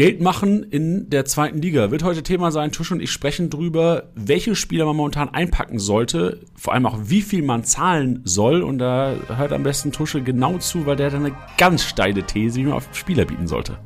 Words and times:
Geld 0.00 0.22
machen 0.22 0.62
in 0.62 1.10
der 1.10 1.26
zweiten 1.26 1.60
Liga 1.60 1.90
wird 1.90 2.02
heute 2.04 2.22
Thema 2.22 2.50
sein. 2.50 2.72
Tusch 2.72 2.90
und 2.90 3.02
ich 3.02 3.12
sprechen 3.12 3.50
drüber, 3.50 4.04
welche 4.14 4.56
Spieler 4.56 4.86
man 4.86 4.96
momentan 4.96 5.28
einpacken 5.28 5.78
sollte, 5.78 6.40
vor 6.56 6.72
allem 6.72 6.86
auch 6.86 6.96
wie 7.02 7.20
viel 7.20 7.42
man 7.42 7.64
zahlen 7.64 8.22
soll. 8.24 8.62
Und 8.62 8.78
da 8.78 9.14
hört 9.28 9.52
am 9.52 9.62
besten 9.62 9.92
Tusche 9.92 10.22
genau 10.22 10.56
zu, 10.56 10.86
weil 10.86 10.96
der 10.96 11.08
hat 11.08 11.16
eine 11.16 11.36
ganz 11.58 11.84
steile 11.84 12.22
These, 12.22 12.56
wie 12.56 12.64
man 12.64 12.72
auf 12.72 12.88
Spieler 12.92 13.26
bieten 13.26 13.46
sollte. 13.46 13.76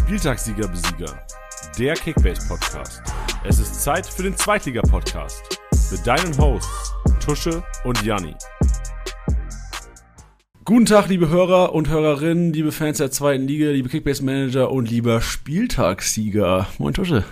Spieltagssieger 0.00 0.68
Besieger, 0.68 1.18
der 1.78 1.94
Kickbase 1.94 2.46
Podcast. 2.46 3.02
Es 3.42 3.58
ist 3.58 3.82
Zeit 3.82 4.06
für 4.06 4.24
den 4.24 4.36
Zweitliga 4.36 4.82
Podcast 4.82 5.58
mit 5.92 6.06
deinen 6.06 6.36
Hosts 6.36 6.92
Tusche 7.24 7.62
und 7.84 8.02
Janni. 8.02 8.34
Guten 10.64 10.86
Tag, 10.86 11.08
liebe 11.08 11.28
Hörer 11.28 11.74
und 11.74 11.88
Hörerinnen, 11.90 12.52
liebe 12.54 12.72
Fans 12.72 12.96
der 12.98 13.10
zweiten 13.10 13.46
Liga, 13.46 13.66
liebe 13.70 13.88
Kickbase-Manager 13.90 14.70
und 14.70 14.88
lieber 14.90 15.20
Spieltagssieger. 15.20 16.68
Moin 16.78 16.94
Tusche. 16.94 17.24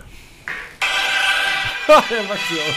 der 1.89 2.23
macht 2.25 2.41
sie 2.51 2.61
aus. 2.61 2.75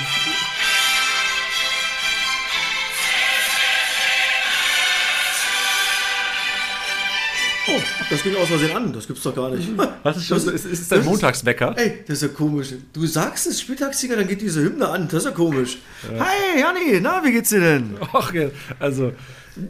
Oh, 7.68 7.82
das 8.12 8.22
ging 8.22 8.36
aus 8.36 8.48
Versehen 8.48 8.76
an. 8.78 8.94
Das 8.94 9.08
gibt's 9.08 9.24
doch 9.24 9.36
gar 9.36 9.50
nicht. 9.50 9.68
Was 10.04 10.18
ist 10.18 10.28
schon? 10.28 10.38
Das- 10.38 10.46
Ist, 10.54 10.66
ist 10.66 10.82
es 10.84 10.88
dein 10.88 11.00
das- 11.00 11.08
Montagswecker? 11.08 11.74
Ey, 11.78 12.04
das 12.08 12.18
ist 12.18 12.22
ja 12.22 12.28
komisch. 12.28 12.74
Du 12.94 13.08
sagst 13.08 13.48
es, 13.48 13.60
Spieltagssieger, 13.60 14.16
dann 14.18 14.28
geht 14.28 14.42
diese 14.42 14.62
Hymne 14.62 14.88
an. 14.88 15.08
Das 15.08 15.24
ist 15.24 15.26
ja 15.26 15.32
komisch. 15.32 15.80
Hi, 16.20 16.60
Janni, 16.60 17.00
na, 17.02 17.24
wie 17.24 17.32
geht's 17.32 17.50
dir 17.50 17.62
denn? 17.62 17.98
Ach, 18.14 18.32
ja, 18.34 18.50
also, 18.80 19.14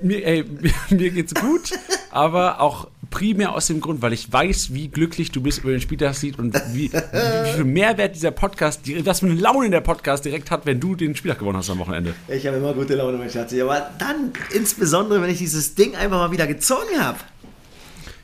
mir, 0.02 0.26
ey, 0.26 0.46
mir, 0.90 1.10
geht's 1.12 1.34
gut, 1.34 1.72
aber 2.12 2.62
auch 2.62 2.88
primär 3.12 3.54
aus 3.54 3.68
dem 3.68 3.80
Grund, 3.82 4.02
weil 4.02 4.14
ich 4.14 4.32
weiß, 4.32 4.74
wie 4.74 4.88
glücklich 4.90 5.32
du 5.32 5.42
bist 5.42 5.60
über 5.60 5.72
den 5.72 5.80
Spieltagssieg 5.80 6.38
und 6.40 6.54
wie, 6.74 6.92
wie, 6.92 7.52
viel 7.54 7.64
Mehrwert 7.64 8.16
dieser 8.16 8.32
Podcast, 8.32 8.82
die- 8.86 9.06
was 9.06 9.20
für 9.22 9.28
eine 9.28 9.36
Laune 9.36 9.70
der 9.70 9.82
Podcast 9.82 10.26
direkt 10.26 10.52
hat, 10.52 10.66
wenn 10.66 10.80
du 10.80 10.96
den 10.96 11.16
Spieltag 11.16 11.40
gewonnen 11.40 11.58
hast 11.58 11.70
am 11.70 11.80
Wochenende. 11.80 12.14
Ich 12.28 12.46
habe 12.46 12.58
immer 12.58 12.74
gute 12.74 12.96
Laune, 12.96 13.18
mein 13.18 13.30
Schatzi. 13.30 13.62
Aber 13.62 13.90
dann, 14.00 14.32
insbesondere, 14.54 15.22
wenn 15.22 15.30
ich 15.30 15.38
dieses 15.38 15.76
Ding 15.76 15.96
einfach 15.96 16.18
mal 16.18 16.32
wieder 16.32 16.48
gezogen 16.48 17.00
habe. 17.00 17.20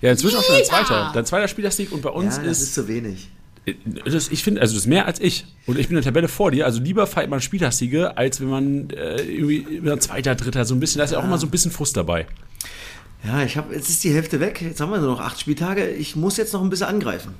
Ja, 0.01 0.11
inzwischen 0.11 0.37
auch 0.39 0.43
schon 0.43 0.55
dein 0.55 0.65
zweiter, 0.65 1.11
dein 1.13 1.25
zweiter 1.25 1.47
Spieltagssieg 1.47 1.91
und 1.91 2.01
bei 2.01 2.09
Ja, 2.09 2.15
uns 2.15 2.37
das 2.37 2.45
ist, 2.47 2.61
ist 2.63 2.73
zu 2.73 2.87
wenig. 2.87 3.29
Das, 4.05 4.29
ich 4.29 4.43
finde, 4.43 4.61
also 4.61 4.73
das 4.73 4.83
ist 4.83 4.87
mehr 4.87 5.05
als 5.05 5.19
ich 5.19 5.45
und 5.67 5.77
ich 5.77 5.87
bin 5.87 5.97
in 5.97 6.03
der 6.03 6.11
Tabelle 6.11 6.27
vor 6.27 6.51
dir, 6.51 6.65
also 6.65 6.81
lieber 6.81 7.05
feiert 7.05 7.29
man 7.29 7.41
Spieltagssiege, 7.41 8.17
als 8.17 8.41
wenn 8.41 8.49
man 8.49 8.89
äh, 8.89 9.21
irgendwie 9.21 9.81
zweiter, 9.99 10.35
dritter, 10.35 10.65
so 10.65 10.73
ein 10.73 10.79
bisschen, 10.79 10.99
da 10.99 11.05
ist 11.05 11.11
ja 11.11 11.19
auch 11.19 11.23
immer 11.23 11.37
so 11.37 11.45
ein 11.45 11.51
bisschen 11.51 11.71
Frust 11.71 11.95
dabei. 11.95 12.25
Ja, 13.23 13.43
ich 13.43 13.55
habe, 13.57 13.75
jetzt 13.75 13.89
ist 13.89 14.03
die 14.03 14.13
Hälfte 14.13 14.39
weg. 14.39 14.61
Jetzt 14.61 14.81
haben 14.81 14.91
wir 14.91 14.97
nur 14.97 15.11
noch 15.11 15.19
acht 15.19 15.39
Spieltage. 15.39 15.87
Ich 15.87 16.15
muss 16.15 16.37
jetzt 16.37 16.53
noch 16.53 16.63
ein 16.63 16.69
bisschen 16.69 16.87
angreifen. 16.87 17.35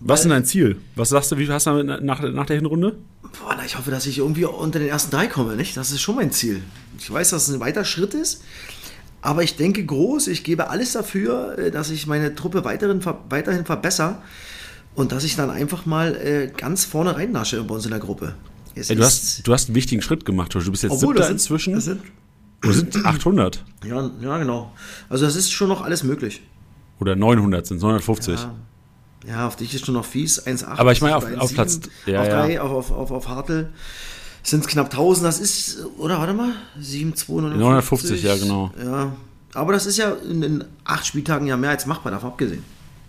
Was 0.00 0.20
ist 0.20 0.24
denn 0.24 0.30
dein 0.30 0.44
Ziel? 0.44 0.80
Was 0.96 1.10
sagst 1.10 1.30
du, 1.30 1.38
wie 1.38 1.44
viel 1.44 1.54
hast 1.54 1.68
du 1.68 1.82
nach, 1.84 2.20
nach 2.20 2.46
der 2.46 2.56
Hinrunde? 2.56 2.96
Boah, 3.22 3.54
na, 3.56 3.64
ich 3.64 3.78
hoffe, 3.78 3.92
dass 3.92 4.06
ich 4.06 4.18
irgendwie 4.18 4.44
unter 4.46 4.80
den 4.80 4.88
ersten 4.88 5.12
drei 5.12 5.28
komme, 5.28 5.54
nicht? 5.54 5.76
Das 5.76 5.92
ist 5.92 6.00
schon 6.00 6.16
mein 6.16 6.32
Ziel. 6.32 6.60
Ich 6.98 7.08
weiß, 7.08 7.30
dass 7.30 7.46
es 7.46 7.54
ein 7.54 7.60
weiter 7.60 7.84
Schritt 7.84 8.14
ist, 8.14 8.42
aber 9.20 9.44
ich 9.44 9.54
denke 9.54 9.86
groß. 9.86 10.26
Ich 10.26 10.42
gebe 10.42 10.70
alles 10.70 10.92
dafür, 10.92 11.56
äh, 11.56 11.70
dass 11.70 11.90
ich 11.90 12.08
meine 12.08 12.34
Truppe 12.34 12.64
weiterhin, 12.64 13.00
weiterhin 13.28 13.64
verbessere 13.64 14.16
und 14.94 15.12
dass 15.12 15.24
ich 15.24 15.36
dann 15.36 15.50
einfach 15.50 15.86
mal 15.86 16.14
äh, 16.16 16.50
ganz 16.56 16.84
vorne 16.84 17.16
reinnasche 17.16 17.62
bei 17.64 17.74
uns 17.74 17.84
in 17.84 17.90
der 17.90 18.00
Gruppe. 18.00 18.34
Ey, 18.74 18.96
du, 18.96 19.02
hast, 19.02 19.46
du 19.46 19.52
hast 19.52 19.68
einen 19.68 19.74
wichtigen 19.74 20.00
Schritt 20.02 20.24
gemacht, 20.24 20.52
Josh. 20.54 20.64
Du 20.64 20.70
bist 20.70 20.82
jetzt 20.82 20.92
obwohl 20.92 21.08
siebter 21.14 21.18
das 21.20 21.26
sind, 21.28 21.34
inzwischen. 21.36 21.74
Das 21.74 21.84
sind, 21.84 22.00
Oder 22.64 22.72
sind 22.72 23.04
800 23.04 23.64
ja, 23.84 24.10
ja, 24.20 24.38
genau. 24.38 24.72
Also 25.10 25.24
das 25.26 25.36
ist 25.36 25.50
schon 25.52 25.68
noch 25.68 25.82
alles 25.82 26.02
möglich. 26.04 26.42
oder 27.00 27.16
900 27.16 27.66
sind 27.66 27.80
950. 27.82 28.40
Ja. 28.40 28.54
Ja, 29.26 29.46
auf 29.46 29.54
dich 29.56 29.72
ist 29.74 29.84
schon 29.86 29.94
noch 29.94 30.04
fies, 30.04 30.40
1,8. 30.44 30.78
Aber 30.78 30.90
ich 30.92 31.00
meine 31.00 31.16
auf- 31.16 31.24
auf 31.24 31.50
1,7, 31.50 31.54
Platz- 31.54 31.80
ja, 32.06 32.20
auf 32.22 32.26
ja. 32.28 32.46
3, 32.46 32.60
auf, 32.60 32.90
auf, 32.90 33.10
auf, 33.12 33.28
Hartl 33.28 33.68
sind 34.42 34.60
es 34.64 34.66
knapp 34.66 34.86
1000. 34.90 35.24
Das 35.26 35.38
ist, 35.38 35.84
oder 35.98 36.18
warte 36.18 36.32
mal, 36.32 36.52
7, 36.80 37.14
2, 37.14 37.40
950, 37.56 38.22
ja, 38.22 38.36
genau. 38.36 38.72
Ja, 38.84 39.12
aber 39.54 39.72
das 39.74 39.86
ist 39.86 39.96
ja 39.98 40.10
in, 40.28 40.42
in 40.42 40.64
acht 40.84 41.06
Spieltagen 41.06 41.46
ja 41.46 41.56
mehr 41.56 41.70
als 41.70 41.86
machbar, 41.86 42.10
davon 42.10 42.30
abgesehen. 42.30 42.64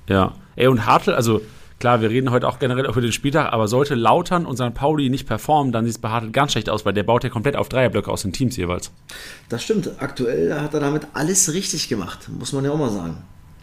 Ja. 0.08 0.36
Ey, 0.56 0.68
und 0.68 0.86
Hartl, 0.86 1.12
also 1.14 1.42
klar, 1.84 2.00
wir 2.02 2.10
reden 2.10 2.32
heute 2.32 2.48
auch 2.48 2.60
generell 2.60 2.86
über 2.86 3.02
den 3.02 3.12
Spieltag, 3.12 3.52
aber 3.52 3.68
sollte 3.68 3.94
Lautern 3.94 4.46
und 4.46 4.56
St. 4.56 4.74
Pauli 4.74 5.10
nicht 5.10 5.28
performen, 5.28 5.74
dann 5.74 5.84
sieht 5.84 5.96
es 5.96 5.98
bei 6.02 6.08
Hartl 6.10 6.32
ganz 6.32 6.54
schlecht 6.54 6.70
aus, 6.70 6.86
weil 6.86 6.94
der 6.94 7.04
baut 7.04 7.26
ja 7.26 7.30
komplett 7.30 7.58
auf 7.58 7.68
Dreierblöcke 7.68 8.10
aus 8.10 8.22
den 8.22 8.32
Teams 8.32 8.56
jeweils. 8.56 8.90
Das 9.50 9.64
stimmt. 9.64 9.90
Aktuell 10.00 10.54
hat 10.62 10.74
er 10.74 10.80
damit 10.80 11.08
alles 11.14 11.54
richtig 11.54 11.90
gemacht, 11.90 12.30
muss 12.40 12.54
man 12.54 12.64
ja 12.64 12.72
auch 12.72 12.78
mal 12.78 12.90
sagen. 12.90 13.18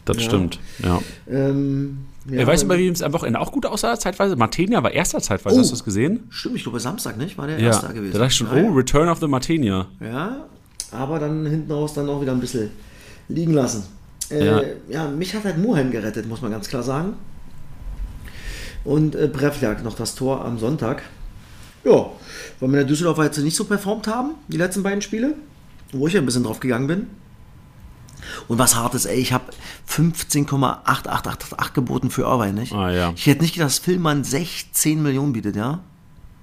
Das 0.05 0.19
Ja. 0.19 0.23
stimmt, 0.25 0.59
ja. 0.85 1.01
Ähm, 1.31 2.01
ja, 2.31 2.47
weißt 2.47 2.65
du, 2.65 2.69
bei 2.69 2.77
wem 2.79 2.93
es 2.93 3.01
am 3.01 3.15
Wochenende 3.15 3.41
auch 3.41 3.53
gut 3.53 3.65
aussah, 3.65 3.99
zeitweise? 3.99 4.37
Martenia 4.37 4.83
war 4.83 4.91
erster 4.93 5.21
zeitweise, 5.21 5.57
Oh. 5.57 5.61
hast 5.61 5.71
du 5.71 5.75
es 5.77 5.85
gesehen? 5.85 6.25
Stimmt, 6.29 6.57
ich 6.57 6.63
glaube 6.65 6.79
Samstag, 6.79 7.17
nicht? 7.17 7.39
War 7.39 7.47
der 7.47 7.59
Ja, 7.59 7.69
erste 7.69 7.89
gewesen. 7.95 8.13
da 8.13 8.19
dachte 8.19 8.31
ich 8.33 8.37
schon, 8.37 8.49
ja. 8.55 8.69
oh, 8.69 8.73
Return 8.75 9.09
of 9.09 9.19
the 9.21 9.29
Martenia. 9.29 9.87
Ja, 10.01 10.45
aber 10.93 11.19
dann 11.19 11.47
hinten 11.47 11.73
raus 11.73 11.95
dann 11.95 12.07
auch 12.11 12.21
wieder 12.21 12.33
ein 12.33 12.41
bisschen 12.41 12.71
liegen 13.29 13.55
lassen. 13.55 13.85
Äh, 14.31 14.45
Ja. 14.45 14.63
ja. 14.91 15.09
mich 15.09 15.35
hat 15.35 15.45
halt 15.45 15.57
Muheim 15.57 15.91
gerettet, 15.91 16.29
muss 16.29 16.43
man 16.43 16.51
ganz 16.51 16.69
klar 16.69 16.83
sagen. 16.83 17.15
Und 18.85 19.15
äh, 19.15 19.29
Brevljak 19.29 19.85
noch 19.85 19.95
das 19.95 20.15
Tor 20.15 20.45
am 20.45 20.59
Sonntag. 20.59 21.03
Ja, 21.85 21.93
weil 21.93 22.11
wir 22.61 22.67
in 22.67 22.73
der 22.73 22.85
Düsseldorfer 22.85 23.25
jetzt 23.25 23.39
nicht 23.39 23.57
so 23.57 23.65
performt 23.65 24.07
haben, 24.07 24.33
die 24.49 24.57
letzten 24.57 24.83
beiden 24.83 25.03
Spiele, 25.03 25.35
wo 25.93 26.07
ich 26.07 26.15
ja 26.15 26.21
ein 26.21 26.27
bisschen 26.27 26.45
drauf 26.45 26.61
gegangen 26.61 26.87
bin. 26.87 27.07
Und 28.49 28.59
was 28.59 28.77
hart 28.77 28.95
ist, 28.95 29.07
ey, 29.07 29.19
ich 29.19 29.33
habe 29.33 29.45
15,8888 29.89 31.73
geboten 31.73 32.11
für 32.11 32.23
Irvine, 32.23 32.61
nicht? 32.61 32.73
Ah, 32.73 32.91
ja. 32.91 33.13
Ich 33.17 33.27
hätte 33.27 33.43
nicht 33.43 33.55
gedacht, 33.55 33.71
dass 33.71 33.79
Filmmann 33.79 34.25
16 34.25 35.03
Millionen 35.03 35.33
bietet, 35.33 35.57
ja? 35.57 35.81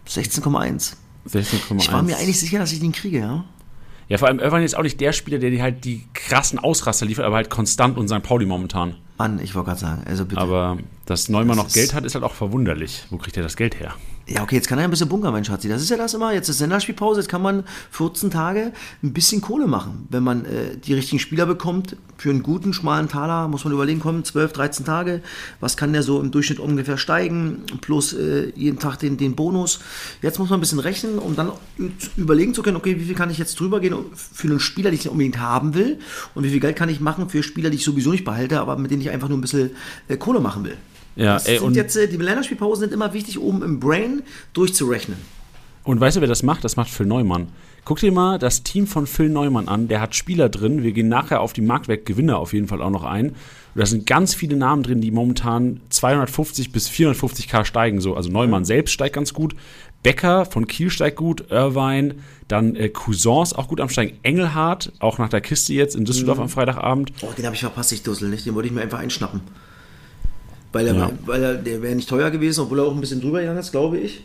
16,1. 0.08 0.94
16,1. 1.30 1.78
Ich 1.78 1.92
war 1.92 2.02
mir 2.02 2.18
eigentlich 2.18 2.40
sicher, 2.40 2.60
dass 2.60 2.72
ich 2.72 2.80
den 2.80 2.94
kriege, 2.94 3.20
ja? 3.20 3.46
Ja, 4.10 4.18
vor 4.18 4.28
allem 4.30 4.40
Irvine 4.40 4.64
ist 4.64 4.76
auch 4.76 4.84
nicht 4.84 5.02
der 5.02 5.12
Spieler, 5.12 5.38
der 5.38 5.50
dir 5.50 5.62
halt 5.62 5.84
die 5.84 6.04
krassen 6.14 6.60
Ausraster 6.60 7.06
liefert, 7.06 7.26
aber 7.26 7.36
halt 7.36 7.50
konstant 7.50 7.98
und 7.98 8.08
St. 8.08 8.24
Pauli 8.24 8.46
momentan. 8.46 8.96
Mann, 9.18 9.40
ich 9.40 9.56
wollte 9.56 9.70
gerade 9.70 9.80
sagen, 9.80 10.04
also 10.06 10.26
bitte. 10.26 10.42
Aber 10.42 10.78
dass 11.06 11.30
Neumann 11.30 11.58
Das 11.58 11.68
noch 11.68 11.74
Geld 11.74 11.94
hat, 11.94 12.06
ist 12.06 12.16
halt 12.16 12.24
auch 12.24 12.34
verwunderlich. 12.34 13.06
Wo 13.10 13.18
kriegt 13.18 13.38
er 13.38 13.44
das 13.44 13.56
Geld 13.56 13.80
her? 13.80 13.96
ja, 14.30 14.44
okay, 14.44 14.56
jetzt 14.56 14.68
kann 14.68 14.78
er 14.78 14.84
ein 14.84 14.90
bisschen 14.90 15.08
bunkern, 15.08 15.32
mein 15.32 15.46
Schatzi. 15.46 15.70
Das 15.70 15.82
ist 15.82 15.90
ja 15.90 15.96
das 15.96 16.14
immer. 16.14 16.34
Jetzt 16.34 16.50
ist 16.50 16.60
Länderspielpause, 16.60 17.22
jetzt 17.22 17.30
kann 17.30 17.42
man 17.42 17.64
14 17.92 18.30
Tage 18.30 18.74
ein 19.02 19.14
bisschen 19.14 19.40
Kohle 19.40 19.68
machen. 19.68 20.06
Wenn 20.10 20.24
man 20.24 20.44
äh, 20.44 20.76
die 20.78 20.94
richtigen 20.94 21.20
Spieler 21.20 21.46
bekommt, 21.46 21.96
für 22.18 22.30
einen 22.30 22.44
guten, 22.44 22.74
schmalen 22.74 23.08
Taler, 23.08 23.48
muss 23.48 23.64
man 23.64 23.74
überlegen, 23.74 24.00
kommen 24.00 24.26
12, 24.26 24.52
13 24.52 24.86
Tage. 24.86 25.22
Was 25.62 25.78
kann 25.78 25.94
der 25.94 26.04
so 26.04 26.20
im 26.20 26.32
Durchschnitt 26.32 26.60
ungefähr 26.60 26.98
steigen? 26.98 27.64
Plus 27.80 28.14
äh, 28.14 28.52
jeden 28.56 28.80
Tag 28.80 28.98
den, 28.98 29.16
den 29.16 29.36
Bonus. 29.36 29.80
Jetzt 30.22 30.40
muss 30.40 30.50
man 30.50 30.58
ein 30.58 30.62
bisschen 30.62 30.80
rechnen, 30.80 31.20
um 31.20 31.36
dann 31.36 31.52
überlegen 32.18 32.54
zu 32.54 32.64
können, 32.64 32.76
okay, 32.76 33.00
wie 33.00 33.06
viel 33.06 33.16
kann 33.16 33.30
ich 33.30 33.38
jetzt 33.38 33.58
drüber 33.60 33.80
gehen 33.80 33.96
für 34.14 34.48
einen 34.48 34.60
Spieler, 34.60 34.90
den 34.90 35.00
ich 35.00 35.08
unbedingt 35.08 35.40
haben 35.40 35.74
will? 35.74 36.00
Und 36.36 36.44
wie 36.44 36.50
viel 36.50 36.60
Geld 36.60 36.76
kann 36.76 36.90
ich 36.90 37.00
machen 37.00 37.30
für 37.30 37.44
Spieler, 37.44 37.70
die 37.70 37.78
ich 37.78 37.86
sowieso 37.86 38.12
nicht 38.12 38.26
behalte, 38.26 38.60
aber 38.60 38.78
mit 38.78 38.92
denen 38.92 39.02
ich 39.02 39.07
einfach 39.12 39.30
nur 39.30 39.38
ein 39.38 39.42
bisschen 39.42 39.72
äh, 40.08 40.18
Kohle 40.18 40.40
machen 40.40 40.64
will? 40.64 40.78
Ja, 41.16 41.34
Das 41.34 41.48
ey, 41.48 41.60
und, 41.60 41.76
jetzt, 41.76 41.96
äh, 41.96 42.08
die 42.08 42.18
Länderspielpausen 42.18 42.82
sind 42.86 42.94
immer 42.94 43.14
wichtig, 43.14 43.40
um 43.40 43.64
im 43.64 43.80
Brain 43.80 44.22
durchzurechnen. 44.54 45.18
und 45.84 46.00
weißt 46.00 46.18
du, 46.18 46.22
wer 46.22 46.28
das 46.28 46.44
macht? 46.44 46.64
Das 46.64 46.76
macht 46.76 46.90
Phil 46.90 47.06
Neumann. 47.06 47.48
Guck 47.86 48.00
dir 48.00 48.12
mal 48.12 48.38
das 48.38 48.64
Team 48.64 48.86
von 48.86 49.08
Phil 49.08 49.30
Neumann 49.30 49.70
an. 49.70 49.88
Der 49.88 50.02
hat 50.02 50.14
Spieler 50.14 50.50
drin. 50.50 50.84
Wir 50.84 50.92
gehen 50.92 51.08
nachher 51.08 51.40
auf 51.40 51.54
die 51.54 51.62
Marktwertgewinner 51.62 52.38
auf 52.38 52.52
jeden 52.52 52.68
Fall 52.68 52.82
auch 52.82 52.90
noch 52.90 53.06
ein. 53.06 53.30
Und 53.30 53.36
da 53.76 53.86
sind 53.86 54.06
ganz 54.06 54.36
viele 54.36 54.58
Namen 54.58 54.84
drin, 54.84 55.00
die 55.00 55.10
momentan 55.10 55.80
250 55.90 56.74
bis 56.74 56.90
450k 56.90 57.64
steigen. 57.64 58.02
So. 58.02 58.16
Also 58.16 58.30
Neumann 58.30 58.66
selbst 58.66 58.92
steigt 58.92 59.16
ganz 59.16 59.34
gut. 59.34 59.56
Becker 60.04 60.46
von 60.46 60.68
Kiel 60.68 60.90
steigt 60.90 61.18
gut. 61.18 61.50
Irvine. 61.52 62.16
Dann 62.48 62.76
äh, 62.76 62.90
Cousins 62.90 63.54
auch 63.54 63.68
gut 63.68 63.82
am 63.82 63.90
Steigen. 63.90 64.18
Engelhardt, 64.24 64.92
auch 65.00 65.18
nach 65.18 65.28
der 65.30 65.42
Kiste 65.42 65.74
jetzt 65.74 65.96
in 65.96 66.06
Düsseldorf 66.06 66.40
am 66.40 66.48
Freitagabend. 66.50 67.12
Oh, 67.22 67.28
den 67.38 67.46
habe 67.46 67.56
ich 67.56 67.62
verpasst, 67.62 67.92
ich 67.92 68.04
Dussel, 68.04 68.30
nicht? 68.30 68.46
Den 68.46 68.56
wollte 68.56 68.68
ich 68.68 68.74
mir 68.74 68.82
einfach 68.82 69.00
einschnappen. 69.00 69.42
Weil, 70.72 70.88
er, 70.88 70.96
Ja. 70.96 71.12
weil 71.26 71.44
er, 71.44 71.56
der 71.56 71.82
wäre 71.82 71.96
nicht 71.96 72.08
teuer 72.08 72.30
gewesen, 72.32 72.62
obwohl 72.62 72.80
er 72.80 72.86
auch 72.86 72.94
ein 72.94 73.02
bisschen 73.02 73.20
drüber 73.22 73.40
gegangen 73.42 73.60
ist, 73.60 73.72
glaube 73.72 73.98
ich. 73.98 74.24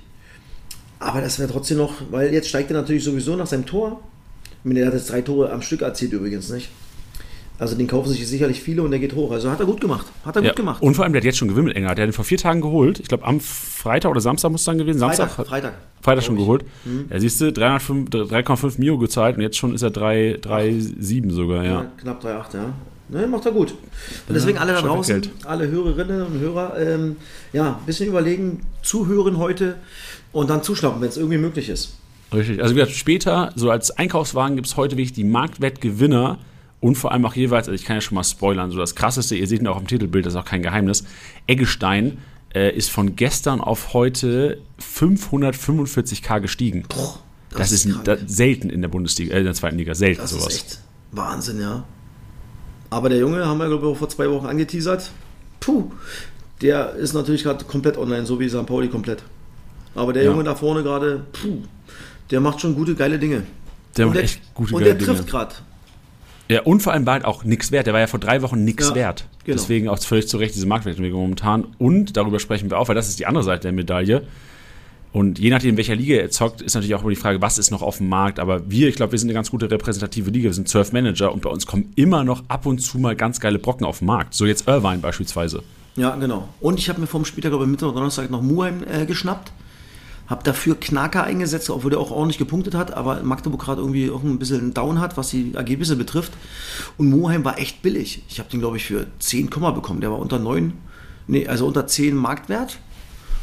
Aber 1.01 1.21
das 1.21 1.39
wäre 1.41 1.51
trotzdem 1.51 1.79
noch, 1.79 1.95
weil 2.11 2.33
jetzt 2.33 2.49
steigt 2.49 2.71
er 2.71 2.77
natürlich 2.77 3.03
sowieso 3.03 3.35
nach 3.35 3.47
seinem 3.47 3.67
Tor. 3.67 4.01
Ich 4.45 4.65
meine, 4.69 4.81
Der 4.81 4.89
hat 4.89 4.95
jetzt 4.95 5.11
drei 5.11 5.23
Tore 5.23 5.51
am 5.51 5.63
Stück 5.63 5.83
erzielt 5.83 6.13
übrigens, 6.13 6.49
nicht? 6.51 6.69
Also 7.63 7.77
den 7.77 7.87
kaufen 7.87 8.09
sich 8.11 8.27
sicherlich 8.27 8.61
viele 8.61 8.83
und 8.83 8.91
der 8.91 8.99
geht 8.99 9.15
hoch. 9.15 9.31
Also 9.31 9.49
hat 9.49 9.61
er 9.61 9.67
gut 9.67 9.81
gemacht. 9.81 10.05
Hat 10.27 10.35
er 10.35 10.43
Ja. 10.43 10.49
gut 10.49 10.57
gemacht. 10.57 10.83
Und 10.83 10.95
vor 10.95 11.05
allem, 11.05 11.13
der 11.13 11.21
hat 11.21 11.25
jetzt 11.25 11.39
schon 11.39 11.47
gewimmelt, 11.47 11.77
Engelhardt. 11.77 11.97
Der 11.97 12.07
hat 12.07 12.11
ihn 12.11 12.13
vor 12.13 12.25
vier 12.25 12.39
Tagen 12.39 12.61
geholt. 12.61 12.99
Ich 12.99 13.07
glaube, 13.07 13.25
am 13.25 13.39
Freitag 13.39 14.11
oder 14.11 14.21
Samstag 14.21 14.51
muss 14.51 14.63
es 14.63 14.65
dann 14.65 14.79
gewesen. 14.79 14.99
Samstag, 14.99 15.31
Freitag, 15.31 15.47
Freitag. 15.49 15.73
Freitag 16.03 16.25
schon 16.25 16.35
ich. 16.35 16.41
geholt. 16.43 16.65
Ja, 17.09 17.21
siehst 17.21 17.41
du, 17.41 17.53
305 17.53 18.11
3,5 18.11 18.79
Mio 18.81 18.99
gezahlt 18.99 19.37
und 19.37 19.43
jetzt 19.43 19.57
schon 19.57 19.75
ist 19.77 19.83
er 19.83 19.91
3 19.91 20.39
3,7 20.43 21.31
sogar, 21.31 21.65
Ja, 21.65 21.71
ja. 21.73 21.87
knapp 22.01 22.21
3,8, 22.25 22.55
ja. 22.55 22.73
Ne, 23.09 23.27
macht 23.29 23.47
er 23.47 23.53
gut. 23.53 23.71
Und 24.27 24.35
deswegen 24.35 24.59
alle 24.59 24.73
da 24.73 24.81
draußen, 24.81 25.23
alle 25.45 25.69
Hörerinnen 25.71 26.23
und 26.27 26.41
Hörer, 26.41 26.77
ähm, 26.81 27.17
ja, 27.53 27.77
ein 27.79 27.87
bisschen 27.87 28.09
überlegen, 28.09 28.63
zuhören 28.83 29.37
heute 29.39 29.77
und 30.33 30.51
dann 30.51 30.65
zuschnappen, 30.65 31.01
wenn 31.01 31.11
es 31.11 31.17
irgendwie 31.17 31.39
möglich 31.39 31.69
ist. 31.69 31.95
Richtig. 32.35 32.61
Also 32.61 32.75
wie 32.75 32.81
gesagt, 32.81 32.97
später, 32.97 33.53
so 33.55 33.71
als 33.71 33.91
Einkaufswagen 33.93 34.57
gibt 34.57 34.67
es 34.67 34.77
heute 34.77 34.97
wirklich 34.97 35.13
die 35.13 35.25
Marktwertgewinner 35.25 36.39
und 36.83 36.97
vor 36.97 37.13
allem 37.13 37.25
auch 37.25 37.35
jeweils, 37.35 37.69
also 37.69 37.75
ich 37.81 37.85
kann 37.87 37.97
ja 37.97 38.01
schon 38.03 38.17
mal 38.17 38.25
spoilern, 38.25 38.71
so 38.71 38.77
das 38.79 38.95
krasseste, 38.95 39.35
ihr 39.37 39.47
seht 39.47 39.61
ihn 39.61 39.67
auch 39.69 39.79
im 39.81 39.87
Titelbild, 39.87 40.27
das 40.27 40.35
ist 40.35 40.39
auch 40.39 40.45
kein 40.45 40.63
Geheimnis. 40.63 41.05
Eggestein 41.47 42.19
äh, 42.55 42.71
ist 42.77 42.91
von 42.91 43.17
gestern 43.17 43.61
auf 43.63 43.95
heute 43.95 44.59
545k 44.81 46.41
gestiegen. 46.41 46.85
Boah, 46.89 47.19
Das, 47.51 47.73
ist 47.73 47.89
krank. 47.91 48.05
da, 48.05 48.17
selten 48.27 48.71
in 48.71 48.83
der 48.83 48.89
Bundesliga, 48.89 49.35
äh, 49.35 49.39
in 49.39 49.45
der 49.45 49.55
zweiten 49.55 49.79
Liga, 49.79 49.95
selten 49.95 50.21
Das 50.23 50.31
sowas. 50.31 50.49
ist 50.49 50.55
echt 50.55 50.79
Wahnsinn, 51.13 51.61
ja. 51.61 51.85
Aber 52.91 53.09
der 53.09 53.19
Junge, 53.19 53.47
haben 53.47 53.59
wir 53.59 53.69
glaube 53.69 53.91
ich 53.93 53.99
vor 53.99 54.09
zwei 54.09 54.29
Wochen 54.31 54.47
angeteasert, 54.47 55.11
puh, 55.61 55.91
der 56.61 56.95
ist 56.95 57.15
natürlich 57.15 57.43
gerade 57.43 57.65
komplett 57.65 57.97
online, 57.97 58.27
so 58.27 58.39
wie 58.39 58.49
St. 58.49 58.67
Pauli 58.67 58.89
komplett. 58.89 59.23
Aber 59.95 60.13
der 60.13 60.25
Ja. 60.25 60.31
Junge 60.31 60.45
da 60.45 60.55
vorne 60.55 60.83
gerade, 60.83 61.25
puh, 61.33 61.59
der 62.31 62.41
macht 62.41 62.61
schon 62.61 62.75
gute, 62.75 62.95
geile 62.95 63.19
Dinge. 63.19 63.45
Der 63.97 64.07
und 64.07 64.11
macht 64.11 64.17
der, 64.19 64.25
echt 64.25 64.55
gute, 64.55 64.75
und 64.75 64.81
geile 64.83 64.95
der 64.97 65.05
trifft 65.07 65.21
Dinge. 65.21 65.31
gerade. 65.31 65.55
Ja, 66.49 66.63
und 66.63 66.81
vor 66.83 66.93
allem 66.93 67.07
war 67.07 67.15
halt 67.15 67.25
auch 67.25 67.45
nichts 67.45 67.73
wert. 67.73 67.87
Der 67.87 67.95
war 67.95 68.01
ja 68.01 68.07
vor 68.07 68.21
drei 68.21 68.43
Wochen 68.43 68.65
nichts 68.65 68.89
Ja, 68.91 68.95
wert. 68.95 69.27
genau. 69.45 69.57
Deswegen 69.57 69.89
auch 69.89 69.99
völlig 69.99 70.29
zu 70.29 70.37
Recht 70.37 70.55
diese 70.55 70.67
Marktwertentwicklung 70.67 71.23
momentan. 71.23 71.67
Und 71.79 72.17
darüber 72.17 72.39
sprechen 72.41 72.71
wir 72.71 72.79
auch, 72.79 72.89
weil 72.89 72.95
das 72.95 73.09
ist 73.09 73.19
die 73.19 73.27
andere 73.27 73.45
Seite 73.45 73.63
der 73.63 73.73
Medaille. 73.73 74.23
Und 75.13 75.39
je 75.39 75.51
nachdem, 75.51 75.71
in 75.71 75.77
welcher 75.77 75.95
Liga 75.95 76.15
er 76.17 76.31
zockt, 76.31 76.63
ist 76.63 76.75
natürlich 76.75 76.95
auch 76.95 77.03
immer 77.03 77.11
die 77.11 77.17
Frage, 77.17 77.43
was 77.43 77.59
ist 77.59 77.71
noch 77.71 77.83
auf 77.83 77.99
dem 77.99 78.09
Markt. 78.09 78.39
Aber 78.39 78.71
wir, 78.71 78.89
ich 78.89 78.97
glaube, 78.97 79.13
wir 79.13 79.19
sind 79.19 79.29
eine 79.29 79.35
ganz 79.35 79.51
gute 79.51 79.71
repräsentative 79.71 80.31
Liga. 80.31 80.45
Wir 80.45 80.55
sind 80.55 80.69
Surf 80.69 80.93
Manager 80.93 81.33
und 81.33 81.43
bei 81.43 81.51
uns 81.51 81.67
kommen 81.67 81.93
immer 81.97 82.25
noch 82.25 82.43
ab 82.49 82.65
und 82.65 82.79
zu 82.79 82.99
mal 82.99 83.15
ganz 83.15 83.39
geile 83.39 83.59
Brocken 83.59 83.85
auf 83.87 83.99
den 83.99 84.07
Markt. 84.07 84.33
So 84.35 84.47
jetzt 84.47 84.67
Irvine 84.69 84.99
beispielsweise. 84.99 85.63
Ja, 85.97 86.17
genau. 86.17 86.49
Und 86.61 86.79
ich 86.79 86.89
habe 86.89 87.01
mir 87.01 87.07
vom 87.07 87.27
Spieltag, 87.27 87.51
glaube 87.51 87.65
ich, 87.65 87.71
Mittwoch 87.71 87.89
oder 87.89 87.97
Donnerstag 87.97 88.31
noch 88.31 88.41
Muheim 88.41 88.83
äh, 88.91 89.05
geschnappt. 89.05 89.53
Habe 90.33 90.43
dafür 90.45 90.81
Knacker 90.81 91.25
eingesetzt, 91.25 91.69
obwohl 91.69 91.91
der 91.91 92.01
auch 92.01 92.11
ordentlich 92.11 92.39
gepunktet 92.39 92.75
hat, 92.75 92.95
aber 92.95 93.23
Magdeburg 93.23 93.61
gerade 93.61 93.83
irgendwie 93.83 94.11
auch 94.11 94.23
ein 94.23 94.39
bisschen 94.39 94.61
einen 94.61 94.75
Down 94.75 94.99
hat, 94.99 95.19
was 95.19 95.29
die 95.29 95.53
Ergebnisse 95.55 95.95
betrifft. 95.95 96.33
Und 96.97 97.11
Muheim 97.11 97.45
war 97.45 97.59
echt 97.59 97.83
billig. 97.83 98.23
Ich 98.31 98.39
habe 98.39 98.49
den, 98.49 98.61
glaube 98.61 98.79
ich, 98.79 98.85
für 98.87 99.07
10 99.19 99.51
Komma 99.51 99.73
bekommen. 99.73 100.01
Der 100.01 100.11
war 100.11 100.19
unter 100.19 100.39
9, 100.39 100.73
nee, 101.27 101.47
also 101.47 101.67
unter 101.67 101.87
10 101.87 102.17
Marktwert. 102.17 102.79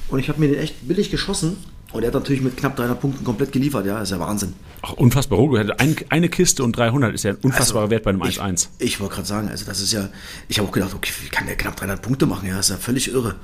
Und 0.10 0.18
ich 0.18 0.30
habe 0.30 0.40
mir 0.40 0.48
den 0.48 0.58
echt 0.58 0.88
billig 0.88 1.12
geschossen. 1.12 1.58
Und 1.92 2.02
er 2.02 2.08
hat 2.08 2.16
natürlich 2.16 2.42
mit 2.42 2.58
knapp 2.58 2.76
300 2.76 3.00
Punkten 3.00 3.24
komplett 3.24 3.52
geliefert. 3.52 3.86
Ja, 3.86 4.02
ist 4.02 4.10
ja 4.10 4.20
Wahnsinn. 4.20 4.54
Auch 4.82 4.94
unfassbar. 4.94 5.40
Ein, 5.78 5.96
eine 6.10 6.30
Kiste 6.30 6.64
und 6.64 6.76
300 6.76 7.14
ist 7.14 7.24
ja 7.24 7.32
ein 7.32 7.38
unfassbarer 7.38 7.84
Also, 7.84 7.92
Wert 7.92 8.04
bei 8.04 8.10
einem 8.10 8.24
Ich, 8.24 8.42
1-1. 8.42 8.68
ich 8.80 9.00
wollte 9.00 9.16
gerade 9.16 9.28
sagen, 9.28 9.48
also 9.50 9.64
das 9.66 9.80
ist 9.80 9.94
ja, 9.94 10.10
ich 10.48 10.58
habe 10.58 10.68
auch 10.68 10.72
gedacht, 10.72 10.96
okay, 10.96 11.12
wie 11.24 11.30
kann 11.30 11.46
der 11.46 11.56
knapp 11.56 11.76
300 11.76 12.02
Punkte 12.02 12.26
machen? 12.26 12.48
Ja, 12.50 12.60
ist 12.60 12.70
ja 12.72 12.78
völlig 12.78 13.12
irre. 13.12 13.36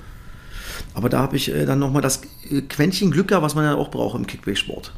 Aber 0.94 1.10
da 1.10 1.20
habe 1.20 1.36
ich 1.36 1.54
äh, 1.54 1.66
dann 1.66 1.80
nochmal 1.80 2.02
das 2.02 2.22
äh, 2.50 2.62
Quäntchen 2.62 3.12
Glück 3.12 3.30
gehabt, 3.30 3.44
was 3.44 3.56
man 3.56 3.66
ja 3.66 3.76
auch 3.76 3.92
braucht 3.92 4.18
im 4.18 4.28
Kickback-Sport. 4.28 4.92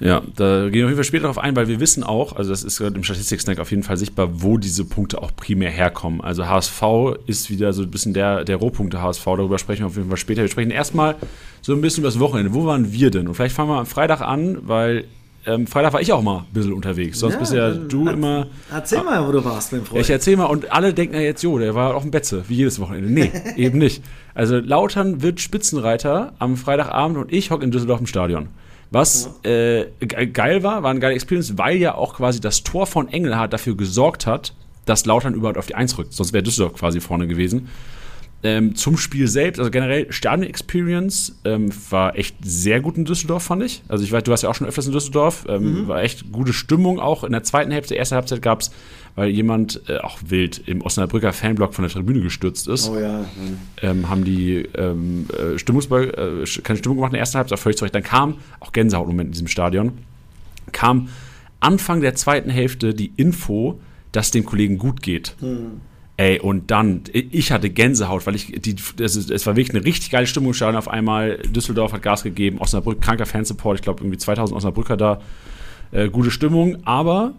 Ja, 0.00 0.22
da 0.34 0.70
gehen 0.70 0.72
wir 0.72 0.84
auf 0.84 0.90
jeden 0.90 0.94
Fall 0.94 1.04
später 1.04 1.22
darauf 1.24 1.38
ein, 1.38 1.54
weil 1.56 1.68
wir 1.68 1.78
wissen 1.78 2.02
auch, 2.02 2.34
also 2.34 2.48
das 2.50 2.64
ist 2.64 2.78
gerade 2.78 2.96
im 2.96 3.04
Statistik-Snack 3.04 3.58
auf 3.58 3.70
jeden 3.70 3.82
Fall 3.82 3.98
sichtbar, 3.98 4.42
wo 4.42 4.56
diese 4.56 4.86
Punkte 4.86 5.22
auch 5.22 5.30
primär 5.36 5.70
herkommen. 5.70 6.22
Also 6.22 6.46
HSV 6.46 6.82
ist 7.26 7.50
wieder 7.50 7.74
so 7.74 7.82
ein 7.82 7.90
bisschen 7.90 8.14
der, 8.14 8.44
der 8.44 8.56
Rohpunkte 8.56 9.02
HSV, 9.02 9.24
darüber 9.24 9.58
sprechen 9.58 9.82
wir 9.82 9.88
auf 9.88 9.96
jeden 9.96 10.08
Fall 10.08 10.16
später. 10.16 10.40
Wir 10.40 10.48
sprechen 10.48 10.70
erstmal 10.70 11.16
so 11.60 11.74
ein 11.74 11.82
bisschen 11.82 12.00
über 12.00 12.08
das 12.08 12.18
Wochenende. 12.18 12.54
Wo 12.54 12.64
waren 12.64 12.92
wir 12.92 13.10
denn? 13.10 13.28
Und 13.28 13.34
vielleicht 13.34 13.54
fangen 13.54 13.68
wir 13.68 13.78
am 13.78 13.84
Freitag 13.84 14.22
an, 14.22 14.58
weil 14.62 15.04
ähm, 15.46 15.66
Freitag 15.66 15.92
war 15.92 16.00
ich 16.00 16.12
auch 16.12 16.22
mal 16.22 16.38
ein 16.40 16.52
bisschen 16.52 16.72
unterwegs. 16.72 17.18
Sonst 17.18 17.38
bist 17.38 17.52
ja 17.52 17.70
du 17.70 18.04
erz- 18.06 18.12
immer. 18.14 18.46
Erzähl 18.72 19.02
mal, 19.02 19.26
wo 19.26 19.32
du 19.32 19.44
warst, 19.44 19.72
mein 19.72 19.84
Freund. 19.84 20.00
Ich 20.02 20.10
erzähl 20.10 20.36
mal, 20.36 20.44
und 20.46 20.70
alle 20.72 20.92
denken 20.94 21.14
ja 21.14 21.20
jetzt, 21.22 21.42
jo, 21.42 21.58
der 21.58 21.74
war 21.74 21.94
auf 21.94 22.02
dem 22.02 22.10
Betze, 22.10 22.44
wie 22.48 22.54
jedes 22.56 22.78
Wochenende. 22.80 23.10
Nee, 23.10 23.30
eben 23.56 23.78
nicht. 23.78 24.02
Also 24.34 24.58
Lautern 24.58 25.22
wird 25.22 25.40
Spitzenreiter 25.40 26.32
am 26.38 26.56
Freitagabend 26.56 27.16
und 27.18 27.32
ich 27.32 27.50
hocke 27.50 27.64
in 27.64 27.70
Düsseldorf 27.70 28.00
im 28.00 28.06
Stadion. 28.06 28.48
Was 28.90 29.30
äh, 29.44 29.86
ge- 30.00 30.26
geil 30.26 30.62
war, 30.62 30.82
war 30.82 30.90
eine 30.90 31.00
geile 31.00 31.14
Experience, 31.14 31.56
weil 31.56 31.76
ja 31.76 31.94
auch 31.94 32.14
quasi 32.14 32.40
das 32.40 32.62
Tor 32.64 32.86
von 32.86 33.08
Engelhardt 33.08 33.52
dafür 33.52 33.76
gesorgt 33.76 34.26
hat, 34.26 34.52
dass 34.84 35.06
Lautern 35.06 35.34
überhaupt 35.34 35.58
auf 35.58 35.66
die 35.66 35.74
Eins 35.76 35.96
rückt. 35.96 36.12
Sonst 36.12 36.32
wäre 36.32 36.42
Düsseldorf 36.42 36.74
quasi 36.78 37.00
vorne 37.00 37.28
gewesen. 37.28 37.68
Ähm, 38.42 38.74
zum 38.74 38.96
Spiel 38.96 39.28
selbst, 39.28 39.58
also 39.58 39.70
generell 39.70 40.10
Stadion-Experience 40.10 41.40
ähm, 41.44 41.70
war 41.90 42.16
echt 42.16 42.36
sehr 42.42 42.80
gut 42.80 42.96
in 42.96 43.04
Düsseldorf, 43.04 43.42
fand 43.42 43.62
ich. 43.62 43.82
Also 43.88 44.02
ich 44.02 44.12
weiß, 44.12 44.24
du 44.24 44.30
warst 44.30 44.42
ja 44.42 44.48
auch 44.48 44.54
schon 44.54 44.66
öfters 44.66 44.86
in 44.86 44.92
Düsseldorf. 44.92 45.44
Ähm, 45.46 45.86
War 45.88 46.02
echt 46.02 46.32
gute 46.32 46.54
Stimmung 46.54 47.00
auch. 47.00 47.22
In 47.22 47.32
der 47.32 47.42
zweiten 47.42 47.70
Hälfte, 47.70 47.94
erste 47.94 48.14
Halbzeit 48.14 48.40
gab 48.40 48.62
es, 48.62 48.70
weil 49.14 49.28
jemand 49.28 49.82
äh, 49.88 49.98
auch 49.98 50.18
wild 50.26 50.62
im 50.66 50.80
Osnabrücker 50.80 51.34
Fanblock 51.34 51.74
von 51.74 51.82
der 51.82 51.92
Tribüne 51.92 52.20
gestürzt 52.20 52.66
ist, 52.66 52.88
oh 52.88 52.98
ja. 52.98 53.26
ähm, 53.82 54.08
haben 54.08 54.24
die 54.24 54.66
ähm, 54.74 55.26
äh, 55.36 55.58
Stimmungsball, 55.58 56.44
äh, 56.44 56.60
keine 56.62 56.78
Stimmung 56.78 56.96
gemacht 56.96 57.10
in 57.10 57.14
der 57.14 57.20
ersten 57.20 57.36
Halbzeit, 57.36 57.58
völlig 57.58 57.76
zurecht. 57.76 57.94
Dann 57.94 58.02
kam, 58.02 58.38
auch 58.60 58.72
Gänsehautmoment 58.72 59.28
in 59.28 59.32
diesem 59.32 59.48
Stadion, 59.48 59.98
kam 60.72 61.08
Anfang 61.60 62.00
der 62.00 62.14
zweiten 62.14 62.48
Hälfte 62.48 62.94
die 62.94 63.12
Info, 63.16 63.78
dass 64.12 64.30
dem 64.30 64.46
Kollegen 64.46 64.78
gut 64.78 65.02
geht. 65.02 65.36
Ey, 66.20 66.38
und 66.38 66.70
dann, 66.70 67.04
ich 67.14 67.50
hatte 67.50 67.70
Gänsehaut, 67.70 68.26
weil 68.26 68.34
ich, 68.34 68.52
die, 68.60 68.76
das 68.96 69.16
es 69.16 69.46
war 69.46 69.56
wirklich 69.56 69.74
eine 69.74 69.86
richtig 69.86 70.10
geile 70.10 70.26
Stimmung 70.26 70.52
im. 70.52 70.76
Auf 70.76 70.86
einmal, 70.86 71.38
Düsseldorf 71.38 71.94
hat 71.94 72.02
Gas 72.02 72.22
gegeben, 72.22 72.58
Osnabrück, 72.58 73.00
kranker 73.00 73.24
Fansupport, 73.24 73.76
ich 73.76 73.82
glaube 73.82 74.02
irgendwie 74.02 74.18
2000 74.18 74.54
Osnabrücker 74.54 74.98
da. 74.98 75.22
Äh, 75.92 76.10
gute 76.10 76.30
Stimmung, 76.30 76.76
aber 76.84 77.32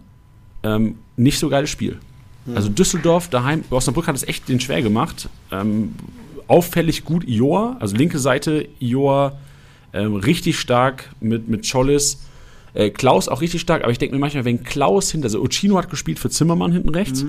ähm, 0.64 0.96
nicht 1.16 1.38
so 1.38 1.48
geiles 1.48 1.70
Spiel. 1.70 2.00
Also 2.56 2.70
Düsseldorf 2.70 3.28
daheim, 3.28 3.62
Osnabrück 3.70 4.08
hat 4.08 4.16
es 4.16 4.24
echt 4.24 4.48
den 4.48 4.58
schwer 4.58 4.82
gemacht. 4.82 5.28
Ähm, 5.52 5.94
auffällig 6.48 7.04
gut 7.04 7.22
Ioa, 7.28 7.76
also 7.78 7.94
linke 7.94 8.18
Seite 8.18 8.66
Ioa, 8.80 9.38
ähm, 9.92 10.16
richtig 10.16 10.58
stark 10.58 11.08
mit, 11.20 11.48
mit 11.48 11.68
Schollis. 11.68 12.26
Äh, 12.74 12.90
Klaus 12.90 13.28
auch 13.28 13.40
richtig 13.40 13.60
stark, 13.60 13.82
aber 13.82 13.92
ich 13.92 13.98
denke 13.98 14.14
mir 14.14 14.20
manchmal, 14.20 14.44
wenn 14.44 14.64
Klaus 14.64 15.10
hinter, 15.10 15.26
also 15.26 15.42
Uchino 15.42 15.76
hat 15.76 15.90
gespielt 15.90 16.18
für 16.18 16.30
Zimmermann 16.30 16.72
hinten 16.72 16.88
rechts, 16.88 17.24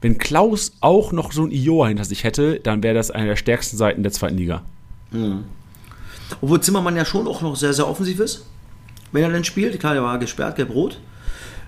wenn 0.00 0.18
Klaus 0.18 0.72
auch 0.80 1.12
noch 1.12 1.32
so 1.32 1.44
ein 1.44 1.50
Ioa 1.50 1.88
hinter 1.88 2.04
sich 2.04 2.24
hätte, 2.24 2.60
dann 2.60 2.82
wäre 2.82 2.94
das 2.94 3.10
eine 3.10 3.28
der 3.28 3.36
stärksten 3.36 3.76
Seiten 3.78 4.02
der 4.02 4.12
zweiten 4.12 4.36
Liga. 4.36 4.62
Obwohl 6.40 6.60
Zimmermann 6.60 6.96
ja 6.96 7.04
schon 7.04 7.26
auch 7.26 7.40
noch 7.40 7.56
sehr, 7.56 7.72
sehr 7.72 7.88
offensiv 7.88 8.20
ist, 8.20 8.46
wenn 9.12 9.22
er 9.22 9.30
denn 9.30 9.44
spielt. 9.44 9.78
Klar, 9.80 9.94
der 9.94 10.02
war 10.02 10.18
gesperrt, 10.18 10.56
gelb-rot. 10.56 11.00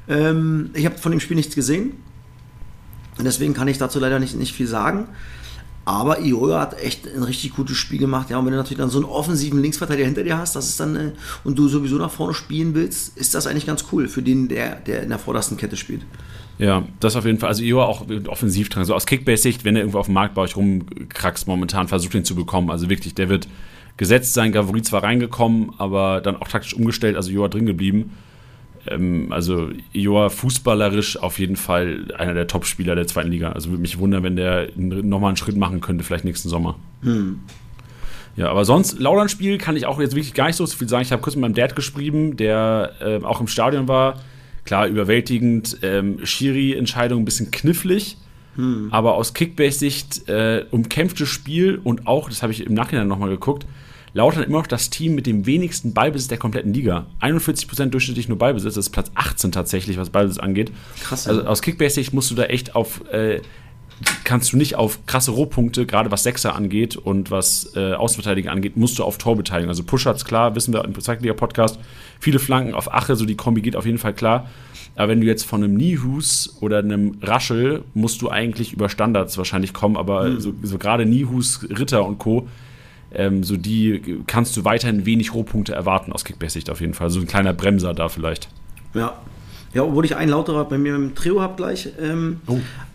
Ähm, 0.09 0.71
ich 0.75 0.85
habe 0.85 0.99
von 0.99 1.13
dem 1.13 1.21
Spiel 1.21 1.37
nichts 1.37 1.55
gesehen. 1.55 1.93
Und 3.19 3.25
deswegen 3.25 3.55
kann 3.55 3.69
ich 3.69 3.79
dazu 3.79 3.99
leider 3.99 4.19
nicht, 4.19 4.37
nicht 4.37 4.53
viel 4.55 4.67
sagen. 4.67 5.09
Aber 5.87 6.21
Iola 6.21 6.63
hat 6.63 6.83
echt 6.83 7.07
ein 7.07 7.23
richtig 7.23 7.55
gutes 7.55 7.77
Spiel 7.77 8.01
gemacht. 8.01 8.29
Ja, 8.29 8.39
und 8.39 8.45
wenn 8.45 8.51
du 8.51 8.59
natürlich 8.59 8.79
dann 8.79 8.91
so 8.91 8.99
einen 8.99 9.07
offensiven 9.07 9.63
Linksverteidiger 9.63 10.05
hinter 10.05 10.25
dir 10.25 10.37
hast, 10.37 10.57
das 10.57 10.69
ist 10.69 10.81
dann, 10.81 10.97
äh, 10.97 11.13
und 11.45 11.57
du 11.57 11.69
sowieso 11.69 11.97
nach 11.97 12.11
vorne 12.11 12.35
spielen 12.35 12.75
willst, 12.75 13.17
ist 13.17 13.37
das 13.37 13.47
eigentlich 13.47 13.67
ganz 13.67 13.85
cool 13.93 14.09
für 14.09 14.21
den, 14.21 14.49
der, 14.49 14.81
der 14.81 15.05
in 15.05 15.11
der 15.11 15.21
vordersten 15.21 15.57
Kette 15.57 15.77
spielt. 15.77 16.03
Ja, 16.59 16.83
das 16.99 17.15
auf 17.15 17.25
jeden 17.25 17.39
Fall. 17.39 17.51
Also 17.51 17.63
Ioa 17.63 17.85
auch 17.85 18.05
offensiv 18.27 18.69
dran. 18.69 18.85
So 18.85 18.97
aus 18.97 19.07
Kickbase-Sicht, 19.07 19.65
wenn 19.65 19.77
er 19.77 19.83
irgendwo 19.83 20.01
auf 20.01 20.07
dem 20.07 20.15
Markt 20.15 20.35
bei 20.35 20.43
euch 20.43 20.57
rumkraxt 20.57 21.47
momentan, 21.47 21.87
versucht 21.87 22.15
ihn 22.15 22.25
zu 22.25 22.35
bekommen. 22.35 22.69
Also 22.69 22.91
wirklich, 22.91 23.15
der 23.15 23.29
wird 23.29 23.47
gesetzt 23.97 24.35
sein. 24.35 24.51
Gavori 24.51 24.83
zwar 24.83 25.05
reingekommen, 25.05 25.71
aber 25.79 26.21
dann 26.21 26.35
auch 26.35 26.49
taktisch 26.49 26.75
umgestellt, 26.75 27.15
also 27.15 27.31
Ioa 27.31 27.47
drin 27.47 27.67
geblieben. 27.67 28.11
Ähm, 28.91 29.29
also 29.31 29.71
Ioa 29.93 30.29
fußballerisch 30.29 31.19
auf 31.19 31.39
jeden 31.39 31.57
Fall 31.57 32.07
einer 32.17 32.35
der 32.35 32.47
Top-Spieler 32.47 32.95
der 32.95 33.07
zweiten 33.07 33.31
Liga. 33.31 33.53
Also 33.53 33.71
würde 33.71 33.83
mich 33.83 33.99
wundern, 33.99 34.23
wenn 34.23 34.37
der 34.37 34.69
nochmal 34.77 35.29
einen 35.29 35.37
Schritt 35.37 35.57
machen 35.57 35.81
könnte, 35.81 36.05
vielleicht 36.05 36.25
nächsten 36.25 36.49
Sommer. 36.49 36.77
Ja, 38.37 38.51
aber 38.51 38.65
sonst, 38.65 38.99
Laudern-Spiel 38.99 39.59
kann 39.59 39.77
ich 39.77 39.87
auch 39.87 40.01
jetzt 40.01 40.15
wirklich 40.15 40.35
gar 40.35 40.47
nicht 40.47 40.57
so 40.57 40.67
viel 40.67 40.89
sagen. 40.89 41.03
Ich 41.03 41.13
habe 41.13 41.23
kurz 41.23 41.37
mit 41.37 41.43
meinem 41.43 41.55
Dad 41.55 41.75
geschrieben, 41.75 42.37
der 42.37 42.93
äh, 43.01 43.25
auch 43.25 43.41
im 43.41 43.49
Stadion 43.49 43.89
war. 43.89 44.21
Klar, 44.65 44.87
überwältigend. 44.87 45.79
Ähm, 45.83 46.19
Schiri-Entscheidung 46.25 47.23
ein 47.23 47.25
bisschen 47.25 47.51
knifflig. 47.51 48.19
Aber 48.91 49.17
aus 49.17 49.35
Kickbase-Sicht 49.35 50.31
äh, 50.31 50.65
umkämpftes 50.71 51.29
Spiel 51.29 51.79
und 51.85 52.07
auch, 52.07 52.31
das 52.31 52.43
habe 52.43 52.55
ich 52.55 52.65
im 52.65 52.73
Nachhinein 52.73 53.07
nochmal 53.07 53.29
geguckt, 53.29 53.67
Lautern 54.17 54.45
immer 54.45 54.59
noch 54.59 54.67
das 54.67 54.89
Team 54.89 55.15
mit 55.15 55.27
dem 55.27 55.45
wenigsten 55.45 55.93
Ballbesitz 55.93 56.29
der 56.29 56.39
kompletten 56.39 56.73
Liga. 56.73 57.07
41% 57.21 57.91
durchschnittlich 57.91 58.29
nur 58.29 58.39
Ballbesitz, 58.39 58.75
das 58.75 58.87
ist 58.87 58.91
Platz 58.91 59.11
18 59.15 59.53
tatsächlich, 59.53 59.99
was 59.99 60.09
Ballbesitz 60.09 60.43
angeht. 60.43 60.73
Krass, 61.03 61.29
Also 61.29 61.45
aus 61.45 61.61
Kickbase-Sicht 61.61 62.15
musst 62.15 62.31
du 62.31 62.35
da 62.35 62.45
echt 62.45 62.75
auf, 62.75 63.07
äh, 63.13 63.43
kannst 64.25 64.55
du 64.55 64.57
nicht 64.57 64.75
auf 64.75 65.05
krasse 65.05 65.33
Rohpunkte, 65.33 65.85
gerade 65.85 66.11
was 66.11 66.23
Sechser 66.23 66.55
angeht 66.57 66.97
und 66.97 67.31
was 67.31 67.73
äh, 67.77 67.93
Außenverteidiger 67.93 68.51
angeht, 68.51 68.79
musst 68.79 68.99
du 68.99 69.05
auf 69.05 69.19
Torbeteiligung. 69.19 69.69
Also 69.69 69.85
Push-Ups, 69.85 70.25
klar, 70.25 70.55
wissen 70.55 70.73
wir 70.73 70.83
im 70.87 70.99
Zweitliga-Podcast, 70.99 71.79
viele 72.19 72.39
Flanken 72.39 72.73
auf 72.73 72.95
Ache, 72.95 73.17
so 73.17 73.27
die 73.27 73.37
Kombi 73.37 73.61
geht 73.61 73.77
auf 73.77 73.85
jeden 73.85 73.99
Fall 73.99 74.15
klar. 74.15 74.49
Aber 74.95 75.09
wenn 75.09 75.21
du 75.21 75.27
jetzt 75.27 75.45
von 75.45 75.63
einem 75.63 75.75
Nihus 75.75 76.57
oder 76.63 76.79
einem 76.79 77.19
Raschel, 77.21 77.85
musst 77.93 78.23
du 78.23 78.31
eigentlich 78.31 78.73
über 78.73 78.89
Standards 78.89 79.37
wahrscheinlich 79.37 79.75
kommen, 79.75 79.99
aber 79.99 80.41
so, 80.41 80.55
so 80.63 80.79
gerade 80.79 81.05
Nihus, 81.05 81.67
Ritter 81.69 82.07
und 82.07 82.17
Co., 82.19 82.49
ähm, 83.17 83.43
so 83.43 83.57
die 83.57 84.23
kannst 84.27 84.57
du 84.57 84.65
weiterhin 84.65 85.07
wenig 85.07 85.35
Rohpunkte 85.35 85.75
erwarten 85.75 86.13
aus 86.13 86.25
Kickbase-Sicht 86.25 86.71
auf 86.71 86.81
jeden 86.81 86.95
Fall. 86.95 87.11
So 87.11 87.21
ein 87.21 87.27
kleiner 87.27 87.53
Bremser 87.53 87.95
da 87.95 88.09
vielleicht. 88.09 88.49
Ja. 88.95 89.19
Ja, 89.75 89.83
obwohl 89.83 90.05
ich 90.05 90.17
einen 90.17 90.31
Lauterer 90.31 90.65
bei 90.65 90.79
mir 90.79 90.95
im 90.95 91.15
Trio 91.15 91.41
habe 91.41 91.57
gleich. 91.57 91.91
Ähm, 92.01 92.41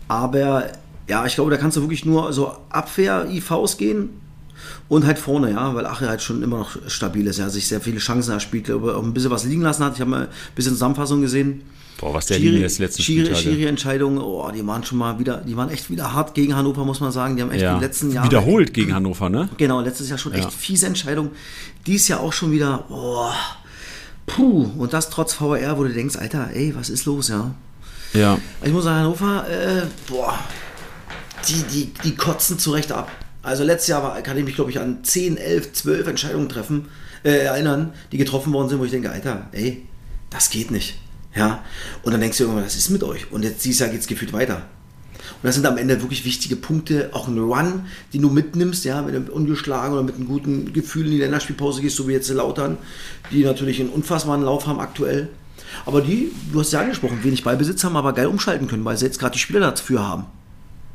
Aber 0.08 0.64
ja, 1.08 1.24
ich 1.26 1.34
glaube, 1.34 1.50
da 1.50 1.56
kannst 1.56 1.76
du 1.76 1.82
wirklich 1.82 2.04
nur 2.04 2.32
so 2.32 2.52
Abwehr-IVs 2.70 3.76
gehen. 3.76 4.10
Und 4.88 5.06
halt 5.06 5.18
vorne, 5.18 5.50
ja, 5.50 5.74
weil 5.74 5.86
Ache 5.86 6.08
halt 6.08 6.22
schon 6.22 6.42
immer 6.42 6.58
noch 6.58 6.76
stabil 6.86 7.26
ist. 7.26 7.38
Er 7.38 7.46
hat 7.46 7.52
sich 7.52 7.66
sehr 7.66 7.80
viele 7.80 7.98
Chancen 7.98 8.32
erspielt, 8.32 8.64
glaube 8.64 8.96
auch 8.96 9.02
ein 9.02 9.12
bisschen 9.12 9.30
was 9.30 9.44
liegen 9.44 9.62
lassen 9.62 9.84
hat. 9.84 9.94
Ich 9.94 10.00
habe 10.00 10.10
mal 10.10 10.22
ein 10.22 10.28
bisschen 10.54 10.72
Zusammenfassung 10.74 11.20
gesehen. 11.20 11.62
Boah, 12.02 12.12
was 12.14 12.26
der 12.26 12.40
liegen 12.40 12.58
lässt 12.58 12.80
letzten 12.80 13.00
Schiri, 13.02 13.26
Spieltage. 13.26 13.42
Schiri-Entscheidungen, 13.48 14.18
oh, 14.18 14.50
die 14.50 14.66
waren 14.66 14.82
schon 14.84 14.98
mal 14.98 15.20
wieder, 15.20 15.36
die 15.36 15.56
waren 15.56 15.70
echt 15.70 15.88
wieder 15.88 16.12
hart 16.12 16.34
gegen 16.34 16.54
Hannover, 16.56 16.84
muss 16.84 16.98
man 16.98 17.12
sagen. 17.12 17.36
Die 17.36 17.42
haben 17.42 17.52
echt 17.52 17.62
Ja. 17.62 17.78
die 17.78 17.84
letzten 17.84 18.10
Jahre. 18.10 18.26
Wiederholt 18.26 18.74
gegen 18.74 18.92
Hannover, 18.92 19.28
ne? 19.30 19.48
Genau, 19.56 19.80
letztes 19.80 20.08
Jahr 20.08 20.18
schon 20.18 20.32
echt 20.32 20.42
Ja. 20.44 20.50
fiese 20.50 20.86
Entscheidung. 20.86 21.30
Dies 21.86 22.08
Jahr 22.08 22.18
auch 22.18 22.32
schon 22.32 22.50
wieder, 22.50 22.86
oh, 22.90 23.30
puh. 24.26 24.68
Und 24.76 24.92
das 24.92 25.10
trotz 25.10 25.32
VR, 25.34 25.78
wo 25.78 25.84
du 25.84 25.90
denkst, 25.92 26.16
Alter, 26.16 26.50
ey, 26.52 26.74
was 26.74 26.90
ist 26.90 27.04
los, 27.06 27.28
ja? 27.28 27.54
Ja. 28.14 28.36
Ich 28.64 28.72
muss 28.72 28.82
sagen, 28.82 28.98
Hannover, 29.04 29.46
äh, 29.48 29.82
boah, 30.08 30.36
die, 31.48 31.62
die, 31.72 31.92
die 32.02 32.16
kotzen 32.16 32.58
zu 32.58 32.72
Recht 32.72 32.90
ab. 32.90 33.10
Also 33.44 33.62
letztes 33.62 33.88
Jahr 33.88 34.02
war, 34.02 34.20
kann 34.22 34.36
ich 34.36 34.44
mich, 34.44 34.56
glaube 34.56 34.70
ich, 34.70 34.80
an 34.80 35.04
10, 35.04 35.36
11, 35.36 35.72
12 35.72 36.06
Entscheidungen 36.08 36.48
treffen, 36.48 36.88
äh, 37.24 37.30
erinnern, 37.44 37.92
die 38.10 38.16
getroffen 38.18 38.52
worden 38.52 38.68
sind, 38.68 38.80
wo 38.80 38.84
ich 38.84 38.90
denke, 38.90 39.10
Alter, 39.10 39.48
ey, 39.52 39.82
das 40.30 40.50
geht 40.50 40.72
nicht. 40.72 40.98
Ja, 41.34 41.64
und 42.02 42.12
dann 42.12 42.20
denkst 42.20 42.38
du 42.38 42.44
irgendwann, 42.44 42.64
was 42.64 42.76
ist 42.76 42.90
mit 42.90 43.02
euch? 43.02 43.30
Und 43.32 43.42
jetzt 43.42 43.64
dieses 43.64 43.80
Jahr 43.80 43.88
geht 43.88 44.00
es 44.00 44.06
gefühlt 44.06 44.32
weiter. 44.32 44.66
Und 45.42 45.44
das 45.44 45.54
sind 45.54 45.66
am 45.66 45.78
Ende 45.78 46.00
wirklich 46.02 46.24
wichtige 46.24 46.56
Punkte, 46.56 47.10
auch 47.12 47.26
ein 47.26 47.38
Run, 47.38 47.86
den 48.12 48.22
du 48.22 48.28
mitnimmst, 48.28 48.84
ja, 48.84 49.06
wenn 49.06 49.26
du 49.26 49.32
ungeschlagen 49.32 49.94
oder 49.94 50.02
mit 50.02 50.16
einem 50.16 50.26
guten 50.26 50.72
Gefühl 50.72 51.06
in 51.06 51.12
die 51.12 51.18
Länderspielpause 51.18 51.80
gehst, 51.80 51.96
so 51.96 52.06
wie 52.06 52.12
jetzt 52.12 52.28
Lautern, 52.30 52.76
die 53.30 53.44
natürlich 53.44 53.80
einen 53.80 53.90
unfassbaren 53.90 54.42
Lauf 54.42 54.66
haben 54.66 54.80
aktuell. 54.80 55.28
Aber 55.86 56.00
die, 56.00 56.32
du 56.52 56.60
hast 56.60 56.72
ja 56.72 56.80
angesprochen, 56.80 57.24
wenig 57.24 57.44
Ballbesitz 57.44 57.82
haben, 57.82 57.96
aber 57.96 58.12
geil 58.12 58.26
umschalten 58.26 58.68
können, 58.68 58.84
weil 58.84 58.96
sie 58.96 59.06
jetzt 59.06 59.18
gerade 59.18 59.32
die 59.32 59.38
Spieler 59.38 59.60
dafür 59.60 60.06
haben. 60.06 60.26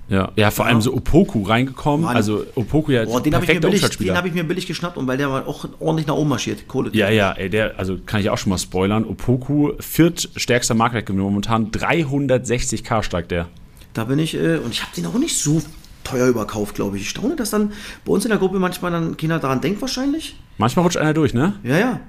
Ja, 0.10 0.32
ja 0.36 0.52
vor 0.52 0.66
allem 0.66 0.82
so 0.82 0.94
Opoku 0.94 1.44
reingekommen. 1.44 2.06
Mann. 2.06 2.16
Also 2.16 2.46
Opoku 2.56 2.92
ja 2.92 3.04
Boah, 3.06 3.22
den 3.22 3.36
habe 3.36 3.44
ich, 3.46 3.54
mir 3.54 3.60
billig- 3.60 3.98
den 3.98 4.16
hab 4.16 4.26
ich 4.26 4.34
mir 4.34 4.44
billig 4.46 4.66
geschnappt 4.66 4.98
und 4.98 5.06
weil 5.08 5.18
der 5.18 5.30
war 5.30 5.48
auch 5.48 5.68
ordentlich 5.80 6.08
nach 6.08 6.16
oben 6.16 6.30
marschiert. 6.30 6.68
Kohle. 6.68 6.92
Ja, 6.94 7.10
ja, 7.10 7.32
ey, 7.34 7.50
der, 7.50 7.78
also 7.78 7.98
kann 8.06 8.22
ich 8.22 8.30
auch 8.30 8.38
schon 8.38 8.52
mal 8.52 8.58
spoilern. 8.58 9.04
Opoku, 9.06 9.74
viertstärkster 9.80 10.76
Marktwertgewinner 10.76 11.24
momentan, 11.24 11.72
360k 11.72 13.04
steigt 13.04 13.32
der. 13.32 13.48
Da 13.94 14.06
bin 14.06 14.20
ich, 14.20 14.36
äh, 14.36 14.58
und 14.58 14.72
ich 14.72 14.82
habe 14.82 14.92
den 14.96 15.06
auch 15.08 15.18
nicht 15.18 15.38
so 15.38 15.62
teuer 16.04 16.28
überkauft, 16.28 16.76
glaube 16.76 16.96
ich. 16.98 17.04
Ich 17.04 17.10
staune, 17.10 17.36
dass 17.36 17.50
dann 17.50 17.74
bei 18.06 18.14
uns 18.14 18.24
in 18.24 18.30
der 18.30 18.38
Gruppe 18.40 18.60
manchmal 18.60 18.92
dann 18.92 19.18
keiner 19.18 19.40
daran 19.40 19.60
denkt 19.60 19.82
wahrscheinlich. 19.82 20.38
Manchmal 20.58 20.84
rutscht 20.84 20.98
einer 20.98 21.14
durch, 21.14 21.34
ne? 21.34 21.56
Ja, 21.64 21.78
ja. 21.78 22.00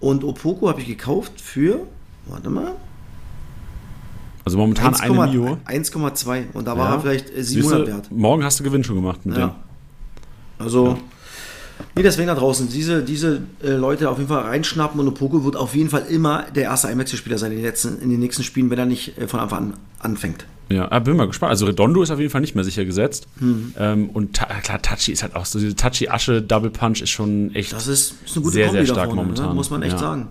Und 0.00 0.24
Opoku 0.24 0.68
habe 0.68 0.80
ich 0.80 0.86
gekauft 0.86 1.40
für, 1.40 1.80
warte 2.26 2.50
mal, 2.50 2.72
Also 4.46 4.58
momentan 4.58 4.94
eine 4.94 5.12
1,2. 5.12 5.30
Mio. 5.32 5.58
1,2. 5.66 6.44
Und 6.54 6.66
da 6.66 6.78
war 6.78 6.88
Ja. 6.90 6.94
er 6.94 7.00
vielleicht 7.00 7.30
äh, 7.30 7.42
Siehste, 7.42 7.62
700 7.68 7.86
wert. 7.88 8.12
morgen 8.12 8.44
hast 8.44 8.60
du 8.60 8.64
Gewinn 8.64 8.84
schon 8.84 8.94
gemacht 8.96 9.26
mit 9.26 9.36
Ja. 9.36 9.56
Also, 10.58 10.96
nee, 11.94 12.02
deswegen 12.02 12.28
da 12.28 12.34
draußen, 12.34 12.68
diese, 12.68 13.02
diese 13.02 13.42
äh, 13.62 13.70
Leute 13.70 14.10
auf 14.10 14.18
jeden 14.18 14.28
Fall 14.28 14.42
reinschnappen 14.42 15.00
und 15.00 15.08
Opoku 15.08 15.44
wird 15.44 15.56
auf 15.56 15.74
jeden 15.74 15.90
Fall 15.90 16.06
immer 16.08 16.44
der 16.54 16.64
erste 16.64 16.88
Einwechselspieler 16.88 17.38
sein 17.38 17.52
in 17.52 17.58
den, 17.58 17.66
letzten, 17.66 18.00
in 18.00 18.10
den 18.10 18.20
nächsten 18.20 18.42
Spielen, 18.42 18.70
wenn 18.70 18.78
er 18.78 18.86
nicht 18.86 19.18
äh, 19.18 19.28
von 19.28 19.40
Anfang 19.40 19.58
an 19.58 19.74
anfängt. 20.06 20.46
Ja, 20.68 20.90
ah, 20.90 20.98
bin 20.98 21.16
mal 21.16 21.28
gespannt. 21.28 21.50
Also 21.50 21.66
Redondo 21.66 22.02
ist 22.02 22.10
auf 22.10 22.18
jeden 22.18 22.30
Fall 22.30 22.40
nicht 22.40 22.56
mehr 22.56 22.64
sicher 22.64 22.84
gesetzt. 22.84 23.28
Hm. 23.38 23.72
Ähm, 23.78 24.10
und 24.10 24.34
ta 24.34 24.46
klar, 24.46 24.82
Tachi 24.82 25.12
ist 25.12 25.22
halt 25.22 25.36
auch 25.36 25.46
so, 25.46 25.60
diese 25.60 25.76
Tachi-Asche, 25.76 26.42
Double 26.42 26.70
Punch 26.70 27.02
ist 27.02 27.10
schon 27.10 27.54
echt. 27.54 27.72
Das 27.72 27.86
ist, 27.86 28.14
ist 28.24 28.36
eine 28.36 28.42
gute 28.42 28.54
Sehr, 28.54 28.66
Kombi 28.66 28.78
sehr 28.78 28.94
stark 28.94 29.06
vorne, 29.06 29.22
momentan. 29.22 29.48
Ne? 29.50 29.54
muss 29.54 29.70
man 29.70 29.82
echt 29.82 29.92
Ja. 29.92 29.98
sagen. 29.98 30.28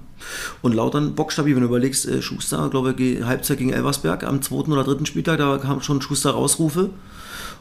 Und 0.61 0.73
Lautern 0.73 1.15
bockstabil, 1.15 1.55
wenn 1.55 1.61
du 1.61 1.69
überlegst, 1.69 2.05
äh, 2.07 2.21
Schuster, 2.21 2.69
glaube 2.69 2.95
ich, 2.97 3.23
Halbzeit 3.23 3.59
gegen 3.59 3.71
Elversberg 3.71 4.23
am 4.25 4.41
zweiten 4.41 4.73
oder 4.73 4.83
dritten 4.83 5.05
Spieltag, 5.05 5.37
da 5.37 5.57
kamen 5.57 5.81
schon 5.81 6.01
Schuster 6.01 6.31
Rausrufe. 6.31 6.89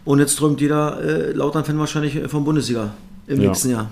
Und 0.05 0.19
jetzt 0.19 0.37
träumt 0.37 0.61
jeder 0.61 1.01
äh, 1.01 1.33
Lautern-Fan 1.33 1.79
wahrscheinlich 1.79 2.19
vom 2.29 2.45
Bundesliga 2.45 2.93
im 3.27 3.41
Ja. 3.41 3.49
nächsten 3.49 3.71
Jahr. 3.71 3.91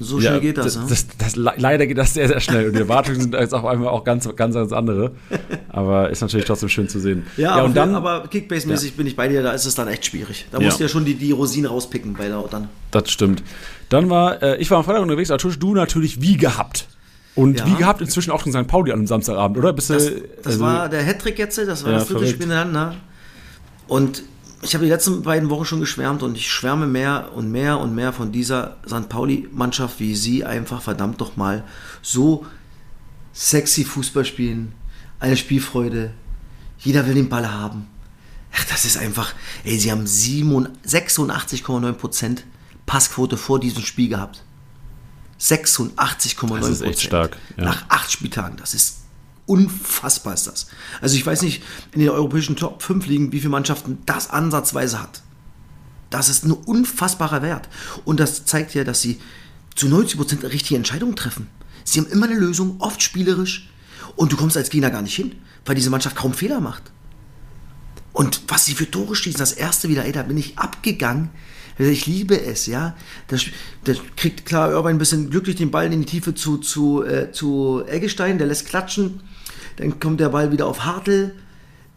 So 0.00 0.20
schnell 0.20 0.38
geht 0.40 0.56
das. 0.56 0.66
das, 0.66 0.76
ne? 0.76 0.84
das, 0.88 1.06
das, 1.18 1.34
le- 1.36 1.54
leider 1.56 1.84
geht 1.88 1.98
das 1.98 2.14
sehr, 2.14 2.28
sehr 2.28 2.38
schnell. 2.38 2.68
Und 2.68 2.74
die 2.74 2.78
Erwartungen 2.80 3.20
sind 3.20 3.34
jetzt 3.34 3.52
auf 3.52 3.64
einmal 3.64 3.88
auch 3.88 4.04
ganz, 4.04 4.28
ganz, 4.36 4.54
ganz 4.54 4.70
andere. 4.72 5.10
Aber 5.70 6.08
ist 6.10 6.20
natürlich 6.20 6.46
trotzdem 6.46 6.68
schön 6.68 6.88
zu 6.88 7.00
sehen. 7.00 7.26
Ja, 7.36 7.54
und 7.56 7.60
aber, 7.60 7.74
dann, 7.74 7.94
aber 7.96 8.24
Kickbase-mäßig 8.30 8.92
bin 8.92 9.08
ich 9.08 9.16
bei 9.16 9.26
dir, 9.26 9.42
da 9.42 9.50
ist 9.50 9.64
es 9.66 9.74
dann 9.74 9.88
echt 9.88 10.06
schwierig. 10.06 10.46
Da 10.52 10.58
Ja. 10.58 10.66
musst 10.66 10.78
du 10.78 10.84
ja 10.84 10.88
schon 10.88 11.04
die, 11.04 11.14
die 11.14 11.32
Rosinen 11.32 11.68
rauspicken 11.68 12.14
bei 12.14 12.28
Lautern. 12.28 12.68
das 12.92 13.10
stimmt. 13.10 13.42
Dann 13.88 14.08
war, 14.08 14.40
äh, 14.40 14.56
ich 14.58 14.70
war 14.70 14.78
am 14.78 14.84
Freitag 14.84 15.02
unterwegs, 15.02 15.32
Artusch, 15.32 15.58
du 15.58 15.74
natürlich 15.74 16.20
wie 16.22 16.36
gehabt. 16.36 16.86
Und 17.34 17.58
Ja. 17.58 17.66
wie 17.66 17.74
gehabt 17.74 18.00
inzwischen 18.00 18.30
auch 18.30 18.46
in 18.46 18.52
St. 18.52 18.68
Pauli 18.68 18.92
an 18.92 18.98
einem 18.98 19.06
Samstagabend, 19.08 19.58
oder? 19.58 19.72
Bist 19.72 19.90
Das, 19.90 20.06
du, 20.06 20.12
also- 20.44 20.60
war 20.60 20.88
der 20.88 21.02
Hattrick 21.04 21.40
jetzt, 21.40 21.58
das 21.58 21.82
war 21.82 21.90
Ja, 21.90 21.98
das 21.98 22.06
dritte 22.06 22.20
verrückt. 22.20 22.28
Spiel 22.34 22.46
hintereinander. 22.46 22.94
Und 23.88 24.22
ich 24.62 24.74
habe 24.74 24.84
die 24.84 24.90
letzten 24.90 25.22
beiden 25.22 25.50
Wochen 25.50 25.64
schon 25.64 25.80
geschwärmt 25.80 26.22
und 26.22 26.36
ich 26.36 26.50
schwärme 26.50 26.86
mehr 26.86 27.30
und 27.34 27.50
mehr 27.50 27.78
und 27.78 27.94
mehr 27.94 28.12
von 28.12 28.32
dieser 28.32 28.78
St. 28.86 29.08
Pauli-Mannschaft, 29.08 30.00
wie 30.00 30.16
sie 30.16 30.44
einfach 30.44 30.82
verdammt 30.82 31.20
doch 31.20 31.36
mal 31.36 31.64
so 32.02 32.44
sexy 33.32 33.84
Fußball 33.84 34.24
spielen, 34.24 34.72
eine 35.20 35.36
Spielfreude, 35.36 36.12
jeder 36.78 37.06
will 37.06 37.14
den 37.14 37.28
Ball 37.28 37.52
haben. 37.52 37.86
Ach, 38.52 38.64
das 38.64 38.84
ist 38.84 38.96
einfach, 38.96 39.32
ey, 39.64 39.78
sie 39.78 39.92
haben 39.92 40.06
87 40.06 40.74
86,9% 40.86 42.38
Passquote 42.86 43.36
vor 43.36 43.60
diesem 43.60 43.82
Spiel 43.82 44.08
gehabt. 44.08 44.42
86,9%. 45.40 46.58
Das 46.58 46.68
ist 46.68 46.82
echt 46.82 47.02
stark, 47.02 47.36
ja. 47.56 47.64
Nach 47.64 47.84
acht 47.88 48.10
Spieltagen. 48.10 48.56
Das 48.56 48.74
ist 48.74 48.97
unfassbar 49.48 50.34
ist 50.34 50.46
das. 50.46 50.66
Also 51.00 51.16
ich 51.16 51.26
weiß 51.26 51.42
nicht, 51.42 51.62
in 51.92 52.00
den 52.00 52.10
europäischen 52.10 52.56
Top 52.56 52.82
5 52.82 53.06
liegen, 53.06 53.32
wie 53.32 53.38
viele 53.38 53.50
Mannschaften 53.50 53.98
das 54.06 54.30
ansatzweise 54.30 55.00
hat. 55.00 55.22
Das 56.10 56.28
ist 56.28 56.44
ein 56.44 56.52
unfassbarer 56.52 57.42
Wert. 57.42 57.68
Und 58.04 58.20
das 58.20 58.44
zeigt 58.44 58.74
ja, 58.74 58.84
dass 58.84 59.00
sie 59.00 59.20
zu 59.74 59.86
90% 59.86 60.50
richtige 60.50 60.76
Entscheidungen 60.76 61.16
treffen. 61.16 61.48
Sie 61.84 62.00
haben 62.00 62.10
immer 62.10 62.26
eine 62.26 62.38
Lösung, 62.38 62.76
oft 62.80 63.02
spielerisch. 63.02 63.70
Und 64.16 64.32
du 64.32 64.36
kommst 64.36 64.56
als 64.56 64.70
Gegner 64.70 64.90
gar 64.90 65.02
nicht 65.02 65.14
hin, 65.14 65.36
weil 65.64 65.74
diese 65.74 65.90
Mannschaft 65.90 66.16
kaum 66.16 66.32
Fehler 66.32 66.60
macht. 66.60 66.82
Und 68.12 68.42
was 68.48 68.64
sie 68.64 68.74
für 68.74 68.90
Tore 68.90 69.14
schießen, 69.14 69.38
das 69.38 69.52
erste 69.52 69.88
wieder, 69.88 70.04
ey, 70.04 70.12
da 70.12 70.22
bin 70.22 70.36
ich 70.36 70.58
abgegangen. 70.58 71.30
Ich 71.78 72.06
liebe 72.06 72.40
es, 72.40 72.66
ja. 72.66 72.96
Das, 73.28 73.44
das 73.84 73.98
kriegt 74.16 74.44
klar 74.44 74.72
Irvine 74.72 74.96
ein 74.96 74.98
bisschen 74.98 75.30
glücklich 75.30 75.56
den 75.56 75.70
Ball 75.70 75.92
in 75.92 76.00
die 76.00 76.06
Tiefe 76.06 76.34
zu, 76.34 76.58
zu, 76.58 77.04
äh, 77.04 77.30
zu 77.30 77.84
Eggestein, 77.86 78.38
der 78.38 78.48
lässt 78.48 78.66
klatschen. 78.66 79.20
Dann 79.78 79.98
kommt 79.98 80.20
der 80.20 80.28
Ball 80.28 80.52
wieder 80.52 80.66
auf 80.66 80.84
Hartl. 80.84 81.34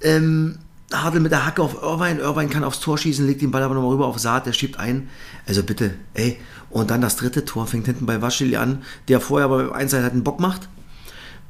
Ähm, 0.01 0.57
Hartl 0.91 1.19
mit 1.19 1.31
der 1.31 1.45
Hacke 1.45 1.61
auf 1.61 1.81
Irvine. 1.81 2.19
Irvine 2.19 2.49
kann 2.49 2.63
aufs 2.63 2.79
Tor 2.79 2.97
schießen, 2.97 3.25
legt 3.27 3.41
den 3.41 3.51
Ball 3.51 3.63
aber 3.63 3.75
nochmal 3.75 3.91
rüber 3.91 4.07
auf 4.07 4.19
Saat, 4.19 4.45
der 4.45 4.53
schiebt 4.53 4.79
ein. 4.79 5.09
Also 5.47 5.63
bitte, 5.63 5.93
ey. 6.13 6.39
Und 6.69 6.89
dann 6.89 7.01
das 7.01 7.17
dritte 7.17 7.45
Tor 7.45 7.67
fängt 7.67 7.85
hinten 7.85 8.05
bei 8.05 8.21
Waschili 8.21 8.55
an, 8.55 8.83
der 9.07 9.19
vorher 9.19 9.49
beim 9.49 9.71
Einsatz 9.71 10.03
halt 10.03 10.13
einen 10.13 10.23
Bock 10.23 10.39
macht 10.39 10.69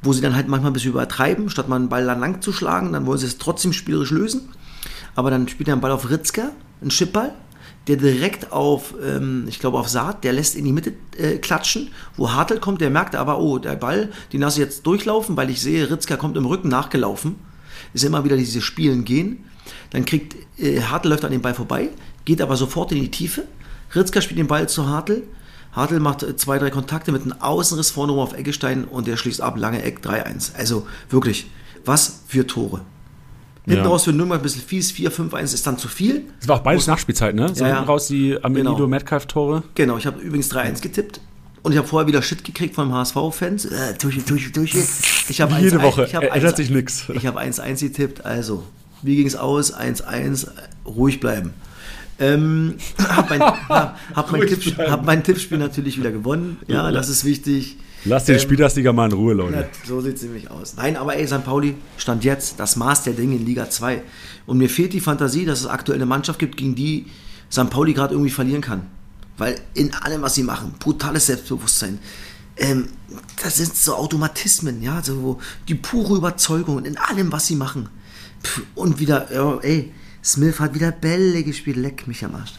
wo 0.02 0.14
sie 0.14 0.22
dann 0.22 0.36
halt 0.36 0.48
manchmal 0.48 0.72
ein 0.72 0.74
bisschen 0.74 0.92
übertreiben, 0.92 1.50
statt 1.50 1.70
mal 1.70 1.76
einen 1.76 1.90
Ball 1.90 2.06
dann 2.06 2.20
lang 2.20 2.42
zu 2.42 2.52
schlagen, 2.52 2.94
dann 2.94 3.06
wollen 3.06 3.20
sie 3.20 3.28
es 3.28 3.38
trotzdem 3.38 3.74
spielerisch 3.74 4.12
lösen. 4.12 4.50
Aber 5.16 5.30
dann 5.30 5.48
spielt 5.48 5.70
er 5.70 5.74
einen 5.74 5.82
Ball 5.82 5.92
auf 5.92 6.10
Ritzker, 6.10 6.52
einen 6.82 6.90
Chipball, 6.90 7.34
der 7.88 7.96
direkt 7.96 8.52
auf, 8.52 8.94
ähm, 9.04 9.46
ich 9.48 9.60
glaube 9.60 9.80
auf 9.80 9.90
Saat, 9.90 10.24
der 10.24 10.34
lässt 10.34 10.56
in 10.56 10.66
die 10.66 10.72
Mitte 10.72 10.94
äh, 11.18 11.38
klatschen, 11.38 11.90
wo 12.16 12.32
Hartl 12.32 12.60
kommt, 12.60 12.82
der 12.82 12.90
merkt 12.90 13.16
aber, 13.16 13.40
oh, 13.40 13.58
der 13.58 13.76
Ball, 13.76 14.12
den 14.32 14.42
lasse 14.42 14.60
ich 14.62 14.66
jetzt 14.66 14.86
durchlaufen, 14.86 15.36
weil 15.36 15.50
ich 15.50 15.62
sehe, 15.62 15.90
Ritzker 15.90 16.18
kommt 16.18 16.38
im 16.38 16.46
Rücken 16.46 16.70
nachgelaufen. 16.70 17.36
Ist 17.94 18.04
immer 18.04 18.24
wieder 18.24 18.38
diese 18.38 18.62
Spielen 18.62 19.04
gehen. 19.04 19.46
Dann 19.90 20.06
kriegt 20.06 20.36
äh, 20.60 20.82
Hartl 20.82 21.10
läuft 21.10 21.26
an 21.26 21.32
dem 21.32 21.42
Ball 21.42 21.54
vorbei, 21.54 21.90
geht 22.26 22.42
aber 22.42 22.56
sofort 22.56 22.92
in 22.92 23.02
die 23.02 23.12
Tiefe. 23.12 23.46
Ritzker 23.96 24.22
spielt 24.22 24.40
den 24.40 24.48
Ball 24.48 24.70
zu 24.70 24.88
Hartl. 24.88 25.24
Hartl 25.74 26.00
macht 26.00 26.24
äh, 26.24 26.36
zwei, 26.36 26.60
drei 26.60 26.70
Kontakte 26.70 27.12
mit 27.12 27.24
einem 27.24 27.42
Außenriss 27.42 27.90
vorne 27.92 28.12
rum 28.12 28.22
auf 28.22 28.34
Eggestein 28.34 28.86
und 28.86 29.08
der 29.08 29.18
schließt 29.18 29.42
ab, 29.42 29.58
lange 29.58 29.82
Eck 29.82 30.00
3-1. 30.04 30.56
Also 30.56 30.88
wirklich, 31.10 31.50
was 31.84 32.22
für 32.28 32.46
Tore. 32.46 32.82
Hinten 33.66 33.84
Ja. 33.84 33.88
raus 33.90 34.06
für 34.06 34.12
Nürnberg 34.14 34.40
ein 34.40 34.44
bisschen 34.44 34.64
fies, 34.64 34.92
4-5-1 34.92 35.54
ist 35.54 35.68
dann 35.68 35.78
zu 35.78 35.88
viel. 35.88 36.24
Das 36.40 36.48
war 36.48 36.56
auch 36.58 36.64
beides 36.64 36.88
Nachspielzeit, 36.88 37.36
ne? 37.36 37.54
So 37.54 37.64
Ja, 37.64 37.76
hinten 37.76 37.86
raus 37.90 38.08
die 38.08 38.44
Amenido 38.44 38.76
Genau. 38.76 38.88
Metcalf-Tore. 38.88 39.64
Genau, 39.76 39.98
ich 39.98 40.06
habe 40.08 40.20
übrigens 40.20 40.50
3-1 40.52 40.82
getippt. 40.82 41.22
Und 41.64 41.74
ich 41.74 41.78
habe 41.78 41.88
vorher 41.88 42.08
wieder 42.08 42.24
Shit 42.24 42.44
gekriegt 42.44 42.74
von 42.74 42.92
HSV-Fans. 42.92 43.66
Äh. 43.66 43.94
Ich 45.30 45.42
habe 45.42 45.56
Wie 45.58 45.64
jede 45.64 45.78
1-1 45.78 45.84
Woche. 45.84 46.06
Ich 46.06 46.16
hab 46.16 46.24
Ändert 46.24 46.54
1-1 46.54 46.58
sich 46.58 46.70
nix. 46.72 47.04
Ich 47.14 47.26
habe 47.28 47.40
1-1 47.40 47.82
getippt. 47.82 48.26
Also, 48.26 48.64
wie 49.04 49.16
ging 49.16 49.28
es 49.28 49.36
aus? 49.36 49.72
1-1. 49.72 50.48
Ruhig 50.86 51.20
bleiben. 51.20 51.54
Ähm, 52.20 52.76
hab 52.98 53.30
mein, 53.30 53.42
hab, 53.70 53.98
hab, 54.16 54.32
mein 54.32 54.42
Ruhig 54.42 54.60
Tipp, 54.60 54.76
bleiben. 54.76 54.92
hab 54.92 55.06
mein 55.06 55.24
Tippspiel 55.24 55.60
natürlich 55.60 56.00
wieder 56.00 56.12
gewonnen. 56.12 56.58
Ja, 56.68 56.92
das 56.92 57.10
ist 57.10 57.26
wichtig. 57.26 57.78
Lass 58.06 58.26
den 58.26 58.36
Ähm, 58.36 58.42
Spielersliga 58.42 58.94
mal 58.94 59.06
in 59.08 59.14
Ruhe, 59.14 59.34
Leute. 59.34 59.58
Ja, 59.58 59.68
so 59.88 60.02
sieht 60.02 60.16
es 60.16 60.24
nämlich 60.24 60.50
aus. 60.50 60.76
Nein, 60.76 60.98
aber 60.98 61.16
ey, 61.16 61.28
St. 61.28 61.44
Pauli 61.44 61.76
stand 61.98 62.24
jetzt 62.24 62.60
das 62.60 62.76
Maß 62.76 63.04
der 63.04 63.14
Dinge 63.14 63.36
in 63.36 63.46
Liga 63.46 63.70
2. 63.70 64.02
Und 64.48 64.58
mir 64.58 64.70
fehlt 64.70 64.94
die 64.94 65.00
Fantasie, 65.00 65.46
dass 65.46 65.60
es 65.60 65.68
aktuell 65.68 65.98
eine 65.98 66.08
Mannschaft 66.08 66.40
gibt, 66.40 66.58
gegen 66.58 66.76
die 66.76 67.06
St. 67.52 67.70
Pauli 67.70 67.94
gerade 67.94 68.14
irgendwie 68.14 68.32
verlieren 68.32 68.62
kann. 68.62 68.88
Weil 69.38 69.56
in 69.74 69.94
allem, 69.94 70.22
was 70.22 70.36
sie 70.36 70.44
machen, 70.44 70.74
brutales 70.80 71.28
Selbstbewusstsein, 71.28 72.00
ähm, 72.58 72.90
das 73.44 73.58
sind 73.58 73.76
so 73.76 73.96
Automatismen, 73.96 74.82
ja, 74.82 75.02
so 75.02 75.40
die 75.68 75.76
pure 75.76 76.18
Überzeugung 76.18 76.84
in 76.86 76.98
allem, 76.98 77.32
was 77.32 77.48
sie 77.48 77.56
machen. 77.56 77.90
Pff, 78.44 78.62
und 78.76 79.00
wieder, 79.00 79.34
ja, 79.34 79.58
ey, 79.62 79.92
Smith 80.24 80.60
hat 80.60 80.74
wieder 80.74 80.92
Bälle 80.92 81.44
gespielt, 81.44 81.78
leck 81.78 82.08
mich 82.08 82.24
am 82.26 82.36
Arsch. 82.36 82.54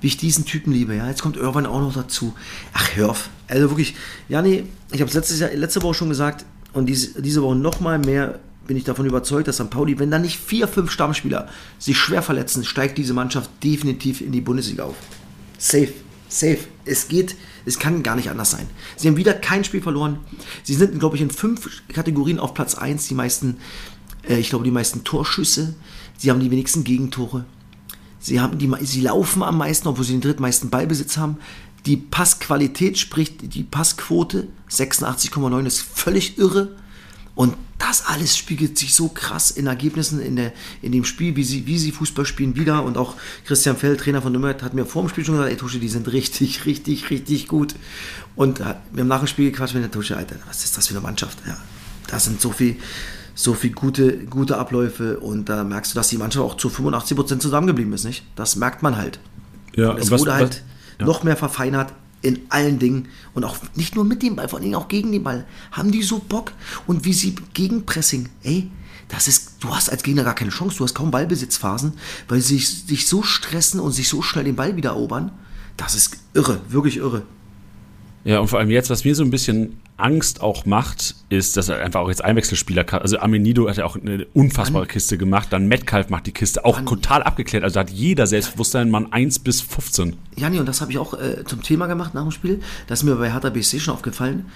Wie 0.00 0.08
ich 0.08 0.16
diesen 0.16 0.44
Typen 0.44 0.72
liebe. 0.72 0.94
Ja, 0.94 1.08
jetzt 1.08 1.22
kommt 1.22 1.36
Irvine 1.36 1.68
auch 1.68 1.80
noch 1.80 1.94
dazu. 1.94 2.34
Ach, 2.72 2.88
hör 2.94 3.10
auf. 3.10 3.30
Also 3.48 3.70
wirklich, 3.70 3.94
ja, 4.28 4.42
nee, 4.42 4.64
ich 4.92 5.00
habe 5.00 5.10
es 5.10 5.40
letzte 5.54 5.82
Woche 5.82 5.94
schon 5.94 6.08
gesagt 6.08 6.44
und 6.72 6.86
diese, 6.86 7.20
diese 7.22 7.42
Woche 7.42 7.56
noch 7.56 7.80
mal 7.80 7.98
mehr 7.98 8.38
bin 8.66 8.76
ich 8.76 8.84
davon 8.84 9.06
überzeugt, 9.06 9.48
dass 9.48 9.56
St. 9.56 9.70
Pauli, 9.70 9.98
wenn 9.98 10.10
da 10.10 10.18
nicht 10.18 10.38
vier, 10.38 10.68
fünf 10.68 10.90
Stammspieler 10.90 11.48
sich 11.78 11.96
schwer 11.96 12.22
verletzen, 12.22 12.64
steigt 12.64 12.98
diese 12.98 13.14
Mannschaft 13.14 13.50
definitiv 13.62 14.20
in 14.20 14.32
die 14.32 14.40
Bundesliga 14.40 14.84
auf. 14.84 14.96
Safe, 15.58 15.92
safe. 16.28 16.58
Es 16.84 17.08
geht, 17.08 17.36
es 17.64 17.78
kann 17.78 18.02
gar 18.02 18.16
nicht 18.16 18.30
anders 18.30 18.50
sein. 18.50 18.66
Sie 18.96 19.08
haben 19.08 19.16
wieder 19.16 19.34
kein 19.34 19.64
Spiel 19.64 19.82
verloren. 19.82 20.18
Sie 20.62 20.74
sind, 20.74 20.98
glaube 20.98 21.16
ich, 21.16 21.22
in 21.22 21.30
fünf 21.30 21.82
Kategorien 21.88 22.38
auf 22.38 22.54
Platz 22.54 22.74
1. 22.74 23.08
Die 23.08 23.14
meisten, 23.14 23.58
äh, 24.28 24.38
ich 24.38 24.50
glaube, 24.50 24.64
die 24.64 24.70
meisten 24.70 25.04
Torschüsse. 25.04 25.74
Sie 26.18 26.30
haben 26.30 26.40
die 26.40 26.50
wenigsten 26.50 26.84
Gegentore. 26.84 27.44
Sie, 28.26 28.40
haben 28.40 28.58
die, 28.58 28.68
sie 28.84 29.02
laufen 29.02 29.44
am 29.44 29.58
meisten, 29.58 29.86
obwohl 29.86 30.04
sie 30.04 30.14
den 30.14 30.20
drittmeisten 30.20 30.68
Ballbesitz 30.68 31.16
haben. 31.16 31.36
Die 31.86 31.96
Passqualität, 31.96 32.98
sprich 32.98 33.36
die 33.38 33.62
Passquote, 33.62 34.48
86,9 34.68 35.64
ist 35.64 35.80
völlig 35.80 36.36
irre. 36.36 36.74
Und 37.36 37.54
das 37.78 38.04
alles 38.06 38.36
spiegelt 38.36 38.78
sich 38.78 38.96
so 38.96 39.10
krass 39.10 39.52
in 39.52 39.68
Ergebnissen 39.68 40.20
in, 40.20 40.34
der, 40.34 40.52
in 40.82 40.90
dem 40.90 41.04
Spiel, 41.04 41.36
wie 41.36 41.44
sie, 41.44 41.68
wie 41.68 41.78
sie 41.78 41.92
Fußball 41.92 42.26
spielen, 42.26 42.56
wieder. 42.56 42.82
Und 42.82 42.96
auch 42.96 43.14
Christian 43.44 43.76
Feld, 43.76 44.00
Trainer 44.00 44.20
von 44.20 44.32
Nürnberg, 44.32 44.60
hat 44.60 44.74
mir 44.74 44.86
vor 44.86 45.02
dem 45.02 45.08
Spiel 45.08 45.24
schon 45.24 45.36
gesagt, 45.36 45.52
ey 45.52 45.56
Tusche, 45.56 45.78
die 45.78 45.88
sind 45.88 46.10
richtig, 46.12 46.66
richtig, 46.66 47.10
richtig 47.10 47.46
gut. 47.46 47.76
Und 48.34 48.58
wir 48.58 48.66
haben 48.98 49.06
nach 49.06 49.20
dem 49.20 49.28
Spiel 49.28 49.52
gequatscht 49.52 49.74
mit 49.74 49.84
der 49.84 49.90
Tusche, 49.92 50.16
Alter, 50.16 50.34
was 50.48 50.64
ist 50.64 50.76
das 50.76 50.88
für 50.88 50.94
eine 50.94 51.02
Mannschaft? 51.02 51.38
Ja, 51.46 51.56
da 52.08 52.18
sind 52.18 52.40
so 52.40 52.50
viel, 52.50 52.74
so 53.36 53.52
viel 53.52 53.70
gute, 53.70 54.24
gute 54.26 54.56
Abläufe 54.56 55.20
und 55.20 55.48
da 55.50 55.62
merkst 55.62 55.92
du, 55.92 55.96
dass 55.96 56.08
die 56.08 56.16
Mannschaft 56.16 56.44
auch 56.44 56.56
zu 56.56 56.70
85 56.70 57.16
Prozent 57.16 57.42
zusammengeblieben 57.42 57.92
ist, 57.92 58.04
nicht? 58.04 58.24
Das 58.34 58.56
merkt 58.56 58.82
man 58.82 58.96
halt. 58.96 59.20
Ja, 59.76 59.90
und 59.90 59.98
es 59.98 60.10
was, 60.10 60.22
wurde 60.22 60.34
halt 60.34 60.48
was, 60.48 61.00
ja. 61.00 61.06
noch 61.06 61.22
mehr 61.22 61.36
verfeinert 61.36 61.92
in 62.22 62.40
allen 62.48 62.78
Dingen 62.78 63.08
und 63.34 63.44
auch 63.44 63.58
nicht 63.74 63.94
nur 63.94 64.06
mit 64.06 64.22
dem 64.22 64.36
Ball, 64.36 64.48
vor 64.48 64.58
allem 64.58 64.74
auch 64.74 64.88
gegen 64.88 65.12
den 65.12 65.22
Ball. 65.22 65.46
Haben 65.70 65.92
die 65.92 66.02
so 66.02 66.18
Bock 66.18 66.52
und 66.86 67.04
wie 67.04 67.12
sie 67.12 67.34
gegen 67.52 67.84
Pressing, 67.84 68.30
ey, 68.42 68.70
das 69.08 69.28
ist, 69.28 69.56
du 69.60 69.68
hast 69.68 69.90
als 69.90 70.02
Gegner 70.02 70.24
gar 70.24 70.34
keine 70.34 70.50
Chance, 70.50 70.78
du 70.78 70.84
hast 70.84 70.94
kaum 70.94 71.10
Ballbesitzphasen, 71.10 71.92
weil 72.28 72.40
sie 72.40 72.58
sich 72.58 73.06
so 73.06 73.22
stressen 73.22 73.80
und 73.80 73.92
sich 73.92 74.08
so 74.08 74.22
schnell 74.22 74.44
den 74.44 74.56
Ball 74.56 74.76
wieder 74.76 74.90
erobern. 74.90 75.30
Das 75.76 75.94
ist 75.94 76.16
irre, 76.32 76.60
wirklich 76.70 76.96
irre. 76.96 77.22
Ja, 78.24 78.40
und 78.40 78.48
vor 78.48 78.58
allem 78.58 78.70
jetzt, 78.70 78.88
was 78.88 79.04
mir 79.04 79.14
so 79.14 79.22
ein 79.22 79.30
bisschen 79.30 79.76
Angst 79.98 80.42
auch 80.42 80.66
macht, 80.66 81.14
ist, 81.30 81.56
dass 81.56 81.68
er 81.68 81.78
einfach 81.78 82.00
auch 82.00 82.08
jetzt 82.08 82.22
Einwechselspieler 82.22 82.84
kann. 82.84 83.00
Also 83.00 83.18
Amenido 83.18 83.68
hat 83.68 83.78
ja 83.78 83.86
auch 83.86 83.96
eine 83.96 84.26
unfassbare 84.34 84.84
Mann. 84.84 84.88
Kiste 84.88 85.16
gemacht. 85.16 85.48
Dann 85.50 85.68
Metcalf 85.68 86.10
macht 86.10 86.26
die 86.26 86.32
Kiste 86.32 86.64
auch 86.64 86.76
Mann. 86.76 86.86
total 86.86 87.22
abgeklärt. 87.22 87.64
Also 87.64 87.80
hat 87.80 87.90
jeder 87.90 88.26
Selbstbewusstsein, 88.26 88.90
Mann 88.90 89.12
1 89.12 89.38
bis 89.38 89.62
15. 89.62 90.16
Jani, 90.36 90.58
und 90.60 90.66
das 90.66 90.82
habe 90.82 90.92
ich 90.92 90.98
auch 90.98 91.14
äh, 91.14 91.44
zum 91.46 91.62
Thema 91.62 91.86
gemacht 91.86 92.12
nach 92.12 92.22
dem 92.22 92.30
Spiel. 92.30 92.60
Das 92.86 93.00
ist 93.00 93.04
mir 93.04 93.16
bei 93.16 93.32
Hertha 93.32 93.48
BSC 93.48 93.80
schon 93.80 93.94
aufgefallen. 93.94 94.46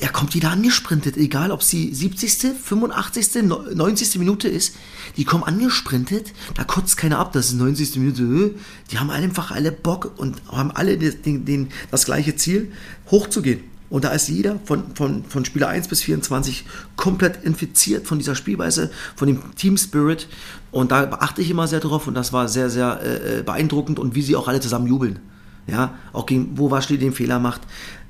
Er 0.00 0.10
kommt 0.10 0.34
wieder 0.34 0.50
angesprintet, 0.50 1.16
egal 1.16 1.52
ob 1.52 1.60
es 1.60 1.68
die 1.68 1.94
70., 1.94 2.54
85., 2.60 3.44
90. 3.74 4.18
Minute 4.18 4.48
ist. 4.48 4.76
Die 5.16 5.24
kommen 5.24 5.44
angesprintet, 5.44 6.32
da 6.54 6.64
kotzt 6.64 6.96
keiner 6.96 7.18
ab, 7.18 7.32
das 7.32 7.46
ist 7.46 7.54
90. 7.54 7.96
Minute. 7.96 8.22
Äh, 8.22 8.50
die 8.90 8.98
haben 8.98 9.10
einfach 9.10 9.52
alle 9.52 9.72
Bock 9.72 10.12
und 10.16 10.42
haben 10.50 10.70
alle 10.70 10.98
den, 10.98 11.44
den, 11.44 11.68
das 11.90 12.04
gleiche 12.04 12.36
Ziel, 12.36 12.72
hochzugehen. 13.10 13.71
Und 13.92 14.04
da 14.04 14.08
ist 14.08 14.28
jeder 14.28 14.58
von, 14.64 14.84
von, 14.94 15.22
von 15.22 15.44
Spieler 15.44 15.68
1 15.68 15.88
bis 15.88 16.00
24 16.00 16.64
komplett 16.96 17.44
infiziert 17.44 18.06
von 18.06 18.18
dieser 18.18 18.34
Spielweise, 18.34 18.90
von 19.14 19.28
dem 19.28 19.54
Team 19.54 19.76
Spirit. 19.76 20.28
Und 20.70 20.92
da 20.92 21.04
beachte 21.04 21.42
ich 21.42 21.50
immer 21.50 21.68
sehr 21.68 21.80
drauf 21.80 22.06
und 22.06 22.14
das 22.14 22.32
war 22.32 22.48
sehr, 22.48 22.70
sehr 22.70 23.00
äh, 23.02 23.40
äh 23.40 23.42
beeindruckend 23.42 23.98
und 23.98 24.14
wie 24.14 24.22
sie 24.22 24.34
auch 24.34 24.48
alle 24.48 24.60
zusammen 24.60 24.86
jubeln. 24.86 25.18
Ja, 25.66 25.92
auch 26.14 26.24
gegen, 26.24 26.56
wo 26.56 26.70
Waschli 26.70 26.96
den 26.96 27.12
Fehler 27.12 27.38
macht. 27.38 27.60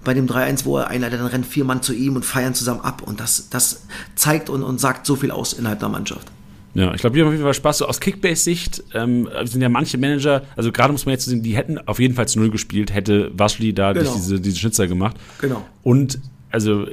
Bei 0.04 0.14
dem 0.14 0.28
3-1, 0.28 0.66
wo 0.66 0.78
er 0.78 0.86
einleitet, 0.86 1.18
dann 1.18 1.26
rennen 1.26 1.42
vier 1.42 1.64
Mann 1.64 1.82
zu 1.82 1.92
ihm 1.92 2.14
und 2.14 2.24
feiern 2.24 2.54
zusammen 2.54 2.82
ab. 2.82 3.02
Und 3.02 3.18
das, 3.18 3.48
das 3.50 3.82
zeigt 4.14 4.50
und, 4.50 4.62
und 4.62 4.80
sagt 4.80 5.04
so 5.04 5.16
viel 5.16 5.32
aus 5.32 5.52
innerhalb 5.52 5.80
der 5.80 5.88
Mannschaft. 5.88 6.30
Ja, 6.74 6.94
ich 6.94 7.00
glaube, 7.00 7.16
wir 7.16 7.22
haben 7.22 7.28
auf 7.28 7.34
jeden 7.34 7.44
Fall 7.44 7.54
Spaß. 7.54 7.78
So 7.78 7.86
aus 7.86 8.00
Kickbase-Sicht 8.00 8.82
ähm, 8.94 9.28
sind 9.44 9.60
ja 9.60 9.68
manche 9.68 9.98
Manager, 9.98 10.42
also 10.56 10.72
gerade 10.72 10.92
muss 10.92 11.04
man 11.04 11.12
jetzt 11.12 11.26
sehen, 11.26 11.42
die 11.42 11.54
hätten 11.54 11.78
auf 11.86 12.00
jeden 12.00 12.14
Fall 12.14 12.26
zu 12.28 12.38
Null 12.38 12.50
gespielt, 12.50 12.94
hätte 12.94 13.30
Waschli 13.34 13.74
da 13.74 13.92
genau. 13.92 14.12
diese, 14.14 14.40
diese 14.40 14.58
Schnitzer 14.58 14.86
gemacht. 14.86 15.16
Genau. 15.40 15.66
Und 15.82 16.18
also 16.50 16.86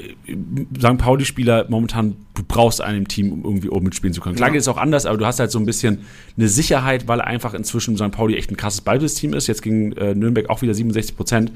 St. 0.77 0.97
Pauli-Spieler 0.97 1.65
momentan, 1.69 2.15
du 2.33 2.43
brauchst 2.47 2.81
einen 2.81 2.99
im 2.99 3.07
Team, 3.07 3.31
um 3.31 3.43
irgendwie 3.43 3.69
oben 3.69 3.85
mitspielen 3.85 4.13
zu 4.13 4.21
können. 4.21 4.37
Klar 4.37 4.51
geht 4.51 4.61
es 4.61 4.67
auch 4.69 4.77
anders, 4.77 5.05
aber 5.05 5.17
du 5.17 5.25
hast 5.25 5.39
halt 5.39 5.51
so 5.51 5.59
ein 5.59 5.65
bisschen 5.65 5.99
eine 6.37 6.47
Sicherheit, 6.47 7.07
weil 7.09 7.19
einfach 7.19 7.53
inzwischen 7.53 7.97
St. 7.97 8.11
Pauli 8.11 8.37
echt 8.37 8.51
ein 8.51 8.57
krasses 8.57 8.81
Ballbesitzteam 8.81 9.33
ist. 9.33 9.47
Jetzt 9.47 9.61
gegen 9.61 9.91
äh, 9.93 10.15
Nürnberg 10.15 10.49
auch 10.49 10.61
wieder 10.61 10.73
67 10.73 11.15
Prozent. 11.17 11.51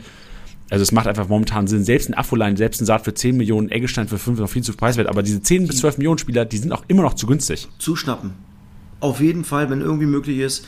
Also 0.74 0.82
es 0.82 0.92
macht 0.92 1.06
einfach 1.06 1.28
momentan 1.28 1.68
Sinn. 1.68 1.84
Selbst 1.84 2.10
ein 2.10 2.16
Affolein, 2.16 2.58
selbst 2.58 2.82
ein 2.82 2.88
Saat 2.88 3.06
für 3.06 3.14
10 3.14 3.38
Millionen, 3.38 3.70
Eggestein 3.70 4.08
für 4.08 4.18
5 4.18 4.40
noch 4.40 4.50
viel 4.50 4.64
zu 4.64 4.74
preiswert. 4.74 5.08
Aber 5.08 5.22
diese 5.22 5.40
10 5.40 5.68
bis 5.68 5.78
12 5.78 6.00
Millionen 6.00 6.18
Spieler, 6.18 6.46
die 6.46 6.58
sind 6.58 6.72
auch 6.72 6.84
immer 6.88 7.04
noch 7.04 7.14
zu 7.14 7.28
günstig. 7.28 7.68
Zuschnappen. 7.78 8.32
Auf 9.00 9.22
jeden 9.22 9.44
Fall, 9.44 9.70
wenn 9.70 9.82
irgendwie 9.82 10.08
möglich 10.08 10.40
ist. 10.40 10.66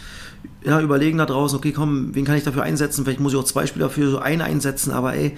Ja, 0.64 0.80
überlegen 0.80 1.18
da 1.18 1.26
draußen, 1.26 1.58
okay, 1.58 1.72
komm, 1.72 2.14
wen 2.14 2.24
kann 2.24 2.38
ich 2.38 2.44
dafür 2.44 2.62
einsetzen? 2.62 3.04
Vielleicht 3.04 3.20
muss 3.20 3.34
ich 3.34 3.40
auch 3.40 3.46
zwei 3.46 3.66
Spieler 3.66 3.90
für 3.90 4.08
so 4.12 4.20
einen 4.20 4.44
einsetzen, 4.44 4.92
aber 4.92 5.16
ey, 5.16 5.36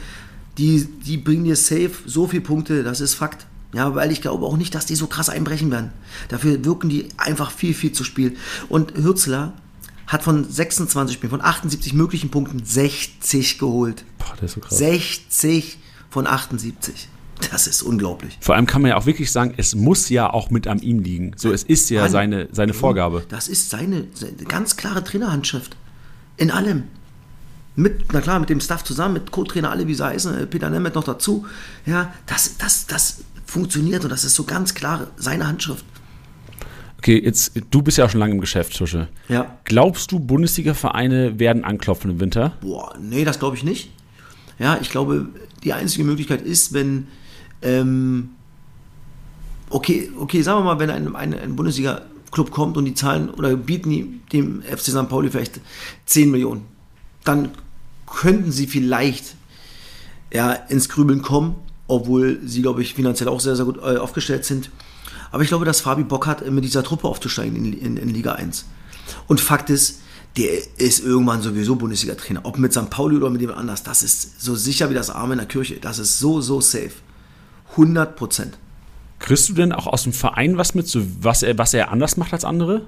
die, 0.57 0.85
die 1.05 1.15
bringen 1.15 1.45
dir 1.45 1.55
safe 1.55 1.91
so 2.05 2.27
viele 2.27 2.41
Punkte, 2.41 2.83
das 2.83 2.99
ist 2.99 3.13
Fakt. 3.13 3.47
Ja, 3.73 3.95
weil 3.95 4.11
ich 4.11 4.21
glaube 4.21 4.45
auch 4.45 4.57
nicht, 4.57 4.75
dass 4.75 4.85
die 4.85 4.95
so 4.95 5.07
krass 5.07 5.29
einbrechen 5.29 5.71
werden. 5.71 5.91
Dafür 6.27 6.65
wirken 6.65 6.89
die 6.89 7.07
einfach 7.15 7.51
viel, 7.51 7.73
viel 7.73 7.93
zu 7.93 8.03
Spiel. 8.03 8.35
Und 8.67 8.97
Hürzler 8.97 9.53
hat 10.07 10.23
von 10.23 10.49
26 10.49 11.15
Spielen, 11.15 11.29
von 11.29 11.41
78 11.41 11.93
möglichen 11.93 12.31
Punkten 12.31 12.63
60 12.63 13.59
geholt. 13.59 14.05
Boah, 14.17 14.33
das 14.39 14.51
ist 14.51 14.53
so 14.55 14.61
krass. 14.61 14.77
60 14.77 15.77
von 16.09 16.25
78. 16.25 17.09
Das 17.51 17.67
ist 17.67 17.83
unglaublich. 17.83 18.37
Vor 18.41 18.55
allem 18.55 18.65
kann 18.65 18.81
man 18.81 18.89
ja 18.89 18.97
auch 18.97 19.05
wirklich 19.05 19.31
sagen, 19.31 19.53
es 19.57 19.75
muss 19.75 20.09
ja 20.09 20.31
auch 20.31 20.49
mit 20.49 20.67
an 20.67 20.79
ihm 20.79 20.99
liegen. 20.99 21.33
So, 21.35 21.51
es 21.51 21.63
ist 21.63 21.89
ja 21.89 22.03
Mann, 22.03 22.11
seine, 22.11 22.49
seine 22.51 22.73
Vorgabe. 22.73 23.25
Das 23.29 23.47
ist 23.47 23.69
seine, 23.69 24.07
seine 24.13 24.33
ganz 24.47 24.75
klare 24.75 25.03
Trainerhandschrift. 25.03 25.75
In 26.37 26.49
allem. 26.49 26.83
Mit, 27.75 28.11
na 28.11 28.21
klar, 28.21 28.39
mit 28.39 28.49
dem 28.49 28.59
Staff 28.59 28.83
zusammen, 28.83 29.13
mit 29.13 29.29
Co-Trainer 29.29 29.69
alle 29.69 29.87
wie 29.87 29.93
sie 29.93 30.03
heißen, 30.03 30.35
äh, 30.35 30.47
Peter 30.47 30.71
Nemeth 30.71 30.95
noch 30.95 31.03
dazu. 31.03 31.45
Ja, 31.85 32.11
das, 32.25 32.57
das, 32.57 32.87
das 32.87 33.17
funktioniert 33.45 34.03
und 34.03 34.09
das 34.09 34.23
ist 34.23 34.33
so 34.33 34.45
ganz 34.45 34.73
klar 34.73 35.07
seine 35.17 35.45
Handschrift. 35.47 35.85
Okay, 36.97 37.21
jetzt, 37.23 37.53
du 37.69 37.81
bist 37.81 37.97
ja 37.97 38.05
auch 38.05 38.09
schon 38.09 38.19
lange 38.19 38.33
im 38.33 38.41
Geschäft, 38.41 38.75
Tusche. 38.75 39.07
Ja. 39.29 39.57
Glaubst 39.65 40.11
du, 40.11 40.19
Bundesliga-Vereine 40.19 41.39
werden 41.39 41.63
anklopfen 41.63 42.11
im 42.11 42.19
Winter? 42.19 42.53
Boah, 42.61 42.95
nee, 42.99 43.23
das 43.23 43.39
glaube 43.39 43.55
ich 43.55 43.63
nicht. 43.63 43.91
Ja, 44.59 44.79
ich 44.81 44.89
glaube, 44.89 45.27
die 45.63 45.73
einzige 45.73 46.03
Möglichkeit 46.03 46.41
ist, 46.41 46.73
wenn, 46.73 47.07
ähm, 47.61 48.29
okay, 49.69 50.11
okay, 50.17 50.41
sagen 50.41 50.59
wir 50.59 50.65
mal, 50.65 50.79
wenn 50.79 50.89
ein, 50.89 51.15
ein, 51.15 51.33
ein 51.33 51.55
Bundesliga-Club 51.55 52.49
kommt 52.49 52.77
und 52.77 52.85
die 52.85 52.95
zahlen 52.95 53.29
oder 53.29 53.55
bieten 53.55 54.21
dem 54.33 54.63
FC 54.63 54.85
St. 54.85 55.07
Pauli 55.07 55.29
vielleicht 55.29 55.61
10 56.05 56.31
Millionen, 56.31 56.65
dann 57.23 57.51
könnten 58.07 58.51
sie 58.51 58.67
vielleicht 58.67 59.35
ja, 60.33 60.51
ins 60.51 60.89
Grübeln 60.89 61.21
kommen, 61.21 61.55
obwohl 61.87 62.39
sie, 62.43 62.61
glaube 62.61 62.81
ich, 62.81 62.95
finanziell 62.95 63.29
auch 63.29 63.39
sehr, 63.39 63.55
sehr 63.55 63.65
gut 63.65 63.77
äh, 63.77 63.97
aufgestellt 63.97 64.45
sind. 64.45 64.71
Aber 65.31 65.43
ich 65.43 65.49
glaube, 65.49 65.65
dass 65.65 65.81
Fabi 65.81 66.03
Bock 66.03 66.27
hat, 66.27 66.49
mit 66.49 66.63
dieser 66.63 66.83
Truppe 66.83 67.07
aufzusteigen 67.07 67.55
in, 67.55 67.73
in, 67.73 67.97
in 67.97 68.09
Liga 68.09 68.33
1. 68.33 68.65
Und 69.27 69.41
Fakt 69.41 69.69
ist, 69.69 70.01
der 70.37 70.51
ist 70.77 70.99
irgendwann 70.99 71.41
sowieso 71.41 71.75
Bundesliga-Trainer. 71.75 72.41
Ob 72.43 72.57
mit 72.57 72.73
St. 72.73 72.89
Pauli 72.89 73.17
oder 73.17 73.29
mit 73.29 73.41
jemand 73.41 73.59
anders, 73.59 73.83
das 73.83 74.03
ist 74.03 74.41
so 74.41 74.55
sicher 74.55 74.89
wie 74.89 74.93
das 74.93 75.09
Arme 75.09 75.33
in 75.33 75.39
der 75.39 75.47
Kirche. 75.47 75.77
Das 75.81 75.99
ist 75.99 76.19
so, 76.19 76.41
so 76.41 76.61
safe. 76.61 76.91
100 77.71 78.15
Prozent. 78.15 78.57
Kriegst 79.19 79.49
du 79.49 79.53
denn 79.53 79.71
auch 79.71 79.87
aus 79.87 80.03
dem 80.03 80.13
Verein 80.13 80.57
was 80.57 80.75
mit, 80.75 80.87
so 80.87 81.01
was, 81.21 81.41
er, 81.41 81.57
was 81.57 81.73
er 81.73 81.91
anders 81.91 82.17
macht 82.17 82.33
als 82.33 82.45
andere? 82.45 82.83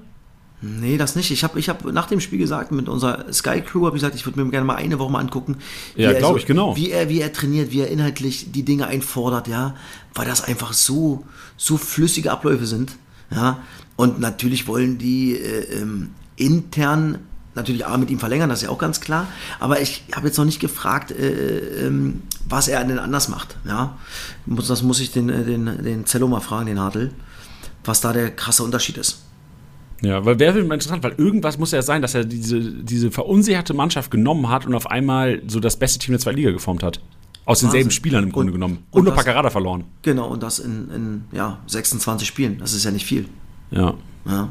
Nee, 0.62 0.98
das 0.98 1.16
nicht. 1.16 1.30
Ich 1.30 1.42
habe 1.42 1.58
ich 1.58 1.68
hab 1.70 1.84
nach 1.84 2.06
dem 2.06 2.20
Spiel 2.20 2.38
gesagt, 2.38 2.70
mit 2.70 2.88
unserer 2.88 3.32
Sky 3.32 3.62
Crew 3.62 3.86
habe 3.86 3.96
ich 3.96 4.02
gesagt, 4.02 4.14
ich 4.14 4.26
würde 4.26 4.42
mir 4.42 4.50
gerne 4.50 4.66
mal 4.66 4.76
eine 4.76 4.98
Woche 4.98 5.10
mal 5.10 5.20
angucken. 5.20 5.56
Ja, 5.96 6.12
glaube 6.12 6.34
so, 6.34 6.36
ich, 6.38 6.46
genau. 6.46 6.76
Wie 6.76 6.90
er, 6.90 7.08
wie 7.08 7.20
er 7.20 7.32
trainiert, 7.32 7.72
wie 7.72 7.80
er 7.80 7.88
inhaltlich 7.88 8.52
die 8.52 8.62
Dinge 8.62 8.86
einfordert, 8.86 9.48
ja. 9.48 9.74
Weil 10.14 10.26
das 10.26 10.44
einfach 10.44 10.74
so, 10.74 11.24
so 11.56 11.78
flüssige 11.78 12.30
Abläufe 12.30 12.66
sind, 12.66 12.92
ja. 13.30 13.58
Und 13.96 14.20
natürlich 14.20 14.66
wollen 14.66 14.98
die 14.98 15.34
äh, 15.34 15.80
ähm, 15.80 16.10
intern 16.36 17.18
natürlich 17.54 17.86
A 17.86 17.96
mit 17.96 18.10
ihm 18.10 18.18
verlängern, 18.18 18.48
das 18.48 18.60
ist 18.60 18.64
ja 18.64 18.70
auch 18.70 18.78
ganz 18.78 19.00
klar. 19.00 19.26
Aber 19.58 19.80
ich 19.80 20.04
habe 20.14 20.26
jetzt 20.26 20.36
noch 20.36 20.44
nicht 20.44 20.60
gefragt, 20.60 21.10
äh, 21.10 21.86
ähm, 21.86 22.22
was 22.48 22.68
er 22.68 22.84
denn 22.84 22.98
anders 22.98 23.28
macht. 23.28 23.56
Ja? 23.66 23.98
Das 24.46 24.82
muss 24.82 25.00
ich 25.00 25.10
den, 25.10 25.28
äh, 25.28 25.44
den, 25.44 25.82
den 25.82 26.06
Zello 26.06 26.28
mal 26.28 26.40
fragen, 26.40 26.66
den 26.66 26.80
Hartl, 26.80 27.12
was 27.84 28.00
da 28.00 28.12
der 28.12 28.30
krasse 28.30 28.62
Unterschied 28.62 28.98
ist. 28.98 29.22
Ja, 30.02 30.24
weil 30.24 30.38
wäre 30.38 30.58
interessant, 30.60 31.02
weil 31.02 31.14
irgendwas 31.18 31.58
muss 31.58 31.72
ja 31.72 31.82
sein, 31.82 32.02
dass 32.02 32.14
er 32.14 32.24
diese, 32.24 32.60
diese 32.60 33.10
verunsicherte 33.10 33.74
Mannschaft 33.74 34.10
genommen 34.10 34.48
hat 34.48 34.66
und 34.66 34.74
auf 34.74 34.90
einmal 34.90 35.42
so 35.46 35.60
das 35.60 35.76
beste 35.76 35.98
Team 35.98 36.12
der 36.12 36.20
zweiten 36.20 36.38
Liga 36.38 36.50
geformt 36.52 36.82
hat. 36.82 37.00
Aus 37.44 37.62
Wahnsinn. 37.62 37.68
denselben 37.68 37.90
Spielern 37.90 38.24
im 38.24 38.32
Grunde 38.32 38.52
und, 38.52 38.54
genommen. 38.54 38.78
Und, 38.90 39.00
und 39.00 39.04
nur 39.06 39.14
Paccarada 39.14 39.50
verloren. 39.50 39.84
Genau, 40.02 40.28
und 40.28 40.42
das 40.42 40.58
in, 40.58 40.90
in 40.90 41.24
ja, 41.32 41.58
26 41.66 42.26
Spielen. 42.26 42.58
Das 42.58 42.72
ist 42.72 42.84
ja 42.84 42.90
nicht 42.90 43.04
viel. 43.04 43.26
Ja. 43.70 43.94
ja. 44.26 44.48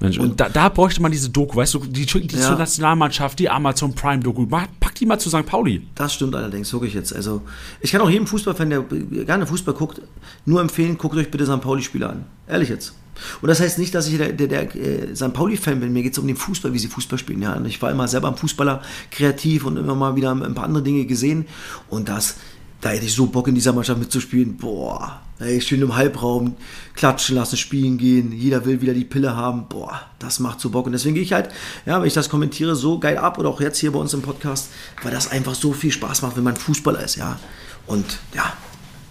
Mensch, 0.00 0.18
und 0.18 0.38
da, 0.40 0.48
da, 0.48 0.68
bräuchte 0.68 1.00
man 1.00 1.12
diese 1.12 1.30
Doku, 1.30 1.56
weißt 1.56 1.74
du, 1.74 1.78
die, 1.80 2.04
die 2.04 2.36
ja. 2.36 2.56
Nationalmannschaft, 2.56 3.38
die 3.38 3.48
Amazon 3.48 3.94
Prime 3.94 4.22
Doku, 4.22 4.46
pack 4.46 4.94
die 4.96 5.06
mal 5.06 5.18
zu 5.18 5.30
St. 5.30 5.46
Pauli. 5.46 5.86
Das 5.94 6.14
stimmt 6.14 6.34
allerdings, 6.34 6.72
wirklich 6.72 6.94
jetzt. 6.94 7.14
Also, 7.14 7.42
ich 7.80 7.92
kann 7.92 8.00
auch 8.00 8.10
jedem 8.10 8.26
Fußballfan, 8.26 8.70
der 8.70 8.82
gerne 8.82 9.46
Fußball 9.46 9.74
guckt, 9.74 10.02
nur 10.44 10.60
empfehlen, 10.60 10.98
guckt 10.98 11.16
euch 11.16 11.30
bitte 11.30 11.46
St. 11.46 11.60
Pauli-Spiele 11.60 12.08
an. 12.08 12.24
Ehrlich 12.48 12.68
jetzt. 12.68 12.94
Und 13.40 13.48
das 13.48 13.60
heißt 13.60 13.78
nicht, 13.78 13.94
dass 13.94 14.08
ich 14.08 14.18
der, 14.18 14.32
der, 14.32 14.46
der 14.46 14.74
äh, 14.74 15.14
St. 15.14 15.32
Pauli-Fan 15.32 15.80
bin. 15.80 15.92
Mir 15.92 16.02
geht 16.02 16.12
es 16.12 16.18
um 16.18 16.26
den 16.26 16.36
Fußball, 16.36 16.72
wie 16.72 16.78
sie 16.78 16.88
Fußball 16.88 17.18
spielen. 17.18 17.42
Ja. 17.42 17.60
Ich 17.64 17.80
war 17.82 17.90
immer 17.90 18.08
selber 18.08 18.28
ein 18.28 18.36
Fußballer 18.36 18.82
kreativ 19.10 19.64
und 19.64 19.76
immer 19.76 19.94
mal 19.94 20.16
wieder 20.16 20.30
ein 20.32 20.54
paar 20.54 20.64
andere 20.64 20.82
Dinge 20.82 21.04
gesehen. 21.06 21.46
Und 21.88 22.08
das, 22.08 22.36
da 22.80 22.90
hätte 22.90 23.06
ich 23.06 23.14
so 23.14 23.26
Bock 23.26 23.48
in 23.48 23.54
dieser 23.54 23.72
Mannschaft 23.72 23.98
mitzuspielen. 23.98 24.56
Boah, 24.56 25.20
ey, 25.38 25.60
schön 25.60 25.82
im 25.82 25.96
Halbraum 25.96 26.56
klatschen 26.94 27.36
lassen, 27.36 27.56
spielen 27.56 27.98
gehen. 27.98 28.32
Jeder 28.32 28.64
will 28.64 28.80
wieder 28.80 28.94
die 28.94 29.04
Pille 29.04 29.36
haben. 29.36 29.68
Boah, 29.68 30.00
das 30.18 30.38
macht 30.40 30.60
so 30.60 30.70
Bock. 30.70 30.86
Und 30.86 30.92
deswegen 30.92 31.14
gehe 31.14 31.24
ich 31.24 31.32
halt, 31.32 31.48
ja, 31.86 32.00
wenn 32.00 32.06
ich 32.06 32.14
das 32.14 32.28
kommentiere, 32.28 32.76
so 32.76 32.98
geil 32.98 33.18
ab 33.18 33.38
oder 33.38 33.48
auch 33.48 33.60
jetzt 33.60 33.78
hier 33.78 33.92
bei 33.92 33.98
uns 33.98 34.14
im 34.14 34.22
Podcast, 34.22 34.70
weil 35.02 35.12
das 35.12 35.30
einfach 35.30 35.54
so 35.54 35.72
viel 35.72 35.92
Spaß 35.92 36.22
macht, 36.22 36.36
wenn 36.36 36.44
man 36.44 36.56
Fußballer 36.56 37.02
ist, 37.02 37.16
ja. 37.16 37.38
Und 37.86 38.18
ja, 38.34 38.52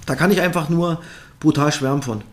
da 0.06 0.16
kann 0.16 0.32
ich 0.32 0.42
einfach 0.42 0.70
nur 0.70 1.02
brutal 1.40 1.72
schwärmen 1.72 2.02
von. 2.02 2.24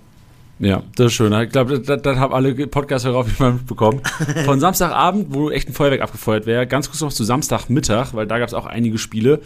Ja, 0.60 0.82
das 0.94 1.06
ist 1.06 1.12
schön. 1.14 1.32
Ich 1.32 1.50
glaube, 1.50 1.80
das, 1.80 2.02
das 2.02 2.18
haben 2.18 2.34
alle 2.34 2.54
Podcast-Hörer 2.54 3.16
auf 3.16 3.26
jeden 3.26 3.38
Fall 3.38 3.52
mitbekommen. 3.54 4.02
Von 4.44 4.60
Samstagabend, 4.60 5.28
wo 5.30 5.50
echt 5.50 5.68
ein 5.68 5.72
Feuerwerk 5.72 6.02
abgefeuert 6.02 6.44
wäre, 6.44 6.66
ganz 6.66 6.88
kurz 6.88 7.00
noch 7.00 7.12
zu 7.12 7.24
Samstagmittag, 7.24 8.12
weil 8.12 8.26
da 8.26 8.38
gab 8.38 8.46
es 8.46 8.54
auch 8.54 8.66
einige 8.66 8.98
Spiele. 8.98 9.40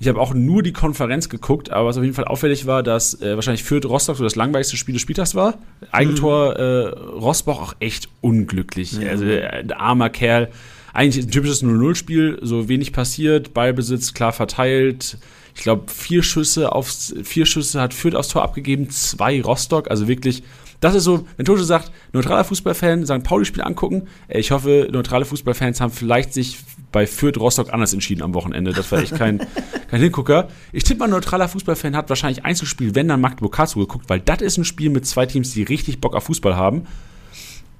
Ich 0.00 0.08
habe 0.08 0.18
auch 0.18 0.32
nur 0.32 0.62
die 0.62 0.72
Konferenz 0.72 1.28
geguckt, 1.28 1.70
aber 1.70 1.88
was 1.88 1.98
auf 1.98 2.02
jeden 2.02 2.14
Fall 2.14 2.24
auffällig 2.24 2.66
war, 2.66 2.82
dass 2.82 3.20
äh, 3.20 3.34
wahrscheinlich 3.36 3.62
Fürth 3.62 3.84
Rostock 3.84 4.16
so 4.16 4.24
das 4.24 4.36
langweiligste 4.36 4.78
Spiel 4.78 4.94
des 4.94 5.02
Spieltags 5.02 5.34
war. 5.34 5.58
Eigentor 5.92 6.52
mhm. 6.52 6.56
äh, 6.56 7.20
Rossbach 7.20 7.58
auch 7.60 7.74
echt 7.80 8.08
unglücklich. 8.22 8.92
Ja. 8.94 9.10
Also 9.10 9.26
äh, 9.26 9.46
ein 9.46 9.72
armer 9.72 10.08
Kerl. 10.08 10.48
Eigentlich 10.94 11.26
ein 11.26 11.30
typisches 11.30 11.62
0-0-Spiel, 11.62 12.38
so 12.40 12.68
wenig 12.68 12.92
passiert, 12.92 13.52
Ballbesitz 13.52 14.14
klar 14.14 14.32
verteilt 14.32 15.18
ich 15.54 15.62
glaube, 15.62 15.84
vier 15.90 16.22
Schüsse 16.22 16.72
aufs, 16.72 17.14
vier 17.22 17.46
Schüsse 17.46 17.80
hat 17.80 17.94
Fürth 17.94 18.16
aufs 18.16 18.28
Tor 18.28 18.42
abgegeben, 18.42 18.90
zwei 18.90 19.40
Rostock, 19.40 19.90
also 19.90 20.08
wirklich. 20.08 20.42
Das 20.80 20.94
ist 20.94 21.04
so, 21.04 21.26
wenn 21.36 21.46
Tosche 21.46 21.64
sagt, 21.64 21.92
neutraler 22.12 22.44
Fußballfan, 22.44 23.06
St. 23.06 23.22
Pauli-Spiel 23.22 23.62
angucken. 23.62 24.08
Ich 24.28 24.50
hoffe, 24.50 24.88
neutrale 24.92 25.24
Fußballfans 25.24 25.80
haben 25.80 25.92
vielleicht 25.92 26.34
sich 26.34 26.58
bei 26.92 27.06
Fürth 27.06 27.38
Rostock 27.38 27.72
anders 27.72 27.94
entschieden 27.94 28.22
am 28.22 28.34
Wochenende. 28.34 28.72
Das 28.72 28.92
war 28.92 28.98
echt 28.98 29.16
kein, 29.16 29.38
kein 29.90 30.00
Hingucker. 30.00 30.48
Ich 30.72 30.84
tippe 30.84 30.98
mal, 30.98 31.08
neutraler 31.08 31.48
Fußballfan 31.48 31.96
hat 31.96 32.10
wahrscheinlich 32.10 32.44
Einzelspiel, 32.44 32.94
wenn 32.94 33.08
dann 33.08 33.20
Magdeburg 33.20 33.52
Karlsruhe 33.54 33.86
geguckt, 33.86 34.10
weil 34.10 34.20
das 34.20 34.42
ist 34.42 34.58
ein 34.58 34.64
Spiel 34.64 34.90
mit 34.90 35.06
zwei 35.06 35.24
Teams, 35.24 35.52
die 35.52 35.62
richtig 35.62 36.00
Bock 36.00 36.14
auf 36.14 36.24
Fußball 36.24 36.56
haben. 36.56 36.86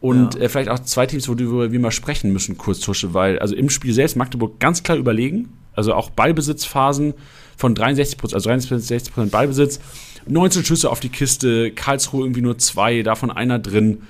Und 0.01 0.37
ja. 0.37 0.43
äh, 0.43 0.49
vielleicht 0.49 0.71
auch 0.71 0.79
zwei 0.79 1.07
Teams, 1.07 1.29
worüber 1.29 1.73
wir 1.73 1.81
mal 1.81 1.91
sprechen 1.91 2.33
müssen, 2.33 2.57
kurz 2.57 2.81
Tusche, 2.81 3.13
weil 3.13 3.39
also 3.39 3.55
im 3.55 3.69
Spiel 3.69 3.93
selbst 3.93 4.17
Magdeburg 4.17 4.61
ganz 4.61 4.83
klar 4.83 4.97
überlegen. 4.97 5.51
Also 5.75 5.93
auch 5.93 6.09
Ballbesitzphasen 6.11 7.15
von 7.57 7.75
63 7.75 8.19
Prozent, 8.19 8.35
also 8.35 8.49
63 8.49 9.13
Prozent 9.13 9.33
Ballbesitz, 9.33 9.81
19 10.27 10.65
Schüsse 10.65 10.91
auf 10.91 11.01
die 11.01 11.09
Kiste, 11.09 11.71
Karlsruhe 11.71 12.25
irgendwie 12.25 12.41
nur 12.41 12.59
zwei, 12.59 13.03
davon 13.03 13.31
einer 13.31 13.59
drin. 13.59 14.03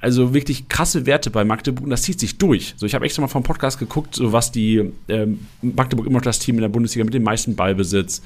Also 0.00 0.32
wirklich 0.32 0.68
krasse 0.68 1.06
Werte 1.06 1.30
bei 1.30 1.44
Magdeburg 1.44 1.84
und 1.84 1.90
das 1.90 2.02
zieht 2.02 2.20
sich 2.20 2.38
durch. 2.38 2.74
So, 2.76 2.86
ich 2.86 2.94
habe 2.94 3.04
extra 3.04 3.20
mal 3.20 3.28
vom 3.28 3.42
Podcast 3.42 3.80
geguckt, 3.80 4.14
so 4.14 4.32
was 4.32 4.52
die 4.52 4.92
ähm, 5.08 5.46
Magdeburg 5.60 6.06
immer 6.06 6.18
noch 6.18 6.24
das 6.24 6.38
Team 6.38 6.54
in 6.54 6.60
der 6.60 6.68
Bundesliga 6.68 7.04
mit 7.04 7.14
dem 7.14 7.24
meisten 7.24 7.56
Ballbesitz. 7.56 8.22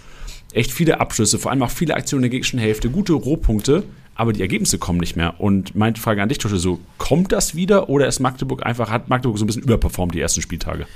Echt 0.52 0.70
viele 0.70 1.00
Abschlüsse, 1.00 1.38
vor 1.38 1.50
allem 1.50 1.62
auch 1.62 1.70
viele 1.70 1.94
Aktionen 1.94 2.24
in 2.24 2.30
der 2.30 2.30
gegnerischen 2.30 2.58
Hälfte, 2.58 2.90
gute 2.90 3.14
Rohpunkte, 3.14 3.84
aber 4.14 4.34
die 4.34 4.42
Ergebnisse 4.42 4.76
kommen 4.76 5.00
nicht 5.00 5.16
mehr. 5.16 5.40
Und 5.40 5.74
meine 5.74 5.96
Frage 5.96 6.22
an 6.22 6.28
dich, 6.28 6.36
Tosche, 6.36 6.58
so, 6.58 6.78
kommt 6.98 7.32
das 7.32 7.54
wieder 7.54 7.88
oder 7.88 8.06
ist 8.06 8.20
Magdeburg 8.20 8.66
einfach, 8.66 8.90
hat 8.90 9.08
Magdeburg 9.08 9.38
so 9.38 9.44
ein 9.44 9.46
bisschen 9.46 9.62
überperformt 9.62 10.14
die 10.14 10.20
ersten 10.20 10.42
Spieltage? 10.42 10.86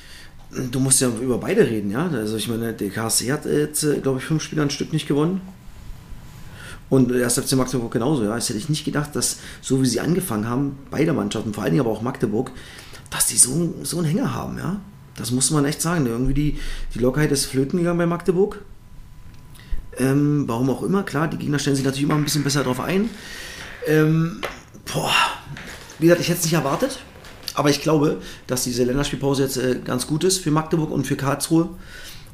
Du 0.70 0.80
musst 0.80 1.00
ja 1.00 1.08
über 1.08 1.38
beide 1.38 1.66
reden, 1.66 1.90
ja. 1.90 2.08
Also 2.08 2.36
ich 2.36 2.48
meine, 2.48 2.72
der 2.72 2.90
KSC 2.90 3.32
hat 3.32 3.44
jetzt, 3.44 3.84
äh, 3.84 4.00
glaube 4.00 4.18
ich, 4.18 4.24
fünf 4.24 4.42
Spiele 4.42 4.62
ein 4.62 4.70
Stück 4.70 4.92
nicht 4.92 5.06
gewonnen. 5.06 5.40
Und 6.88 7.10
der 7.10 7.28
FC 7.28 7.52
Magdeburg 7.52 7.92
genauso, 7.92 8.24
ja. 8.24 8.34
Das 8.34 8.48
hätte 8.48 8.58
ich 8.58 8.68
nicht 8.68 8.84
gedacht, 8.84 9.14
dass 9.14 9.38
so 9.60 9.82
wie 9.82 9.86
sie 9.86 10.00
angefangen 10.00 10.48
haben, 10.48 10.78
beide 10.90 11.12
Mannschaften, 11.12 11.52
vor 11.52 11.64
allen 11.64 11.72
Dingen 11.72 11.84
aber 11.84 11.90
auch 11.90 12.02
Magdeburg, 12.02 12.52
dass 13.10 13.26
die 13.26 13.36
so, 13.36 13.74
so 13.82 13.98
einen 13.98 14.06
Hänger 14.06 14.34
haben, 14.34 14.58
ja. 14.58 14.80
Das 15.16 15.30
muss 15.30 15.50
man 15.50 15.64
echt 15.64 15.80
sagen. 15.80 16.06
Irgendwie 16.06 16.34
die, 16.34 16.58
die 16.94 16.98
Lockerheit 16.98 17.32
ist 17.32 17.46
flöten 17.46 17.78
gegangen 17.78 17.98
bei 17.98 18.06
Magdeburg. 18.06 18.62
Ähm, 19.98 20.44
warum 20.46 20.68
auch 20.68 20.82
immer, 20.82 21.02
klar, 21.02 21.26
die 21.26 21.38
Gegner 21.38 21.58
stellen 21.58 21.76
sich 21.76 21.84
natürlich 21.84 22.04
immer 22.04 22.16
ein 22.16 22.24
bisschen 22.24 22.44
besser 22.44 22.64
drauf 22.64 22.80
ein. 22.80 23.08
Ähm, 23.86 24.42
boah, 24.92 25.14
wie 25.98 26.06
gesagt, 26.06 26.20
ich 26.20 26.28
hätte 26.28 26.40
es 26.40 26.44
nicht 26.44 26.52
erwartet. 26.52 26.98
Aber 27.56 27.70
ich 27.70 27.80
glaube, 27.80 28.20
dass 28.46 28.64
diese 28.64 28.84
Länderspielpause 28.84 29.42
jetzt 29.42 29.56
äh, 29.56 29.80
ganz 29.82 30.06
gut 30.06 30.24
ist 30.24 30.38
für 30.38 30.50
Magdeburg 30.50 30.90
und 30.90 31.06
für 31.06 31.16
Karlsruhe, 31.16 31.70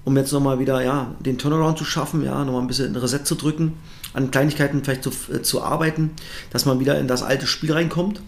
um 0.04 0.16
jetzt 0.16 0.32
nochmal 0.32 0.58
wieder 0.58 0.82
ja, 0.82 1.14
den 1.20 1.38
Turnaround 1.38 1.78
zu 1.78 1.84
schaffen, 1.84 2.24
ja, 2.24 2.44
nochmal 2.44 2.60
ein 2.60 2.66
bisschen 2.66 2.92
ein 2.92 2.96
Reset 2.96 3.20
zu 3.24 3.36
drücken, 3.36 3.74
an 4.14 4.32
Kleinigkeiten 4.32 4.82
vielleicht 4.82 5.04
zu, 5.04 5.10
äh, 5.32 5.42
zu 5.42 5.62
arbeiten, 5.62 6.10
dass 6.50 6.66
man 6.66 6.80
wieder 6.80 6.98
in 6.98 7.06
das 7.06 7.22
alte 7.22 7.46
Spiel 7.46 7.72
reinkommt. 7.72 8.20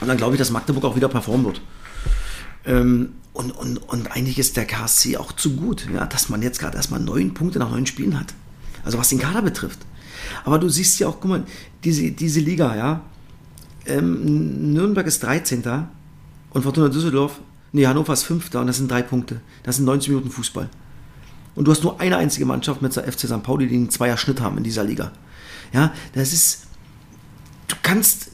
Und 0.00 0.08
dann 0.08 0.16
glaube 0.16 0.34
ich, 0.34 0.38
dass 0.38 0.50
Magdeburg 0.50 0.84
auch 0.84 0.96
wieder 0.96 1.08
performen 1.08 1.44
wird. 1.44 1.60
Ähm, 2.64 3.12
und, 3.34 3.50
und, 3.50 3.76
und 3.76 4.10
eigentlich 4.10 4.38
ist 4.38 4.56
der 4.56 4.64
KSC 4.64 5.18
auch 5.18 5.32
zu 5.32 5.54
gut, 5.54 5.86
ja, 5.94 6.06
dass 6.06 6.30
man 6.30 6.40
jetzt 6.40 6.58
gerade 6.58 6.78
erstmal 6.78 7.00
neun 7.00 7.34
Punkte 7.34 7.58
nach 7.58 7.70
neun 7.70 7.84
Spielen 7.84 8.18
hat. 8.18 8.32
Also 8.84 8.96
was 8.96 9.10
den 9.10 9.18
Kader 9.18 9.42
betrifft. 9.42 9.80
Aber 10.46 10.58
du 10.58 10.70
siehst 10.70 10.98
ja 10.98 11.08
auch, 11.08 11.20
guck 11.20 11.30
mal, 11.30 11.44
diese, 11.84 12.10
diese 12.10 12.40
Liga, 12.40 12.74
ja, 12.74 13.02
ähm, 13.86 14.72
Nürnberg 14.72 15.06
ist 15.06 15.22
13. 15.22 15.62
und 16.50 16.62
Fortuna 16.62 16.88
Düsseldorf, 16.88 17.40
nee, 17.72 17.86
Hannover 17.86 18.12
ist 18.12 18.24
5. 18.24 18.54
und 18.54 18.66
das 18.66 18.76
sind 18.76 18.90
drei 18.90 19.02
Punkte. 19.02 19.40
Das 19.62 19.76
sind 19.76 19.84
90 19.84 20.10
Minuten 20.10 20.30
Fußball. 20.30 20.68
Und 21.54 21.66
du 21.66 21.72
hast 21.72 21.82
nur 21.82 22.00
eine 22.00 22.16
einzige 22.16 22.46
Mannschaft 22.46 22.82
mit 22.82 22.94
der 22.94 23.10
FC 23.10 23.20
St. 23.20 23.42
Pauli, 23.42 23.66
die 23.66 23.74
einen 23.74 23.90
Zweier 23.90 24.16
Schnitt 24.16 24.40
haben 24.40 24.56
in 24.56 24.64
dieser 24.64 24.84
Liga. 24.84 25.12
Ja, 25.72 25.92
das 26.14 26.32
ist, 26.32 26.62
du 27.68 27.76
kannst 27.82 28.30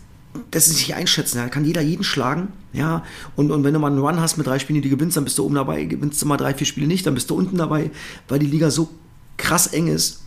das 0.51 0.69
nicht 0.69 0.95
einschätzen, 0.95 1.39
da 1.39 1.49
kann 1.49 1.65
jeder 1.65 1.81
jeden 1.81 2.05
schlagen, 2.05 2.49
ja, 2.73 3.03
und, 3.37 3.51
und 3.51 3.65
wenn 3.65 3.73
du 3.73 3.81
mal 3.81 3.91
einen 3.91 4.01
Run 4.01 4.21
hast 4.21 4.37
mit 4.37 4.47
drei 4.47 4.59
Spielen, 4.59 4.83
die 4.83 4.89
du 4.89 4.97
gewinnst, 4.97 5.17
dann 5.17 5.25
bist 5.25 5.39
du 5.39 5.45
oben 5.45 5.55
dabei, 5.55 5.85
gewinnst 5.85 6.21
du 6.21 6.27
mal 6.27 6.37
drei, 6.37 6.53
vier 6.53 6.67
Spiele 6.67 6.87
nicht, 6.87 7.07
dann 7.07 7.15
bist 7.15 7.31
du 7.31 7.35
unten 7.35 7.57
dabei, 7.57 7.91
weil 8.29 8.39
die 8.39 8.47
Liga 8.47 8.71
so 8.71 8.91
krass 9.39 9.69
eng 9.69 9.89
ist, 9.89 10.26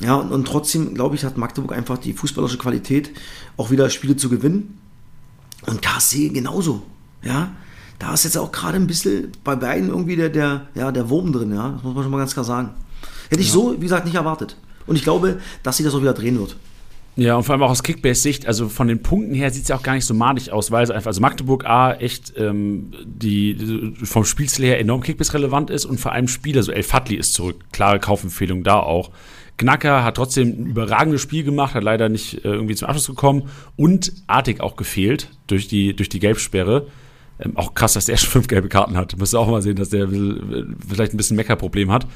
ja, 0.00 0.14
und, 0.14 0.30
und 0.30 0.46
trotzdem, 0.46 0.94
glaube 0.94 1.16
ich, 1.16 1.24
hat 1.24 1.36
Magdeburg 1.36 1.72
einfach 1.72 1.98
die 1.98 2.12
fußballerische 2.12 2.58
Qualität, 2.58 3.10
auch 3.56 3.70
wieder 3.70 3.90
Spiele 3.90 4.16
zu 4.16 4.28
gewinnen. 4.28 4.78
Und 5.66 5.82
KSC 5.82 6.28
genauso. 6.28 6.82
Ja, 7.22 7.50
da 7.98 8.14
ist 8.14 8.24
jetzt 8.24 8.38
auch 8.38 8.52
gerade 8.52 8.76
ein 8.76 8.86
bisschen 8.86 9.32
bei 9.42 9.56
beiden 9.56 9.88
irgendwie 9.88 10.16
der, 10.16 10.28
der, 10.28 10.68
ja, 10.74 10.92
der 10.92 11.10
Wurm 11.10 11.32
drin. 11.32 11.52
Ja, 11.52 11.70
das 11.70 11.82
muss 11.82 11.94
man 11.94 12.04
schon 12.04 12.12
mal 12.12 12.18
ganz 12.18 12.32
klar 12.32 12.44
sagen. 12.44 12.70
Hätte 13.28 13.42
ich 13.42 13.48
ja. 13.48 13.54
so, 13.54 13.74
wie 13.76 13.80
gesagt, 13.82 14.04
nicht 14.04 14.14
erwartet. 14.14 14.56
Und 14.86 14.96
ich 14.96 15.02
glaube, 15.02 15.40
dass 15.62 15.76
sich 15.76 15.84
das 15.84 15.94
auch 15.94 16.00
wieder 16.00 16.14
drehen 16.14 16.38
wird. 16.38 16.56
Ja, 17.16 17.34
und 17.34 17.42
vor 17.42 17.52
allem 17.52 17.64
auch 17.64 17.70
aus 17.70 17.82
Kickbase-Sicht, 17.82 18.46
also 18.46 18.68
von 18.68 18.86
den 18.86 19.02
Punkten 19.02 19.34
her 19.34 19.50
sieht 19.50 19.64
es 19.64 19.68
ja 19.68 19.76
auch 19.76 19.82
gar 19.82 19.94
nicht 19.94 20.04
so 20.04 20.14
madig 20.14 20.52
aus, 20.52 20.70
weil 20.70 20.84
es 20.84 20.90
einfach, 20.90 21.08
also 21.08 21.20
Magdeburg 21.20 21.66
A 21.66 21.94
echt 21.94 22.32
ähm, 22.36 22.92
die, 23.04 23.92
vom 24.04 24.24
Spielstil 24.24 24.66
her 24.66 24.78
enorm 24.78 25.02
Kickbase-relevant 25.02 25.68
ist 25.70 25.84
und 25.84 25.98
vor 25.98 26.12
allem 26.12 26.28
Spieler, 26.28 26.62
so 26.62 26.70
El 26.70 26.84
Fadli 26.84 27.16
ist 27.16 27.34
zurück. 27.34 27.56
Klare 27.72 27.98
Kaufempfehlung 27.98 28.62
da 28.62 28.78
auch. 28.78 29.10
Knacker 29.58 30.04
hat 30.04 30.16
trotzdem 30.16 30.48
ein 30.48 30.66
überragendes 30.66 31.20
Spiel 31.20 31.44
gemacht, 31.44 31.74
hat 31.74 31.82
leider 31.82 32.08
nicht 32.08 32.44
äh, 32.44 32.48
irgendwie 32.48 32.76
zum 32.76 32.88
Abschluss 32.88 33.08
gekommen 33.08 33.50
und 33.76 34.12
Artig 34.26 34.60
auch 34.60 34.76
gefehlt 34.76 35.28
durch 35.48 35.68
die, 35.68 35.94
durch 35.94 36.08
die 36.08 36.20
Gelbsperre. 36.20 36.86
Ähm, 37.40 37.56
auch 37.56 37.74
krass, 37.74 37.92
dass 37.92 38.06
der 38.06 38.16
schon 38.18 38.30
fünf 38.30 38.48
gelbe 38.48 38.68
Karten 38.68 38.96
hat. 38.96 39.16
Müsst 39.18 39.34
ihr 39.34 39.40
auch 39.40 39.48
mal 39.48 39.60
sehen, 39.60 39.76
dass 39.76 39.90
der 39.90 40.08
vielleicht 40.08 41.12
ein 41.12 41.16
bisschen 41.16 41.36
Meckerproblem 41.36 41.92
hat. 41.92 42.06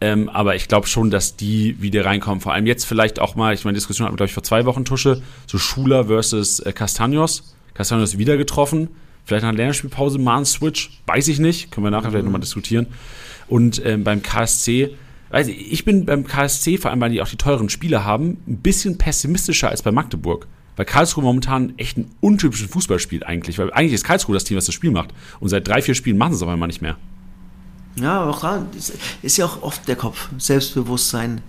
Ähm, 0.00 0.30
aber 0.30 0.56
ich 0.56 0.68
glaube 0.68 0.86
schon, 0.86 1.10
dass 1.10 1.36
die 1.36 1.80
wieder 1.82 2.06
reinkommen. 2.06 2.40
Vor 2.40 2.54
allem 2.54 2.66
jetzt 2.66 2.84
vielleicht 2.84 3.20
auch 3.20 3.36
mal, 3.36 3.52
ich 3.52 3.64
meine, 3.64 3.74
Diskussion 3.74 4.06
hatten 4.06 4.14
wir, 4.14 4.16
glaube 4.16 4.28
ich, 4.28 4.34
vor 4.34 4.42
zwei 4.42 4.64
Wochen 4.64 4.86
Tusche, 4.86 5.22
so 5.46 5.58
Schuler 5.58 6.06
versus 6.06 6.60
äh, 6.60 6.70
Castaños. 6.70 7.42
Castaños 7.76 8.16
wieder 8.16 8.38
getroffen. 8.38 8.88
Vielleicht 9.26 9.42
nach 9.42 9.50
der 9.50 9.58
Länderspielpause 9.58 10.18
mal 10.18 10.38
ein 10.38 10.44
Switch. 10.46 11.02
Weiß 11.06 11.28
ich 11.28 11.38
nicht. 11.38 11.70
Können 11.70 11.84
wir 11.84 11.90
nachher 11.90 12.08
mhm. 12.08 12.12
vielleicht 12.12 12.24
nochmal 12.24 12.40
diskutieren. 12.40 12.86
Und 13.48 13.84
ähm, 13.84 14.02
beim 14.02 14.22
KSC 14.22 14.96
weiß 15.30 15.48
ich, 15.48 15.72
ich 15.72 15.84
bin 15.84 16.04
beim 16.04 16.26
KSC, 16.26 16.78
vor 16.78 16.90
allem 16.90 17.00
weil 17.00 17.10
die 17.10 17.22
auch 17.22 17.28
die 17.28 17.36
teuren 17.36 17.68
Spiele 17.68 18.04
haben, 18.04 18.38
ein 18.46 18.58
bisschen 18.58 18.98
pessimistischer 18.98 19.70
als 19.70 19.82
bei 19.82 19.92
Magdeburg. 19.92 20.46
Weil 20.76 20.86
Karlsruhe 20.86 21.22
momentan 21.22 21.74
echt 21.76 21.96
einen 21.96 22.10
untypischen 22.20 22.68
Fußball 22.68 22.98
spielt 22.98 23.26
eigentlich. 23.26 23.58
Weil 23.58 23.72
eigentlich 23.72 23.92
ist 23.92 24.04
Karlsruhe 24.04 24.34
das 24.34 24.44
Team, 24.44 24.56
was 24.56 24.66
das 24.66 24.74
Spiel 24.74 24.90
macht. 24.90 25.10
Und 25.38 25.48
seit 25.48 25.66
drei, 25.66 25.82
vier 25.82 25.94
Spielen 25.94 26.16
machen 26.16 26.32
sie 26.32 26.36
es 26.36 26.42
aber 26.42 26.54
immer 26.54 26.66
nicht 26.66 26.80
mehr. 26.80 26.96
Ja, 27.96 28.24
auch 28.24 28.40
da 28.40 28.66
ist 29.22 29.36
ja 29.36 29.46
auch 29.46 29.62
oft 29.62 29.86
der 29.88 29.96
Kopf, 29.96 30.28
Selbstbewusstsein. 30.38 31.42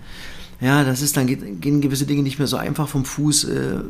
Ja, 0.60 0.84
das 0.84 1.02
ist 1.02 1.16
dann 1.16 1.26
gehen 1.26 1.80
gewisse 1.80 2.06
Dinge 2.06 2.22
nicht 2.22 2.38
mehr 2.38 2.46
so 2.46 2.56
einfach 2.56 2.88
vom 2.88 3.04
Fuß. 3.04 3.44
Äh, 3.44 3.80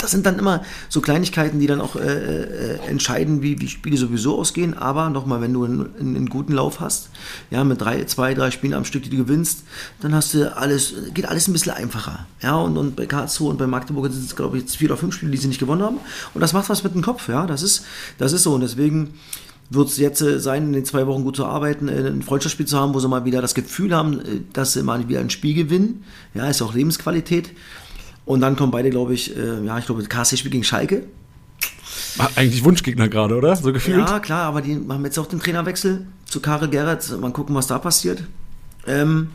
das 0.00 0.10
sind 0.10 0.26
dann 0.26 0.38
immer 0.38 0.62
so 0.88 1.00
Kleinigkeiten, 1.00 1.60
die 1.60 1.66
dann 1.66 1.80
auch 1.80 1.96
äh, 1.96 2.00
äh, 2.00 2.78
entscheiden, 2.88 3.42
wie, 3.42 3.60
wie 3.60 3.68
Spiele 3.68 3.96
sowieso 3.96 4.38
ausgehen. 4.38 4.76
Aber 4.76 5.10
nochmal, 5.10 5.40
wenn 5.40 5.52
du 5.52 5.64
einen, 5.64 5.94
einen, 5.98 6.28
guten 6.28 6.52
Lauf 6.52 6.80
hast, 6.80 7.10
ja, 7.50 7.62
mit 7.64 7.80
drei, 7.80 8.04
zwei, 8.04 8.34
drei 8.34 8.50
Spielen 8.50 8.74
am 8.74 8.84
Stück, 8.84 9.02
die 9.02 9.10
du 9.10 9.18
gewinnst, 9.18 9.64
dann 10.00 10.14
hast 10.14 10.34
du 10.34 10.56
alles, 10.56 10.94
geht 11.14 11.26
alles 11.26 11.48
ein 11.48 11.52
bisschen 11.52 11.72
einfacher. 11.72 12.26
Ja, 12.42 12.56
und, 12.56 12.76
und 12.76 12.96
bei 12.96 13.06
Karlsruhe 13.06 13.50
und 13.50 13.58
bei 13.58 13.66
Magdeburg 13.66 14.10
sind 14.10 14.24
es, 14.24 14.36
glaube 14.36 14.56
ich, 14.56 14.64
jetzt 14.64 14.76
vier 14.76 14.88
oder 14.88 14.96
fünf 14.96 15.14
Spiele, 15.14 15.32
die 15.32 15.38
sie 15.38 15.48
nicht 15.48 15.60
gewonnen 15.60 15.82
haben. 15.82 15.98
Und 16.34 16.40
das 16.40 16.52
macht 16.52 16.68
was 16.68 16.82
mit 16.82 16.94
dem 16.94 17.02
Kopf, 17.02 17.28
ja. 17.28 17.46
Das 17.46 17.62
ist, 17.62 17.84
das 18.18 18.32
ist 18.32 18.44
so. 18.44 18.54
Und 18.54 18.62
deswegen 18.62 19.14
wird 19.68 19.88
es 19.88 19.98
jetzt 19.98 20.22
äh, 20.22 20.40
sein, 20.40 20.68
in 20.68 20.72
den 20.72 20.84
zwei 20.84 21.06
Wochen 21.06 21.24
gut 21.24 21.36
zu 21.36 21.44
arbeiten, 21.44 21.88
äh, 21.88 22.08
ein 22.08 22.22
Freundschaftsspiel 22.22 22.66
zu 22.66 22.78
haben, 22.78 22.94
wo 22.94 23.00
sie 23.00 23.08
mal 23.08 23.24
wieder 23.24 23.42
das 23.42 23.54
Gefühl 23.54 23.94
haben, 23.94 24.46
dass 24.52 24.72
sie 24.72 24.82
mal 24.82 25.08
wieder 25.08 25.20
ein 25.20 25.30
Spiel 25.30 25.54
gewinnen. 25.54 26.04
Ja, 26.32 26.48
ist 26.48 26.62
auch 26.62 26.74
Lebensqualität. 26.74 27.50
Und 28.24 28.40
dann 28.40 28.56
kommen 28.56 28.70
beide, 28.70 28.90
glaube 28.90 29.14
ich, 29.14 29.36
äh, 29.36 29.64
ja, 29.64 29.78
ich 29.78 29.86
glaube, 29.86 30.02
KSC 30.02 30.36
spielt 30.36 30.52
gegen 30.52 30.64
Schalke. 30.64 31.04
Eigentlich 32.36 32.64
Wunschgegner 32.64 33.08
gerade, 33.08 33.36
oder? 33.36 33.56
So 33.56 33.72
gefühlt? 33.72 33.98
Ja, 33.98 34.18
klar, 34.18 34.42
aber 34.44 34.62
die 34.62 34.80
haben 34.88 35.04
jetzt 35.04 35.18
auch 35.18 35.26
den 35.26 35.40
Trainerwechsel 35.40 36.06
zu 36.24 36.40
Karel 36.40 36.68
Gerrard. 36.68 37.20
Mal 37.20 37.32
gucken, 37.32 37.54
was 37.54 37.66
da 37.66 37.78
passiert. 37.78 38.24
Ähm, 38.86 39.28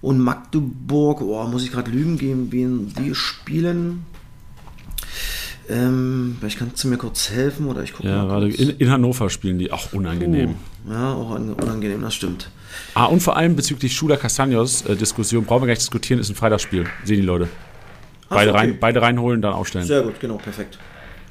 und 0.00 0.20
Magdeburg, 0.20 1.20
oh, 1.22 1.44
muss 1.44 1.64
ich 1.64 1.72
gerade 1.72 1.90
lügen, 1.90 2.18
gegen 2.18 2.52
wen 2.52 2.92
die 2.94 3.14
spielen. 3.14 4.04
Ähm, 5.68 6.36
vielleicht 6.38 6.58
kannst 6.58 6.82
du 6.82 6.88
mir 6.88 6.96
kurz 6.96 7.30
helfen 7.30 7.66
oder 7.66 7.82
ich 7.82 7.92
gucke 7.92 8.08
Ja, 8.08 8.24
gerade 8.24 8.48
in, 8.48 8.70
in, 8.70 8.90
Hannover 8.90 9.28
spielen 9.28 9.58
die 9.58 9.70
auch 9.70 9.92
unangenehm. 9.92 10.54
Oh, 10.86 10.92
ja, 10.92 11.12
auch 11.12 11.30
unangenehm, 11.30 12.00
das 12.00 12.14
stimmt. 12.14 12.50
Ah, 12.94 13.04
und 13.06 13.20
vor 13.20 13.36
allem 13.36 13.54
bezüglich 13.54 13.94
Schula 13.94 14.16
Castaños 14.16 14.88
äh, 14.88 14.96
Diskussion, 14.96 15.44
brauchen 15.44 15.62
wir 15.62 15.66
gar 15.66 15.72
nicht 15.72 15.82
diskutieren, 15.82 16.20
ist 16.20 16.30
ein 16.30 16.36
Freitagsspiel. 16.36 16.86
Sehen 17.04 17.16
die 17.16 17.26
Leute. 17.26 17.48
Beide, 18.28 18.50
okay. 18.50 18.58
rein, 18.58 18.78
beide 18.78 19.02
reinholen, 19.02 19.42
dann 19.42 19.54
aufstellen. 19.54 19.86
Sehr 19.86 20.02
gut, 20.02 20.20
genau, 20.20 20.36
perfekt. 20.36 20.78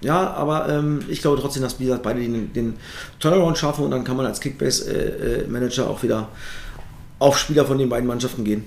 Ja, 0.01 0.31
aber 0.31 0.69
ähm, 0.69 0.99
ich 1.07 1.21
glaube 1.21 1.39
trotzdem, 1.41 1.63
dass 1.63 1.79
wie 1.79 1.91
beide 2.01 2.19
den, 2.19 2.53
den 2.53 2.75
Turnaround 3.19 3.57
schaffen 3.57 3.85
und 3.85 3.91
dann 3.91 4.03
kann 4.03 4.17
man 4.17 4.25
als 4.25 4.39
Kickbase-Manager 4.39 5.83
äh, 5.83 5.85
äh 5.85 5.89
auch 5.89 6.03
wieder 6.03 6.29
auf 7.19 7.37
Spieler 7.37 7.65
von 7.65 7.77
den 7.77 7.89
beiden 7.89 8.07
Mannschaften 8.07 8.43
gehen. 8.43 8.65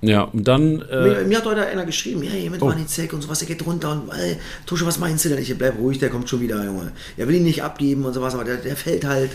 Ja, 0.00 0.22
und 0.22 0.46
dann. 0.46 0.82
Äh 0.90 1.02
mir, 1.02 1.24
mir, 1.24 1.38
hat 1.38 1.46
heute 1.46 1.66
einer 1.66 1.86
geschrieben, 1.86 2.22
hey, 2.22 2.50
mit 2.50 2.60
oh. 2.60 2.66
Manizek 2.66 3.12
und 3.12 3.22
sowas, 3.22 3.38
der 3.38 3.48
geht 3.48 3.64
runter 3.64 3.92
und 3.92 4.10
ey, 4.12 4.36
Tusche, 4.66 4.84
was 4.84 4.98
meinst 4.98 5.24
du 5.24 5.30
denn? 5.30 5.38
Ich 5.38 5.56
bleib 5.56 5.78
ruhig, 5.78 5.98
der 5.98 6.10
kommt 6.10 6.28
schon 6.28 6.40
wieder, 6.40 6.62
Junge. 6.62 6.92
Er 7.16 7.26
will 7.26 7.36
ihn 7.36 7.44
nicht 7.44 7.62
abgeben 7.62 8.04
und 8.04 8.12
sowas, 8.12 8.34
aber 8.34 8.44
der, 8.44 8.56
der 8.56 8.76
fällt 8.76 9.06
halt. 9.06 9.30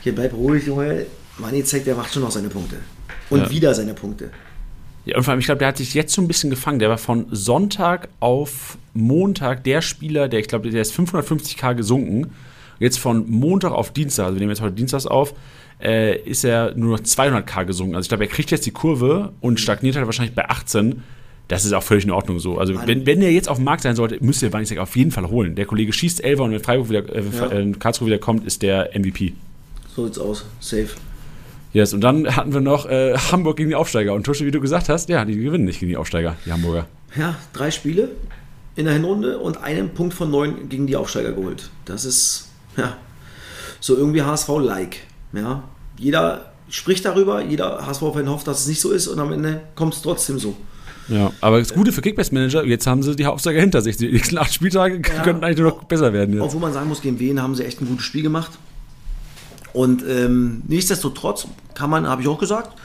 Hier 0.00 0.14
bleib 0.14 0.32
ruhig, 0.32 0.66
Junge. 0.66 1.06
Manizek, 1.38 1.84
der 1.84 1.94
macht 1.94 2.12
schon 2.12 2.22
noch 2.22 2.32
seine 2.32 2.48
Punkte. 2.48 2.76
Und 3.30 3.40
ja. 3.42 3.50
wieder 3.50 3.74
seine 3.74 3.94
Punkte. 3.94 4.30
Ja, 5.08 5.16
und 5.16 5.22
vor 5.22 5.32
allem, 5.32 5.40
ich 5.40 5.46
glaube, 5.46 5.60
der 5.60 5.68
hat 5.68 5.78
sich 5.78 5.94
jetzt 5.94 6.12
so 6.12 6.20
ein 6.20 6.28
bisschen 6.28 6.50
gefangen. 6.50 6.80
Der 6.80 6.90
war 6.90 6.98
von 6.98 7.28
Sonntag 7.30 8.10
auf 8.20 8.76
Montag 8.92 9.64
der 9.64 9.80
Spieler, 9.80 10.28
der, 10.28 10.40
ich 10.40 10.48
glaube, 10.48 10.68
der 10.68 10.82
ist 10.82 10.94
550k 10.94 11.74
gesunken. 11.74 12.32
Jetzt 12.78 12.98
von 12.98 13.28
Montag 13.30 13.72
auf 13.72 13.90
Dienstag, 13.90 14.26
also 14.26 14.36
wir 14.36 14.40
nehmen 14.40 14.50
jetzt 14.50 14.60
heute 14.60 14.74
Dienstags 14.74 15.06
auf, 15.06 15.32
äh, 15.82 16.18
ist 16.18 16.44
er 16.44 16.74
nur 16.76 16.98
noch 16.98 17.02
200k 17.02 17.64
gesunken. 17.64 17.94
Also 17.94 18.04
ich 18.04 18.08
glaube, 18.10 18.24
er 18.24 18.30
kriegt 18.30 18.50
jetzt 18.50 18.66
die 18.66 18.70
Kurve 18.70 19.32
und 19.40 19.58
stagniert 19.60 19.96
halt 19.96 20.04
wahrscheinlich 20.04 20.34
bei 20.34 20.46
18. 20.46 21.02
Das 21.48 21.64
ist 21.64 21.72
auch 21.72 21.82
völlig 21.82 22.04
in 22.04 22.10
Ordnung 22.10 22.38
so. 22.38 22.58
Also 22.58 22.74
wenn, 22.86 23.06
wenn 23.06 23.22
er 23.22 23.32
jetzt 23.32 23.48
auf 23.48 23.56
dem 23.56 23.64
Markt 23.64 23.84
sein 23.84 23.96
sollte, 23.96 24.22
müsst 24.22 24.42
ihr 24.42 24.52
Wanizek 24.52 24.76
auf 24.76 24.94
jeden 24.94 25.10
Fall 25.10 25.30
holen. 25.30 25.54
Der 25.54 25.64
Kollege 25.64 25.90
schießt 25.90 26.22
Elfer 26.22 26.42
und 26.42 26.52
wenn 26.52 26.60
Freiburg 26.60 26.90
wieder, 26.90 27.16
äh, 27.16 27.22
ja. 27.34 27.50
äh, 27.50 27.72
Karlsruhe 27.72 28.08
wieder 28.08 28.18
kommt, 28.18 28.46
ist 28.46 28.60
der 28.60 28.90
MVP. 28.94 29.32
So 29.96 30.04
sieht's 30.04 30.18
aus. 30.18 30.44
Safe. 30.60 30.90
Yes, 31.78 31.94
und 31.94 32.00
dann 32.00 32.34
hatten 32.34 32.52
wir 32.52 32.60
noch 32.60 32.86
äh, 32.86 33.16
Hamburg 33.30 33.56
gegen 33.56 33.68
die 33.68 33.76
Aufsteiger. 33.76 34.12
Und 34.12 34.24
Tusche, 34.24 34.44
wie 34.44 34.50
du 34.50 34.60
gesagt 34.60 34.88
hast, 34.88 35.08
ja, 35.08 35.24
die 35.24 35.36
gewinnen 35.36 35.64
nicht 35.64 35.78
gegen 35.78 35.90
die 35.90 35.96
Aufsteiger, 35.96 36.34
die 36.44 36.50
Hamburger. 36.50 36.88
Ja, 37.14 37.36
drei 37.52 37.70
Spiele 37.70 38.08
in 38.74 38.86
der 38.86 38.94
Hinrunde 38.94 39.38
und 39.38 39.62
einen 39.62 39.90
Punkt 39.90 40.12
von 40.12 40.28
neun 40.28 40.68
gegen 40.68 40.88
die 40.88 40.96
Aufsteiger 40.96 41.30
geholt. 41.30 41.70
Das 41.84 42.04
ist, 42.04 42.48
ja, 42.76 42.96
so 43.78 43.96
irgendwie 43.96 44.22
HSV-like. 44.22 44.96
Ja, 45.32 45.62
jeder 45.96 46.50
spricht 46.68 47.04
darüber, 47.04 47.44
jeder 47.44 47.86
HSV-Fan 47.86 48.28
hofft, 48.28 48.48
dass 48.48 48.62
es 48.62 48.66
nicht 48.66 48.80
so 48.80 48.90
ist 48.90 49.06
und 49.06 49.20
am 49.20 49.32
Ende 49.32 49.60
kommt 49.76 49.94
es 49.94 50.02
trotzdem 50.02 50.40
so. 50.40 50.56
Ja, 51.06 51.30
aber 51.40 51.60
das 51.60 51.72
Gute 51.72 51.92
für 51.92 52.00
Kickbase-Manager, 52.00 52.64
jetzt 52.64 52.88
haben 52.88 53.04
sie 53.04 53.14
die 53.14 53.24
Aufsteiger 53.24 53.60
hinter 53.60 53.82
sich. 53.82 53.98
Die 53.98 54.10
nächsten 54.10 54.36
acht 54.36 54.52
Spieltage 54.52 54.96
ja, 54.96 55.22
könnten 55.22 55.44
eigentlich 55.44 55.58
nur 55.58 55.70
noch 55.70 55.84
besser 55.84 56.12
werden. 56.12 56.34
Jetzt. 56.34 56.42
Obwohl 56.42 56.60
man 56.60 56.72
sagen 56.72 56.88
muss, 56.88 57.00
gegen 57.00 57.20
Wien 57.20 57.40
haben 57.40 57.54
sie 57.54 57.64
echt 57.64 57.80
ein 57.80 57.86
gutes 57.86 58.04
Spiel 58.04 58.22
gemacht. 58.22 58.50
Und 59.78 60.02
ähm, 60.08 60.62
nichtsdestotrotz 60.66 61.46
kann 61.74 61.88
man, 61.88 62.08
habe 62.08 62.20
ich 62.20 62.26
auch 62.26 62.40
gesagt, 62.40 62.76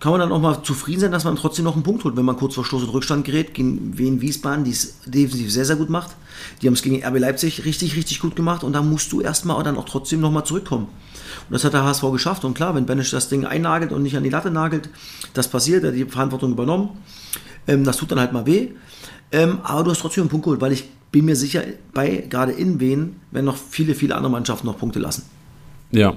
kann 0.00 0.10
man 0.10 0.20
dann 0.20 0.32
auch 0.32 0.40
mal 0.40 0.60
zufrieden 0.64 0.98
sein, 0.98 1.12
dass 1.12 1.22
man 1.22 1.36
trotzdem 1.36 1.64
noch 1.64 1.74
einen 1.74 1.84
Punkt 1.84 2.02
holt, 2.02 2.16
wenn 2.16 2.24
man 2.24 2.34
kurz 2.34 2.56
vor 2.56 2.64
Stoß 2.64 2.82
und 2.82 2.88
Rückstand 2.88 3.24
gerät, 3.24 3.54
gegen 3.54 3.96
Wien 3.96 4.20
Wiesbaden, 4.20 4.64
die 4.64 4.72
es 4.72 4.96
defensiv 5.06 5.52
sehr, 5.52 5.64
sehr 5.64 5.76
gut 5.76 5.88
macht. 5.88 6.16
Die 6.60 6.66
haben 6.66 6.74
es 6.74 6.82
gegen 6.82 7.00
RB 7.04 7.20
Leipzig 7.20 7.64
richtig, 7.64 7.94
richtig 7.94 8.18
gut 8.18 8.34
gemacht 8.34 8.64
und 8.64 8.72
da 8.72 8.82
musst 8.82 9.12
du 9.12 9.20
erstmal 9.20 9.62
dann 9.62 9.76
auch 9.76 9.84
trotzdem 9.84 10.18
nochmal 10.20 10.44
zurückkommen. 10.44 10.88
Und 11.48 11.52
das 11.52 11.62
hat 11.62 11.74
der 11.74 11.84
HSV 11.84 12.02
geschafft. 12.10 12.44
Und 12.44 12.54
klar, 12.54 12.74
wenn 12.74 12.86
Benisch 12.86 13.12
das 13.12 13.28
Ding 13.28 13.46
einnagelt 13.46 13.92
und 13.92 14.02
nicht 14.02 14.16
an 14.16 14.24
die 14.24 14.30
Latte 14.30 14.50
nagelt, 14.50 14.90
das 15.34 15.46
passiert, 15.46 15.84
er 15.84 15.90
hat 15.90 15.96
die 15.96 16.06
Verantwortung 16.06 16.50
übernommen. 16.50 16.88
Ähm, 17.68 17.84
das 17.84 17.98
tut 17.98 18.10
dann 18.10 18.18
halt 18.18 18.32
mal 18.32 18.46
weh. 18.46 18.70
Ähm, 19.30 19.60
aber 19.62 19.84
du 19.84 19.92
hast 19.92 20.00
trotzdem 20.00 20.22
einen 20.22 20.30
Punkt 20.30 20.42
geholt, 20.42 20.60
weil 20.60 20.72
ich 20.72 20.90
bin 21.12 21.24
mir 21.24 21.36
sicher, 21.36 21.62
bei 21.94 22.26
gerade 22.28 22.50
in 22.50 22.80
Wien 22.80 23.20
werden 23.30 23.46
noch 23.46 23.56
viele, 23.56 23.94
viele 23.94 24.16
andere 24.16 24.32
Mannschaften 24.32 24.66
noch 24.66 24.76
Punkte 24.76 24.98
lassen. 24.98 25.22
Ja. 25.92 26.14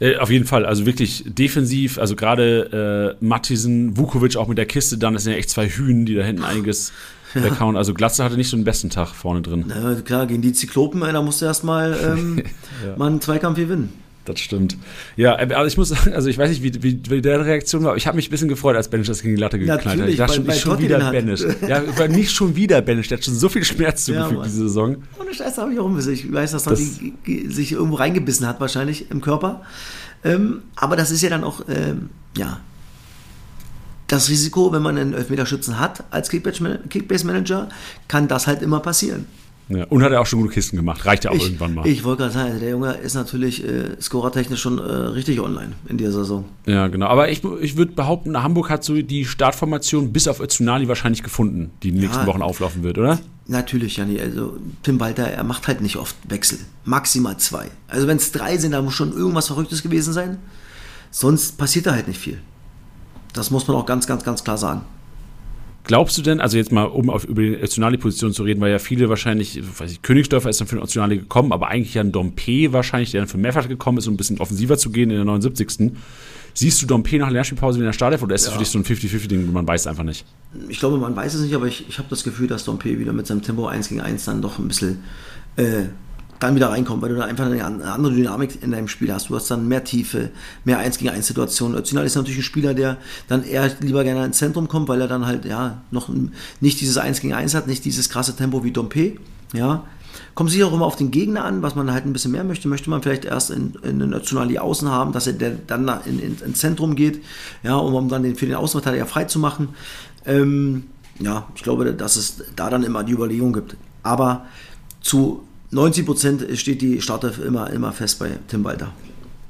Äh, 0.00 0.16
auf 0.16 0.30
jeden 0.30 0.46
Fall, 0.46 0.64
also 0.64 0.86
wirklich 0.86 1.24
defensiv, 1.26 1.98
also 1.98 2.14
gerade 2.14 3.16
äh, 3.20 3.24
Mattisen, 3.24 3.96
Vukovic 3.96 4.36
auch 4.36 4.46
mit 4.46 4.58
der 4.58 4.66
Kiste, 4.66 4.96
dann 4.96 5.14
das 5.14 5.24
sind 5.24 5.32
ja 5.32 5.38
echt 5.38 5.50
zwei 5.50 5.68
Hühnen, 5.68 6.06
die 6.06 6.14
da 6.14 6.22
hinten 6.22 6.44
einiges 6.44 6.92
ja. 7.34 7.42
weghauen. 7.42 7.76
Also 7.76 7.94
Glatze 7.94 8.22
hatte 8.22 8.36
nicht 8.36 8.48
so 8.48 8.56
den 8.56 8.64
besten 8.64 8.90
Tag 8.90 9.08
vorne 9.08 9.42
drin. 9.42 9.64
Na, 9.66 9.96
klar, 9.96 10.26
gegen 10.26 10.42
die 10.42 10.52
Zyklopen, 10.52 11.00
da 11.00 11.20
musste 11.20 11.46
erstmal 11.46 11.98
ähm, 12.00 12.42
ja. 12.86 12.96
mal 12.96 13.08
einen 13.08 13.20
Zweikampf 13.20 13.58
gewinnen. 13.58 13.92
Das 14.28 14.40
stimmt. 14.40 14.76
Ja, 15.16 15.38
aber 15.38 15.56
also 15.56 15.68
ich 15.68 15.76
muss 15.78 15.88
sagen, 15.88 16.12
also 16.14 16.28
ich 16.28 16.36
weiß 16.36 16.50
nicht, 16.50 16.62
wie, 16.62 16.82
wie, 16.82 17.00
wie 17.10 17.22
der 17.22 17.44
Reaktion 17.44 17.82
war, 17.82 17.90
aber 17.90 17.96
ich 17.96 18.06
habe 18.06 18.16
mich 18.16 18.28
ein 18.28 18.30
bisschen 18.30 18.48
gefreut, 18.48 18.76
als 18.76 18.88
Benisch 18.88 19.06
das 19.06 19.22
gegen 19.22 19.34
die 19.34 19.40
Latte 19.40 19.58
geknallt 19.58 19.86
hat. 19.86 20.08
Ich 20.08 20.16
dachte 20.18 20.34
schon, 20.34 20.44
nicht 20.44 20.60
schon 20.60 20.78
wieder 20.78 21.10
Benisch. 21.10 21.42
Ja, 21.68 22.08
nicht 22.08 22.30
schon 22.30 22.56
wieder 22.56 22.82
Benisch, 22.82 23.08
der 23.08 23.18
hat 23.18 23.24
schon 23.24 23.34
so 23.34 23.48
viel 23.48 23.64
Schmerz 23.64 24.04
zugefügt 24.04 24.38
ja, 24.38 24.44
diese 24.44 24.62
Saison. 24.62 24.96
Ohne 25.18 25.34
Scheiß 25.34 25.58
habe 25.58 25.72
ich 25.72 25.78
auch 25.78 25.86
ein 25.86 25.94
bisschen. 25.94 26.12
Ich 26.12 26.32
weiß, 26.32 26.52
dass 26.52 26.64
das 26.64 27.00
die, 27.26 27.48
sich 27.48 27.72
irgendwo 27.72 27.96
reingebissen 27.96 28.46
hat, 28.46 28.60
wahrscheinlich 28.60 29.10
im 29.10 29.20
Körper. 29.20 29.62
Ähm, 30.24 30.62
aber 30.76 30.96
das 30.96 31.10
ist 31.10 31.22
ja 31.22 31.30
dann 31.30 31.44
auch, 31.44 31.62
ähm, 31.68 32.10
ja, 32.36 32.60
das 34.08 34.28
Risiko, 34.28 34.72
wenn 34.72 34.82
man 34.82 34.98
einen 34.98 35.14
Elfmeterschützen 35.14 35.78
hat 35.78 36.04
als 36.10 36.30
Kickbase-Manager, 36.30 37.68
kann 38.08 38.28
das 38.28 38.46
halt 38.46 38.62
immer 38.62 38.80
passieren. 38.80 39.26
Ja, 39.68 39.84
und 39.84 40.02
hat 40.02 40.12
er 40.12 40.20
auch 40.20 40.26
schon 40.26 40.40
gute 40.40 40.54
Kisten 40.54 40.76
gemacht. 40.76 41.04
Reicht 41.04 41.24
ja 41.24 41.30
auch 41.30 41.34
ich, 41.34 41.44
irgendwann 41.44 41.74
mal. 41.74 41.86
Ich 41.86 42.02
wollte 42.02 42.22
gerade 42.22 42.32
sagen, 42.32 42.48
also 42.48 42.60
der 42.60 42.70
Junge 42.70 42.92
ist 42.94 43.14
natürlich 43.14 43.62
äh, 43.62 44.00
scorertechnisch 44.00 44.60
schon 44.60 44.78
äh, 44.78 44.82
richtig 44.82 45.40
online 45.40 45.72
in 45.88 45.98
dieser 45.98 46.12
Saison. 46.12 46.44
Ja, 46.66 46.88
genau. 46.88 47.06
Aber 47.06 47.30
ich, 47.30 47.44
ich 47.60 47.76
würde 47.76 47.92
behaupten, 47.92 48.42
Hamburg 48.42 48.70
hat 48.70 48.82
so 48.82 49.00
die 49.02 49.26
Startformation 49.26 50.12
bis 50.12 50.26
auf 50.26 50.40
Özunali 50.40 50.88
wahrscheinlich 50.88 51.22
gefunden, 51.22 51.70
die 51.82 51.90
in 51.90 51.96
den 51.96 52.02
ja, 52.02 52.08
nächsten 52.08 52.26
Wochen 52.26 52.40
auflaufen 52.40 52.82
wird, 52.82 52.96
oder? 52.96 53.18
Natürlich, 53.46 53.96
Janni. 53.98 54.20
Also 54.20 54.56
Tim 54.82 55.00
Walter, 55.00 55.24
er 55.24 55.44
macht 55.44 55.68
halt 55.68 55.82
nicht 55.82 55.96
oft 55.96 56.16
Wechsel. 56.28 56.58
Maximal 56.84 57.36
zwei. 57.36 57.66
Also 57.88 58.06
wenn 58.06 58.16
es 58.16 58.32
drei 58.32 58.56
sind, 58.56 58.72
da 58.72 58.80
muss 58.80 58.94
schon 58.94 59.12
irgendwas 59.12 59.48
Verrücktes 59.48 59.82
gewesen 59.82 60.12
sein. 60.14 60.38
Sonst 61.10 61.58
passiert 61.58 61.86
da 61.86 61.92
halt 61.92 62.08
nicht 62.08 62.20
viel. 62.20 62.38
Das 63.34 63.50
muss 63.50 63.66
man 63.68 63.76
auch 63.76 63.86
ganz, 63.86 64.06
ganz, 64.06 64.24
ganz 64.24 64.44
klar 64.44 64.58
sagen. 64.58 64.82
Glaubst 65.88 66.18
du 66.18 66.22
denn, 66.22 66.38
also 66.42 66.58
jetzt 66.58 66.70
mal, 66.70 66.84
um 66.84 67.08
auf, 67.08 67.24
über 67.24 67.40
die 67.40 67.56
Nationalposition 67.56 68.34
zu 68.34 68.42
reden, 68.42 68.60
weil 68.60 68.70
ja 68.70 68.78
viele 68.78 69.08
wahrscheinlich, 69.08 69.58
weiß 69.78 69.90
ich, 69.90 70.02
Königsdörfer 70.02 70.50
ist 70.50 70.60
dann 70.60 70.68
für 70.68 70.76
den 70.76 70.82
Nationale 70.82 71.16
gekommen, 71.16 71.50
aber 71.50 71.68
eigentlich 71.68 71.94
ja 71.94 72.02
ein 72.02 72.12
Dompe 72.12 72.74
wahrscheinlich, 72.74 73.12
der 73.12 73.22
dann 73.22 73.28
für 73.28 73.38
Meffert 73.38 73.70
gekommen 73.70 73.96
ist, 73.96 74.06
um 74.06 74.12
ein 74.12 74.18
bisschen 74.18 74.38
offensiver 74.38 74.76
zu 74.76 74.90
gehen 74.90 75.08
in 75.08 75.16
der 75.16 75.24
79. 75.24 75.92
Siehst 76.52 76.82
du 76.82 76.86
Dompe 76.86 77.16
nach 77.16 77.28
der 77.28 77.32
Lernspielpause 77.32 77.78
wieder 77.78 77.86
in 77.86 77.88
der 77.88 77.94
Startelf 77.94 78.22
oder 78.22 78.34
ist 78.34 78.42
ja. 78.42 78.48
das 78.48 78.54
für 78.54 78.58
dich 78.58 78.68
so 78.68 78.78
ein 78.78 78.84
50-50-Ding, 78.84 79.50
man 79.50 79.66
weiß 79.66 79.86
einfach 79.86 80.04
nicht? 80.04 80.26
Ich 80.68 80.78
glaube, 80.78 80.98
man 80.98 81.16
weiß 81.16 81.32
es 81.32 81.40
nicht, 81.40 81.54
aber 81.54 81.66
ich, 81.66 81.88
ich 81.88 81.96
habe 81.96 82.08
das 82.10 82.22
Gefühl, 82.22 82.48
dass 82.48 82.64
Dompe 82.64 82.98
wieder 82.98 83.14
mit 83.14 83.26
seinem 83.26 83.40
Tempo 83.40 83.66
1 83.66 83.88
gegen 83.88 84.02
1 84.02 84.26
dann 84.26 84.42
doch 84.42 84.58
ein 84.58 84.68
bisschen 84.68 85.02
äh, 85.56 85.84
dann 86.40 86.54
wieder 86.54 86.70
reinkommt, 86.70 87.02
weil 87.02 87.10
du 87.10 87.16
da 87.16 87.24
einfach 87.24 87.46
eine 87.46 87.64
andere 87.64 88.14
Dynamik 88.14 88.62
in 88.62 88.70
deinem 88.70 88.88
Spiel 88.88 89.12
hast. 89.12 89.28
Du 89.28 89.36
hast 89.36 89.50
dann 89.50 89.68
mehr 89.68 89.84
Tiefe, 89.84 90.30
mehr 90.64 90.78
1 90.78 90.98
gegen 90.98 91.10
1 91.10 91.26
Situationen. 91.26 91.78
Özunal 91.78 92.06
ist 92.06 92.14
natürlich 92.14 92.38
ein 92.38 92.44
Spieler, 92.44 92.74
der 92.74 92.96
dann 93.28 93.44
eher 93.44 93.70
lieber 93.80 94.04
gerne 94.04 94.24
ins 94.24 94.38
Zentrum 94.38 94.68
kommt, 94.68 94.88
weil 94.88 95.00
er 95.00 95.08
dann 95.08 95.26
halt 95.26 95.44
ja 95.44 95.82
noch 95.90 96.10
nicht 96.60 96.80
dieses 96.80 96.96
1 96.96 97.20
gegen 97.20 97.34
1 97.34 97.54
hat, 97.54 97.66
nicht 97.66 97.84
dieses 97.84 98.08
krasse 98.08 98.36
Tempo 98.36 98.64
wie 98.64 98.70
Dompe. 98.70 99.16
Ja, 99.52 99.84
Kommt 100.38 100.50
sicher 100.50 100.68
auch 100.68 100.72
immer 100.72 100.86
auf 100.86 100.94
den 100.94 101.10
Gegner 101.10 101.44
an, 101.44 101.62
was 101.62 101.74
man 101.74 101.92
halt 101.92 102.06
ein 102.06 102.12
bisschen 102.12 102.30
mehr 102.30 102.44
möchte. 102.44 102.68
Möchte 102.68 102.90
man 102.90 103.02
vielleicht 103.02 103.24
erst 103.24 103.50
in, 103.50 103.74
in 103.82 103.98
den 103.98 104.12
Özunali 104.12 104.58
außen 104.58 104.88
haben, 104.88 105.12
dass 105.12 105.26
er 105.26 105.32
dann 105.32 105.90
in, 106.06 106.20
in, 106.20 106.38
ins 106.38 106.60
Zentrum 106.60 106.94
geht, 106.94 107.24
ja, 107.64 107.74
um 107.74 108.08
dann 108.08 108.22
den, 108.22 108.36
für 108.36 108.46
den 108.46 108.54
Außenverteidiger 108.54 109.06
frei 109.06 109.24
zu 109.24 109.40
machen. 109.40 109.70
Ähm, 110.24 110.84
ja, 111.18 111.48
ich 111.56 111.64
glaube, 111.64 111.92
dass 111.92 112.16
es 112.16 112.36
da 112.54 112.70
dann 112.70 112.84
immer 112.84 113.02
die 113.02 113.14
Überlegung 113.14 113.52
gibt. 113.52 113.76
Aber 114.04 114.46
zu 115.00 115.42
90 115.70 116.06
Prozent 116.06 116.46
steht 116.58 116.80
die 116.82 117.00
Startelf 117.00 117.38
immer, 117.38 117.70
immer 117.70 117.92
fest 117.92 118.18
bei 118.18 118.30
Tim 118.48 118.64
Walter. 118.64 118.92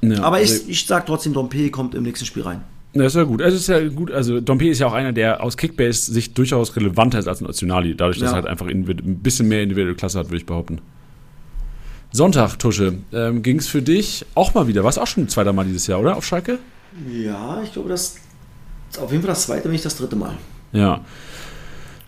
Ja, 0.01 0.23
Aber 0.23 0.41
ich, 0.41 0.51
also 0.51 0.63
ich 0.67 0.85
sage 0.85 1.05
trotzdem, 1.07 1.33
Dompe 1.33 1.69
kommt 1.69 1.95
im 1.95 2.03
nächsten 2.03 2.25
Spiel 2.25 2.43
rein. 2.43 2.61
Das 2.93 3.07
ist 3.07 3.15
ja 3.15 3.23
gut. 3.23 3.41
Also, 3.41 3.57
ist 3.57 3.67
ja 3.67 3.87
gut. 3.87 4.11
also 4.11 4.39
Dompe 4.39 4.67
ist 4.67 4.79
ja 4.79 4.87
auch 4.87 4.93
einer, 4.93 5.13
der 5.13 5.43
aus 5.43 5.57
Kickbase 5.57 6.11
sich 6.11 6.33
durchaus 6.33 6.75
relevanter 6.75 7.19
ist 7.19 7.27
als 7.27 7.41
Nationali, 7.41 7.95
dadurch, 7.95 8.17
dass 8.17 8.31
Ja. 8.31 8.31
er 8.31 8.35
halt 8.41 8.47
einfach 8.47 8.67
ein 8.67 8.83
bisschen 9.21 9.47
mehr 9.47 9.61
individuelle 9.61 9.95
Klasse 9.95 10.19
hat, 10.19 10.27
würde 10.27 10.37
ich 10.37 10.45
behaupten. 10.45 10.79
Sonntag, 12.11 12.57
Tusche, 12.57 12.95
ähm, 13.13 13.43
ging 13.43 13.59
es 13.59 13.67
für 13.67 13.83
dich 13.83 14.25
auch 14.33 14.55
mal 14.55 14.67
wieder. 14.67 14.83
Warst 14.83 14.97
auch 14.97 15.05
schon 15.05 15.25
ein 15.25 15.29
zweiter 15.29 15.53
Mal 15.53 15.65
dieses 15.65 15.85
Jahr, 15.85 15.99
oder? 15.99 16.17
Auf 16.17 16.25
Schalke? 16.25 16.57
Ja, 17.13 17.61
ich 17.63 17.71
glaube, 17.73 17.89
das 17.89 18.15
auf 18.99 19.11
jeden 19.11 19.21
Fall 19.23 19.29
das 19.29 19.43
zweite, 19.43 19.65
wenn 19.65 19.71
nicht 19.73 19.85
das 19.85 19.95
dritte 19.97 20.15
Mal. 20.15 20.33
Ja. 20.71 21.01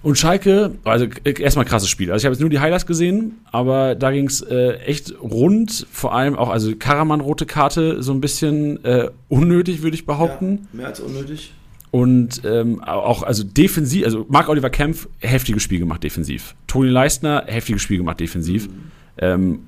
Und 0.03 0.17
Schalke, 0.17 0.71
also 0.83 1.05
äh, 1.23 1.39
erstmal 1.39 1.65
krasses 1.65 1.89
Spiel. 1.89 2.11
Also 2.11 2.23
ich 2.23 2.25
habe 2.25 2.33
jetzt 2.33 2.41
nur 2.41 2.49
die 2.49 2.59
Highlights 2.59 2.87
gesehen, 2.87 3.39
aber 3.51 3.93
da 3.93 4.11
ging 4.11 4.25
es 4.25 4.41
äh, 4.41 4.77
echt 4.79 5.13
rund. 5.21 5.85
Vor 5.91 6.13
allem 6.13 6.35
auch, 6.35 6.49
also 6.49 6.75
Karaman 6.75 7.21
rote 7.21 7.45
Karte, 7.45 8.01
so 8.01 8.11
ein 8.11 8.19
bisschen 8.19 8.83
äh, 8.83 9.09
unnötig, 9.29 9.83
würde 9.83 9.95
ich 9.95 10.05
behaupten. 10.07 10.67
Ja, 10.73 10.77
mehr 10.77 10.87
als 10.87 10.99
unnötig. 10.99 11.53
Und 11.91 12.41
ähm, 12.45 12.81
auch, 12.81 13.21
also 13.21 13.43
defensiv, 13.43 14.05
also 14.05 14.25
Marc-Oliver 14.29 14.69
Kempf, 14.69 15.07
heftiges 15.19 15.61
Spiel 15.61 15.79
gemacht 15.79 16.03
defensiv. 16.03 16.55
Toni 16.65 16.89
Leistner, 16.89 17.43
heftiges 17.47 17.81
Spiel 17.81 17.97
gemacht 17.97 18.19
defensiv. 18.19 18.69
Ähm, 19.17 19.59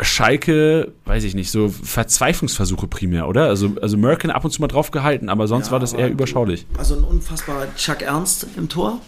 Schalke, 0.00 0.92
weiß 1.04 1.24
ich 1.24 1.34
nicht, 1.34 1.50
so 1.50 1.68
Verzweiflungsversuche 1.68 2.86
primär, 2.86 3.28
oder? 3.28 3.44
Also, 3.44 3.76
also 3.82 3.98
Merkin 3.98 4.30
ab 4.30 4.44
und 4.44 4.50
zu 4.50 4.62
mal 4.62 4.68
drauf 4.68 4.90
gehalten, 4.90 5.28
aber 5.28 5.46
sonst 5.46 5.66
Ja, 5.66 5.72
war 5.72 5.80
das 5.80 5.92
eher 5.92 6.10
überschaulich. 6.10 6.66
Also 6.78 6.96
ein 6.96 7.04
unfassbarer 7.04 7.66
Chuck 7.76 8.02
Ernst 8.02 8.46
im 8.56 8.68
Tor. 8.70 9.00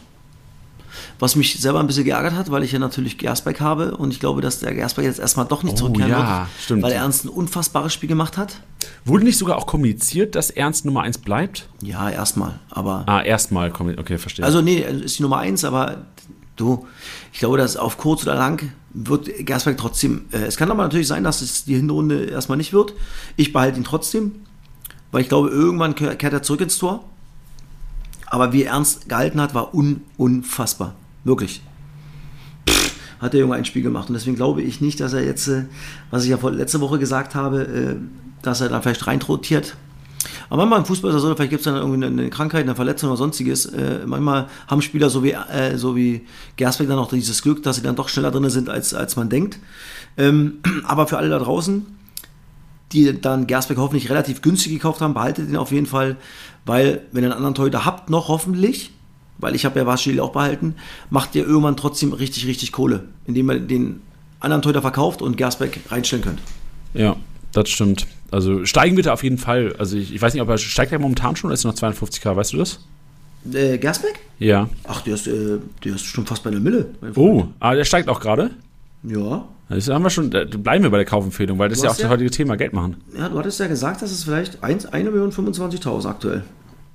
Was 1.19 1.37
mich 1.37 1.61
selber 1.61 1.81
ein 1.81 1.87
bisschen 1.87 2.05
geärgert 2.05 2.35
hat, 2.35 2.51
weil 2.51 2.63
ich 2.63 2.73
ja 2.73 2.79
natürlich 2.79 3.19
Gersbeck 3.19 3.61
habe 3.61 3.97
und 3.97 4.13
ich 4.13 4.21
glaube, 4.21 4.41
dass 4.43 4.61
der 4.61 4.75
Gersbeck 4.75 5.05
jetzt 5.05 5.19
erstmal 5.21 5.47
doch 5.47 5.63
nicht 5.63 5.73
Oh, 5.75 5.77
zurückkehren 5.77 6.11
ja, 6.11 6.39
wird, 6.41 6.49
stimmt. 6.65 6.83
weil 6.83 6.93
Ernst 6.93 7.25
ein 7.25 7.29
unfassbares 7.29 7.93
Spiel 7.93 8.09
gemacht 8.09 8.37
hat. 8.37 8.61
Wurde 9.05 9.25
nicht 9.25 9.39
sogar 9.39 9.57
auch 9.57 9.67
kommuniziert, 9.67 10.35
dass 10.35 10.51
Ernst 10.51 10.85
Nummer 10.85 11.03
1 11.03 11.19
bleibt? 11.19 11.69
Ja, 11.83 12.11
erstmal, 12.11 12.59
aber 12.71 13.05
Ah, 13.07 13.23
erstmal 13.23 13.71
kommuniziert, 13.71 14.05
okay, 14.07 14.19
verstehe. 14.19 14.45
also 14.45 14.61
nee, 14.61 14.79
ist 14.79 15.19
die 15.19 15.23
Nummer 15.23 15.39
eins, 15.39 15.65
aber 15.65 16.07
du, 16.57 16.87
ich 17.33 17.39
glaube, 17.39 17.57
dass 17.59 17.77
auf 17.77 17.97
kurz 17.99 18.23
oder 18.23 18.35
lang 18.35 18.73
wird 18.95 19.29
Gersbeck 19.47 19.79
trotzdem, 19.79 20.27
äh, 20.33 20.39
es 20.39 20.57
kann 20.57 20.71
aber 20.71 20.83
natürlich 20.83 21.09
sein, 21.09 21.25
dass 21.25 21.41
es 21.41 21.65
die 21.65 21.77
Hinrunde 21.77 22.25
erstmal 22.25 22.59
nicht 22.59 22.73
wird. 22.73 22.93
Ich 23.37 23.53
behalte 23.53 23.79
ihn 23.79 23.85
trotzdem, 23.85 24.33
weil 25.11 25.23
ich 25.23 25.29
glaube, 25.29 25.49
irgendwann 25.49 25.95
ke- 25.95 26.15
kehrt 26.17 26.33
er 26.35 26.43
zurück 26.43 26.61
ins 26.61 26.77
Tor. 26.79 27.05
Aber 28.33 28.55
wie 28.55 28.63
er 28.63 28.73
ernst 28.73 29.11
gehalten 29.11 29.43
hat, 29.43 29.55
war 29.55 29.75
un 29.75 30.01
unfassbar. 30.17 30.95
Wirklich. 31.23 31.61
Hat 33.21 33.35
der 33.35 33.41
Junge 33.41 33.57
ein 33.57 33.67
Spiel 33.67 33.83
gemacht. 33.83 34.09
Und 34.09 34.15
deswegen 34.15 34.37
glaube 34.37 34.63
ich 34.63 34.81
nicht, 34.81 35.01
dass 35.01 35.13
er 35.13 35.23
jetzt, 35.23 35.49
äh, 35.49 35.67
was 36.11 36.25
ich 36.25 36.31
ja 36.31 36.39
vor, 36.39 36.51
letzte 36.51 36.81
Woche 36.81 36.99
gesagt 36.99 37.35
habe, 37.35 37.63
äh, 37.63 37.97
dass 38.41 38.63
er 38.63 38.71
da 38.71 38.81
vielleicht 38.81 39.07
reintrotiert. 39.07 39.77
Aber 40.49 40.63
manchmal 40.63 40.79
im 40.79 40.87
Fußball 40.87 41.11
ist 41.11 41.17
das 41.17 41.23
so, 41.23 41.35
vielleicht 41.35 41.51
gibt 41.51 41.61
es 41.61 41.65
dann 41.65 41.77
irgendwie 41.77 42.07
eine, 42.07 42.31
Krankheit, 42.31 42.63
eine 42.63 42.75
Verletzung 42.75 43.11
oder 43.11 43.19
sonstiges. 43.19 43.67
Äh, 43.67 44.07
manchmal 44.07 44.49
haben 44.67 44.81
Spieler 44.81 45.11
so 45.11 45.23
wie, 45.23 45.37
so 45.77 45.95
wie 45.95 46.27
Gersbeck 46.57 46.89
dann 46.89 46.99
auch 46.99 47.11
dieses 47.11 47.43
Glück, 47.43 47.63
dass 47.63 47.77
sie 47.77 47.83
dann 47.83 47.97
doch 47.97 48.09
schneller 48.09 48.31
drin 48.31 48.49
sind, 48.49 48.71
als, 48.71 48.95
als 48.95 49.15
man 49.15 49.29
denkt. 49.29 49.59
Ähm, 50.17 50.61
aber 50.85 51.07
für 51.07 51.19
alle 51.19 51.29
da 51.29 51.39
draußen, 51.39 51.85
die 52.93 53.21
dann 53.21 53.47
Gersbeck 53.47 53.79
hoffentlich 53.79 54.11
relativ 54.11 54.43
günstig 54.43 54.73
gekauft 54.73 55.01
haben, 55.01 55.15
behaltet 55.15 55.49
ihn 55.49 55.57
auf 55.57 55.73
jeden 55.73 55.87
Fall, 55.87 56.17
weil 56.65 57.03
wenn 57.13 57.25
ihr 57.25 57.31
einen 57.31 57.37
anderen 57.37 57.55
Torhüter 57.55 57.85
habt, 57.85 58.11
noch 58.11 58.29
hoffentlich, 58.29 58.91
weil 59.39 59.55
ich 59.55 59.65
habe 59.65 59.79
ja 59.81 59.87
Waschili 59.87 60.21
auch 60.21 60.33
behalten, 60.33 60.75
macht 61.11 61.35
ihr 61.35 61.47
irgendwann 61.47 61.77
trotzdem 61.77 62.13
richtig, 62.13 62.47
richtig 62.47 62.73
Kohle, 62.73 63.05
indem 63.27 63.51
ihr 63.51 63.61
den 63.61 64.01
anderen 64.41 64.63
Torhüter 64.63 64.83
verkauft 64.83 65.23
und 65.23 65.37
Gersbeck 65.37 65.81
reinstellen 65.89 66.25
könnt. 66.25 66.41
ja, 66.95 67.17
das 67.53 67.69
stimmt. 67.69 68.07
Also 68.31 68.65
steigen 68.65 68.97
wird 68.97 69.07
er 69.07 69.13
auf 69.13 69.23
jeden 69.23 69.37
Fall. 69.37 69.75
Also 69.79 69.97
ich, 69.97 70.15
ich 70.15 70.23
weiß 70.23 70.33
nicht, 70.33 70.43
ob 70.43 70.49
er 70.49 70.57
steigt 70.57 70.91
er 70.91 70.99
momentan 70.99 71.37
schon 71.37 71.49
oder 71.49 71.55
ist 71.55 71.65
er 71.65 71.71
noch 71.71 71.79
52k, 71.79 72.35
weißt 72.35 72.55
du 72.55 72.57
das? 72.57 72.81
Äh, 73.53 73.77
Gersbeck? 73.77 74.21
Ja. 74.39 74.69
Ach, 74.85 75.03
der 75.03 75.15
ist, 75.15 75.27
äh, 75.27 75.59
der 75.85 75.95
ist 75.97 76.05
schon 76.05 76.27
fast 76.27 76.43
bei 76.43 76.51
einer 76.51 76.61
Mille. 76.61 76.87
Oh, 77.15 77.45
ah, 77.61 77.75
der 77.75 77.85
steigt 77.85 78.09
auch 78.09 78.21
gerade. 78.21 78.51
Ja. 79.05 79.45
Das 79.69 79.89
haben 79.89 80.03
wir 80.03 80.11
schon, 80.11 80.31
bleiben 80.31 80.85
wir 80.85 80.91
bei 80.91 80.99
der 80.99 81.07
Kaufempfehlung, 81.07 81.59
weil 81.59 81.69
das 81.69 81.79
ist 81.79 81.85
ja 81.85 81.89
auch 81.89 81.93
hast 81.93 82.01
das 82.01 82.05
ja- 82.05 82.11
heutige 82.11 82.31
Thema, 82.31 82.57
Geld 82.57 82.73
machen. 82.73 82.97
Ja, 83.17 83.29
du 83.29 83.39
hattest 83.39 83.59
ja 83.59 83.67
gesagt, 83.67 84.03
dass 84.03 84.11
es 84.13 84.25
vielleicht 84.25 84.63
1, 84.63 84.87
1 84.87 85.11
Million 85.11 85.33
25.000 85.33 86.07
aktuell. 86.09 86.45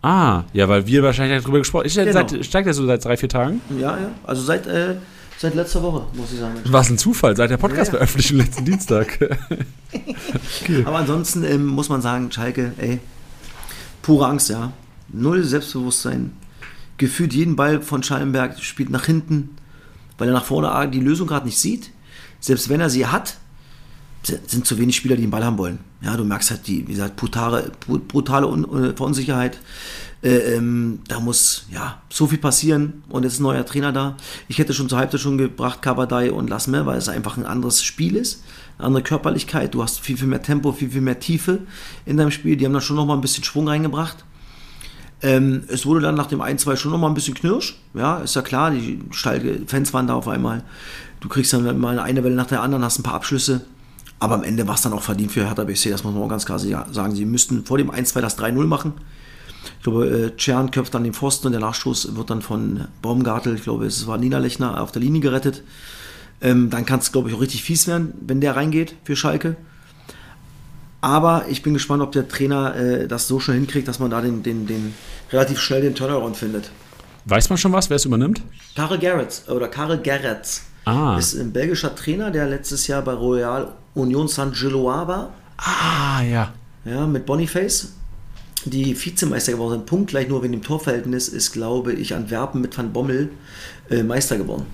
Ah, 0.03 0.43
ja, 0.53 0.69
weil 0.69 0.85
wir 0.85 1.01
wahrscheinlich 1.01 1.41
darüber 1.41 1.57
gesprochen 1.57 1.85
Ist 1.85 1.97
der 1.97 2.05
Genau. 2.05 2.43
steigt 2.43 2.67
er 2.67 2.73
so 2.73 2.85
seit 2.85 3.03
drei, 3.03 3.17
vier 3.17 3.29
Tagen? 3.29 3.61
Ja, 3.79 3.97
ja. 3.97 4.11
Also 4.25 4.43
seit, 4.43 4.67
äh, 4.67 4.95
seit 5.39 5.55
letzter 5.55 5.81
Woche, 5.81 6.03
muss 6.13 6.31
ich 6.31 6.39
sagen. 6.39 6.53
Was 6.65 6.89
ein 6.91 6.99
Zufall, 6.99 7.35
seit 7.35 7.49
der 7.49 7.57
Podcast 7.57 7.91
Ja, 7.91 7.99
ja. 7.99 8.05
veröffentlicht 8.05 8.31
letzten 8.31 8.65
Dienstag. 8.65 9.17
Aber 10.85 10.97
ansonsten 10.97 11.43
ähm, 11.43 11.65
muss 11.65 11.89
man 11.89 12.01
sagen, 12.01 12.31
Schalke, 12.31 12.73
ey, 12.77 12.99
pure 14.01 14.27
Angst, 14.27 14.49
ja. 14.49 14.71
Null 15.09 15.43
Selbstbewusstsein. 15.43 16.31
Gefühlt 16.97 17.33
jeden 17.33 17.55
Ball 17.55 17.81
von 17.81 18.03
Schallenberg 18.03 18.59
spielt 18.59 18.89
nach 18.89 19.05
hinten, 19.05 19.49
weil 20.17 20.27
er 20.29 20.33
nach 20.33 20.45
vorne 20.45 20.89
die 20.89 20.99
Lösung 20.99 21.27
gerade 21.27 21.45
nicht 21.45 21.59
sieht. 21.59 21.91
Selbst 22.39 22.69
wenn 22.69 22.80
er 22.82 22.89
sie 22.89 23.06
hat, 23.08 23.38
si- 24.23 24.38
sind 24.47 24.65
zu 24.65 24.78
wenig 24.78 24.95
Spieler, 24.95 25.15
die 25.15 25.21
den 25.23 25.32
Ball 25.32 25.43
haben 25.45 25.58
wollen. 25.58 25.80
Ja, 26.02 26.15
du 26.15 26.23
merkst 26.23 26.52
halt 26.52 26.67
die, 26.67 26.88
wie 26.88 26.91
gesagt, 26.93 27.15
brutale, 27.15 27.71
bru- 27.88 28.00
brutale 28.00 28.47
äh, 28.47 28.95
Verunsicherheit. 28.95 29.58
Äh, 30.23 30.56
ähm, 30.56 31.00
da 31.08 31.19
muss 31.19 31.65
ja 31.71 32.02
so 32.10 32.26
viel 32.28 32.38
passieren 32.39 33.04
und 33.10 33.23
jetzt 33.23 33.34
ist 33.34 33.39
ein 33.39 33.43
neuer 33.43 33.65
Trainer 33.65 33.91
da. 33.91 34.17
Ich 34.47 34.58
hätte 34.58 34.73
schon 34.73 34.89
zur 34.89 34.97
Halbzeit 34.97 35.21
schon 35.21 35.38
gebracht 35.38 35.82
Kabadai 35.82 36.32
und 36.32 36.50
Lasme, 36.50 36.86
weil 36.86 36.97
es 36.97 37.08
einfach 37.10 37.38
ein 37.38 37.45
anderes 37.45 37.84
Spiel 37.84 38.15
ist, 38.15 38.43
eine 38.78 38.88
andere 38.88 39.04
Körperlichkeit. 39.04 39.73
Du 39.76 39.84
hast 39.84 40.00
viel, 40.00 40.17
viel 40.17 40.28
mehr 40.28 40.41
Tempo, 40.41 40.71
viel, 40.71 40.89
viel 40.89 41.02
mehr 41.02 41.19
Tiefe 41.19 41.60
in 42.06 42.17
deinem 42.17 42.32
Spiel. 42.32 42.58
Die 42.58 42.65
haben 42.65 42.73
da 42.73 42.82
schon 42.82 42.95
noch 42.95 43.06
mal 43.06 43.13
ein 43.15 43.21
bisschen 43.21 43.43
Schwung 43.43 43.67
reingebracht. 43.67 44.23
Ähm, 45.21 45.63
es 45.67 45.86
wurde 45.86 46.02
dann 46.02 46.13
nach 46.15 46.28
dem 46.28 46.41
1-2 46.41 46.76
schon 46.78 46.91
noch 46.91 47.00
mal 47.00 47.08
ein 47.08 47.15
bisschen 47.15 47.34
knirsch. 47.34 47.80
Ja, 47.95 48.19
ist 48.19 48.36
ja 48.36 48.43
klar, 48.43 48.69
die 48.71 49.00
Schalke-Fans 49.12 49.91
waren 49.93 50.06
da 50.08 50.13
auf 50.13 50.28
einmal. 50.28 50.63
Du 51.19 51.30
kriegst 51.30 51.53
dann 51.53 51.80
mal 51.80 51.99
eine 51.99 52.23
Welle 52.23 52.36
nach 52.36 52.47
der 52.47 52.62
anderen, 52.62 52.84
hast 52.84 52.99
ein 52.99 53.03
paar 53.03 53.15
Abschlüsse. 53.15 53.62
Aber 54.19 54.36
am 54.36 54.43
Ende 54.43 54.67
war 54.67 54.75
es 54.75 54.82
dann 54.82 54.93
auch 54.93 55.01
verdient 55.01 55.32
für 55.32 55.45
Hertha 55.45 55.63
BSC, 55.63 55.91
das 55.91 56.03
muss 56.03 56.13
man 56.13 56.23
auch 56.23 56.30
ganz 56.30 56.45
klar 56.45 56.60
sagen. 56.60 57.15
Sie 57.15 57.25
müssten 57.25 57.65
vor 57.65 57.77
dem 57.77 57.91
1-2 57.91 58.21
das 58.21 58.38
3-0 58.39 58.65
machen. 58.65 58.93
Ich 59.77 59.84
glaube, 59.84 60.08
äh, 60.08 60.36
Czern 60.36 60.71
köpft 60.71 60.93
dann 60.95 61.03
den 61.03 61.13
Pfosten 61.13 61.47
und 61.47 61.51
der 61.51 61.62
Nachstoß 61.62 62.15
wird 62.15 62.30
dann 62.30 62.41
von 62.41 62.88
Baumgartel, 63.01 63.56
ich 63.56 63.63
glaube, 63.63 63.86
es 63.86 64.08
war 64.08 64.17
Niederlechner, 64.17 64.82
auf 64.82 64.91
der 64.91 65.01
Linie 65.01 65.21
gerettet. 65.21 65.63
Ähm, 66.41 66.69
dann 66.69 66.86
kann 66.86 66.99
es, 66.99 67.12
glaube 67.12 67.30
ich, 67.30 67.36
auch 67.36 67.41
richtig 67.41 67.63
fies 67.63 67.88
werden, 67.88 68.13
wenn 68.21 68.41
der 68.41 68.56
reingeht 68.56 68.95
für 69.03 69.15
Schalke. 69.15 69.56
Aber 71.01 71.45
ich 71.49 71.62
bin 71.62 71.73
gespannt, 71.73 72.01
ob 72.01 72.12
der 72.12 72.27
Trainer 72.27 72.75
äh, 72.75 73.08
das 73.08 73.27
so 73.27 73.39
schnell 73.39 73.58
hinkriegt, 73.58 73.88
dass 73.88 73.99
man 73.99 74.10
da 74.10 74.21
den, 74.21 74.41
den, 74.41 74.65
den 74.65 74.93
relativ 75.32 75.60
schnell 75.60 75.82
den 75.82 75.95
Turnaround 75.95 76.38
findet. 76.38 76.71
Weiß 77.25 77.49
man 77.49 77.58
schon 77.58 77.73
was, 77.73 77.89
wer 77.89 77.97
es 77.97 78.06
übernimmt? 78.06 78.41
Karel 78.75 78.97
Gerrits 78.97 79.47
oder 79.49 79.67
Karel 79.67 79.99
Gerrits 79.99 80.66
Ah. 80.88 81.17
ist 81.17 81.34
ein 81.36 81.52
belgischer 81.52 81.93
Trainer, 81.95 82.32
der 82.32 82.47
letztes 82.47 82.88
Jahr 82.88 83.02
bei 83.02 83.13
Royal 83.13 83.73
Union 83.93 84.28
Saint-Gillois 84.28 85.08
war, 85.08 85.34
Ah, 85.58 86.21
ja. 86.21 86.54
ja, 86.86 87.08
mit 87.08 87.26
Boniface. 87.26 87.93
Die 88.65 88.95
Vizemeister 89.00 89.52
geworden 89.54 89.71
sind, 89.80 89.86
punktgleich 89.86 90.28
nur 90.30 90.43
wegen 90.43 90.54
dem 90.54 90.62
Torverhältnis, 90.63 91.28
ist, 91.30 91.52
glaube 91.52 91.93
ich, 91.93 92.13
Antwerpen 92.15 92.62
mit 92.62 92.78
Van 92.78 92.91
Bommel 92.93 93.30
äh, 93.89 94.04
Meister 94.04 94.38
geworden. 94.38 94.65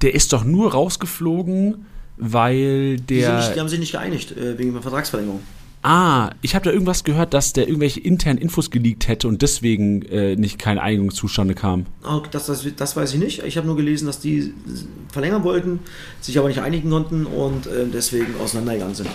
Der 0.00 0.14
ist 0.14 0.32
doch 0.32 0.44
nur 0.44 0.72
rausgeflogen, 0.72 1.86
weil 2.16 2.96
Die, 2.98 3.20
der. 3.20 3.36
nicht, 3.36 3.54
die 3.54 3.60
haben 3.60 3.68
sich 3.68 3.78
nicht 3.80 3.92
geeinigt 3.92 4.32
äh, 4.36 4.58
wegen 4.58 4.72
der 4.72 4.82
Vertragsverlängerung. 4.82 5.40
Ah, 5.84 6.30
ich 6.42 6.54
habe 6.54 6.64
da 6.64 6.70
irgendwas 6.70 7.02
gehört, 7.02 7.34
dass 7.34 7.52
der 7.52 7.66
irgendwelche 7.66 7.98
internen 7.98 8.38
Infos 8.38 8.70
geleakt 8.70 9.08
hätte 9.08 9.26
und 9.26 9.42
deswegen 9.42 10.02
äh, 10.02 10.36
nicht 10.36 10.58
kein 10.60 10.78
Einigung 10.78 11.10
zustande 11.10 11.54
kam. 11.54 11.86
Oh, 12.08 12.22
Das, 12.30 12.46
das, 12.46 12.64
das 12.76 12.96
weiß 12.96 13.14
ich 13.14 13.18
nicht. 13.18 13.42
Ich 13.42 13.56
habe 13.56 13.66
nur 13.66 13.76
gelesen, 13.76 14.06
dass 14.06 14.20
die 14.20 14.54
verlängern 15.12 15.42
wollten, 15.42 15.80
sich 16.20 16.38
aber 16.38 16.46
nicht 16.48 16.60
einigen 16.60 16.88
konnten 16.88 17.26
und 17.26 17.66
äh, 17.66 17.86
deswegen 17.92 18.36
auseinandergegangen 18.40 18.94
sind. 18.94 19.08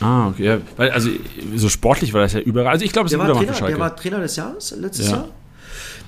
Ah, 0.00 0.28
okay. 0.28 0.44
Ja, 0.44 0.58
weil, 0.78 0.90
also 0.92 1.10
so 1.56 1.68
sportlich 1.68 2.14
war 2.14 2.22
das 2.22 2.32
ja 2.32 2.40
überall. 2.40 2.68
Also 2.68 2.86
ich 2.86 2.92
glaube, 2.92 3.06
es 3.06 3.12
ist 3.12 3.18
Der 3.18 3.26
ein 3.28 3.46
Trainer, 3.46 3.66
der 3.68 3.78
war 3.78 3.94
Trainer 3.94 4.20
des 4.20 4.36
Jahres 4.36 4.74
letztes 4.78 5.08
Ja. 5.10 5.16
Jahr. 5.16 5.28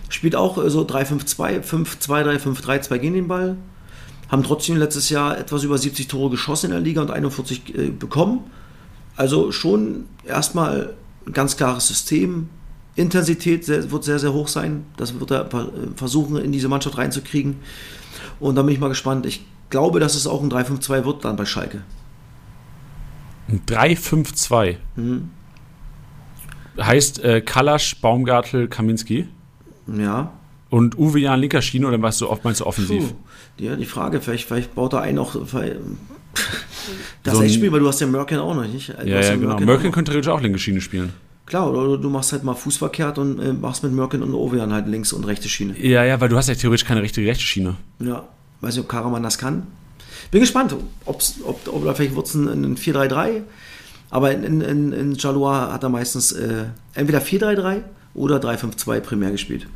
Spielt 0.08 0.34
auch 0.34 0.56
äh, 0.64 0.70
so 0.70 0.80
3-5-2, 0.82 1.62
5-2-3, 1.62 2.38
5-3-2 2.38 2.98
gegen 2.98 3.14
den 3.14 3.28
Ball. 3.28 3.56
Haben 4.30 4.42
trotzdem 4.44 4.78
letztes 4.78 5.10
Jahr 5.10 5.38
etwas 5.38 5.62
über 5.62 5.76
70 5.76 6.08
Tore 6.08 6.30
geschossen 6.30 6.66
in 6.66 6.72
der 6.72 6.80
Liga 6.80 7.02
und 7.02 7.10
41 7.10 7.74
äh, 7.76 7.88
bekommen. 7.90 8.40
Also 9.16 9.52
schon 9.52 10.06
erstmal 10.24 10.94
ein 11.26 11.32
ganz 11.32 11.56
klares 11.56 11.86
System. 11.88 12.48
Intensität 12.96 13.66
wird 13.68 14.04
sehr, 14.04 14.18
sehr 14.18 14.32
hoch 14.32 14.48
sein. 14.48 14.84
Das 14.96 15.18
wird 15.18 15.30
er 15.30 15.52
äh, 15.52 15.66
versuchen, 15.96 16.36
in 16.36 16.52
diese 16.52 16.68
Mannschaft 16.68 16.98
reinzukriegen. 16.98 17.56
Und 18.40 18.56
da 18.56 18.62
bin 18.62 18.74
ich 18.74 18.80
mal 18.80 18.88
gespannt. 18.88 19.26
Ich 19.26 19.44
glaube, 19.70 20.00
dass 20.00 20.14
es 20.14 20.26
auch 20.26 20.42
ein 20.42 20.50
3-5-2 20.50 21.04
wird 21.04 21.24
dann 21.24 21.36
bei 21.36 21.44
Schalke. 21.44 21.82
Ein 23.48 23.62
3-5-2. 23.66 24.76
Heißt 26.80 27.22
äh, 27.22 27.40
Kalasch, 27.40 28.00
Baumgartel, 28.00 28.68
Kaminski 28.68 29.28
Ja, 29.86 30.32
und 30.74 30.98
Uwe 30.98 31.20
Jan 31.20 31.38
linker 31.38 31.62
Schiene 31.62 31.86
oder 31.86 32.02
was 32.02 32.18
du 32.18 32.28
oft 32.28 32.42
meinst 32.42 32.60
du 32.60 32.66
offensiv? 32.66 33.10
Puh. 33.10 33.64
Ja, 33.64 33.76
die 33.76 33.84
Frage, 33.84 34.20
vielleicht, 34.20 34.48
vielleicht 34.48 34.74
baut 34.74 34.92
er 34.92 35.02
einen 35.02 35.20
auch. 35.20 35.36
Das 37.22 37.34
So 37.34 37.38
so 37.40 37.44
ein- 37.44 37.50
Spiel, 37.50 37.72
weil 37.72 37.80
du 37.80 37.88
hast 37.88 38.00
ja 38.00 38.06
Merkin 38.06 38.38
auch 38.38 38.54
noch 38.54 38.66
nicht. 38.66 38.88
Du 38.90 39.06
Ja, 39.08 39.20
ja, 39.20 39.34
genau. 39.36 39.58
Merkin 39.58 39.92
könnte 39.92 40.10
theoretisch 40.12 40.30
auch 40.30 40.40
linke 40.40 40.58
Schiene 40.58 40.80
spielen. 40.80 41.12
Klar, 41.46 41.70
oder 41.72 41.98
du 41.98 42.08
machst 42.10 42.32
halt 42.32 42.42
mal 42.44 42.54
Fußverkehrt 42.54 43.18
und 43.18 43.38
äh, 43.38 43.52
machst 43.52 43.82
mit 43.82 43.92
Merkin 43.92 44.22
und 44.22 44.32
Ovejan 44.34 44.72
halt 44.72 44.86
links 44.88 45.12
und 45.12 45.24
rechte 45.24 45.48
Schiene. 45.48 45.78
Ja, 45.78 46.04
ja, 46.04 46.20
weil 46.20 46.28
du 46.28 46.36
hast 46.36 46.48
ja 46.48 46.54
theoretisch 46.54 46.86
keine 46.86 47.02
richtige 47.02 47.26
rechte 47.28 47.44
Schiene. 47.44 47.76
Ja, 48.00 48.24
weiß 48.60 48.74
nicht, 48.76 48.84
ob 48.84 48.88
Karaman 48.88 49.22
das 49.22 49.36
kann. 49.38 49.66
Bin 50.30 50.40
gespannt, 50.40 50.74
ob's, 51.04 51.36
ob, 51.44 51.60
ob 51.68 51.82
oder 51.82 51.94
vielleicht 51.94 52.16
wird 52.16 52.26
es 52.26 52.34
ein, 52.34 52.48
ein 52.48 52.76
4-3-3. 52.76 53.42
Aber 54.10 54.32
in, 54.32 54.60
in, 54.60 54.92
in 54.92 55.14
Jalois 55.16 55.72
hat 55.72 55.82
er 55.82 55.88
meistens 55.90 56.32
äh, 56.32 56.64
entweder 56.94 57.20
4-3-3 57.20 57.82
oder 58.14 58.36
3-5-2 58.38 59.00
primär 59.00 59.30
gespielt. 59.30 59.66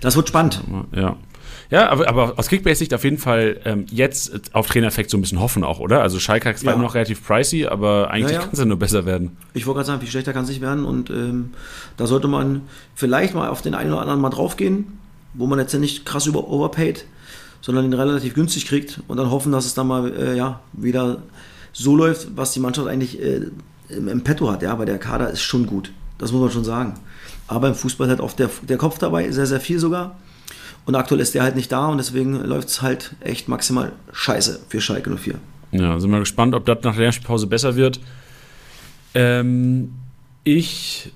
Das 0.00 0.16
wird 0.16 0.28
spannend. 0.28 0.62
Ja. 0.94 1.16
Ja, 1.74 1.88
aber, 1.90 2.08
aber 2.08 2.38
aus 2.38 2.46
Kickbase-Sicht 2.46 2.94
auf 2.94 3.02
jeden 3.02 3.18
Fall 3.18 3.60
ähm, 3.64 3.86
jetzt 3.90 4.54
auf 4.54 4.68
Trainereffekt 4.68 5.10
so 5.10 5.18
ein 5.18 5.20
bisschen 5.22 5.40
hoffen 5.40 5.64
auch, 5.64 5.80
oder? 5.80 6.02
Also 6.02 6.20
Schalke 6.20 6.48
ist 6.50 6.62
Ja. 6.62 6.76
noch 6.76 6.94
relativ 6.94 7.26
pricey, 7.26 7.66
aber 7.66 8.10
eigentlich 8.12 8.30
Ja, 8.32 8.38
ja. 8.38 8.44
kann 8.44 8.50
es 8.52 8.60
ja 8.60 8.64
nur 8.64 8.78
besser 8.78 9.06
werden. 9.06 9.36
Ich 9.54 9.66
wollte 9.66 9.78
gerade 9.78 9.86
sagen, 9.88 10.00
viel 10.00 10.08
schlechter 10.08 10.32
kann 10.32 10.44
es 10.44 10.50
nicht 10.50 10.60
werden 10.60 10.84
und 10.84 11.10
ähm, 11.10 11.50
da 11.96 12.06
sollte 12.06 12.28
man 12.28 12.60
vielleicht 12.94 13.34
mal 13.34 13.48
auf 13.48 13.60
den 13.60 13.74
einen 13.74 13.90
oder 13.90 14.02
anderen 14.02 14.20
mal 14.20 14.30
draufgehen, 14.30 14.98
wo 15.34 15.46
man 15.48 15.58
jetzt 15.58 15.72
ja 15.72 15.80
nicht 15.80 16.06
krass 16.06 16.26
über 16.26 16.46
overpaid, 16.48 17.06
sondern 17.60 17.84
ihn 17.86 17.92
relativ 17.92 18.34
günstig 18.34 18.66
kriegt 18.66 19.00
und 19.08 19.16
dann 19.16 19.32
hoffen, 19.32 19.50
dass 19.50 19.66
es 19.66 19.74
dann 19.74 19.88
mal 19.88 20.12
äh, 20.16 20.36
ja, 20.36 20.60
wieder 20.74 21.22
so 21.72 21.96
läuft, 21.96 22.28
was 22.36 22.52
die 22.52 22.60
Mannschaft 22.60 22.86
eigentlich 22.86 23.20
äh, 23.20 23.40
im, 23.88 24.06
im 24.06 24.22
Petto 24.22 24.48
hat, 24.48 24.62
ja, 24.62 24.78
weil 24.78 24.86
der 24.86 24.98
Kader 24.98 25.28
ist 25.30 25.42
schon 25.42 25.66
gut, 25.66 25.90
das 26.18 26.30
muss 26.30 26.40
man 26.40 26.50
schon 26.52 26.62
sagen. 26.64 26.94
Aber 27.48 27.66
im 27.66 27.74
Fußball 27.74 28.08
hat 28.08 28.20
oft 28.20 28.38
der, 28.38 28.48
der 28.62 28.76
Kopf 28.76 28.98
dabei, 28.98 29.28
sehr, 29.32 29.46
sehr 29.46 29.58
viel 29.60 29.80
sogar. 29.80 30.16
Und 30.86 30.94
aktuell 30.94 31.20
ist 31.20 31.34
der 31.34 31.42
halt 31.42 31.56
nicht 31.56 31.72
da 31.72 31.88
und 31.88 31.98
deswegen 31.98 32.34
läuft 32.44 32.68
es 32.68 32.82
halt 32.82 33.14
echt 33.20 33.48
maximal 33.48 33.92
scheiße 34.12 34.60
für 34.68 34.80
Schalke 34.80 35.10
04. 35.10 35.36
Ja, 35.72 35.98
sind 35.98 36.10
wir 36.10 36.20
gespannt, 36.20 36.54
ob 36.54 36.66
das 36.66 36.78
nach 36.82 36.92
der 36.92 37.02
Lernspielpause 37.02 37.46
besser 37.46 37.74
wird. 37.74 38.00
Ähm, 39.14 39.92
ich 40.44 41.12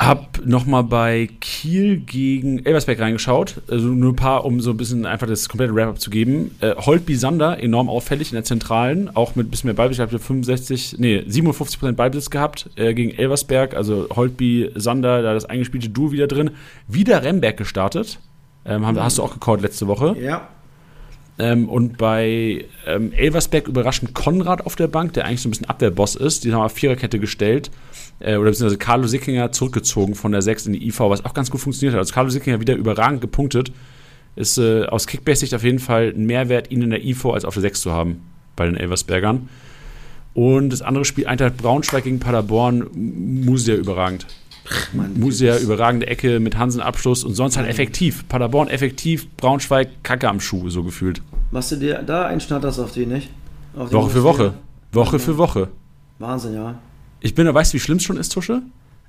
habe 0.00 0.26
nochmal 0.46 0.82
bei 0.82 1.28
Kiel 1.40 1.98
gegen 1.98 2.64
Elversberg 2.64 3.00
reingeschaut. 3.00 3.60
Also 3.68 3.88
nur 3.88 4.12
ein 4.12 4.16
paar, 4.16 4.46
um 4.46 4.60
so 4.60 4.70
ein 4.70 4.78
bisschen 4.78 5.04
einfach 5.04 5.26
das 5.26 5.48
komplette 5.48 5.74
Wrap-up 5.74 6.00
zu 6.00 6.08
geben. 6.08 6.52
Äh, 6.60 6.74
Holtby 6.74 7.16
Sander, 7.16 7.62
enorm 7.62 7.90
auffällig 7.90 8.30
in 8.30 8.36
der 8.36 8.44
Zentralen, 8.44 9.14
auch 9.14 9.36
mit 9.36 9.46
ein 9.46 9.50
bisschen 9.50 9.68
mehr 9.68 9.74
Ballbesitz. 9.74 10.06
Ich 10.06 10.12
habe 10.12 10.18
65, 10.18 10.96
nee, 10.98 11.18
57% 11.18 11.92
Ballbesitz 11.92 12.30
gehabt 12.30 12.70
äh, 12.76 12.94
gegen 12.94 13.10
Elversberg. 13.10 13.74
Also 13.74 14.08
Holtby 14.16 14.70
Sander, 14.74 15.20
da 15.20 15.34
das 15.34 15.44
eingespielte 15.44 15.90
Duo 15.90 16.12
wieder 16.12 16.26
drin. 16.26 16.52
Wieder 16.88 17.22
Remberg 17.22 17.58
gestartet. 17.58 18.18
Ähm, 18.64 18.86
haben, 18.86 19.00
Hast 19.00 19.18
du 19.18 19.22
auch 19.22 19.32
gecallt 19.32 19.62
letzte 19.62 19.86
Woche. 19.86 20.16
Ja, 20.20 20.48
Ähm, 21.38 21.68
und 21.68 21.96
bei 21.96 22.66
ähm, 22.86 23.12
Elversberg 23.12 23.66
überraschend 23.66 24.14
Konrad 24.14 24.66
auf 24.66 24.76
der 24.76 24.88
Bank, 24.88 25.14
der 25.14 25.24
eigentlich 25.24 25.40
so 25.40 25.48
ein 25.48 25.52
bisschen 25.52 25.70
Abwehrboss 25.70 26.14
ist. 26.14 26.44
Die 26.44 26.52
haben 26.52 26.60
auf 26.60 26.72
Viererkette 26.72 27.18
gestellt. 27.18 27.70
Äh, 28.18 28.36
oder 28.36 28.50
beziehungsweise 28.50 28.78
Carlo 28.78 29.06
Sickinger 29.06 29.50
zurückgezogen 29.50 30.14
von 30.14 30.32
der 30.32 30.42
6 30.42 30.66
in 30.66 30.74
die 30.74 30.86
IV, 30.86 31.00
was 31.00 31.24
auch 31.24 31.32
ganz 31.32 31.50
gut 31.50 31.60
funktioniert 31.60 31.94
hat. 31.94 32.00
Also 32.00 32.12
Carlo 32.12 32.28
Sickinger 32.28 32.60
wieder 32.60 32.74
überragend 32.74 33.22
gepunktet. 33.22 33.72
Ist 34.36 34.58
äh, 34.58 34.84
aus 34.84 35.06
Kickbase-Sicht 35.06 35.54
auf 35.54 35.64
jeden 35.64 35.78
Fall 35.78 36.12
ein 36.14 36.26
Mehrwert, 36.26 36.70
ihn 36.70 36.82
in 36.82 36.90
der 36.90 37.04
IV 37.04 37.26
als 37.26 37.44
auf 37.44 37.54
der 37.54 37.62
6 37.62 37.80
zu 37.80 37.92
haben 37.92 38.20
bei 38.54 38.66
den 38.66 38.76
Elversbergern. 38.76 39.48
Und 40.34 40.70
das 40.70 40.82
andere 40.82 41.04
Spiel, 41.04 41.26
Eintracht 41.26 41.56
Braunschweig 41.56 42.04
gegen 42.04 42.20
Paderborn, 42.20 42.86
Musia 42.94 43.74
überragend. 43.74 44.26
Mann, 44.92 45.18
Musia 45.18 45.58
überragende 45.58 46.06
Ecke 46.06 46.40
mit 46.40 46.56
Hansen 46.56 46.80
Abschluss 46.80 47.24
und 47.24 47.34
sonst 47.34 47.56
halt 47.56 47.68
effektiv. 47.68 48.26
Paderborn 48.28 48.68
effektiv, 48.68 49.28
Braunschweig 49.36 49.88
Kacke 50.02 50.28
am 50.28 50.40
Schuh, 50.40 50.68
so 50.70 50.82
gefühlt. 50.82 51.22
Machst 51.50 51.72
du 51.72 51.76
dir 51.76 52.02
da 52.02 52.26
einen 52.26 52.40
Schnatterst 52.40 52.80
auf 52.80 52.92
den, 52.92 53.08
nicht? 53.08 53.30
Auf 53.76 53.90
den 53.90 53.98
Woche 53.98 54.10
für 54.10 54.22
Woche. 54.22 54.54
Woche 54.92 55.18
für 55.18 55.38
Woche. 55.38 55.68
Wahnsinn, 56.18 56.54
ja. 56.54 56.78
Ich 57.20 57.34
bin, 57.34 57.52
weißt 57.52 57.72
du, 57.72 57.76
wie 57.76 57.80
schlimm 57.80 57.98
es 57.98 58.04
schon 58.04 58.16
ist, 58.16 58.30
Tusche? 58.30 58.62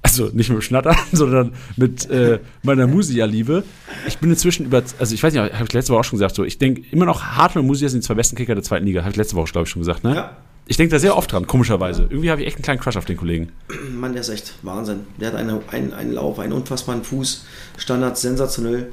Also 0.04 0.26
nicht 0.34 0.50
mit 0.50 0.58
dem 0.58 0.62
Schnattern, 0.62 0.96
sondern 1.12 1.54
mit 1.78 2.10
äh, 2.10 2.40
meiner 2.64 2.88
Musia-Liebe. 2.88 3.64
Ich 4.08 4.18
bin 4.18 4.32
inzwischen 4.32 4.66
über, 4.66 4.82
also 5.00 5.14
ich 5.14 5.22
weiß 5.22 5.34
nicht, 5.34 5.54
habe 5.54 5.66
ich 5.66 5.74
letzte 5.74 5.94
Woche 5.94 6.00
auch 6.00 6.06
schon 6.06 6.18
gesagt, 6.18 6.36
so, 6.36 6.44
ich 6.44 6.58
denke 6.58 6.84
immer 6.92 7.06
noch, 7.06 7.24
Hartmann 7.24 7.64
und 7.64 7.68
Musia 7.68 7.88
sind 7.90 8.04
die 8.04 8.08
zwei 8.08 8.16
besten 8.16 8.36
Kicker 8.36 8.56
der 8.56 8.64
zweiten 8.64 8.86
Liga. 8.86 9.02
Habe 9.02 9.12
ich 9.12 9.18
letzte 9.18 9.36
Woche, 9.36 9.52
glaube 9.52 9.66
ich, 9.66 9.70
schon 9.70 9.82
gesagt, 9.82 10.04
ne? 10.04 10.16
Ja. 10.16 10.38
Ich 10.68 10.78
denke 10.78 10.92
da 10.92 11.00
sehr 11.00 11.18
oft 11.18 11.32
dran, 11.32 11.48
komischerweise. 11.48 12.04
Irgendwie 12.04 12.32
habe 12.32 12.42
ich 12.42 12.48
echt 12.48 12.58
einen 12.58 12.64
kleinen 12.64 12.80
Crush 12.80 12.96
auf 12.96 13.06
den 13.06 13.18
Kollegen. 13.18 13.52
Mann, 13.92 14.14
der 14.14 14.22
ist 14.22 14.30
echt 14.30 14.54
Wahnsinn. 14.62 15.02
Der 15.20 15.30
hat 15.30 15.36
eine, 15.36 15.62
einen, 15.70 15.94
einen 15.94 16.14
Lauf, 16.14 16.40
einen 16.40 16.54
unfassbaren 16.54 17.04
Fuß. 17.04 17.46
Standards 17.78 18.22
sensationell. 18.22 18.92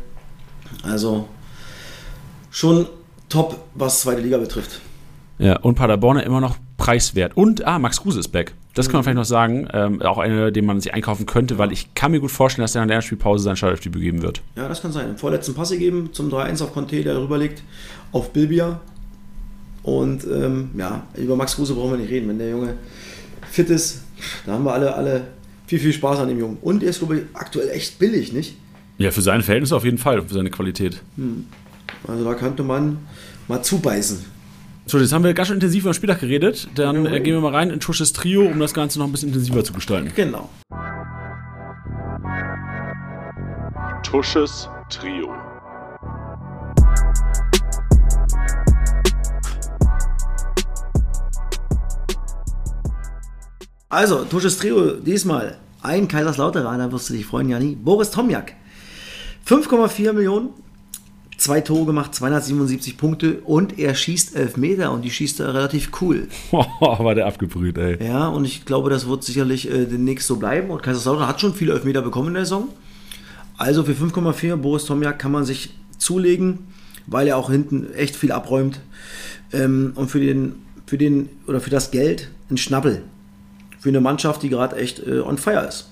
Also 0.83 1.29
schon 2.51 2.87
top, 3.29 3.65
was 3.75 4.01
zweite 4.01 4.21
Liga 4.21 4.39
betrifft. 4.39 4.81
Ja, 5.39 5.59
und 5.59 5.77
Paderborn 5.77 6.19
immer 6.19 6.41
noch 6.41 6.57
preiswert. 6.77 7.37
Und, 7.37 7.65
ah, 7.65 7.79
Max 7.79 8.01
Kruse 8.01 8.21
ist 8.21 8.29
back. 8.29 8.55
Das 8.75 8.87
kann 8.87 8.99
man 8.99 9.05
vielleicht 9.05 9.17
noch 9.17 9.25
sagen. 9.25 9.69
Ähm, 9.73 10.03
auch 10.03 10.19
einer, 10.19 10.51
den 10.51 10.65
man 10.65 10.81
sich 10.81 10.95
einkaufen 10.95 11.27
könnte, 11.27 11.59
weil 11.59 11.73
ich 11.73 11.95
kann 11.95 12.13
mir 12.13 12.21
gut 12.21 12.31
vorstellen, 12.31 12.65
dass 12.65 12.75
er 12.75 12.83
nach 12.83 12.89
der 12.89 13.03
Spielpause 13.03 13.45
sein 13.45 13.57
Startelfdebüt 13.57 14.01
geben 14.01 14.23
wird. 14.23 14.41
Ja, 14.57 14.69
das 14.69 14.83
kann 14.83 14.93
sein. 14.93 15.11
Im 15.11 15.17
vorletzten 15.17 15.55
Pass 15.55 15.71
gegeben 15.71 16.11
zum 16.13 16.29
3-1 16.29 16.63
auf 16.63 16.73
Conte, 16.73 17.03
der 17.03 17.15
darüber 17.15 17.39
liegt, 17.39 17.63
auf 18.13 18.33
Bilbia. 18.33 18.81
Und 19.83 20.25
ähm, 20.25 20.71
ja, 20.77 21.07
über 21.17 21.37
Max 21.37 21.57
Kruse 21.57 21.75
brauchen 21.75 21.93
wir 21.93 21.99
nicht 21.99 22.11
reden. 22.11 22.29
Wenn 22.29 22.39
der 22.39 22.51
Junge 22.51 22.75
fit 23.51 23.71
ist, 23.71 24.03
da 24.45 24.53
haben 24.53 24.65
wir 24.65 24.73
alle, 24.73 24.95
alle 24.95 25.27
viel, 25.67 25.79
viel 25.79 25.93
Spaß 25.93 26.19
an 26.21 26.29
dem 26.29 26.39
Jungen. 26.39 26.59
Und 26.61 26.83
er 26.83 26.91
ist, 26.91 26.99
glaube 26.99 27.19
ich, 27.19 27.23
aktuell 27.35 27.69
echt 27.71 27.99
billig, 27.99 28.33
nicht? 28.33 28.57
Ja, 28.99 29.11
für 29.11 29.23
seine 29.23 29.43
Verhältnisse 29.43 29.77
auf 29.77 29.85
jeden 29.85 29.99
Fall, 29.99 30.21
für 30.23 30.35
seine 30.35 30.51
Qualität. 30.51 31.01
Also 32.07 32.25
da 32.25 32.35
könnte 32.35 32.65
man 32.65 32.99
mal 33.47 33.63
zubeißen. 33.63 34.25
So, 34.87 34.99
jetzt 34.99 35.13
haben 35.13 35.23
wir 35.23 35.35
ganz 35.35 35.49
schön 35.49 35.57
intensiv 35.57 35.83
über 35.83 35.91
den 35.91 35.95
Spieltag 35.95 36.21
geredet. 36.21 36.69
Dann 36.75 37.05
äh, 37.07 37.21
gehen 37.21 37.35
wir 37.35 37.41
mal 37.41 37.55
rein 37.55 37.71
in 37.71 37.79
Tusches 37.79 38.15
Trio, 38.15 38.47
um 38.47 38.59
das 38.59 38.73
Ganze 38.73 38.99
noch 38.99 39.07
ein 39.07 39.13
bisschen 39.13 39.29
intensiver 39.29 39.63
zu 39.63 39.75
gestalten. 39.75 40.11
Genau. 40.17 40.49
Tusches 44.03 44.69
Trio. 44.89 45.35
Also, 53.91 54.25
Tusches 54.25 54.59
Trio, 54.59 54.97
diesmal 54.97 55.57
ein 55.81 56.09
Kaiserslauteraner, 56.09 56.89
da 56.89 56.93
wirst 56.93 57.09
du 57.09 57.15
dich 57.15 57.25
freuen, 57.25 57.49
Jani. 57.49 57.75
Boris 57.75 58.11
Tomjak. 58.11 58.53
5,4 59.47 60.13
Millionen, 60.13 60.51
zwei 61.39 61.63
Tore 61.63 61.87
gemacht, 61.87 62.15
277 62.15 62.99
Punkte 62.99 63.41
und 63.41 63.79
er 63.79 63.95
schießt 63.95 64.37
Elfmeter 64.37 64.93
und 64.93 65.07
die 65.07 65.11
schießt 65.11 65.41
er 65.41 65.55
relativ 65.55 65.91
cool. 66.03 66.29
war 66.51 67.15
der 67.15 67.25
abgebrüht, 67.25 67.79
ey. 67.79 68.07
Ja, 68.07 68.29
und 68.29 68.45
ich 68.45 68.67
glaube, 68.67 68.91
das 68.91 69.09
wird 69.09 69.25
sicherlich 69.25 69.71
äh, 69.71 69.87
demnächst 69.87 70.27
so 70.27 70.37
bleiben. 70.37 70.69
Und 70.69 70.83
Kaiserslautern 70.83 71.27
hat 71.27 71.41
schon 71.41 71.55
viele 71.55 71.73
Elfmeter 71.73 72.03
bekommen 72.03 72.29
in 72.29 72.35
der 72.35 72.45
Saison. 72.45 72.69
Also 73.57 73.85
für 73.85 73.93
5,4 73.93 74.57
Boris 74.57 74.85
Tomjak 74.85 75.19
kann 75.19 75.33
man 75.33 75.47
sich 75.47 75.71
zulegen, 75.97 76.59
weil 77.07 77.27
er 77.27 77.39
auch 77.39 77.51
hinten 77.51 77.91
echt 77.95 78.17
viel 78.17 78.33
abräumt. 78.33 78.81
Ähm, 79.51 79.93
und 79.95 80.11
für 80.11 80.21
den, 80.21 80.57
für 80.85 80.99
den, 80.99 81.31
oder 81.47 81.63
für 81.63 81.71
das 81.71 81.91
Geld 81.91 82.29
ein 82.51 82.59
Schnappel. 82.59 83.05
Für 83.79 83.89
eine 83.89 84.01
Mannschaft, 84.01 84.43
die 84.43 84.49
gerade 84.49 84.77
echt 84.77 85.07
äh, 85.07 85.21
on 85.21 85.39
fire 85.39 85.67
ist. 85.67 85.89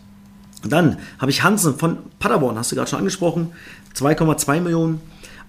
Dann 0.64 0.99
habe 1.18 1.30
ich 1.30 1.43
Hansen 1.43 1.78
von 1.78 1.99
Paderborn, 2.18 2.59
hast 2.59 2.72
du 2.72 2.76
gerade 2.76 2.91
schon 2.91 2.99
angesprochen. 2.99 3.53
2,2 3.95 4.61
Millionen, 4.61 5.01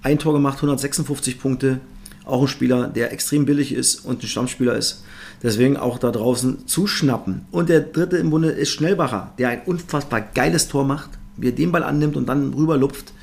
ein 0.03 0.19
Tor 0.19 0.33
gemacht, 0.33 0.57
156 0.57 1.39
Punkte. 1.39 1.79
Auch 2.25 2.41
ein 2.41 2.47
Spieler, 2.47 2.87
der 2.87 3.11
extrem 3.13 3.45
billig 3.45 3.73
ist 3.73 4.03
und 4.05 4.21
ein 4.21 4.27
Stammspieler 4.27 4.75
ist. 4.75 5.03
Deswegen 5.43 5.77
auch 5.77 5.97
da 5.97 6.11
draußen 6.11 6.67
zu 6.67 6.87
schnappen. 6.87 7.45
Und 7.51 7.69
der 7.69 7.81
dritte 7.81 8.17
im 8.17 8.29
Bunde 8.29 8.49
ist 8.49 8.71
Schnellbacher, 8.71 9.33
der 9.37 9.49
ein 9.49 9.61
unfassbar 9.65 10.21
geiles 10.21 10.67
Tor 10.67 10.83
macht, 10.83 11.11
wie 11.37 11.47
er 11.47 11.53
den 11.53 11.71
Ball 11.71 11.83
annimmt 11.83 12.17
und 12.17 12.27
dann 12.27 12.53
rüberlupft. 12.53 13.13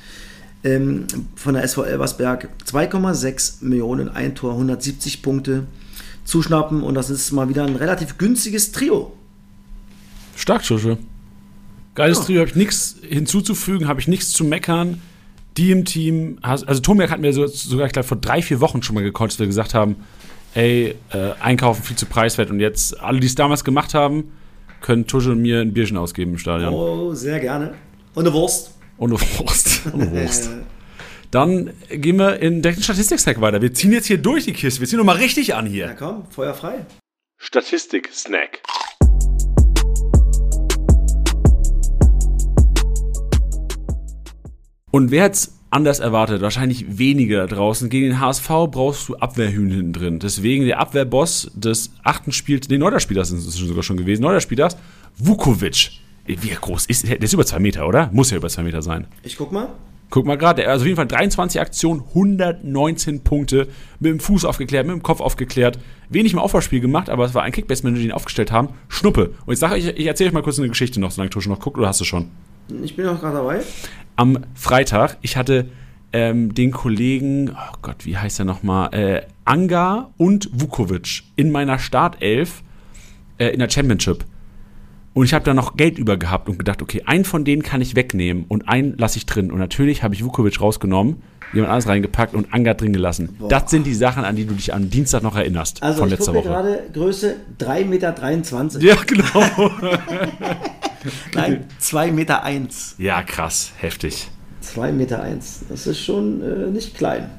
Ähm, 0.63 1.05
von 1.35 1.53
der 1.53 1.63
SV 1.63 1.83
Elversberg 1.83 2.49
2,6 2.65 3.63
Millionen, 3.63 4.09
ein 4.09 4.33
Tor, 4.33 4.53
170 4.53 5.21
Punkte 5.21 5.67
zuschnappen. 6.25 6.83
Und 6.83 6.95
das 6.95 7.09
ist 7.09 7.31
mal 7.31 7.47
wieder 7.47 7.63
ein 7.63 7.75
relativ 7.75 8.17
günstiges 8.17 8.71
Trio. 8.71 9.13
Stark, 10.35 10.63
Tusche. 10.63 10.97
Geiles 11.95 12.19
Ja. 12.19 12.23
Trio, 12.25 12.39
habe 12.41 12.49
ich 12.49 12.55
nichts 12.55 12.97
hinzuzufügen, 13.01 13.87
habe 13.87 14.01
ich 14.01 14.07
nichts 14.07 14.31
zu 14.31 14.43
meckern. 14.43 15.01
Die 15.55 15.71
im 15.71 15.85
Team, 15.85 16.37
also 16.41 16.65
Tomiak 16.81 17.09
hat 17.11 17.21
mir 17.21 17.31
so, 17.31 17.47
sogar, 17.47 17.87
ich 17.87 17.93
glaube, 17.93 18.07
vor 18.07 18.17
drei, 18.17 18.41
vier 18.41 18.59
Wochen 18.59 18.83
schon 18.83 18.95
mal 18.95 19.03
gekonnt, 19.03 19.31
dass 19.31 19.39
wir 19.39 19.47
gesagt 19.47 19.73
haben, 19.73 19.95
ey, 20.53 20.95
äh, 21.13 21.31
einkaufen 21.39 21.81
viel 21.81 21.95
zu 21.95 22.05
preiswert. 22.07 22.49
Und 22.49 22.59
jetzt, 22.59 22.99
alle, 22.99 23.21
die 23.21 23.27
es 23.27 23.35
damals 23.35 23.63
gemacht 23.63 23.93
haben, 23.93 24.33
können 24.81 25.07
Tusche 25.07 25.31
und 25.31 25.41
mir 25.41 25.61
ein 25.61 25.73
Bierchen 25.73 25.95
ausgeben 25.95 26.31
im 26.33 26.37
Stadion. 26.37 26.73
Oh, 26.73 27.13
sehr 27.13 27.39
gerne. 27.39 27.73
Und 28.13 28.25
eine 28.25 28.33
Wurst. 28.33 28.71
Und 28.97 29.11
eine 29.11 29.21
Wurst. 29.21 29.85
Und 29.93 30.01
eine 30.01 30.11
Wurst. 30.11 30.49
Dann 31.35 31.73
gehen 31.89 32.15
wir 32.15 32.39
in 32.39 32.61
den 32.61 32.81
Statistik-Stack 32.81 33.41
weiter. 33.41 33.61
Wir 33.61 33.73
ziehen 33.73 33.91
jetzt 33.91 34.05
hier 34.05 34.17
durch 34.17 34.45
die 34.45 34.53
Kiste. 34.53 34.79
Wir 34.79 34.87
ziehen 34.87 34.99
nochmal 34.99 35.17
richtig 35.17 35.53
an 35.53 35.65
Ja 35.65 35.71
hier. 35.89 35.95
komm, 35.99 36.23
Feuer 36.29 36.53
frei. 36.53 36.85
Statistik-Snack. 37.39 38.61
Und 44.91 45.11
wer 45.11 45.25
jetzt 45.25 45.51
anders 45.71 45.99
erwartet, 45.99 46.41
wahrscheinlich 46.41 46.97
weniger 46.97 47.47
draußen. 47.47 47.89
Gegen 47.89 48.11
den 48.11 48.19
HSV 48.21 48.47
brauchst 48.71 49.09
du 49.09 49.17
Abwehrhühn 49.17 49.69
hinten 49.69 49.91
drin. 49.91 50.19
Deswegen 50.19 50.65
der 50.65 50.79
Abwehrboss 50.79 51.51
des 51.53 51.91
achten 52.03 52.31
Spiels, 52.31 52.69
nee, 52.69 52.77
Neuder-Spielers 52.77 53.31
ist 53.31 53.45
es 53.45 53.55
sogar 53.55 53.83
schon 53.83 53.97
gewesen, 53.97 54.21
Neuder-Spielers, 54.21 54.77
Vukovic. 55.17 55.99
Wie 56.27 56.47
groß 56.47 56.85
ist 56.85 57.09
der? 57.09 57.17
Der 57.17 57.25
ist 57.25 57.33
über 57.33 57.45
zwei 57.45 57.59
Meter, 57.59 57.89
oder? 57.89 58.09
Muss 58.13 58.31
ja 58.31 58.37
über 58.37 58.47
zwei 58.47 58.63
Meter 58.63 58.81
sein. 58.81 59.07
Ich 59.21 59.35
guck 59.35 59.51
mal. 59.51 59.67
Guck 60.09 60.25
mal 60.25 60.37
gerade, 60.37 60.67
also 60.67 60.83
auf 60.83 60.85
jeden 60.85 60.95
Fall 60.95 61.07
23 61.07 61.59
Aktionen, 61.59 62.03
119 62.09 63.23
Punkte, 63.23 63.67
mit 63.99 64.11
dem 64.11 64.19
Fuß 64.19 64.45
aufgeklärt, 64.45 64.85
mit 64.85 64.95
dem 64.95 65.03
Kopf 65.03 65.19
aufgeklärt. 65.19 65.79
Wenig 66.09 66.33
im 66.33 66.39
Aufbauspiel 66.39 66.79
gemacht, 66.79 67.09
aber 67.09 67.25
es 67.25 67.33
war 67.33 67.43
ein 67.43 67.51
Kickbase-Manager, 67.51 68.03
den 68.03 68.11
aufgestellt 68.11 68.51
haben. 68.51 68.69
Schnuppe. 68.87 69.33
Und 69.45 69.53
ich 69.53 69.59
sage, 69.59 69.77
ich, 69.77 69.87
ich 69.87 70.05
erzähle 70.05 70.29
euch 70.29 70.33
mal 70.33 70.43
kurz 70.43 70.59
eine 70.59 70.69
Geschichte 70.69 70.99
noch, 70.99 71.11
solange 71.11 71.31
Tusche 71.31 71.49
noch 71.49 71.59
guckt, 71.59 71.77
oder 71.77 71.87
hast 71.87 72.01
du 72.01 72.05
schon? 72.05 72.29
Ich 72.83 72.95
bin 72.95 73.07
auch 73.07 73.19
gerade 73.19 73.37
dabei. 73.37 73.61
Am 74.15 74.39
Freitag, 74.53 75.17
ich 75.21 75.37
hatte 75.37 75.69
ähm, 76.13 76.53
den 76.53 76.71
Kollegen, 76.71 77.49
oh 77.49 77.77
Gott, 77.81 78.05
wie 78.05 78.17
heißt 78.17 78.39
er 78.39 78.45
nochmal, 78.45 78.93
äh, 78.93 79.21
Anga 79.43 80.11
und 80.17 80.49
Vukovic 80.53 81.23
in 81.35 81.51
meiner 81.51 81.79
Startelf 81.79 82.63
äh, 83.37 83.47
in 83.47 83.59
der 83.59 83.69
Championship. 83.69 84.23
Und 85.15 85.23
ich 85.23 85.33
habe 85.33 85.45
da 85.45 85.53
noch 85.53 85.77
Geld 85.77 85.97
über 85.97 86.17
gehabt 86.17 86.49
und 86.49 86.59
gedacht, 86.59 86.81
okay, 86.81 87.03
einen 87.05 87.23
von 87.23 87.45
denen 87.45 87.63
kann 87.63 87.79
ich 87.79 87.95
wegnehmen 87.95 88.43
und 88.49 88.67
einen 88.67 88.97
lasse 88.97 89.17
ich 89.17 89.25
drin. 89.25 89.49
Und 89.49 89.59
natürlich 89.59 90.03
habe 90.03 90.13
ich 90.13 90.25
Vukovic 90.25 90.59
rausgenommen, 90.59 91.23
jemand 91.53 91.71
anderes 91.71 91.87
reingepackt 91.87 92.33
und 92.33 92.53
Anga 92.53 92.73
drin 92.73 92.91
gelassen. 92.91 93.33
Boah. 93.39 93.47
Das 93.47 93.71
sind 93.71 93.87
die 93.87 93.93
Sachen, 93.93 94.25
an 94.25 94.35
die 94.35 94.45
du 94.45 94.53
dich 94.53 94.73
am 94.73 94.89
Dienstag 94.89 95.23
noch 95.23 95.37
erinnerst 95.37 95.81
Also 95.81 95.99
von 95.99 96.09
ich 96.09 96.17
letzter 96.17 96.33
Woche. 96.33 96.49
gerade 96.49 96.83
Größe 96.91 97.37
3,23 97.59 97.85
Meter. 97.85 98.81
Ja, 98.81 98.95
genau. 99.07 99.71
Nein, 101.33 101.63
2,1 101.81 102.11
Meter. 102.11 102.43
Eins. 102.43 102.95
ja, 102.97 103.23
krass, 103.23 103.71
heftig. 103.77 104.27
2,1 104.65 104.91
Meter. 104.91 105.23
Eins. 105.23 105.61
Das 105.69 105.87
ist 105.87 106.03
schon 106.03 106.41
äh, 106.41 106.71
nicht 106.71 106.93
klein. 106.93 107.29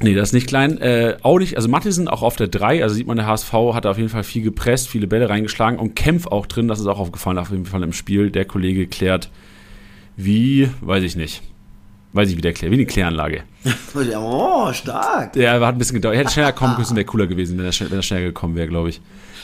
Nee, 0.00 0.14
das 0.14 0.28
ist 0.28 0.32
nicht 0.32 0.46
klein. 0.46 0.78
Äh, 0.78 1.16
auch 1.22 1.38
nicht, 1.38 1.56
also 1.56 1.68
Mattisen 1.68 2.08
auch 2.08 2.22
auf 2.22 2.36
der 2.36 2.48
3, 2.48 2.82
also 2.82 2.94
sieht 2.94 3.06
man, 3.06 3.16
der 3.16 3.26
HSV 3.26 3.52
hat 3.74 3.86
auf 3.86 3.98
jeden 3.98 4.08
Fall 4.08 4.22
viel 4.22 4.42
gepresst, 4.42 4.88
viele 4.88 5.06
Bälle 5.06 5.28
reingeschlagen 5.28 5.78
und 5.78 5.96
Kempf 5.96 6.26
auch 6.26 6.46
drin, 6.46 6.68
das 6.68 6.78
ist 6.78 6.86
auch 6.86 7.00
aufgefallen, 7.00 7.38
auf 7.38 7.50
jeden 7.50 7.66
Fall 7.66 7.82
im 7.82 7.92
Spiel. 7.92 8.30
Der 8.30 8.44
Kollege 8.44 8.86
klärt, 8.86 9.30
wie, 10.16 10.68
weiß 10.80 11.02
ich 11.02 11.16
nicht. 11.16 11.42
Weiß 12.12 12.30
ich, 12.30 12.36
wie 12.36 12.40
der 12.40 12.52
klärt, 12.52 12.72
wie 12.72 12.76
eine 12.76 12.86
Kläranlage. 12.86 13.42
Oh, 14.16 14.72
stark. 14.72 15.32
Der 15.32 15.60
hat 15.60 15.74
ein 15.74 15.78
bisschen 15.78 15.94
gedauert. 15.94 16.14
Er 16.14 16.20
hätte 16.20 16.32
schneller 16.32 16.52
kommen 16.52 16.76
müssen, 16.78 16.94
wäre 16.94 17.04
cooler 17.04 17.26
gewesen, 17.26 17.58
wenn 17.58 17.64
er, 17.64 17.72
wenn 17.72 17.98
er 17.98 18.02
schneller 18.02 18.26
gekommen 18.26 18.54
wäre, 18.54 18.68
glaube 18.68 18.90
ich. 18.90 19.00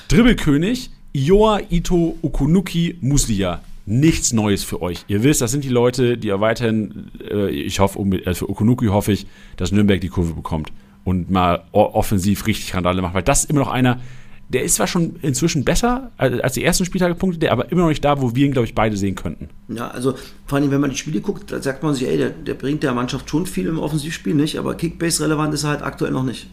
Dribbelkönig, 0.09 0.91
Ioa 1.13 1.61
Ito 1.71 2.17
Okunuki 2.23 2.99
Muslia. 3.01 3.61
Nichts 3.87 4.32
Neues 4.32 4.64
für 4.64 4.80
euch. 4.80 5.05
Ihr 5.09 5.22
wisst, 5.22 5.41
das 5.41 5.51
sind 5.51 5.64
die 5.64 5.68
Leute, 5.68 6.16
die 6.16 6.28
ja 6.28 6.41
weiterhin, 6.41 7.11
äh, 7.30 7.51
ich 7.51 7.80
hoffe, 7.80 7.99
äh, 8.01 8.35
für 8.35 8.49
Okunuki 8.49 8.87
hoffe 8.87 9.12
ich, 9.12 9.26
dass 9.57 9.72
Nürnberg 9.72 10.01
die 10.01 10.09
Kurve 10.09 10.32
bekommt 10.32 10.72
und 11.05 11.30
mal 11.30 11.64
offensiv 11.72 12.47
richtig 12.47 12.74
Randale 12.74 13.03
macht, 13.03 13.14
weil 13.14 13.22
das 13.22 13.41
ist 13.41 13.51
immer 13.51 13.61
noch 13.61 13.70
einer, 13.70 14.01
der 14.49 14.62
ist 14.62 14.76
zwar 14.76 14.87
schon 14.87 15.16
inzwischen 15.22 15.64
besser 15.64 16.12
als 16.16 16.55
die 16.55 16.64
ersten 16.64 16.85
Spieltage 16.85 17.14
Punkte, 17.14 17.39
der 17.39 17.53
aber 17.53 17.70
immer 17.72 17.82
noch 17.82 17.89
nicht 17.89 18.05
da, 18.05 18.20
wo 18.20 18.35
wir 18.35 18.47
ihn, 18.47 18.53
glaube 18.53 18.66
ich, 18.66 18.74
beide 18.74 18.97
sehen 18.97 19.14
könnten. 19.14 19.49
Ja, 19.68 19.89
also 19.89 20.14
vor 20.47 20.59
allem, 20.59 20.70
wenn 20.70 20.80
man 20.80 20.91
die 20.91 20.97
Spiele 20.97 21.20
guckt, 21.20 21.51
da 21.51 21.61
sagt 21.61 21.82
man 21.82 21.95
sich, 21.95 22.07
ey, 22.07 22.16
der, 22.16 22.30
der 22.30 22.55
bringt 22.55 22.82
der 22.82 22.95
Mannschaft 22.95 23.28
schon 23.28 23.47
viel 23.47 23.66
im 23.66 23.78
Offensivspiel 23.78 24.35
nicht, 24.35 24.59
aber 24.59 24.74
Kickbase-relevant 24.74 25.55
ist 25.55 25.64
er 25.64 25.70
halt 25.70 25.82
aktuell 25.82 26.12
noch 26.12 26.24
nicht. 26.24 26.49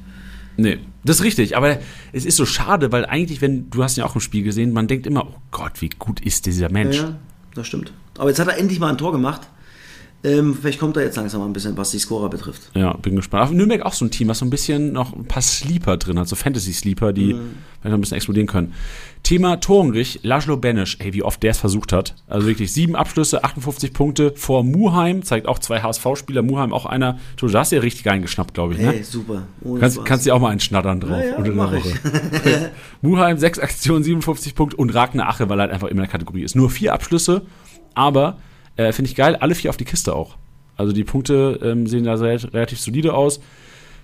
Nee, 0.57 0.79
das 1.03 1.17
ist 1.17 1.23
richtig. 1.23 1.57
Aber 1.57 1.79
es 2.11 2.25
ist 2.25 2.37
so 2.37 2.45
schade, 2.45 2.91
weil 2.91 3.05
eigentlich, 3.05 3.41
wenn, 3.41 3.69
du 3.69 3.83
hast 3.83 3.97
ihn 3.97 4.01
ja 4.01 4.05
auch 4.05 4.15
im 4.15 4.21
Spiel 4.21 4.43
gesehen, 4.43 4.73
man 4.73 4.87
denkt 4.87 5.07
immer, 5.07 5.27
oh 5.27 5.35
Gott, 5.51 5.81
wie 5.81 5.89
gut 5.89 6.19
ist 6.19 6.45
dieser 6.45 6.69
Mensch. 6.69 6.97
Ja, 6.97 7.15
das 7.55 7.67
stimmt. 7.67 7.93
Aber 8.17 8.29
jetzt 8.29 8.39
hat 8.39 8.47
er 8.47 8.57
endlich 8.57 8.79
mal 8.79 8.89
ein 8.89 8.97
Tor 8.97 9.11
gemacht. 9.11 9.47
Ähm, 10.23 10.55
vielleicht 10.59 10.79
kommt 10.79 10.97
er 10.97 11.03
jetzt 11.03 11.15
langsam 11.15 11.41
mal 11.41 11.47
ein 11.47 11.53
bisschen, 11.53 11.75
was 11.77 11.91
die 11.91 11.99
Scorer 11.99 12.29
betrifft. 12.29 12.69
Ja, 12.75 12.93
bin 12.93 13.15
gespannt. 13.15 13.43
Auf 13.43 13.51
Nürnberg 13.51 13.81
auch 13.81 13.93
so 13.93 14.05
ein 14.05 14.11
Team, 14.11 14.27
was 14.27 14.39
so 14.39 14.45
ein 14.45 14.51
bisschen 14.51 14.93
noch 14.93 15.15
ein 15.15 15.25
paar 15.25 15.41
Sleeper 15.41 15.97
drin 15.97 16.19
hat, 16.19 16.27
so 16.27 16.35
Fantasy-Sleeper, 16.35 17.11
die 17.11 17.33
vielleicht 17.33 17.83
noch 17.85 17.93
ein 17.93 18.01
bisschen 18.01 18.17
explodieren 18.17 18.47
können. 18.47 18.73
Thema 19.23 19.59
Torenrich, 19.59 20.19
Laszlo 20.23 20.57
Benisch, 20.57 20.97
ey, 20.99 21.13
wie 21.13 21.23
oft 21.23 21.41
der 21.41 21.51
es 21.51 21.57
versucht 21.57 21.91
hat. 21.91 22.15
Also 22.27 22.47
wirklich 22.47 22.71
sieben 22.71 22.95
Abschlüsse, 22.95 23.43
58 23.43 23.93
Punkte 23.93 24.33
vor 24.35 24.63
Muheim, 24.63 25.23
zeigt 25.23 25.47
auch 25.47 25.57
zwei 25.57 25.81
HSV-Spieler, 25.81 26.43
Muheim 26.43 26.71
auch 26.73 26.85
einer. 26.85 27.17
Du 27.37 27.51
hast 27.51 27.71
ja 27.71 27.79
richtig 27.79 28.07
reingeschnappt, 28.07 28.53
glaube 28.53 28.73
ich, 28.75 28.79
ne? 28.79 28.87
Hey, 28.91 29.03
super. 29.03 29.43
Ohne 29.63 29.79
Kannst, 29.79 29.95
Spaß. 29.97 30.05
kannst 30.05 30.25
dir 30.27 30.35
auch 30.35 30.39
mal 30.39 30.49
einen 30.49 30.59
schnattern 30.59 30.99
drauf. 30.99 31.19
Ja, 31.19 31.25
ja, 31.25 31.35
unter 31.37 31.51
der 31.51 31.57
Woche. 31.57 32.71
Muheim, 33.01 33.37
sechs 33.37 33.57
Aktionen, 33.57 34.03
57 34.03 34.53
Punkte 34.53 34.77
und 34.77 34.93
Ragnar 34.93 35.29
Ache, 35.29 35.49
weil 35.49 35.59
er 35.59 35.63
halt 35.63 35.71
einfach 35.71 35.87
immer 35.87 36.01
in 36.01 36.05
der 36.05 36.11
Kategorie 36.11 36.43
ist. 36.43 36.55
Nur 36.55 36.69
vier 36.69 36.93
Abschlüsse, 36.93 37.43
aber 37.95 38.37
äh, 38.77 38.91
finde 38.91 39.09
ich 39.09 39.15
geil, 39.15 39.35
alle 39.35 39.55
vier 39.55 39.69
auf 39.69 39.77
die 39.77 39.85
Kiste 39.85 40.13
auch. 40.15 40.35
Also 40.77 40.93
die 40.93 41.03
Punkte 41.03 41.59
ähm, 41.63 41.87
sehen 41.87 42.03
da 42.05 42.13
relativ 42.15 42.79
solide 42.79 43.13
aus. 43.13 43.39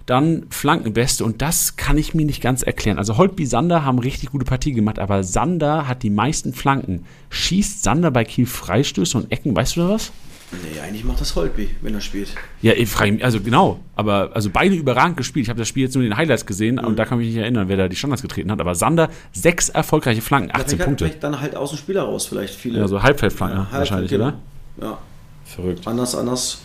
Dann 0.06 0.46
Flankenbeste 0.52 1.26
und 1.26 1.42
das 1.42 1.76
kann 1.76 1.98
ich 1.98 2.14
mir 2.14 2.26
nicht 2.26 2.42
ganz 2.42 2.64
erklären. 2.64 2.98
Also 2.98 3.18
Holtby, 3.18 3.46
Sander 3.46 3.84
haben 3.84 4.00
richtig 4.00 4.32
gute 4.32 4.46
Partie 4.46 4.72
gemacht, 4.72 5.00
aber 5.00 5.22
Sander 5.24 5.86
hat 5.88 6.02
die 6.02 6.10
meisten 6.10 6.54
Flanken. 6.54 7.04
Schießt 7.30 7.84
Sander 7.84 8.10
bei 8.12 8.24
Kiel 8.24 8.46
Freistöße 8.46 9.18
und 9.18 9.32
Ecken, 9.34 9.54
weißt 9.54 9.76
du 9.76 9.82
da 9.82 9.90
was? 9.90 10.14
Nee, 10.52 10.80
eigentlich 10.80 11.04
macht 11.04 11.20
das 11.20 11.36
Holtby, 11.36 11.72
wenn 11.82 11.94
er 11.94 12.00
spielt. 12.00 12.30
Ja, 12.62 12.72
ich 12.72 12.88
frage 12.88 13.12
mich, 13.12 13.26
also 13.26 13.42
genau, 13.42 13.82
aber 13.98 14.30
also 14.34 14.50
beide 14.50 14.76
überragend 14.76 15.18
gespielt. 15.18 15.44
Ich 15.44 15.50
habe 15.50 15.60
das 15.60 15.68
Spiel 15.68 15.84
jetzt 15.84 15.96
nur 15.96 16.06
in 16.06 16.12
den 16.12 16.16
Highlights 16.18 16.46
gesehen 16.46 16.76
Mhm. 16.76 16.86
und 16.86 16.96
da 16.98 17.04
kann 17.04 17.20
ich 17.20 17.26
mich 17.26 17.36
nicht 17.36 17.42
erinnern, 17.44 17.68
wer 17.68 17.76
da 17.76 17.90
die 17.90 17.98
Standards 17.98 18.22
getreten 18.22 18.50
hat. 18.50 18.62
Aber 18.62 18.76
Sander, 18.76 19.10
sechs 19.34 19.68
erfolgreiche 19.68 20.22
Flanken, 20.22 20.52
18 20.54 20.78
vielleicht, 20.80 20.86
Punkte. 20.86 21.10
dann 21.20 21.42
halt 21.42 21.58
aus 21.58 21.72
dem 21.72 21.80
Spieler 21.80 22.04
raus, 22.04 22.28
vielleicht 22.28 22.56
viele. 22.56 22.80
Ja, 22.80 22.88
so 22.88 23.04
Halbfeldflanken 23.04 23.58
Ja, 23.60 23.68
wahrscheinlich, 23.78 24.10
Halbfeld, 24.14 24.22
oder? 24.22 24.40
Ja, 24.82 24.98
Verrückt. 25.46 25.88
anders, 25.88 26.16
anders 26.16 26.60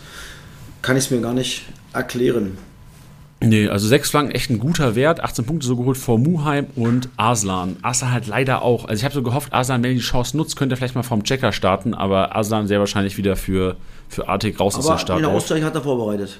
kann 0.81 0.97
ich 0.97 1.05
es 1.05 1.11
mir 1.11 1.21
gar 1.21 1.33
nicht 1.33 1.63
erklären. 1.93 2.57
Nee, 3.45 3.67
also 3.67 3.87
sechs 3.89 4.09
Flanken, 4.09 4.31
echt 4.31 4.49
ein 4.49 4.59
guter 4.59 4.95
Wert. 4.95 5.19
18 5.21 5.43
Punkte 5.45 5.67
so 5.67 5.75
geholt 5.75 5.97
vor 5.97 6.17
Muheim 6.17 6.67
und 6.75 7.09
Aslan. 7.17 7.75
Aslan 7.81 8.11
halt 8.13 8.27
leider 8.27 8.61
auch. 8.61 8.85
Also 8.85 9.01
ich 9.01 9.03
habe 9.03 9.13
so 9.13 9.21
gehofft, 9.21 9.51
Aslan, 9.53 9.83
wenn 9.83 9.91
er 9.91 9.95
die 9.95 9.99
Chance 9.99 10.37
nutzt, 10.37 10.55
könnte 10.55 10.75
er 10.75 10.77
vielleicht 10.77 10.95
mal 10.95 11.03
vom 11.03 11.23
Checker 11.25 11.51
starten, 11.51 11.93
aber 11.93 12.35
Aslan 12.37 12.67
sehr 12.67 12.79
wahrscheinlich 12.79 13.17
wieder 13.17 13.35
für, 13.35 13.75
für 14.07 14.29
Artig 14.29 14.59
raus 14.61 14.75
aus 14.77 14.87
der 14.87 14.97
Start. 14.97 15.19
den 15.19 15.25
Ausgleich 15.25 15.61
hat 15.63 15.75
er 15.75 15.81
vorbereitet. 15.81 16.39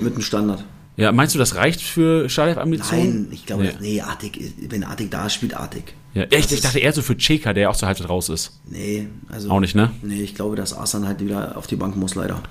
Mit 0.00 0.14
dem 0.14 0.20
Standard. 0.22 0.64
Ja, 0.98 1.12
meinst 1.12 1.34
du, 1.34 1.38
das 1.38 1.54
reicht 1.54 1.80
für 1.80 2.28
Startelf-Ambitionen? 2.28 3.22
Nein, 3.22 3.28
ich 3.32 3.46
glaube, 3.46 3.62
Nee. 3.64 3.70
nee, 3.80 4.00
Artig, 4.02 4.52
wenn 4.68 4.84
Artig 4.84 5.10
da 5.10 5.24
ist, 5.26 5.32
spielt 5.34 5.54
Artig. 5.54 5.94
Ja, 6.14 6.24
echt, 6.24 6.52
ich 6.52 6.60
dachte 6.60 6.78
eher 6.78 6.92
so 6.92 7.00
für 7.02 7.16
Cheka, 7.16 7.52
der 7.54 7.62
ja 7.64 7.68
auch 7.70 7.74
so 7.74 7.86
halb 7.86 8.08
raus 8.08 8.28
ist. 8.28 8.60
Nee, 8.70 9.08
also. 9.30 9.50
Auch 9.50 9.60
nicht, 9.60 9.74
ne? 9.74 9.90
Nee, 10.02 10.20
ich 10.22 10.34
glaube, 10.34 10.56
dass 10.56 10.76
Asan 10.76 11.06
halt 11.06 11.20
wieder 11.20 11.56
auf 11.56 11.66
die 11.66 11.76
Bank 11.76 11.96
muss, 11.96 12.14
leider. 12.14 12.42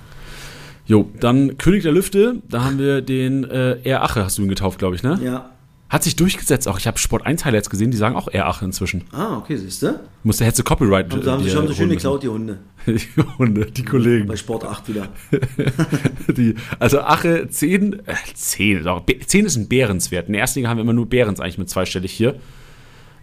Jo, 0.88 1.10
dann 1.20 1.58
König 1.58 1.84
der 1.84 1.92
Lüfte, 1.92 2.42
da 2.50 2.64
haben 2.64 2.80
wir 2.80 3.02
den 3.02 3.44
äh, 3.44 3.80
R. 3.88 4.04
Ache, 4.04 4.24
hast 4.26 4.38
du 4.38 4.42
ihn 4.42 4.50
getauft, 4.50 4.80
glaube 4.80 4.96
ich, 4.96 5.04
ne? 5.04 5.20
Ja. 5.24 5.52
Hat 5.90 6.04
sich 6.04 6.16
durchgesetzt 6.16 6.70
auch. 6.70 6.80
Ich 6.80 6.88
habe 6.88 6.98
Sport 6.98 7.26
1 7.26 7.44
Highlights 7.44 7.70
gesehen, 7.70 7.92
die 7.92 7.98
sagen 7.98 8.16
auch 8.16 8.30
R. 8.30 8.48
Ache 8.48 8.64
inzwischen. 8.64 9.04
Ah, 9.12 9.38
okay, 9.38 9.58
siehst 9.58 9.84
du? 9.84 10.00
Musste 10.24 10.46
hätte 10.46 10.64
Copyright. 10.64 11.12
Da 11.12 11.34
haben 11.34 11.44
die 11.44 11.50
sie 11.50 11.56
schon 11.56 11.68
so 11.68 11.74
schön 11.74 11.90
geklaut, 11.90 12.24
die 12.24 12.30
Hunde. 12.30 12.60
Die 12.88 13.00
Hunde, 13.38 13.66
die 13.68 13.84
Kollegen. 13.84 14.26
Bei 14.26 14.38
Sport 14.38 14.64
8 14.64 14.88
wieder. 14.88 15.10
Die, 16.36 16.56
also 16.80 17.02
Ache 17.02 17.48
10, 17.48 17.94
äh, 18.08 18.16
10, 18.34 18.84
doch, 18.86 19.02
Be- 19.02 19.20
10 19.20 19.46
ist 19.46 19.56
ein 19.56 19.68
Bärenswert. 19.68 20.28
In 20.28 20.34
der 20.34 20.42
ersten 20.42 20.60
Liga 20.60 20.70
haben 20.70 20.78
wir 20.78 20.82
immer 20.84 20.94
nur 20.94 21.08
Behrens 21.08 21.40
eigentlich 21.40 21.58
mit 21.60 21.70
zweistellig 21.70 22.12
hier. 22.12 22.36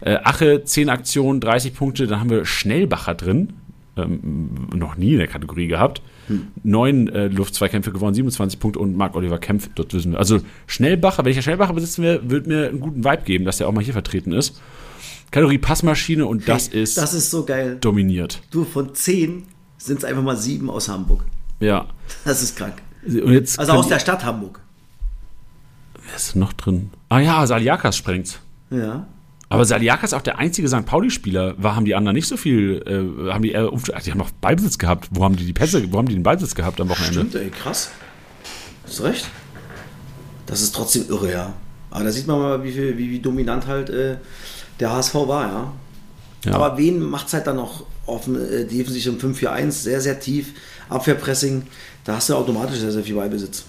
Äh, 0.01 0.15
Ache 0.23 0.63
10 0.63 0.89
Aktionen, 0.89 1.39
30 1.41 1.73
Punkte. 1.73 2.07
Dann 2.07 2.19
haben 2.19 2.29
wir 2.29 2.45
Schnellbacher 2.45 3.15
drin. 3.15 3.53
Ähm, 3.97 4.67
noch 4.73 4.95
nie 4.95 5.13
in 5.13 5.17
der 5.17 5.27
Kategorie 5.27 5.67
gehabt. 5.67 6.01
Neun 6.63 7.07
äh, 7.09 7.27
Luftzweikämpfe 7.27 7.91
gewonnen, 7.91 8.13
27 8.13 8.59
Punkte 8.59 8.79
und 8.79 8.95
Marc-Oliver 8.95 9.39
Kempf, 9.39 9.67
dort 9.73 9.93
wissen 9.95 10.11
wir. 10.11 10.19
Also 10.19 10.39
Schnellbacher, 10.67 11.25
wenn 11.25 11.31
ich 11.31 11.37
ja 11.37 11.41
Schnellbacher 11.41 11.73
besitzen 11.73 12.03
will, 12.03 12.21
wird 12.23 12.45
mir 12.45 12.69
einen 12.69 12.79
guten 12.79 13.03
Vibe 13.03 13.23
geben, 13.23 13.45
dass 13.45 13.57
der 13.57 13.67
auch 13.67 13.71
mal 13.71 13.83
hier 13.83 13.93
vertreten 13.93 14.31
ist. 14.31 14.61
Kategorie 15.31 15.57
Passmaschine 15.57 16.27
und 16.27 16.47
das 16.47 16.67
ist 16.67 16.97
Das 16.99 17.15
ist 17.15 17.31
so 17.31 17.45
geil. 17.45 17.77
dominiert. 17.81 18.41
Du, 18.51 18.63
von 18.63 18.93
10 18.93 19.43
sind 19.79 19.97
es 19.97 20.05
einfach 20.05 20.21
mal 20.21 20.37
7 20.37 20.69
aus 20.69 20.87
Hamburg. 20.87 21.25
Ja. 21.59 21.87
Das 22.25 22.43
ist 22.43 22.55
krank. 22.55 22.75
Also 23.57 23.73
aus 23.73 23.87
der 23.87 23.99
Stadt 23.99 24.23
Hamburg. 24.23 24.61
Wer 26.05 26.15
ist 26.15 26.35
noch 26.35 26.53
drin? 26.53 26.91
Ah 27.09 27.19
ja, 27.19 27.45
Saliakas 27.47 27.97
sprengt. 27.97 28.39
Ja. 28.69 29.07
Aber 29.49 29.65
Saliakas 29.65 30.13
auch 30.13 30.21
der 30.21 30.37
einzige 30.37 30.67
St. 30.67 30.85
Pauli-Spieler. 30.85 31.55
War, 31.57 31.75
haben 31.75 31.85
die 31.85 31.95
anderen 31.95 32.15
nicht 32.15 32.27
so 32.27 32.37
viel, 32.37 32.83
äh, 32.85 33.31
haben 33.31 33.41
die 33.41 33.51
eher, 33.51 33.71
ach, 33.73 34.03
die 34.03 34.11
haben 34.11 34.19
noch 34.19 34.29
Ballbesitz 34.29 34.77
gehabt. 34.77 35.09
Wo 35.11 35.23
haben 35.23 35.35
die 35.35 35.45
die 35.45 35.53
Pässe, 35.53 35.91
wo 35.91 35.97
haben 35.97 36.07
die 36.07 36.13
den 36.13 36.23
Ballbesitz 36.23 36.53
gehabt 36.53 36.79
am 36.79 36.89
Wochenende? 36.89 37.21
Stimmt, 37.21 37.35
ey, 37.35 37.49
krass. 37.49 37.89
Hast 38.85 38.99
du 38.99 39.03
recht. 39.03 39.27
Das 40.45 40.61
ist 40.61 40.75
trotzdem 40.75 41.05
irre, 41.09 41.31
ja. 41.31 41.53
Aber 41.89 42.03
da 42.03 42.11
sieht 42.11 42.27
man 42.27 42.39
mal, 42.39 42.63
wie, 42.63 42.71
viel, 42.71 42.97
wie, 42.97 43.09
wie 43.09 43.19
dominant 43.19 43.65
halt 43.65 43.89
äh, 43.89 44.17
der 44.79 44.91
HSV 44.91 45.15
war, 45.15 45.47
ja. 45.47 45.73
Ja. 46.45 46.53
Aber 46.53 46.77
wen 46.77 47.01
macht 47.01 47.27
es 47.27 47.33
halt 47.33 47.47
dann 47.47 47.57
noch 47.57 47.85
offen, 48.05 48.35
äh, 48.35 48.65
defensiv 48.65 49.05
im 49.07 49.17
5-4-1, 49.17 49.71
sehr, 49.71 50.01
sehr 50.01 50.19
tief, 50.19 50.53
Abwehrpressing, 50.89 51.63
da 52.03 52.15
hast 52.15 52.29
du 52.29 52.35
automatisch 52.35 52.79
sehr, 52.79 52.91
sehr 52.91 53.03
viel 53.03 53.15
Beibesitz. 53.15 53.65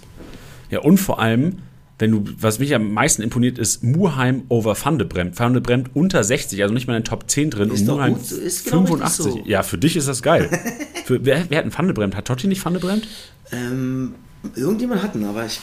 Ja, 0.70 0.80
und 0.80 0.98
vor 0.98 1.18
allem, 1.18 1.62
wenn 2.00 2.10
du, 2.10 2.24
was 2.38 2.58
mich 2.58 2.74
am 2.74 2.92
meisten 2.92 3.22
imponiert, 3.22 3.58
ist 3.58 3.84
Muheim 3.84 4.44
over 4.48 4.74
Van 4.82 4.98
de 4.98 5.06
Bremt. 5.06 5.38
Van 5.38 5.52
de 5.52 5.60
Bremt 5.60 5.90
unter 5.94 6.24
60, 6.24 6.62
also 6.62 6.72
nicht 6.72 6.86
mal 6.86 6.96
in 6.96 7.02
den 7.02 7.04
Top 7.04 7.30
10 7.30 7.50
drin. 7.50 7.70
Ist 7.70 7.82
und 7.82 7.96
Muheim 7.96 8.14
gut, 8.14 8.30
ist 8.32 8.64
genau 8.64 8.86
85. 8.86 9.26
richtig 9.26 9.42
so. 9.44 9.48
Ja, 9.50 9.62
für 9.62 9.76
dich 9.76 9.96
ist 9.96 10.08
das 10.08 10.22
geil. 10.22 10.48
für, 11.04 11.24
wer, 11.24 11.44
wer 11.50 11.58
hat 11.58 11.64
einen 11.64 11.76
Van 11.76 11.86
de 11.86 11.94
Bremt? 11.94 12.16
Hat 12.16 12.24
Totti 12.24 12.46
nicht 12.46 12.64
Van 12.64 12.72
de 12.72 12.80
Bremt? 12.80 13.06
Ähm, 13.52 14.14
irgendjemand 14.56 15.02
hatten, 15.02 15.24
aber 15.24 15.44
ich 15.44 15.60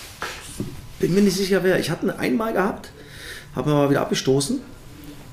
bin 0.99 1.15
mir 1.15 1.21
nicht 1.21 1.37
sicher, 1.37 1.63
wer. 1.63 1.79
Ich 1.79 1.89
hatte 1.89 2.05
ihn 2.05 2.11
einmal 2.11 2.53
gehabt, 2.53 2.91
habe 3.55 3.71
mal 3.71 3.89
wieder 3.89 4.01
abgestoßen. 4.01 4.59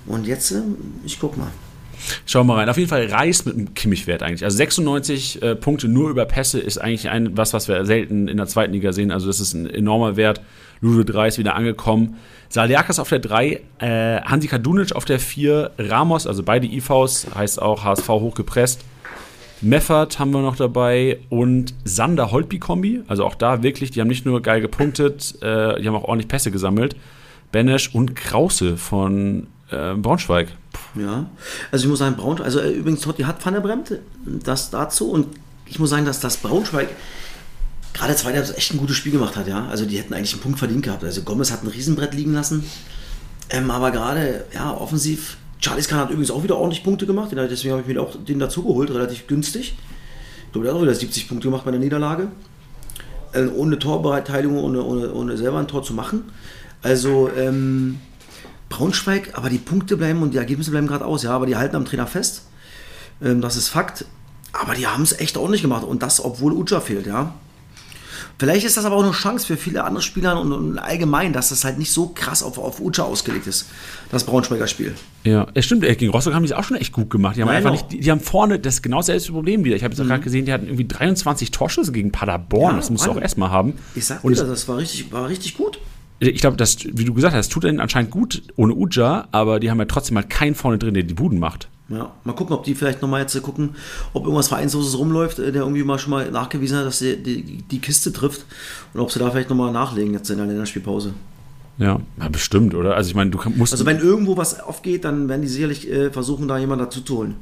Und 0.06 0.26
jetzt, 0.26 0.52
äh, 0.52 0.62
ich 1.04 1.20
guck 1.20 1.36
mal. 1.36 1.50
Schauen 2.26 2.46
wir 2.46 2.54
mal 2.54 2.60
rein. 2.60 2.68
Auf 2.68 2.76
jeden 2.76 2.88
Fall 2.88 3.06
Reis 3.06 3.44
mit 3.44 3.54
einem 3.54 3.74
Kimmich-Wert 3.74 4.22
eigentlich. 4.22 4.44
Also 4.44 4.56
96 4.56 5.42
äh, 5.42 5.54
Punkte 5.54 5.88
nur 5.88 6.10
über 6.10 6.24
Pässe 6.24 6.60
ist 6.60 6.78
eigentlich 6.78 7.08
ein, 7.08 7.36
was, 7.36 7.52
was 7.52 7.68
wir 7.68 7.84
selten 7.84 8.28
in 8.28 8.36
der 8.36 8.46
zweiten 8.46 8.72
Liga 8.72 8.92
sehen. 8.92 9.10
Also 9.10 9.26
das 9.26 9.40
ist 9.40 9.54
ein 9.54 9.68
enormer 9.68 10.16
Wert. 10.16 10.40
Ludo 10.80 11.02
3 11.04 11.28
ist 11.28 11.38
wieder 11.38 11.54
angekommen. 11.54 12.16
Saliakas 12.48 12.98
auf 12.98 13.08
der 13.08 13.20
3, 13.20 13.60
äh, 13.78 14.20
Hansi 14.22 14.48
Kadunic 14.48 14.94
auf 14.94 15.04
der 15.04 15.18
4, 15.18 15.72
Ramos, 15.78 16.26
also 16.26 16.42
beide 16.42 16.66
IVs, 16.66 17.26
heißt 17.34 17.60
auch 17.60 17.84
HSV 17.84 18.08
hochgepresst. 18.08 18.84
Meffert 19.60 20.18
haben 20.18 20.30
wir 20.32 20.42
noch 20.42 20.56
dabei 20.56 21.20
und 21.30 21.74
Sander 21.84 22.30
Holtby-Kombi. 22.30 23.02
Also 23.06 23.24
auch 23.24 23.34
da 23.34 23.62
wirklich, 23.62 23.90
die 23.90 24.00
haben 24.00 24.08
nicht 24.08 24.26
nur 24.26 24.42
geil 24.42 24.60
gepunktet, 24.60 25.36
äh, 25.42 25.80
die 25.80 25.88
haben 25.88 25.96
auch 25.96 26.04
ordentlich 26.04 26.28
Pässe 26.28 26.50
gesammelt. 26.50 26.96
Benesch 27.50 27.94
und 27.94 28.14
Krause 28.14 28.76
von 28.76 29.46
äh, 29.74 29.94
Braunschweig. 29.96 30.48
Ja, 30.94 31.26
also 31.70 31.84
ich 31.84 31.90
muss 31.90 31.98
sagen, 31.98 32.16
Braunschweig, 32.16 32.46
also 32.46 32.60
äh, 32.60 32.70
übrigens 32.70 33.00
Totti 33.00 33.22
hat 33.22 33.42
Bremt, 33.42 33.98
das 34.24 34.70
dazu 34.70 35.10
und 35.10 35.26
ich 35.66 35.78
muss 35.78 35.90
sagen, 35.90 36.04
dass 36.04 36.20
das 36.20 36.36
Braunschweig 36.38 36.88
gerade 37.92 38.16
zweiter 38.16 38.42
echt 38.56 38.72
ein 38.72 38.78
gutes 38.78 38.96
Spiel 38.96 39.12
gemacht 39.12 39.36
hat, 39.36 39.46
ja. 39.46 39.66
Also 39.68 39.86
die 39.86 39.98
hätten 39.98 40.14
eigentlich 40.14 40.32
einen 40.32 40.42
Punkt 40.42 40.58
verdient 40.58 40.82
gehabt. 40.82 41.04
Also 41.04 41.22
Gomez 41.22 41.52
hat 41.52 41.62
ein 41.62 41.68
Riesenbrett 41.68 42.14
liegen 42.14 42.34
lassen, 42.34 42.64
ähm, 43.50 43.70
aber 43.70 43.90
gerade, 43.90 44.44
ja, 44.54 44.72
offensiv, 44.72 45.36
Charles 45.60 45.88
Kahn 45.88 46.00
hat 46.00 46.10
übrigens 46.10 46.30
auch 46.30 46.42
wieder 46.42 46.56
ordentlich 46.56 46.82
Punkte 46.82 47.06
gemacht, 47.06 47.30
deswegen 47.32 47.72
habe 47.72 47.82
ich 47.82 47.88
mir 47.88 48.02
auch 48.02 48.16
den 48.22 48.38
dazugeholt, 48.38 48.90
relativ 48.90 49.26
günstig. 49.26 49.76
Ich 50.46 50.52
glaube, 50.52 50.66
der 50.66 50.74
hat 50.74 50.78
auch 50.78 50.82
wieder 50.82 50.94
70 50.94 51.28
Punkte 51.28 51.48
gemacht 51.48 51.64
bei 51.64 51.70
der 51.70 51.80
Niederlage. 51.80 52.28
Äh, 53.32 53.46
ohne 53.46 53.78
Torbeteiligung, 53.78 54.58
ohne, 54.62 54.82
ohne, 54.82 55.12
ohne 55.12 55.36
selber 55.36 55.58
ein 55.58 55.66
Tor 55.66 55.82
zu 55.82 55.94
machen. 55.94 56.24
Also, 56.82 57.30
ähm, 57.36 57.98
Braunschweig, 58.68 59.30
aber 59.34 59.48
die 59.50 59.58
Punkte 59.58 59.96
bleiben 59.96 60.22
und 60.22 60.32
die 60.34 60.38
Ergebnisse 60.38 60.70
bleiben 60.70 60.86
gerade 60.86 61.04
aus, 61.04 61.22
ja, 61.22 61.30
aber 61.30 61.46
die 61.46 61.56
halten 61.56 61.76
am 61.76 61.84
Trainer 61.84 62.06
fest. 62.06 62.42
Ähm, 63.22 63.40
das 63.40 63.56
ist 63.56 63.68
Fakt. 63.68 64.04
Aber 64.52 64.74
die 64.74 64.86
haben 64.86 65.02
es 65.02 65.18
echt 65.18 65.36
ordentlich 65.36 65.62
gemacht 65.62 65.82
und 65.84 66.02
das, 66.02 66.24
obwohl 66.24 66.52
Uja 66.52 66.80
fehlt, 66.80 67.06
ja. 67.06 67.34
Vielleicht 68.38 68.64
ist 68.66 68.76
das 68.76 68.84
aber 68.84 68.96
auch 68.96 69.02
eine 69.02 69.12
Chance 69.12 69.46
für 69.46 69.56
viele 69.56 69.84
andere 69.84 70.02
Spieler 70.02 70.40
und, 70.40 70.52
und 70.52 70.78
allgemein, 70.78 71.32
dass 71.32 71.50
das 71.50 71.64
halt 71.64 71.78
nicht 71.78 71.92
so 71.92 72.08
krass 72.08 72.42
auf, 72.42 72.58
auf 72.58 72.80
Uja 72.80 73.04
ausgelegt 73.04 73.46
ist, 73.46 73.66
das 74.10 74.24
Braunschweiger 74.24 74.66
Spiel. 74.66 74.94
Ja, 75.22 75.46
es 75.54 75.64
stimmt, 75.64 75.84
äh, 75.84 75.94
gegen 75.94 76.10
Rostock 76.12 76.34
haben 76.34 76.42
die 76.42 76.50
es 76.50 76.56
auch 76.56 76.64
schon 76.64 76.76
echt 76.76 76.92
gut 76.92 77.10
gemacht. 77.10 77.36
Die 77.36 77.42
haben 77.42 77.48
einfach 77.48 77.70
nicht, 77.70 77.92
die, 77.92 78.00
die 78.00 78.10
haben 78.10 78.20
vorne 78.20 78.58
das 78.58 78.82
genau 78.82 78.98
dasselbe 78.98 79.24
Problem 79.32 79.64
wieder. 79.64 79.76
Ich 79.76 79.84
habe 79.84 79.94
jetzt 79.94 80.00
auch 80.00 80.06
gerade 80.06 80.22
gesehen, 80.22 80.46
die 80.46 80.52
hatten 80.52 80.66
irgendwie 80.66 80.86
23 80.86 81.50
Torschüsse 81.52 81.92
gegen 81.92 82.10
Paderborn. 82.12 82.72
Ja, 82.72 82.76
das 82.80 82.90
musst 82.90 83.06
du 83.06 83.10
auch 83.12 83.20
erstmal 83.20 83.50
haben. 83.50 83.74
Ich 83.94 84.04
sag 84.06 84.22
Und 84.24 84.36
dir, 84.36 84.42
es- 84.42 84.48
das 84.48 84.68
war 84.68 84.78
richtig, 84.78 85.12
war 85.12 85.28
richtig 85.28 85.56
gut. 85.56 85.78
Ich 86.20 86.40
glaube, 86.40 86.56
das, 86.56 86.78
wie 86.84 87.04
du 87.04 87.14
gesagt 87.14 87.34
hast, 87.34 87.50
tut 87.50 87.64
ihnen 87.64 87.80
anscheinend 87.80 88.10
gut 88.10 88.42
ohne 88.56 88.74
Uja, 88.74 89.28
aber 89.32 89.60
die 89.60 89.70
haben 89.70 89.78
ja 89.78 89.84
trotzdem 89.84 90.16
halt 90.16 90.30
keinen 90.30 90.54
vorne 90.54 90.78
drin, 90.78 90.94
der 90.94 91.02
die 91.02 91.14
Buden 91.14 91.38
macht. 91.38 91.68
Ja, 91.88 92.12
mal 92.24 92.32
gucken, 92.32 92.56
ob 92.56 92.64
die 92.64 92.74
vielleicht 92.74 93.02
nochmal 93.02 93.20
jetzt 93.20 93.40
gucken, 93.42 93.76
ob 94.14 94.24
irgendwas 94.24 94.48
Vereinsloses 94.48 94.98
rumläuft, 94.98 95.38
äh, 95.38 95.52
der 95.52 95.62
irgendwie 95.62 95.84
mal 95.84 95.98
schon 95.98 96.10
mal 96.10 96.30
nachgewiesen 96.30 96.78
hat, 96.78 96.86
dass 96.86 97.00
die, 97.00 97.22
die, 97.22 97.62
die 97.62 97.78
Kiste 97.78 98.12
trifft 98.12 98.46
und 98.94 99.00
ob 99.00 99.10
sie 99.10 99.18
da 99.18 99.30
vielleicht 99.30 99.50
nochmal 99.50 99.70
nachlegen 99.70 100.14
jetzt 100.14 100.30
in 100.30 100.38
der 100.38 100.46
Länderspielpause. 100.46 101.12
Ja, 101.76 102.00
ja 102.18 102.28
bestimmt, 102.28 102.74
oder? 102.74 102.96
Also 102.96 103.10
ich 103.10 103.14
meine, 103.14 103.30
du 103.30 103.38
musst. 103.56 103.72
Also 103.72 103.84
wenn 103.84 103.98
irgendwo 103.98 104.36
was 104.36 104.60
aufgeht, 104.60 105.04
dann 105.04 105.28
werden 105.28 105.42
die 105.42 105.48
sicherlich 105.48 105.90
äh, 105.90 106.10
versuchen, 106.10 106.48
da 106.48 106.56
jemanden 106.56 106.86
dazu 106.86 107.02
zu 107.02 107.18
holen. 107.18 107.34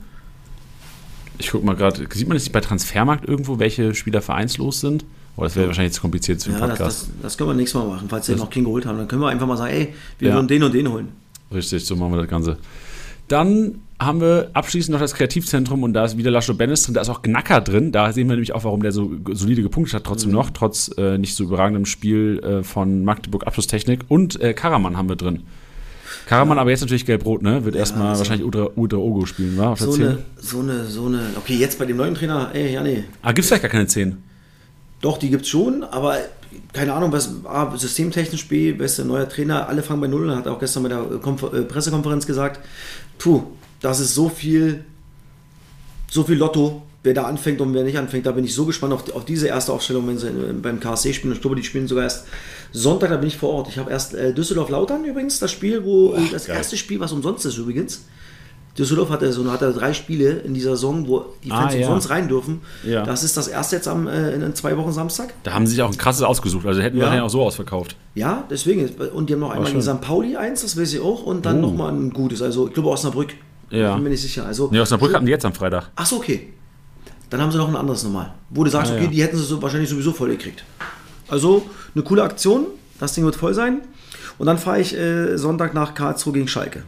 ich 1.39 1.51
guck 1.51 1.63
mal 1.63 1.77
gerade, 1.77 2.09
sieht 2.13 2.27
man 2.27 2.37
das 2.37 2.45
nicht 2.45 2.53
bei 2.53 2.61
Transfermarkt 2.61 3.29
irgendwo, 3.29 3.61
welche 3.61 3.95
Spieler 3.95 4.23
vereinslos 4.23 4.81
sind? 4.81 5.05
Oh, 5.37 5.45
das 5.45 5.57
wäre 5.57 5.67
wahrscheinlich 5.69 5.95
zu 5.95 6.01
kompliziert 6.03 6.43
für 6.43 6.51
den 6.51 6.59
Ja, 6.61 6.67
das, 6.67 6.79
Podcast. 6.79 7.03
das, 7.09 7.11
das 7.23 7.39
können 7.39 7.51
wir 7.51 7.55
nächstes 7.55 7.81
Mal 7.81 7.89
machen, 7.89 8.07
falls 8.09 8.27
sie 8.27 8.35
noch 8.35 8.51
keinen 8.51 8.65
geholt 8.65 8.85
haben. 8.87 8.99
Dann 8.99 9.09
können 9.09 9.23
wir 9.23 9.29
einfach 9.29 9.47
mal 9.47 9.57
sagen, 9.57 9.73
ey, 9.75 9.95
wir 10.19 10.29
Ja. 10.29 10.35
würden 10.35 10.49
den 10.49 10.63
und 10.63 10.75
den 10.75 10.91
holen. 10.91 11.09
Richtig, 11.53 11.85
so 11.87 11.97
machen 11.97 12.13
wir 12.13 12.19
das 12.21 12.29
Ganze. 12.29 12.59
Dann 13.29 13.77
haben 13.99 14.21
wir 14.21 14.51
abschließend 14.53 14.93
noch 14.93 15.01
das 15.01 15.15
Kreativzentrum 15.15 15.85
und 15.85 15.93
da 15.95 16.05
ist 16.05 16.19
wieder 16.19 16.31
Lascho 16.31 16.55
Bennis 16.55 16.83
drin, 16.83 16.95
da 16.95 17.01
ist 17.01 17.09
auch 17.09 17.23
Gnacker 17.23 17.61
drin. 17.61 17.93
Da 17.93 18.13
sehen 18.13 18.29
wir 18.29 18.35
nämlich 18.35 18.53
auch, 18.53 18.65
warum 18.65 18.83
der 18.83 18.93
so 18.93 19.11
solide 19.33 19.63
gepunktet 19.63 19.95
hat, 19.95 20.05
trotzdem 20.05 20.33
noch, 20.33 20.51
trotz 20.51 20.91
äh, 20.99 21.17
nicht 21.19 21.35
so 21.35 21.45
überragendem 21.45 21.87
Spiel 21.87 22.41
äh, 22.43 22.63
von 22.63 23.05
Magdeburg 23.05 23.47
Abschlusstechnik. 23.47 24.01
Und 24.09 24.41
äh, 24.41 24.53
Karaman 24.55 24.97
haben 24.97 25.09
wir 25.09 25.17
drin. 25.17 25.45
Karaman 26.27 26.59
aber 26.59 26.71
jetzt 26.71 26.81
natürlich 26.81 27.07
gelb-rot, 27.07 27.43
ne? 27.43 27.65
Wird 27.65 27.75
erstmal 27.75 28.09
also- 28.09 28.21
wahrscheinlich 28.21 28.47
Udra, 28.47 28.69
Udra 28.77 28.99
Ogo 28.99 29.25
spielen, 29.25 29.57
wa? 29.57 29.71
Auf 29.73 29.79
der 29.79 29.87
So 29.89 29.93
10. 29.95 30.07
eine, 30.07 30.19
so 30.37 30.61
eine, 30.61 30.85
so 30.87 31.07
eine, 31.07 31.21
okay, 31.37 31.55
jetzt 31.57 31.79
bei 31.79 31.87
dem 31.87 31.97
neuen 31.97 32.15
Trainer, 32.15 32.51
ey, 32.53 32.73
ja, 32.73 32.83
nee. 32.83 33.05
Ah, 33.23 33.33
gibt's 33.33 33.49
vielleicht 33.49 33.63
gar 33.63 33.71
keine 33.71 33.87
10? 33.87 34.19
Doch, 35.03 35.19
die 35.19 35.31
gibt's 35.31 35.49
schon, 35.49 35.83
aber 35.83 36.17
keine 36.73 36.95
Ahnung, 36.95 37.13
was 37.13 37.29
A, 37.45 37.77
systemtechnisch 37.77 38.49
B, 38.49 38.73
bester 38.73 39.05
neuer 39.05 39.29
Trainer, 39.29 39.69
alle 39.69 39.83
fangen 39.83 40.01
bei 40.01 40.07
Null, 40.07 40.35
hat 40.35 40.47
auch 40.47 40.61
gestern 40.61 40.85
bei 40.85 40.89
der 40.89 41.01
äh, 41.01 41.19
Konfer 41.19 41.53
äh, 41.53 41.63
Pressekonferenz 41.63 42.25
gesagt, 42.25 42.61
puh, 43.19 43.43
das 43.81 43.99
ist 43.99 44.15
so 44.15 44.29
viel, 44.29 44.85
so 46.09 46.23
viel 46.23 46.37
Lotto, 46.37 46.83
wer 47.03 47.15
da 47.15 47.25
anfängt 47.25 47.61
und 47.61 47.75
wer 47.75 47.83
nicht 47.83 47.99
anfängt, 47.99 48.27
da 48.27 48.31
bin 48.31 48.45
ich 48.45 48.55
so 48.55 48.65
gespannt 48.65 48.93
auf, 48.93 49.13
auf 49.13 49.25
diese 49.25 49.49
erste 49.49 49.73
Aufstellung, 49.73 50.07
wenn 50.07 50.19
sie 50.19 50.29
äh, 50.29 50.53
beim 50.53 50.79
KSC 50.79 51.13
spielen. 51.15 51.35
Ich 51.35 51.41
glaube, 51.41 51.57
die 51.57 51.65
spielen 51.65 51.89
sogar 51.89 52.05
erst 52.05 52.27
Sonntag, 52.71 53.11
da 53.11 53.17
bin 53.17 53.27
ich 53.27 53.37
vor 53.37 53.51
Ort. 53.51 53.69
Ich 53.69 53.79
habe 53.79 53.91
erst 53.91 54.15
äh, 54.15 54.33
Düsseldorf-Lautern 54.33 55.05
übrigens, 55.05 55.41
das 55.41 55.51
Spiel, 55.51 55.85
wo 55.85 56.15
äh, 56.15 56.21
das 56.31 56.47
geil. 56.47 56.57
erste 56.57 56.77
Spiel, 56.77 57.01
was 57.01 57.11
umsonst 57.11 57.45
ist 57.45 57.59
übrigens. 57.59 58.05
Düsseldorf 58.79 59.11
hatte 59.11 59.31
so 59.33 59.51
hatte 59.53 59.71
drei 59.73 59.93
Spiele 59.93 60.31
in 60.31 60.55
dieser 60.55 60.71
Saison, 60.71 61.07
wo 61.07 61.27
die 61.45 61.51
Fans 61.51 61.75
Ah, 61.75 61.77
ja. 61.77 61.87
umsonst 61.87 62.09
rein 62.09 62.27
dürfen. 62.29 62.63
Ja. 62.85 63.03
Das 63.05 63.23
ist 63.23 63.37
das 63.37 63.49
erste 63.49 63.77
jetzt 63.77 63.87
am, 63.87 64.07
äh, 64.09 64.33
in 64.35 64.55
zwei 64.55 64.77
Wochen 64.79 64.93
Samstag. 64.93 65.35
Da 65.43 65.53
haben 65.53 65.67
sie 65.67 65.73
sich 65.75 65.83
auch 65.83 65.91
ein 65.91 65.99
krasses 65.99 66.23
ausgesucht, 66.23 66.65
also 66.67 66.81
hätten 66.81 66.97
wir 66.97 67.01
Ja. 67.03 67.07
wahrscheinlich 67.09 67.27
auch 67.27 67.33
so 67.33 67.43
ausverkauft. 67.43 67.97
Ja, 68.15 68.45
deswegen. 68.51 68.89
Und 69.13 69.29
die 69.29 69.35
haben 69.35 69.41
noch 69.41 69.51
einmal 69.51 69.71
in 69.71 69.83
St. 69.83 70.01
Pauli 70.01 70.37
eins, 70.37 70.63
das 70.63 70.79
weiß 70.81 70.95
ich 70.95 71.01
auch, 71.01 71.23
und 71.25 71.45
dann 71.45 71.59
Oh. 71.59 71.69
nochmal 71.69 71.93
ein 71.93 72.11
gutes. 72.11 72.41
Also, 72.41 72.69
ich 72.69 72.73
glaube 72.75 72.89
Osnabrück. 72.89 73.35
Ja. 73.71 73.95
Bin 73.95 74.05
mir 74.05 74.11
nicht 74.11 74.23
sicher. 74.23 74.47
Also, 74.47 74.69
Ne, 74.71 74.81
Osnabrück 74.81 75.15
hatten 75.15 75.27
die 75.27 75.33
jetzt 75.33 75.45
am 75.45 75.53
Freitag. 75.53 75.91
Ach 75.97 76.07
so, 76.07 76.17
okay. 76.17 76.49
Dann 77.29 77.41
haben 77.43 77.51
sie 77.53 77.59
noch 77.59 77.69
ein 77.69 77.77
anderes 77.77 78.03
nochmal. 78.05 78.33
Wo 78.51 78.65
du 78.65 78.71
sagst, 78.71 78.93
Ah, 78.93 78.95
okay, 78.95 79.05
ja. 79.05 79.11
die 79.11 79.23
hätten 79.23 79.37
sie 79.37 79.45
so 79.45 79.61
wahrscheinlich 79.63 79.89
sowieso 79.91 80.13
voll 80.13 80.29
gekriegt. 80.31 80.65
Also, 81.29 81.65
eine 81.95 82.05
coole 82.05 82.23
Aktion. 82.23 82.67
Das 83.01 83.13
Ding 83.15 83.25
wird 83.25 83.37
voll 83.37 83.53
sein. 83.55 83.83
Und 84.39 84.47
dann 84.47 84.59
fahre 84.59 84.81
ich 84.81 84.95
äh, 84.97 85.37
Sonntag 85.37 85.75
nach 85.75 85.95
Karlsruhe 85.95 86.33
gegen 86.35 86.49
Schalke. 86.49 86.85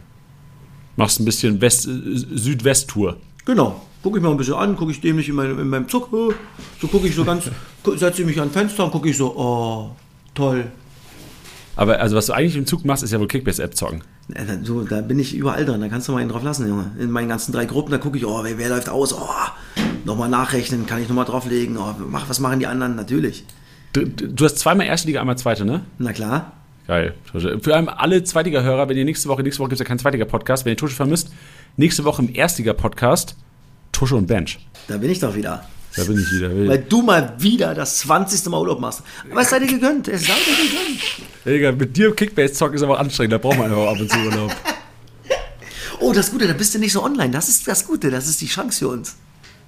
Machst 0.95 1.19
ein 1.19 1.25
bisschen 1.25 1.59
West, 1.61 1.87
äh, 1.87 1.91
Südwest-Tour. 2.15 3.17
Genau. 3.45 3.81
Gucke 4.01 4.17
ich 4.19 4.23
mir 4.23 4.29
ein 4.29 4.37
bisschen 4.37 4.53
an, 4.53 4.75
gucke 4.75 4.91
ich 4.91 5.01
dämlich 5.01 5.27
in, 5.29 5.35
meinem- 5.35 5.59
in 5.59 5.67
meinem 5.67 5.89
Zug. 5.89 6.09
äh, 6.13 6.33
So 6.79 6.87
gucke 6.87 7.07
ich 7.07 7.15
so 7.15 7.25
ganz, 7.25 7.49
setze 7.97 8.21
ich 8.21 8.27
mich 8.27 8.39
an 8.39 8.51
Fenster 8.51 8.85
und 8.85 8.91
gucke 8.91 9.09
ich 9.09 9.17
so, 9.17 9.35
oh, 9.35 9.91
toll. 10.33 10.65
Aber 11.75 11.99
also 11.99 12.15
was 12.15 12.27
du 12.27 12.33
eigentlich 12.33 12.55
im 12.55 12.65
Zug 12.65 12.85
machst, 12.85 13.03
ist 13.03 13.11
ja 13.11 13.19
wohl 13.19 13.27
Kickbase-App 13.27 13.75
zocken. 13.75 14.01
So, 14.63 14.83
da 14.83 15.01
bin 15.01 15.19
ich 15.19 15.35
überall 15.35 15.65
dran, 15.65 15.81
da 15.81 15.87
kannst 15.89 16.07
du 16.07 16.11
mal 16.13 16.19
einen 16.19 16.29
drauf 16.29 16.43
lassen, 16.43 16.67
Junge. 16.67 16.91
In 16.99 17.11
meinen 17.11 17.27
ganzen 17.29 17.51
drei 17.51 17.65
Gruppen, 17.65 17.91
da 17.91 17.97
gucke 17.97 18.17
ich, 18.17 18.25
oh, 18.25 18.43
wer, 18.43 18.57
wer 18.57 18.69
läuft 18.69 18.89
aus, 18.89 19.13
oh, 19.13 19.19
nochmal 20.05 20.29
nachrechnen, 20.29 20.85
kann 20.87 21.01
ich 21.01 21.09
nochmal 21.09 21.25
drauflegen, 21.25 21.77
oh, 21.77 21.93
mach, 22.09 22.29
was 22.29 22.39
machen 22.39 22.59
die 22.59 22.67
anderen? 22.67 22.95
Natürlich. 22.95 23.43
Du, 23.93 24.05
du 24.07 24.45
hast 24.45 24.57
zweimal 24.59 24.87
erste 24.87 25.07
Liga, 25.07 25.19
einmal 25.19 25.37
zweite, 25.37 25.65
ne? 25.65 25.81
Na 25.99 26.11
klar. 26.13 26.53
Geil. 26.87 27.15
Für 27.33 27.75
allem 27.75 27.89
alle 27.89 28.23
Zweitliga-Hörer, 28.23 28.87
wenn 28.89 28.97
ihr 28.97 29.05
nächste 29.05 29.27
Woche, 29.27 29.41
nächste 29.41 29.59
Woche 29.59 29.69
gibt 29.69 29.81
es 29.81 29.85
ja 29.85 29.87
keinen 29.87 29.99
Zweitliga-Podcast, 29.99 30.65
wenn 30.65 30.73
ihr 30.73 30.77
Tusche 30.77 30.95
vermisst, 30.95 31.31
nächste 31.77 32.03
Woche 32.03 32.21
im 32.21 32.33
Erstliga-Podcast 32.33 33.35
Tusche 33.91 34.15
und 34.15 34.27
Bench. 34.27 34.59
Da 34.87 34.97
bin 34.97 35.09
ich 35.09 35.19
doch 35.19 35.35
wieder. 35.35 35.65
Da 35.95 36.03
bin 36.03 36.19
ich 36.19 36.31
wieder. 36.31 36.67
Weil 36.67 36.79
du 36.79 37.01
mal 37.01 37.33
wieder 37.39 37.73
das 37.73 37.99
20. 37.99 38.45
Mal 38.47 38.59
Urlaub 38.59 38.79
machst. 38.81 39.01
Aber 39.31 39.41
es 39.41 39.49
sei 39.49 39.59
dir 39.59 39.67
gegönnt, 39.67 40.07
es 40.09 40.27
sei 40.27 40.33
dir 40.33 40.55
gegönnt. 40.55 41.01
Digga, 41.45 41.71
mit 41.71 41.95
dir 41.95 42.13
Kickbase 42.13 42.53
zocken 42.53 42.75
ist 42.75 42.83
aber 42.83 42.99
anstrengend, 42.99 43.33
da 43.33 43.37
braucht 43.37 43.57
man 43.57 43.71
einfach 43.71 43.87
ab 43.87 43.99
und 43.99 44.11
zu 44.11 44.17
Urlaub. 44.19 44.51
Oh, 46.01 46.11
das 46.11 46.29
Gute, 46.29 46.45
da 46.45 46.53
bist 46.53 46.75
du 46.75 46.79
nicht 46.79 46.91
so 46.91 47.01
online. 47.01 47.31
Das 47.31 47.47
ist 47.47 47.65
das 47.67 47.87
Gute, 47.87 48.11
das 48.11 48.27
ist 48.27 48.41
die 48.41 48.47
Chance 48.47 48.79
für 48.79 48.89
uns. 48.89 49.15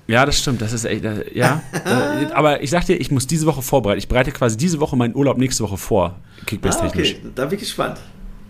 Ja, 0.07 0.25
das 0.25 0.39
stimmt, 0.39 0.61
das 0.61 0.71
ist 0.73 0.85
echt, 0.85 1.03
das, 1.03 1.19
ja. 1.33 1.61
Äh, 1.73 2.31
aber 2.33 2.61
ich 2.63 2.69
sag 2.69 2.85
dir, 2.85 2.95
ich 2.99 3.11
muss 3.11 3.27
diese 3.27 3.45
Woche 3.45 3.61
vorbereiten. 3.61 3.99
Ich 3.99 4.07
bereite 4.07 4.31
quasi 4.31 4.55
diese 4.57 4.79
Woche 4.79 4.95
meinen 4.95 5.15
Urlaub 5.15 5.37
nächste 5.37 5.63
Woche 5.63 5.77
vor, 5.77 6.15
Ah, 6.41 6.43
Kickbase-technisch. 6.45 7.15
okay, 7.19 7.29
da 7.35 7.45
bin 7.45 7.55
ich 7.55 7.59
gespannt. 7.65 7.99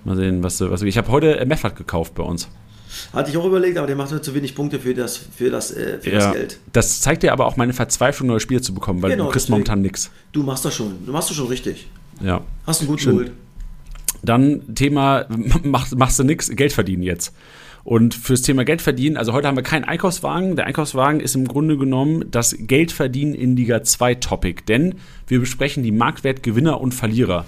Mal 0.05 0.15
sehen, 0.15 0.43
was, 0.43 0.57
du- 0.59 0.69
was 0.69 0.81
Ich 0.83 0.97
habe 0.97 1.09
heute 1.11 1.39
äh, 1.39 1.45
Meffert 1.45 1.75
gekauft 1.75 2.13
bei 2.15 2.23
uns. 2.23 2.47
Hatte 3.13 3.29
ich 3.29 3.37
auch 3.37 3.45
überlegt, 3.45 3.77
aber 3.77 3.85
der 3.87 3.95
macht 3.95 4.11
mir 4.11 4.21
zu 4.21 4.33
wenig 4.33 4.55
Punkte 4.55 4.79
für 4.79 4.93
das, 4.93 5.17
für 5.17 5.49
das, 5.49 5.71
äh, 5.71 5.99
für 5.99 6.11
das 6.11 6.31
Geld. 6.31 6.59
Das 6.73 7.01
zeigt 7.01 7.23
dir 7.23 7.33
aber 7.33 7.45
auch 7.45 7.57
meine 7.57 7.73
Verzweiflung, 7.73 8.27
neue 8.29 8.39
Spiele 8.39 8.61
zu 8.61 8.73
bekommen, 8.73 9.01
weil 9.01 9.11
Genau, 9.11 9.25
du 9.25 9.31
kriegst 9.31 9.45
deswegen. 9.47 9.53
momentan 9.55 9.81
nichts. 9.81 10.09
Du 10.31 10.43
machst 10.43 10.63
das 10.63 10.73
schon. 10.75 11.05
Du 11.05 11.11
machst 11.11 11.29
das 11.29 11.37
schon 11.37 11.47
richtig. 11.47 11.87
Ja. 12.21 12.41
Hast 12.65 12.81
einen 12.81 12.87
guten 12.87 12.99
Schön. 13.01 13.11
geholt. 13.17 13.31
Dann 14.23 14.73
Thema, 14.75 15.25
mach, 15.63 15.91
machst 15.91 16.19
du 16.19 16.23
nix, 16.23 16.49
Geld 16.49 16.73
verdienen 16.73 17.03
jetzt. 17.03 17.33
Und 17.87 18.15
fürs 18.15 18.41
Thema 18.41 18.65
Geld 18.65 18.81
verdienen, 18.81 19.15
also 19.15 19.31
heute 19.31 19.47
haben 19.47 19.55
wir 19.55 19.63
keinen 19.63 19.85
Einkaufswagen. 19.85 20.57
Der 20.57 20.65
Einkaufswagen 20.65 21.21
ist 21.21 21.35
im 21.35 21.47
Grunde 21.47 21.77
genommen 21.77 22.25
das 22.31 22.53
Geldverdienen 22.59 23.33
in 23.33 23.55
Liga 23.55 23.81
2 23.81 24.15
Topic, 24.15 24.63
denn 24.67 24.95
wir 25.25 25.39
besprechen 25.39 25.83
die 25.83 25.93
Marktwertgewinner 25.93 26.81
und 26.81 26.93
Verlierer. 26.93 27.45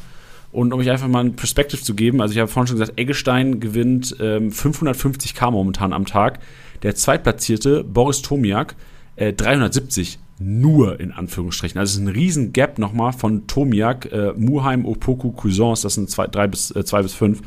Und 0.54 0.72
um 0.72 0.80
euch 0.80 0.90
einfach 0.90 1.10
mal 1.10 1.26
ein 1.26 1.36
Perspektiv 1.36 1.84
zu 1.84 1.94
geben, 1.94 2.22
also 2.22 2.32
ich 2.32 2.40
habe 2.40 2.48
vorhin 2.48 2.68
schon 2.68 2.78
gesagt, 2.78 2.98
Eggestein 2.98 3.60
gewinnt 3.60 4.16
ähm, 4.22 4.50
550k 4.52 5.52
momentan 5.52 5.92
am 5.92 6.06
Tag. 6.06 6.40
Der 6.84 6.96
zweitplatzierte, 6.96 7.84
Boris 7.84 8.22
Tomiak, 8.22 8.78
äh, 9.18 9.34
370 9.34 10.20
nur 10.40 11.02
in 11.02 11.12
Anführungsstrichen. 11.12 11.78
Also 11.78 11.92
es 11.92 11.96
ist 11.98 12.02
ein 12.02 12.16
riesen 12.16 12.54
Gap 12.54 12.80
nochmal 12.80 13.12
von 13.12 13.46
Tomiak, 13.48 14.10
äh, 14.14 14.32
Muheim, 14.38 14.86
Opoku, 14.86 15.34
Cuisance, 15.34 15.84
das 15.84 15.96
sind 15.96 16.10
zwei, 16.10 16.28
drei 16.28 16.48
bis, 16.48 16.74
äh, 16.74 16.86
zwei 16.86 17.02
bis 17.02 17.14
fünf, 17.14 17.42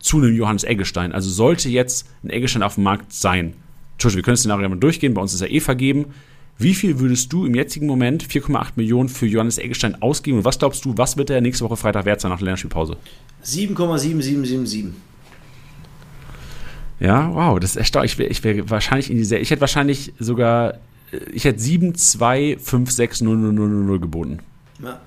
zu 0.00 0.18
einem 0.18 0.34
Johannes 0.34 0.64
Eggestein. 0.64 1.12
Also 1.12 1.30
sollte 1.30 1.68
jetzt 1.68 2.08
ein 2.24 2.30
Eggestein 2.30 2.62
auf 2.62 2.74
dem 2.74 2.84
Markt 2.84 3.12
sein. 3.12 3.54
Entschuldigung, 3.92 4.18
wir 4.18 4.22
können 4.24 4.32
das 4.34 4.40
Szenario 4.40 4.68
mal 4.68 4.76
durchgehen, 4.76 5.14
bei 5.14 5.22
uns 5.22 5.34
ist 5.34 5.42
er 5.42 5.50
eh 5.50 5.60
vergeben. 5.60 6.06
Wie 6.58 6.74
viel 6.74 6.98
würdest 6.98 7.32
du 7.32 7.46
im 7.46 7.54
jetzigen 7.54 7.86
Moment 7.86 8.22
4,8 8.22 8.72
Millionen 8.76 9.08
für 9.08 9.26
Johannes 9.26 9.56
Eggestein 9.56 10.02
ausgeben? 10.02 10.38
Und 10.38 10.44
was 10.44 10.58
glaubst 10.58 10.84
du, 10.84 10.92
was 10.96 11.16
wird 11.16 11.30
er 11.30 11.40
nächste 11.40 11.64
Woche 11.64 11.76
Freitag 11.76 12.04
wert 12.04 12.20
sein 12.20 12.30
nach 12.30 12.38
der 12.38 12.44
Länderspielpause? 12.46 12.96
7,7777. 13.44 14.90
Ja, 16.98 17.32
wow, 17.32 17.58
das 17.58 17.70
ist 17.70 17.76
erstaunlich. 17.76 18.12
Ich 18.12 18.18
wäre 18.18 18.28
ich 18.28 18.44
wär 18.44 18.68
wahrscheinlich 18.68 19.10
in 19.10 19.16
diese, 19.16 19.38
ich 19.38 19.50
hätte 19.50 19.62
wahrscheinlich 19.62 20.12
sogar, 20.18 20.74
ich 21.32 21.44
hätte 21.44 21.58
7, 21.58 21.94
2, 21.94 22.58
5, 22.60 22.90
6, 22.90 23.20
0, 23.22 23.36
0, 23.38 23.52
0, 23.54 23.68
0, 23.68 23.84
0 23.84 24.00
geboten. 24.00 24.38
Ja. 24.82 25.00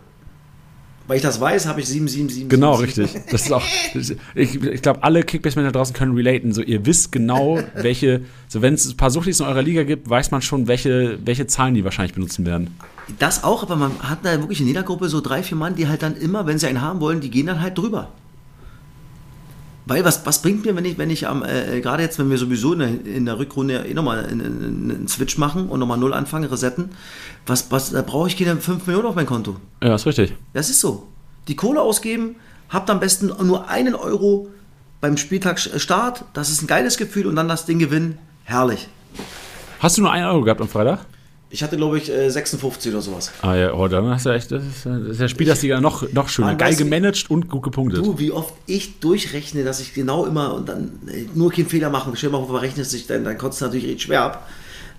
Weil 1.07 1.17
ich 1.17 1.23
das 1.23 1.41
weiß, 1.41 1.67
habe 1.67 1.81
ich 1.81 1.87
777. 1.87 2.49
Genau, 2.49 2.75
richtig. 2.75 3.09
Das 3.29 3.43
ist 3.43 3.51
auch, 3.51 3.63
ich, 4.35 4.63
ich 4.63 4.81
glaube, 4.81 5.03
alle 5.03 5.23
Kickbase-Manager 5.23 5.73
draußen 5.73 5.93
können 5.93 6.15
relaten. 6.15 6.53
So, 6.53 6.61
ihr 6.61 6.85
wisst 6.85 7.11
genau, 7.11 7.59
welche, 7.75 8.21
so 8.47 8.61
wenn 8.61 8.75
es 8.75 8.89
ein 8.89 8.95
paar 8.95 9.11
Suchtis 9.11 9.41
in 9.41 9.45
eurer 9.45 9.61
Liga 9.61 9.83
gibt, 9.83 10.09
weiß 10.09 10.31
man 10.31 10.41
schon, 10.41 10.67
welche, 10.67 11.19
welche 11.25 11.45
Zahlen 11.45 11.73
die 11.73 11.83
wahrscheinlich 11.83 12.13
benutzen 12.13 12.45
werden. 12.45 12.77
Das 13.19 13.43
auch, 13.43 13.63
aber 13.63 13.75
man 13.75 13.91
hat 13.99 14.19
da 14.23 14.39
wirklich 14.39 14.61
in 14.61 14.67
jeder 14.67 14.83
Gruppe 14.83 15.09
so 15.09 15.19
drei, 15.19 15.43
vier 15.43 15.57
Mann, 15.57 15.75
die 15.75 15.89
halt 15.89 16.03
dann 16.03 16.15
immer, 16.15 16.45
wenn 16.47 16.57
sie 16.57 16.67
einen 16.67 16.81
haben 16.81 17.01
wollen, 17.01 17.19
die 17.19 17.29
gehen 17.29 17.47
dann 17.47 17.61
halt 17.61 17.77
drüber. 17.77 18.09
Weil 19.85 20.05
was, 20.05 20.25
was 20.25 20.41
bringt 20.41 20.65
mir, 20.65 20.75
wenn 20.75 20.85
ich, 20.85 20.97
wenn 20.97 21.09
ich 21.09 21.27
am, 21.27 21.43
äh, 21.43 21.81
gerade 21.81 22.03
jetzt, 22.03 22.17
wenn 22.17 22.29
wir 22.29 22.37
sowieso 22.37 22.73
in 22.73 22.79
der, 22.79 23.05
in 23.05 23.25
der 23.25 23.37
Rückrunde 23.37 23.85
eh 23.85 23.93
nochmal 23.93 24.25
einen, 24.25 24.89
einen 24.91 25.07
Switch 25.07 25.37
machen 25.37 25.67
und 25.67 25.79
nochmal 25.79 25.97
null 25.97 26.13
anfangen, 26.13 26.49
resetten, 26.49 26.91
was, 27.45 27.69
was, 27.71 27.91
da 27.91 28.01
brauche 28.01 28.29
ich 28.29 28.37
keine 28.37 28.55
5 28.55 28.87
Millionen 28.87 29.07
auf 29.07 29.15
mein 29.15 29.25
Konto. 29.25 29.57
Ja, 29.81 29.95
ist 29.95 30.05
richtig. 30.05 30.33
Das 30.53 30.69
ist 30.69 30.79
so. 30.79 31.07
Die 31.49 31.57
Kohle 31.57 31.81
ausgeben, 31.81 32.37
habt 32.69 32.89
am 32.89 33.01
besten 33.01 33.27
nur 33.45 33.67
einen 33.67 33.95
Euro 33.95 34.49
beim 35.01 35.17
Spieltag 35.17 35.59
Start, 35.59 36.23
das 36.33 36.49
ist 36.49 36.61
ein 36.61 36.67
geiles 36.67 36.95
Gefühl 36.95 37.27
und 37.27 37.35
dann 37.35 37.49
das 37.49 37.65
Ding 37.65 37.77
gewinnen, 37.77 38.17
herrlich. 38.45 38.87
Hast 39.79 39.97
du 39.97 40.01
nur 40.01 40.13
einen 40.13 40.25
Euro 40.25 40.43
gehabt 40.43 40.61
am 40.61 40.69
Freitag? 40.69 41.05
Ich 41.53 41.61
hatte, 41.61 41.77
glaube 41.77 41.99
ich, 41.99 42.09
äh, 42.09 42.31
56 42.31 42.91
oder 42.91 43.03
sowas. 43.03 43.31
Ah 43.43 43.53
ja, 43.53 43.73
oh, 43.75 43.87
dann 43.87 44.07
hast 44.07 44.25
du 44.25 44.31
echt, 44.31 44.51
das 44.51 44.63
ist, 44.63 44.87
das 44.87 45.01
ist 45.03 45.19
der 45.19 45.27
Spielersliga 45.27 45.79
noch, 45.79 46.11
noch 46.11 46.27
schöner. 46.27 46.47
Mann, 46.47 46.57
Geil 46.57 46.75
gemanagt 46.75 47.29
und 47.29 47.47
gut 47.47 47.61
gepunktet. 47.61 48.03
Du, 48.03 48.17
wie 48.17 48.31
oft 48.31 48.55
ich 48.65 48.99
durchrechne, 48.99 49.63
dass 49.63 49.79
ich 49.79 49.93
genau 49.93 50.25
immer 50.25 50.55
und 50.55 50.67
dann 50.67 50.99
äh, 51.05 51.25
nur 51.35 51.51
keinen 51.51 51.67
Fehler 51.67 51.91
machen. 51.91 52.15
Stell 52.15 52.31
mal 52.31 52.39
vor, 52.39 52.49
verrechnest 52.49 52.91
dich, 52.93 53.05
dann, 53.05 53.23
dann 53.23 53.37
kotzt 53.37 53.57
es 53.57 53.61
natürlich 53.61 53.85
richtig 53.85 54.01
schwer 54.01 54.23
ab. 54.23 54.49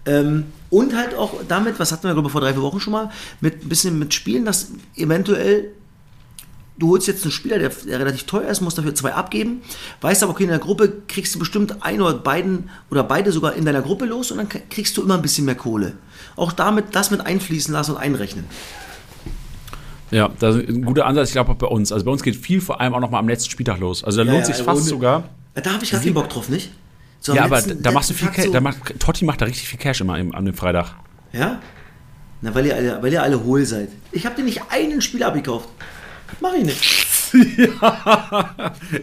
Ähm, 0.06 0.44
und 0.70 0.96
halt 0.96 1.16
auch 1.16 1.34
damit, 1.48 1.80
was 1.80 1.90
hatten 1.90 2.04
wir, 2.04 2.12
glaube 2.12 2.28
ich, 2.28 2.32
vor 2.32 2.40
drei, 2.40 2.52
vier 2.52 2.62
Wochen 2.62 2.78
schon 2.78 2.92
mal, 2.92 3.10
mit 3.40 3.64
ein 3.64 3.68
bisschen 3.68 3.98
mit 3.98 4.14
Spielen, 4.14 4.44
dass 4.44 4.68
eventuell 4.94 5.72
du 6.78 6.88
holst 6.90 7.06
jetzt 7.06 7.22
einen 7.24 7.30
Spieler, 7.32 7.58
der, 7.58 7.68
der 7.70 7.98
relativ 8.00 8.24
teuer 8.24 8.48
ist, 8.48 8.60
musst 8.60 8.76
dafür 8.78 8.94
zwei 8.94 9.14
abgeben, 9.14 9.62
weißt 10.00 10.22
aber, 10.22 10.32
okay, 10.32 10.42
in 10.44 10.48
der 10.50 10.58
Gruppe 10.58 10.92
kriegst 11.08 11.34
du 11.34 11.38
bestimmt 11.38 11.76
ein 11.82 12.00
oder 12.00 12.14
beiden 12.14 12.68
oder 12.90 13.04
beide 13.04 13.30
sogar 13.32 13.54
in 13.54 13.64
deiner 13.64 13.82
Gruppe 13.82 14.06
los 14.06 14.30
und 14.32 14.38
dann 14.38 14.48
kriegst 14.70 14.96
du 14.96 15.02
immer 15.02 15.14
ein 15.14 15.22
bisschen 15.22 15.44
mehr 15.44 15.54
Kohle. 15.54 15.92
Auch 16.36 16.52
damit 16.52 16.86
das 16.96 17.10
mit 17.10 17.24
einfließen 17.24 17.72
lassen 17.72 17.92
und 17.92 17.98
einrechnen. 17.98 18.44
Ja, 20.10 20.30
das 20.38 20.56
ist 20.56 20.68
ein 20.68 20.84
guter 20.84 21.06
Ansatz, 21.06 21.28
ich 21.28 21.32
glaube 21.32 21.52
auch 21.52 21.56
bei 21.56 21.66
uns. 21.66 21.90
Also 21.90 22.04
bei 22.04 22.10
uns 22.12 22.22
geht 22.22 22.36
viel 22.36 22.60
vor 22.60 22.80
allem 22.80 22.94
auch 22.94 23.00
nochmal 23.00 23.20
am 23.20 23.28
letzten 23.28 23.50
Spieltag 23.50 23.80
los. 23.80 24.04
Also 24.04 24.18
da 24.18 24.24
Ja, 24.26 24.32
lohnt 24.32 24.48
ja, 24.48 24.54
sich 24.54 24.64
fast 24.64 24.84
sogar. 24.86 25.28
Da 25.54 25.72
habe 25.72 25.82
ich 25.84 25.90
gar 25.90 26.00
keinen 26.00 26.14
Bock 26.14 26.28
drauf, 26.28 26.48
nicht? 26.48 26.70
So 27.20 27.34
Ja, 27.34 27.44
aber 27.44 27.56
letzten- 27.56 27.82
da 27.82 27.90
machst 27.90 28.10
du 28.10 28.14
viel 28.14 28.28
Cash. 28.28 28.46
so- 28.52 28.60
macht, 28.60 29.00
Totti 29.00 29.24
macht 29.24 29.40
da 29.40 29.46
richtig 29.46 29.68
viel 29.68 29.78
Cash 29.78 30.00
immer 30.02 30.18
im, 30.18 30.34
an 30.34 30.44
dem 30.44 30.54
Freitag. 30.54 30.94
Ja? 31.32 31.60
Na, 32.42 32.54
weil 32.54 32.66
ihr 32.66 32.76
alle, 32.76 33.02
weil 33.02 33.12
ihr 33.12 33.22
alle 33.22 33.42
hohl 33.42 33.64
seid. 33.64 33.88
Ich 34.12 34.26
habe 34.26 34.36
dir 34.36 34.42
nicht 34.44 34.60
einen 34.70 35.00
Spieler 35.00 35.28
abgekauft. 35.28 35.68
Mach 36.40 36.54
ich 36.54 36.64
nicht. 36.64 37.06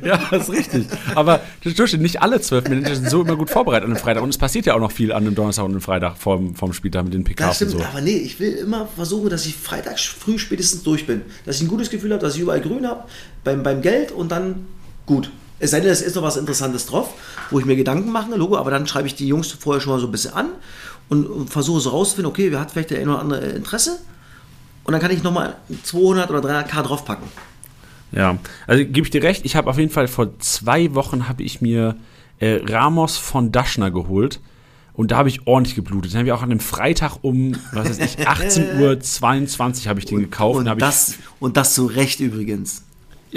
Ja, 0.03 0.19
das 0.31 0.43
ist 0.47 0.51
richtig. 0.51 0.87
Aber 1.15 1.41
das 1.63 1.93
nicht 1.93 2.21
alle 2.21 2.39
zwölf 2.41 2.67
Manager 2.67 2.95
sind 2.95 3.09
so 3.09 3.21
immer 3.21 3.35
gut 3.35 3.49
vorbereitet 3.49 3.85
an 3.85 3.93
dem 3.95 3.99
Freitag. 3.99 4.23
Und 4.23 4.29
es 4.29 4.37
passiert 4.37 4.65
ja 4.65 4.73
auch 4.73 4.79
noch 4.79 4.91
viel 4.91 5.11
an 5.11 5.25
dem 5.25 5.35
Donnerstag 5.35 5.65
und 5.65 5.73
dem 5.73 5.81
Freitag 5.81 6.17
vorm, 6.17 6.55
vorm 6.55 6.73
Spieltag 6.73 7.03
mit 7.03 7.13
den 7.13 7.23
Das 7.23 7.29
PKs 7.33 7.47
und 7.49 7.55
stimmt, 7.55 7.71
so. 7.71 7.87
aber 7.89 8.01
nee, 8.01 8.17
ich 8.17 8.39
will 8.39 8.53
immer 8.53 8.87
versuchen, 8.87 9.29
dass 9.29 9.45
ich 9.45 9.55
freitags 9.55 10.03
früh 10.05 10.39
spätestens 10.39 10.83
durch 10.83 11.05
bin. 11.05 11.23
Dass 11.45 11.57
ich 11.57 11.63
ein 11.63 11.67
gutes 11.67 11.89
Gefühl 11.89 12.13
habe, 12.13 12.21
dass 12.21 12.35
ich 12.35 12.41
überall 12.41 12.61
grün 12.61 12.87
habe 12.87 13.03
beim, 13.43 13.63
beim 13.63 13.81
Geld 13.81 14.11
und 14.11 14.31
dann 14.31 14.67
gut. 15.05 15.29
Es 15.59 15.71
sei 15.71 15.79
denn, 15.79 15.91
es 15.91 16.01
ist 16.01 16.15
noch 16.15 16.23
was 16.23 16.37
Interessantes 16.37 16.87
drauf, 16.87 17.13
wo 17.51 17.59
ich 17.59 17.65
mir 17.65 17.75
Gedanken 17.75 18.11
mache, 18.11 18.33
Logo, 18.35 18.57
aber 18.57 18.71
dann 18.71 18.87
schreibe 18.87 19.07
ich 19.07 19.15
die 19.15 19.27
Jungs 19.27 19.51
vorher 19.51 19.79
schon 19.79 19.93
mal 19.93 19.99
so 19.99 20.07
ein 20.07 20.11
bisschen 20.11 20.33
an 20.33 20.47
und, 21.07 21.27
und 21.27 21.49
versuche 21.51 21.81
so 21.81 21.91
rauszufinden, 21.91 22.31
okay, 22.31 22.51
wer 22.51 22.59
hat 22.59 22.71
vielleicht 22.71 22.89
der 22.89 22.99
eine 22.99 23.11
oder 23.11 23.19
andere 23.19 23.45
Interesse? 23.49 23.99
Und 24.83 24.93
dann 24.93 25.01
kann 25.01 25.11
ich 25.11 25.23
nochmal 25.23 25.57
200 25.83 26.29
oder 26.29 26.39
300k 26.39 26.81
draufpacken. 26.83 27.27
Ja, 28.11 28.37
also 28.67 28.83
gebe 28.83 29.01
ich 29.01 29.09
dir 29.09 29.23
recht. 29.23 29.45
Ich 29.45 29.55
habe 29.55 29.69
auf 29.69 29.77
jeden 29.77 29.91
Fall 29.91 30.07
vor 30.07 30.37
zwei 30.39 30.93
Wochen 30.95 31.27
habe 31.27 31.43
ich 31.43 31.61
mir 31.61 31.95
äh, 32.39 32.59
Ramos 32.65 33.17
von 33.17 33.51
Daschner 33.51 33.91
geholt. 33.91 34.39
Und 34.93 35.11
da 35.11 35.17
habe 35.17 35.29
ich 35.29 35.47
ordentlich 35.47 35.75
geblutet. 35.75 36.11
Den 36.11 36.19
habe 36.19 36.27
ich 36.27 36.33
auch 36.33 36.41
an 36.41 36.51
einem 36.51 36.59
Freitag 36.59 37.17
um, 37.21 37.55
was 37.71 37.89
weiß 37.89 37.99
ich, 37.99 38.27
18.22 38.27 39.83
Uhr 39.83 39.89
habe 39.89 39.99
ich 39.99 40.05
den 40.05 40.19
gekauft. 40.19 40.59
Und 40.59 40.69
hab 40.69 40.79
das, 40.79 41.15
und 41.39 41.55
das 41.55 41.73
zu 41.73 41.85
Recht 41.85 42.19
übrigens. 42.19 42.83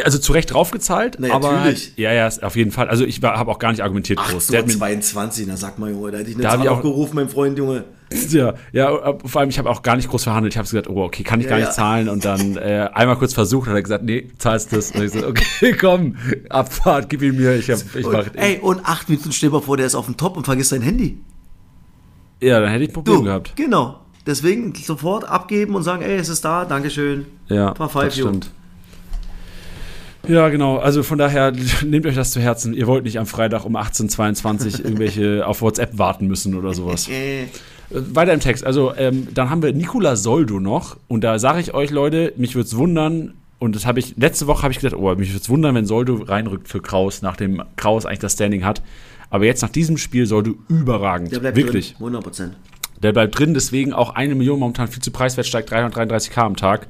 Also 0.02 0.18
zu 0.18 0.32
Recht 0.32 0.52
draufgezahlt, 0.52 1.16
Na, 1.20 1.32
aber 1.32 1.52
natürlich. 1.52 1.92
ja, 1.96 2.12
ja, 2.12 2.28
auf 2.42 2.56
jeden 2.56 2.70
Fall. 2.72 2.88
Also 2.88 3.04
ich 3.04 3.22
habe 3.22 3.50
auch 3.50 3.58
gar 3.58 3.70
nicht 3.70 3.82
argumentiert 3.82 4.18
groß. 4.18 4.48
Der 4.48 4.60
hat 4.60 4.66
mir, 4.66 4.72
22, 4.74 5.46
na 5.46 5.56
sag 5.56 5.78
mal, 5.78 5.90
Junge, 5.90 6.10
da 6.10 6.18
hätte 6.18 6.30
ich 6.30 6.36
eine 6.36 6.42
Da 6.42 6.50
Zahl 6.50 6.62
ich 6.62 6.68
auch- 6.68 6.76
aufgerufen, 6.76 7.14
mein 7.16 7.28
Freund, 7.28 7.56
Junge. 7.58 7.84
ja, 8.30 8.54
ja, 8.72 9.14
vor 9.24 9.40
allem 9.40 9.50
ich 9.50 9.58
habe 9.58 9.70
auch 9.70 9.82
gar 9.82 9.96
nicht 9.96 10.08
groß 10.08 10.24
verhandelt. 10.24 10.52
Ich 10.54 10.58
habe 10.58 10.68
gesagt, 10.68 10.88
oh, 10.88 11.02
okay, 11.04 11.22
kann 11.22 11.40
ich 11.40 11.46
gar 11.48 11.58
Ja, 11.58 11.66
nicht 11.66 11.76
ja. 11.76 11.82
zahlen. 11.82 12.08
Und 12.08 12.24
dann 12.24 12.56
äh, 12.56 12.88
einmal 12.92 13.16
kurz 13.16 13.34
versucht, 13.34 13.68
hat 13.68 13.74
er 13.74 13.82
gesagt, 13.82 14.04
nee, 14.04 14.28
zahlst 14.38 14.72
das. 14.72 14.90
Und 14.92 15.02
ich 15.04 15.12
so, 15.12 15.26
okay, 15.26 15.72
komm, 15.80 16.16
Abfahrt, 16.48 17.08
gib 17.08 17.22
ihn 17.22 17.36
mir. 17.36 17.54
Ich, 17.56 17.70
hab, 17.70 17.78
ich 17.94 18.04
Und, 18.06 18.12
mach, 18.12 18.26
ey, 18.34 18.58
und 18.60 18.84
acht 18.84 19.08
Minuten 19.08 19.32
stell 19.32 19.50
mal 19.50 19.60
vor, 19.62 19.76
der 19.76 19.86
ist 19.86 19.94
auf 19.94 20.06
dem 20.06 20.16
Top 20.16 20.36
und 20.36 20.44
vergisst 20.44 20.70
sein 20.70 20.82
Handy. 20.82 21.18
ja, 22.40 22.60
dann 22.60 22.68
hätte 22.70 22.84
ich 22.84 22.90
ein 22.90 22.94
Problem 22.94 23.16
Du, 23.18 23.22
gehabt. 23.24 23.52
genau. 23.56 24.00
Deswegen 24.26 24.74
sofort 24.74 25.24
abgeben 25.28 25.74
und 25.74 25.82
sagen, 25.82 26.02
ey, 26.02 26.16
es 26.16 26.28
ist 26.30 26.44
da, 26.44 26.64
Dankeschön. 26.64 27.26
Ja, 27.48 27.74
Five, 27.74 27.92
das 28.06 28.14
stimmt. 28.14 28.50
Ja, 30.28 30.48
genau. 30.48 30.78
Also 30.78 31.02
von 31.02 31.18
daher, 31.18 31.52
nehmt 31.84 32.06
euch 32.06 32.14
das 32.14 32.30
zu 32.32 32.40
Herzen. 32.40 32.74
Ihr 32.74 32.86
wollt 32.86 33.04
nicht 33.04 33.18
am 33.18 33.26
Freitag 33.26 33.64
um 33.64 33.76
18.22 33.76 34.78
irgendwelche 34.84 35.46
auf 35.46 35.62
WhatsApp 35.62 35.98
warten 35.98 36.26
müssen 36.26 36.54
oder 36.54 36.74
sowas. 36.74 37.08
Äh, 37.14 37.42
Äh, 37.42 37.46
Weiter 37.90 38.32
im 38.32 38.40
Text. 38.40 38.64
Also, 38.64 38.94
ähm, 38.96 39.28
dann 39.34 39.50
haben 39.50 39.62
wir 39.62 39.72
Nicola 39.72 40.16
Soldo 40.16 40.58
noch. 40.58 40.96
Und 41.06 41.22
da 41.22 41.38
sage 41.38 41.60
ich 41.60 41.74
euch, 41.74 41.90
Leute, 41.90 42.32
mich 42.36 42.54
würde 42.54 42.66
es 42.66 42.76
wundern. 42.76 43.34
Und 43.58 43.76
das 43.76 43.86
habe 43.86 43.98
ich, 44.00 44.16
letzte 44.16 44.46
Woche 44.46 44.62
habe 44.62 44.72
ich 44.72 44.80
gedacht, 44.80 44.98
oh, 44.98 45.14
mich 45.14 45.30
würde 45.30 45.40
es 45.40 45.48
wundern, 45.48 45.74
wenn 45.74 45.86
Soldo 45.86 46.16
reinrückt 46.16 46.68
für 46.68 46.80
Kraus, 46.80 47.22
nachdem 47.22 47.62
Kraus 47.76 48.04
eigentlich 48.06 48.18
das 48.20 48.32
Standing 48.32 48.64
hat. 48.64 48.82
Aber 49.30 49.44
jetzt 49.44 49.62
nach 49.62 49.68
diesem 49.70 49.96
Spiel 49.96 50.26
Soldo 50.26 50.54
überragend. 50.68 51.32
der 51.32 51.40
bleibt 51.40 51.56
Wirklich. 51.56 51.88
drin. 51.92 51.96
100 52.00 52.22
Prozent. 52.24 52.56
Der 53.02 53.12
bleibt 53.12 53.38
drin, 53.38 53.54
deswegen 53.54 53.92
auch 53.92 54.14
eine 54.14 54.34
Million 54.34 54.58
momentan 54.58 54.88
viel 54.88 55.02
zu 55.02 55.10
preiswert, 55.10 55.46
steigt 55.46 55.72
333k 55.72 56.38
am 56.38 56.56
Tag. 56.56 56.88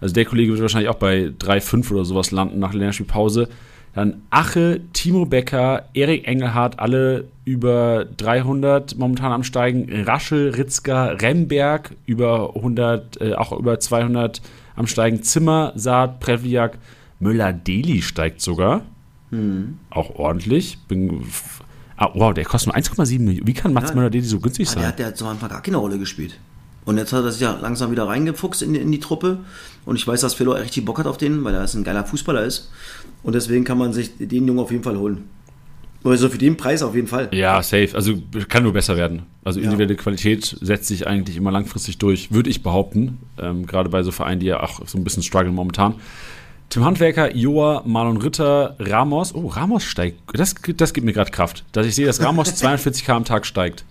Also 0.00 0.14
der 0.14 0.24
Kollege 0.24 0.52
wird 0.52 0.62
wahrscheinlich 0.62 0.88
auch 0.88 0.94
bei 0.96 1.30
3,5 1.38 1.92
oder 1.92 2.04
sowas 2.04 2.30
landen 2.30 2.58
nach 2.58 2.70
der 2.70 2.78
Länderspielpause. 2.80 3.48
Dann 3.92 4.22
Ache, 4.30 4.80
Timo 4.92 5.26
Becker, 5.26 5.84
Erik 5.94 6.26
Engelhardt, 6.28 6.78
alle 6.78 7.24
über 7.44 8.04
300 8.18 8.96
momentan 8.96 9.32
am 9.32 9.42
Steigen. 9.42 10.04
Raschel, 10.04 10.50
Ritzka, 10.50 11.06
Remberg 11.06 11.96
über 12.06 12.54
100, 12.54 13.20
äh, 13.20 13.34
auch 13.34 13.50
über 13.58 13.80
200 13.80 14.40
am 14.76 14.86
Steigen. 14.86 15.22
Zimmer, 15.24 15.72
Saad, 15.74 16.20
Prevliak, 16.20 16.78
Müller-Deli 17.18 18.00
steigt 18.02 18.40
sogar. 18.40 18.82
Auch 19.90 20.14
ordentlich. 20.16 20.78
Bin, 20.88 21.22
ah, 21.96 22.10
wow, 22.14 22.32
der 22.32 22.44
kostet 22.44 22.68
nur 22.68 22.76
1,7 22.76 23.18
Millionen. 23.24 23.46
Wie 23.46 23.52
kann 23.54 23.72
Mats 23.72 23.90
Ja. 23.90 23.96
Müller-Deli 23.96 24.24
so 24.24 24.40
günstig 24.40 24.68
Ah, 24.68 24.72
sein? 24.72 24.80
der 24.82 24.88
hat 24.88 25.00
ja 25.00 25.14
zu 25.14 25.26
Anfang 25.26 25.48
gar 25.50 25.62
keine 25.62 25.76
Rolle 25.76 25.98
gespielt. 25.98 26.38
Und 26.84 26.96
jetzt 26.98 27.12
hat 27.12 27.24
er 27.24 27.30
sich 27.32 27.42
ja 27.42 27.58
langsam 27.60 27.90
wieder 27.90 28.04
reingefuchst 28.08 28.62
in, 28.62 28.72
die- 28.72 28.80
in 28.80 28.90
die 28.90 29.00
Truppe. 29.00 29.38
Und 29.84 29.96
ich 29.96 30.06
weiß, 30.06 30.20
dass 30.22 30.34
Philo 30.34 30.52
richtig 30.52 30.84
Bock 30.84 30.98
hat 30.98 31.06
auf 31.06 31.18
den, 31.18 31.44
weil 31.44 31.54
er 31.54 31.62
ein 31.72 31.84
geiler 31.84 32.04
Fußballer 32.04 32.42
ist. 32.44 32.70
Und 33.22 33.34
deswegen 33.34 33.64
kann 33.64 33.78
man 33.78 33.92
sich 33.92 34.16
den 34.18 34.46
Jungen 34.46 34.60
auf 34.60 34.70
jeden 34.70 34.82
Fall 34.82 34.96
holen. 34.98 35.24
Also 36.02 36.30
für 36.30 36.38
den 36.38 36.56
Preis 36.56 36.82
auf 36.82 36.94
jeden 36.94 37.06
Fall. 37.08 37.28
Ja, 37.32 37.62
safe. 37.62 37.90
Also 37.94 38.14
kann 38.48 38.62
nur 38.62 38.72
besser 38.72 38.96
werden. 38.96 39.24
Also 39.44 39.60
Ja. 39.60 39.64
individuelle 39.66 39.96
Qualität 39.96 40.56
setzt 40.62 40.86
sich 40.86 41.06
eigentlich 41.06 41.36
immer 41.36 41.50
langfristig 41.52 41.98
durch, 41.98 42.32
würde 42.32 42.48
ich 42.48 42.62
behaupten. 42.62 43.18
Ähm, 43.38 43.66
gerade 43.66 43.90
bei 43.90 44.02
so 44.02 44.10
Vereinen, 44.10 44.40
die 44.40 44.46
ja 44.46 44.62
auch 44.62 44.80
so 44.86 44.96
ein 44.96 45.04
bisschen 45.04 45.22
strugglen 45.22 45.54
momentan. 45.54 45.96
Tim 46.70 46.84
Handwerker, 46.86 47.36
Joa, 47.36 47.82
Marlon 47.84 48.16
Ritter, 48.16 48.76
Ramos. 48.78 49.34
Oh, 49.34 49.48
Ramos 49.48 49.82
steigt. 49.84 50.20
Das, 50.32 50.54
das 50.76 50.94
gibt 50.94 51.04
mir 51.04 51.12
gerade 51.12 51.30
Kraft. 51.30 51.64
Dass 51.72 51.84
ich 51.86 51.94
sehe, 51.94 52.06
dass 52.06 52.22
Ramos 52.22 52.48
42k 52.62 53.10
am 53.12 53.24
Tag 53.26 53.44
steigt. 53.44 53.84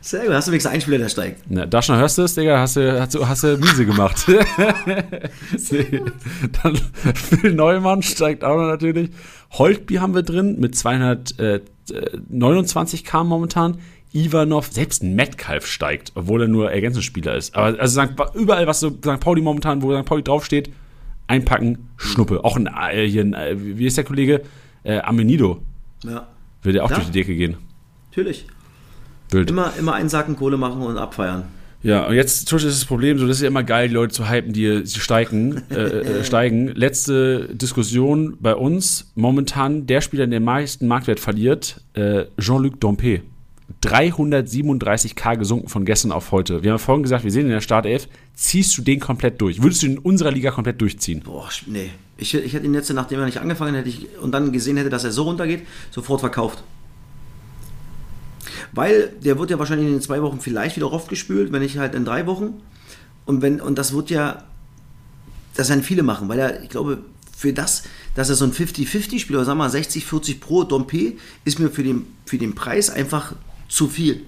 Sehr 0.00 0.24
gut, 0.24 0.32
hast 0.34 0.48
du 0.48 0.52
wenigstens 0.52 0.72
einen 0.72 0.80
Spieler, 0.82 0.98
der 0.98 1.08
steigt. 1.08 1.42
Na, 1.48 1.64
da 1.66 1.80
schon 1.80 1.96
hörst 1.96 2.18
du 2.18 2.22
es, 2.22 2.34
Digga, 2.34 2.58
hast 2.58 2.74
du, 2.76 3.00
hast 3.00 3.14
du, 3.14 3.26
hast 3.28 3.44
du 3.44 3.56
miese 3.56 3.86
gemacht. 3.86 4.26
Dann 6.62 6.76
Phil 7.14 7.54
Neumann 7.54 8.02
steigt 8.02 8.44
auch 8.44 8.56
noch 8.56 8.66
natürlich. 8.66 9.10
Holtby 9.52 9.94
haben 9.94 10.14
wir 10.14 10.22
drin 10.22 10.58
mit 10.60 10.74
229k 10.74 13.24
momentan. 13.24 13.78
Ivanov, 14.12 14.68
selbst 14.70 15.02
ein 15.02 15.14
Metcalf 15.16 15.66
steigt, 15.66 16.12
obwohl 16.14 16.42
er 16.42 16.48
nur 16.48 16.70
Ergänzungsspieler 16.70 17.34
ist. 17.34 17.56
Aber 17.56 17.80
also 17.80 18.00
überall, 18.34 18.66
was 18.68 18.78
so 18.80 18.90
St. 18.90 19.18
Pauli 19.18 19.40
momentan, 19.42 19.82
wo 19.82 19.96
St. 19.98 20.04
Pauli 20.04 20.22
draufsteht, 20.22 20.70
einpacken, 21.26 21.88
Schnuppe. 21.96 22.44
Auch 22.44 22.56
ein, 22.56 22.68
äh, 22.68 23.08
hier 23.08 23.22
ein, 23.22 23.34
äh, 23.34 23.56
wie 23.58 23.86
ist 23.86 23.96
der 23.96 24.04
Kollege? 24.04 24.42
Äh, 24.84 24.98
Amenido. 25.00 25.62
Ja. 26.04 26.28
Würde 26.62 26.84
auch 26.84 26.90
Ja. 26.90 26.96
durch 26.96 27.06
die 27.08 27.12
Decke 27.12 27.34
gehen. 27.34 27.56
Natürlich. 28.10 28.46
Wild. 29.34 29.50
Immer, 29.50 29.72
immer 29.78 29.92
einen 29.94 30.08
Sacken 30.08 30.36
Kohle 30.36 30.56
machen 30.56 30.80
und 30.80 30.96
abfeiern. 30.96 31.44
Ja, 31.84 32.06
und 32.06 32.14
jetzt, 32.14 32.48
Tusch, 32.48 32.64
ist 32.64 32.80
das 32.80 32.86
Problem, 32.86 33.18
so, 33.18 33.26
das 33.26 33.36
ist 33.36 33.42
ja 33.42 33.48
immer 33.48 33.62
geil, 33.62 33.88
die 33.88 33.94
Leute 33.94 34.14
zu 34.14 34.30
hypen, 34.30 34.54
die 34.54 34.86
sie 34.86 35.00
steigen, 35.00 35.62
äh, 35.70 35.74
äh, 35.74 36.24
steigen. 36.24 36.68
Letzte 36.68 37.50
Diskussion 37.52 38.38
bei 38.40 38.54
uns. 38.54 39.12
Momentan 39.14 39.86
der 39.86 40.00
Spieler, 40.00 40.26
der 40.26 40.38
den 40.38 40.44
meisten 40.44 40.88
Marktwert 40.88 41.20
verliert, 41.20 41.82
äh, 41.92 42.24
Jean-Luc 42.40 42.80
Dompe. 42.80 43.20
337k 43.82 45.36
gesunken 45.36 45.68
von 45.68 45.84
gestern 45.84 46.12
auf 46.12 46.32
heute. 46.32 46.62
Wir 46.62 46.72
haben 46.72 46.78
vorhin 46.78 47.02
gesagt, 47.02 47.24
wir 47.24 47.30
sehen 47.30 47.46
in 47.46 47.52
der 47.52 47.60
Startelf, 47.60 48.08
ziehst 48.34 48.76
du 48.78 48.82
den 48.82 48.98
komplett 48.98 49.40
durch? 49.42 49.62
Würdest 49.62 49.82
du 49.82 49.86
ihn 49.86 49.92
in 49.92 49.98
unserer 49.98 50.30
Liga 50.30 50.50
komplett 50.52 50.80
durchziehen? 50.80 51.20
Boah, 51.20 51.48
nee. 51.66 51.90
Ich, 52.16 52.34
ich 52.34 52.54
hätte 52.54 52.64
ihn 52.64 52.74
jetzt, 52.74 52.90
nachdem 52.92 53.20
er 53.20 53.26
nicht 53.26 53.40
angefangen 53.40 53.74
hätte 53.74 53.88
ich, 53.88 54.06
und 54.22 54.32
dann 54.32 54.52
gesehen 54.52 54.76
hätte, 54.76 54.88
dass 54.88 55.04
er 55.04 55.12
so 55.12 55.24
runtergeht, 55.24 55.66
sofort 55.90 56.20
verkauft. 56.20 56.62
Weil 58.74 59.12
der 59.24 59.38
wird 59.38 59.50
ja 59.50 59.58
wahrscheinlich 59.58 59.86
in 59.86 59.94
den 59.94 60.02
zwei 60.02 60.20
Wochen 60.22 60.40
vielleicht 60.40 60.76
wieder 60.76 60.86
raufgespült, 60.86 61.52
wenn 61.52 61.62
nicht 61.62 61.78
halt 61.78 61.94
in 61.94 62.04
drei 62.04 62.26
Wochen. 62.26 62.60
Und 63.24 63.40
wenn, 63.40 63.60
und 63.60 63.78
das 63.78 63.92
wird 63.92 64.10
ja, 64.10 64.44
das 65.54 65.68
werden 65.68 65.82
viele 65.82 66.02
machen, 66.02 66.28
weil 66.28 66.38
er, 66.38 66.62
ich 66.62 66.70
glaube, 66.70 66.98
für 67.36 67.52
das, 67.52 67.84
dass 68.14 68.28
er 68.28 68.34
so 68.34 68.44
ein 68.44 68.52
50-50-Spieler, 68.52 69.38
oder 69.38 69.46
sagen 69.46 69.58
wir 69.58 69.64
mal 69.64 69.70
60, 69.70 70.04
40 70.04 70.40
pro 70.40 70.64
Dompe, 70.64 71.14
ist 71.44 71.58
mir 71.58 71.70
für 71.70 71.82
den, 71.82 72.06
für 72.26 72.38
den 72.38 72.54
Preis 72.54 72.90
einfach 72.90 73.34
zu 73.68 73.88
viel. 73.88 74.22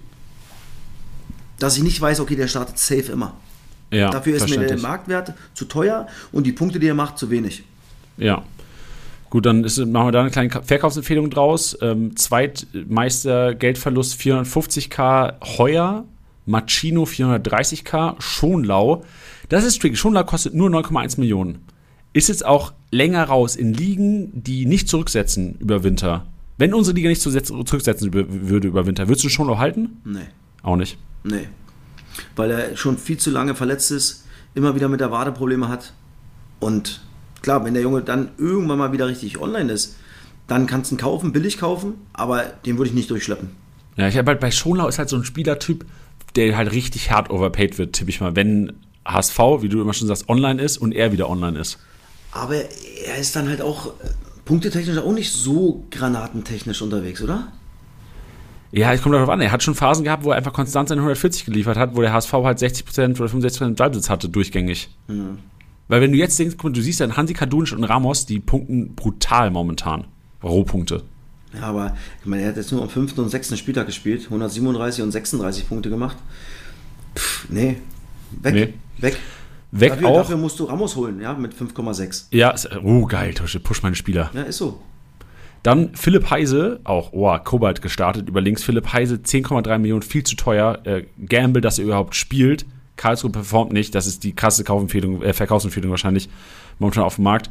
Dass 1.59 1.77
ich 1.77 1.83
nicht 1.83 2.01
weiß, 2.01 2.21
okay, 2.21 2.37
der 2.37 2.49
startet 2.49 2.79
safe 2.79 3.13
immer. 3.13 3.35
Ja, 3.91 4.11
Dafür 4.11 4.37
ist 4.37 4.49
mir 4.49 4.67
der. 4.67 4.79
Marktwert 4.79 5.35
zu 5.55 5.65
teuer 5.65 6.07
und 6.33 6.45
die 6.47 6.53
Punkte, 6.53 6.79
die 6.79 6.89
er 6.89 6.95
macht, 6.95 7.19
zu 7.19 7.31
wenig. 7.31 7.65
Ja. 8.17 8.45
Gut, 9.37 9.45
dann 9.45 9.65
ist, 9.65 9.77
machen 9.77 10.07
wir 10.07 10.13
da 10.13 10.21
eine 10.23 10.31
kleine 10.31 10.49
Ka- 10.49 10.63
Verkaufsempfehlung 10.63 11.29
draus. 11.29 11.77
Ähm, 11.83 12.17
Zweitmeister 12.17 13.55
Geldverlust 13.55 14.19
450k 14.19 15.59
Heuer, 15.59 16.07
Machino 16.47 17.03
430k, 17.05 18.15
Schonlau. 18.19 19.05
Das 19.51 19.63
ist 19.65 19.79
tricky. 19.83 19.95
Schonlau 19.95 20.25
kostet 20.25 20.55
nur 20.55 20.71
9,1 20.71 21.21
Millionen. 21.21 21.59
Ist 22.15 22.29
jetzt 22.31 22.47
auch 22.47 22.73
länger 22.91 23.25
raus 23.25 23.57
in 23.57 23.75
Ligen, 23.75 24.31
die 24.43 24.65
nicht 24.65 24.89
zurücksetzen 24.89 25.57
über 25.59 25.85
Winter. 25.85 26.25
Wenn 26.57 26.73
unsere 26.73 26.97
Liga 26.97 27.11
nicht 27.11 27.21
zurücksetz- 27.21 27.67
zurücksetzen 27.67 28.15
würde 28.15 28.69
über 28.69 28.87
Winter, 28.87 29.07
würdest 29.07 29.23
du 29.27 29.29
Schonlau 29.29 29.59
halten? 29.59 30.01
Nee, 30.07 30.21
Auch 30.63 30.77
nicht. 30.77 30.97
nee. 31.25 31.47
Weil 32.37 32.53
er 32.53 32.75
schon 32.79 32.97
viel 32.97 33.19
zu 33.19 33.31
lange 33.31 33.55
verletzt 33.55 33.91
ist, 33.91 34.25
immer 34.55 34.75
wieder 34.75 34.89
mit 34.89 35.01
der 35.01 35.11
Wade 35.11 35.31
Probleme 35.33 35.69
hat. 35.69 35.93
Und 36.59 37.03
klar, 37.43 37.65
wenn 37.65 37.75
der 37.75 37.83
Junge 37.83 38.03
dann 38.03 38.31
irgendwann 38.39 38.79
mal 38.79 38.93
wieder 38.93 39.07
richtig 39.07 39.41
online 39.41 39.73
ist, 39.73 39.97
dann 40.47 40.67
kannst 40.67 40.91
du 40.91 40.95
ihn 40.95 40.99
kaufen, 40.99 41.33
billig 41.33 41.59
kaufen, 41.59 41.95
aber 42.13 42.45
den 42.65 42.79
würde 42.79 42.89
ich 42.91 42.95
nicht 42.95 43.11
durchschleppen. 43.11 43.51
Ja, 43.97 44.09
ich 44.09 44.17
habe 44.17 44.31
halt 44.31 44.41
bei 44.41 44.51
Schonlau 44.51 44.89
ist 44.89 44.99
halt 44.99 45.09
so 45.09 45.17
ein 45.17 45.25
Spielertyp, 45.25 45.85
der 46.37 46.57
halt 46.57 46.73
richtig 46.73 47.11
hart 47.11 47.31
overpaid 47.31 47.79
wird, 47.79 47.95
tippe 47.95 48.11
ich 48.11 48.21
mal. 48.21 48.37
Wenn 48.37 48.75
HSV, 49.07 49.39
wie 49.61 49.69
du 49.69 49.81
immer 49.81 49.95
schon 49.95 50.09
sagst, 50.09 50.29
online 50.29 50.61
ist 50.61 50.79
und 50.79 50.93
er 50.93 51.13
wieder 51.13 51.29
online 51.29 51.59
ist. 51.59 51.79
Aber 52.33 52.57
er 52.57 53.17
ist 53.19 53.35
dann 53.35 53.49
halt 53.49 53.63
auch 53.63 53.87
äh, 53.87 53.91
punktetechnisch 54.45 54.99
auch 54.99 55.13
nicht 55.13 55.33
so 55.33 55.87
granatentechnisch 55.91 56.83
unterwegs, 56.83 57.23
oder? 57.23 57.49
Ja, 58.73 58.93
es 58.93 59.01
kommt 59.01 59.15
darauf 59.15 59.29
an. 59.31 59.41
Er 59.41 59.53
hat 59.53 59.63
schon 59.63 59.75
Phasen 59.75 60.05
gehabt, 60.05 60.25
wo 60.25 60.33
er 60.33 60.37
einfach 60.37 60.53
konstant 60.53 60.89
seine 60.89 61.01
140 61.01 61.47
geliefert 61.47 61.79
hat, 61.79 61.97
wo 61.97 62.03
der 62.03 62.13
HSV 62.13 62.33
halt 62.33 62.59
60% 62.59 63.21
oder 63.21 63.31
65% 63.31 63.77
Ballbesitz 63.77 64.11
hatte, 64.11 64.29
durchgängig. 64.29 64.91
Weil 65.89 66.01
wenn 66.01 66.13
du 66.13 66.19
jetzt 66.19 66.39
denkst, 66.39 66.57
guck 66.57 66.65
mal, 66.65 66.73
du 66.73 66.81
siehst 66.83 67.01
dann 67.01 67.17
Hansi 67.17 67.33
Kadunic 67.35 67.73
und 67.73 67.85
Ramos, 67.85 68.27
die 68.27 68.41
punkten 68.41 68.95
brutal 68.95 69.51
momentan. 69.51 70.07
Rohpunkte. 70.43 71.03
Ja, 71.55 71.63
aber 71.63 71.97
ich 72.21 72.27
meine, 72.27 72.43
er 72.43 72.49
hat 72.49 72.57
jetzt 72.57 72.73
nur 72.73 72.83
am 72.83 72.89
fünften 72.89 73.21
und 73.21 73.29
sechsten 73.29 73.57
Spieltag 73.57 73.87
gespielt, 73.87 74.25
137 74.25 75.03
und 75.03 75.11
36 75.13 75.69
Punkte 75.69 75.89
gemacht. 75.91 76.17
Pff, 77.17 77.49
nee, 77.49 77.77
weg, 78.43 78.55
Nee. 78.55 78.75
weg. 78.99 79.17
Weg 79.73 79.91
dafür, 79.91 80.09
auch. 80.09 80.17
dafür 80.19 80.37
musst 80.37 80.59
du 80.61 80.65
Ramos 80.65 80.97
holen, 80.97 81.21
ja, 81.21 81.35
mit 81.35 81.53
5,6. 81.55 82.27
Ja, 82.31 82.51
ist, 82.51 82.69
oh 82.85 83.05
geil, 83.07 83.35
Tosche, 83.35 83.61
push 83.61 83.83
meine 83.83 83.97
Spieler. 83.97 84.31
Ja, 84.35 84.43
ist 84.43 84.59
so. 84.59 84.81
Dann 85.63 85.95
Philipp 85.97 86.31
Heise, 86.31 86.81
auch, 86.85 87.13
oh, 87.13 87.37
Kobalt 87.43 87.83
gestartet 87.83 88.29
über 88.29 88.41
links. 88.41 88.63
Philipp 88.63 88.93
Heise, 88.93 89.17
10,3 89.17 89.79
Millionen, 89.79 90.03
viel 90.03 90.23
zu 90.23 90.37
teuer. 90.37 90.79
Äh, 90.85 91.05
Gamble, 91.27 91.61
dass 91.61 91.79
er 91.79 91.87
überhaupt 91.87 92.15
spielt. 92.15 92.67
Karlsruhe 92.97 93.31
performt 93.31 93.73
nicht. 93.73 93.95
Das 93.95 94.07
ist 94.07 94.25
die 94.25 94.35
krasse 94.35 94.65
Kaufempfehlung, 94.65 95.23
äh, 95.23 95.33
Verkaufsempfehlung 95.33 95.91
wahrscheinlich 95.91 96.29
momentan 96.79 97.05
auf 97.05 97.17
dem 97.17 97.25
Markt. 97.25 97.51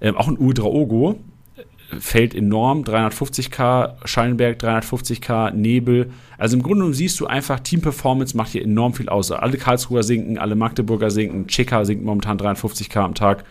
Ähm, 0.00 0.16
auch 0.16 0.28
ein 0.28 0.38
Udraogo 0.38 1.18
äh, 1.56 2.00
fällt 2.00 2.34
enorm. 2.34 2.82
350k, 2.82 4.06
Schallenberg 4.06 4.62
350k, 4.62 5.52
Nebel. 5.52 6.10
Also 6.38 6.56
im 6.56 6.62
Grunde 6.62 6.78
genommen 6.78 6.94
siehst 6.94 7.18
du 7.20 7.26
einfach, 7.26 7.60
Team 7.60 7.80
Performance 7.80 8.36
macht 8.36 8.50
hier 8.50 8.62
enorm 8.62 8.94
viel 8.94 9.08
aus. 9.08 9.30
Alle 9.30 9.56
Karlsruher 9.56 10.02
sinken, 10.02 10.38
alle 10.38 10.54
Magdeburger 10.54 11.10
sinken, 11.10 11.46
Chica 11.46 11.84
sinkt 11.84 12.04
momentan 12.04 12.38
53k 12.38 12.98
am 12.98 13.14
Tag. 13.14 13.44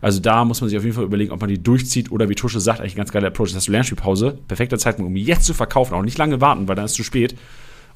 Also 0.00 0.20
da 0.20 0.44
muss 0.44 0.60
man 0.60 0.68
sich 0.68 0.78
auf 0.78 0.84
jeden 0.84 0.94
Fall 0.94 1.04
überlegen, 1.04 1.32
ob 1.32 1.40
man 1.40 1.48
die 1.48 1.62
durchzieht 1.62 2.12
oder 2.12 2.28
wie 2.28 2.34
Tusche 2.34 2.60
sagt, 2.60 2.80
eigentlich 2.80 2.94
ein 2.94 2.98
ganz 2.98 3.12
geiler 3.12 3.28
Approach. 3.28 3.48
Das 3.48 3.56
hast 3.56 3.68
du 3.68 3.72
Lernspielpause, 3.72 4.38
perfekter 4.46 4.78
Zeitpunkt, 4.78 5.08
um 5.10 5.16
jetzt 5.16 5.44
zu 5.44 5.54
verkaufen, 5.54 5.94
auch 5.94 6.02
nicht 6.02 6.18
lange 6.18 6.40
warten, 6.40 6.68
weil 6.68 6.76
dann 6.76 6.84
ist 6.84 6.92
es 6.92 6.96
zu 6.96 7.04
spät. 7.04 7.34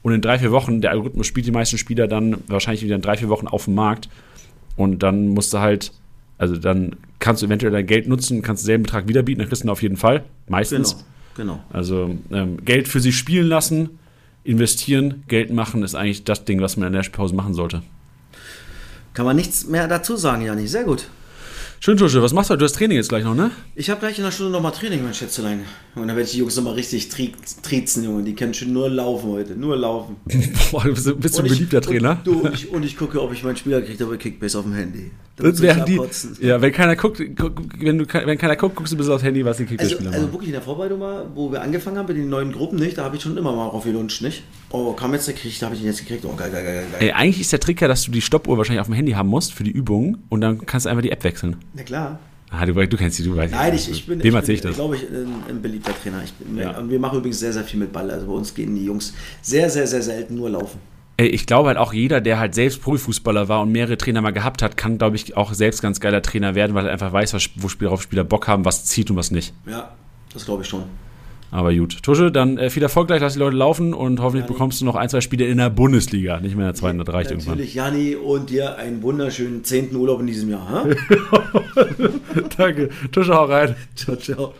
Und 0.03 0.12
in 0.12 0.20
drei, 0.20 0.38
vier 0.38 0.51
Wochen, 0.51 0.80
der 0.80 0.92
Algorithmus 0.92 1.26
spielt 1.26 1.46
die 1.46 1.51
meisten 1.51 1.78
Spieler 1.78 2.09
dann 2.09 2.38
wahrscheinlich 2.46 2.82
wieder 2.82 2.96
in 2.96 3.03
drei, 3.03 3.16
vier 3.16 3.28
Wochen 3.28 3.46
auf 3.46 3.66
dem 3.66 3.74
Markt. 3.74 4.09
Und 4.76 5.03
dann 5.03 5.28
musst 5.28 5.53
du 5.53 5.59
halt, 5.59 5.92
also 6.38 6.57
dann 6.57 6.96
kannst 7.18 7.42
du 7.42 7.46
eventuell 7.46 7.72
dein 7.72 7.86
Geld 7.86 8.09
nutzen, 8.09 8.40
kannst 8.42 8.62
denselben 8.62 8.84
Betrag 8.84 9.09
wieder 9.09 9.22
bieten, 9.22 9.40
dann 9.40 9.48
kriegst 9.48 9.62
du 9.62 9.66
ihn 9.66 9.70
auf 9.70 9.82
jeden 9.82 9.96
Fall. 9.96 10.24
Meistens. 10.48 11.05
Genau, 11.36 11.55
genau. 11.55 11.64
Also 11.70 12.16
ähm, 12.32 12.64
Geld 12.64 12.88
für 12.88 13.01
sie 13.01 13.12
spielen 13.12 13.46
lassen, 13.46 13.98
investieren, 14.42 15.22
Geld 15.28 15.53
machen 15.53 15.82
ist 15.82 15.94
eigentlich 15.94 16.24
das 16.24 16.44
Ding, 16.44 16.61
was 16.62 16.76
man 16.76 16.86
in 16.86 16.92
der 16.92 17.01
Lernspielpause 17.01 17.34
machen 17.34 17.53
sollte. 17.53 17.82
Kann 19.12 19.26
man 19.26 19.36
nichts 19.36 19.66
mehr 19.66 19.86
dazu 19.86 20.16
sagen, 20.16 20.42
Jani. 20.42 20.66
Sehr 20.66 20.84
gut. 20.84 21.09
Schön, 21.83 21.97
Tusche, 21.97 22.20
was 22.22 22.35
machst 22.35 22.51
du? 22.51 22.57
Du 22.57 22.66
hast 22.66 22.74
Training 22.74 22.99
jetzt 22.99 23.09
gleich 23.09 23.24
noch, 23.24 23.35
ne? 23.35 23.53
Ich 23.74 23.89
habe 23.89 24.01
gleich 24.01 24.18
in 24.18 24.24
einer 24.24 24.33
Stunde 24.33 24.53
nochmal 24.53 24.72
Training, 24.72 25.03
mein 25.03 25.14
Schätzelein. 25.14 25.61
Und 25.95 26.03
dann 26.03 26.09
werde 26.09 26.24
ich 26.24 26.33
die 26.33 26.39
Jungs 26.39 26.55
nochmal 26.55 26.74
richtig 26.74 27.09
tri 27.09 27.33
triezen, 27.62 28.05
Junge. 28.05 28.22
Die 28.22 28.35
können 28.35 28.53
schon 28.53 28.74
nur 28.74 28.91
laufen 28.91 29.31
heute. 29.31 29.55
Nur 29.57 29.78
laufen. 29.78 30.16
Boah, 30.72 30.85
du 30.85 30.93
bist, 31.16 31.39
ein 31.41 31.47
ich- 31.47 31.53
beliebter 31.53 31.81
Trainer. 31.81 32.18
Und, 32.18 32.26
du, 32.26 32.41
und, 32.41 32.53
ich, 32.55 32.70
und 32.70 32.83
ich 32.85 32.99
gucke, 32.99 33.22
ob 33.22 33.33
ich 33.33 33.43
meinen 33.45 33.57
Spieler 33.57 33.81
kriege, 33.81 34.05
aber 34.05 34.18
Kickbase 34.18 34.59
auf 34.59 34.64
dem 34.64 34.74
Handy. 34.74 35.11
Da 35.37 35.45
Und 35.45 35.51
muss 35.53 35.59
ich 35.61 35.62
während 35.64 35.89
die, 35.89 35.95
abkotzen. 35.99 36.37
ja, 36.43 36.61
wenn 36.61 36.70
keiner 36.70 36.97
guckt, 36.97 37.22
guck, 37.35 37.62
wenn, 37.78 37.97
du, 37.97 38.05
wenn 38.26 38.37
keiner 38.37 38.57
guckt, 38.57 38.76
guckst 38.76 38.93
du 38.93 38.99
bis 38.99 39.09
aufs 39.09 39.24
Handy, 39.24 39.43
was 39.43 39.57
die 39.57 39.62
Also, 39.62 39.70
Kickbase-Spieler 39.70 40.11
also 40.11 40.22
machen. 40.24 40.33
wirklich 40.35 40.49
in 40.49 40.53
der 40.53 40.62
Vorbereitung 40.62 40.99
mal, 40.99 41.26
wo 41.35 41.51
wir 41.51 41.62
angefangen 41.62 41.97
haben 41.97 42.09
mit 42.09 42.18
den 42.18 42.28
neuen 42.28 42.53
Gruppen, 42.53 42.78
nicht? 42.78 42.99
Da 42.99 43.05
habe 43.05 43.16
ich 43.16 43.22
schon 43.22 43.39
immer 43.39 43.53
mal 43.57 43.68
raufgelunscht, 43.68 44.20
nicht? 44.20 44.43
Oh, 44.68 44.93
kam 44.93 45.14
jetzt 45.14 45.26
der 45.28 45.35
Krieg, 45.35 45.59
da 45.59 45.66
habe 45.66 45.74
ich 45.76 45.81
ihn 45.81 45.87
jetzt 45.87 46.01
gekriegt. 46.01 46.26
Oh, 46.26 46.35
geil, 46.37 46.51
geil, 46.53 46.62
geil, 46.62 46.85
geil. 46.93 47.01
Ey, 47.01 47.12
eigentlich 47.12 47.41
ist 47.41 47.53
der 47.53 47.59
Trick 47.61 47.81
ja, 47.81 47.89
dass 47.89 48.03
du 48.03 48.11
die 48.11 48.20
Stoppuhr 48.20 48.59
wahrscheinlich 48.59 48.81
auf 48.83 48.87
dem 48.87 48.95
Handy 48.95 49.12
haben 49.12 49.31
musst 49.31 49.55
für 49.55 49.64
die 49.64 49.70
Übung 49.72 50.18
und 50.28 50.43
dann 50.43 50.66
kannst 50.66 50.85
du 50.85 50.91
einfach 50.91 51.03
die 51.03 51.11
App 51.11 51.24
wechseln. 51.24 51.57
Na 51.75 51.83
klar. 51.83 52.18
Ah, 52.51 52.66
du, 52.66 52.73
du 52.75 52.97
kennst 52.97 53.18
die, 53.18 53.23
du 53.23 53.37
weißt 53.37 53.55
Nein, 53.55 53.75
ich, 53.75 53.89
ich 53.89 54.07
bin, 54.07 54.18
Wem 54.21 54.27
ich 54.27 54.35
erzähl 54.35 54.57
ich 54.57 54.62
bin 54.62 54.71
das? 54.71 54.77
glaube 54.77 54.97
ich, 54.97 55.03
ein, 55.03 55.43
ein 55.49 55.62
beliebter 55.62 55.93
Trainer. 56.03 56.21
Ich 56.25 56.33
bin, 56.33 56.59
Ja. 56.59 56.83
Wir 56.89 56.99
machen 56.99 57.18
übrigens 57.18 57.39
sehr, 57.39 57.53
sehr 57.53 57.62
viel 57.62 57.79
mit 57.79 57.93
Ball. 57.93 58.11
Also 58.11 58.27
bei 58.27 58.33
uns 58.33 58.53
gehen 58.53 58.75
die 58.75 58.85
Jungs 58.85 59.14
sehr, 59.41 59.71
sehr, 59.71 59.87
sehr 59.87 60.03
selten 60.03 60.35
nur 60.35 60.51
laufen. 60.51 60.81
Ey, 61.16 61.29
ich 61.29 61.47
glaube 61.47 61.68
halt 61.68 61.79
auch 61.79 61.93
jeder, 61.93 62.21
der 62.21 62.41
halt 62.41 62.55
selbst 62.55 62.83
Profifußballer 62.83 63.49
war 63.49 63.61
und 63.61 63.71
mehrere 63.71 63.99
Trainer 63.99 64.21
mal 64.21 64.33
gehabt 64.33 64.62
hat, 64.62 64.77
kann, 64.77 64.99
glaube 64.99 65.16
ich, 65.16 65.37
auch 65.37 65.53
selbst 65.53 65.81
ganz 65.83 66.01
geiler 66.01 66.23
Trainer 66.23 66.55
werden, 66.55 66.75
weil 66.75 66.87
er 66.87 66.93
einfach 66.93 67.12
weiß, 67.12 67.35
was, 67.35 67.51
wo 67.57 67.68
Spieler 67.68 67.93
auf 67.93 68.03
Spieler 68.03 68.25
Bock 68.25 68.49
haben, 68.49 68.64
was 68.64 68.87
zieht 68.87 69.11
und 69.11 69.16
was 69.16 69.31
nicht. 69.31 69.55
Ja, 69.66 69.93
das 70.33 70.45
glaube 70.45 70.62
ich 70.62 70.68
schon. 70.68 70.85
Aber 71.53 71.74
gut. 71.74 72.03
Tusche, 72.03 72.30
dann 72.30 72.59
äh, 72.59 72.70
viel 72.70 72.82
Erfolg 72.82 73.09
gleich, 73.09 73.20
lass 73.20 73.32
die 73.34 73.38
Leute 73.40 73.57
laufen 73.57 73.92
und 73.92 74.20
hoffentlich 74.20 74.44
Jani. 74.44 74.53
bekommst 74.53 74.80
du 74.80 74.84
noch 74.84 74.94
ein, 74.94 75.09
zwei 75.09 75.20
Spiele 75.20 75.46
in 75.46 75.59
der 75.59 75.70
Bundesliga, 75.70 76.40
nicht 76.40 76.55
mehr 76.57 76.66
in 76.66 76.72
der 76.72 76.74
zweiten, 76.74 76.98
das 76.98 77.12
reicht 77.12 77.30
irgendwann. 77.30 77.55
Natürlich, 77.55 77.74
Jani, 77.74 78.14
und 78.14 78.51
dir 78.51 78.76
einen 78.76 79.03
wunderschönen 79.03 79.64
zehnten 79.64 79.96
Urlaub 79.96 80.20
in 80.20 80.26
diesem 80.26 80.51
Jahr. 80.51 80.84
Danke. 82.57 82.90
Tusche, 83.11 83.34
hau 83.34 83.44
rein. 83.44 83.74
ciao, 83.96 84.16
ciao. 84.16 84.55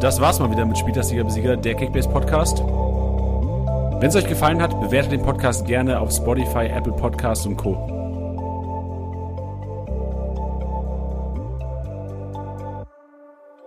Das 0.00 0.20
war's 0.20 0.40
mal 0.40 0.50
wieder 0.50 0.64
mit 0.64 0.76
Spieltagsliga 0.78 1.22
Besieger, 1.22 1.56
der 1.56 1.74
Kickbase 1.74 2.08
Podcast. 2.08 2.58
Wenn 2.58 4.08
es 4.08 4.16
euch 4.16 4.26
gefallen 4.26 4.60
hat, 4.60 4.80
bewertet 4.80 5.12
den 5.12 5.22
Podcast 5.22 5.64
gerne 5.64 6.00
auf 6.00 6.10
Spotify, 6.10 6.66
Apple 6.66 6.92
Podcasts 6.92 7.46
und 7.46 7.56
Co. 7.56 8.01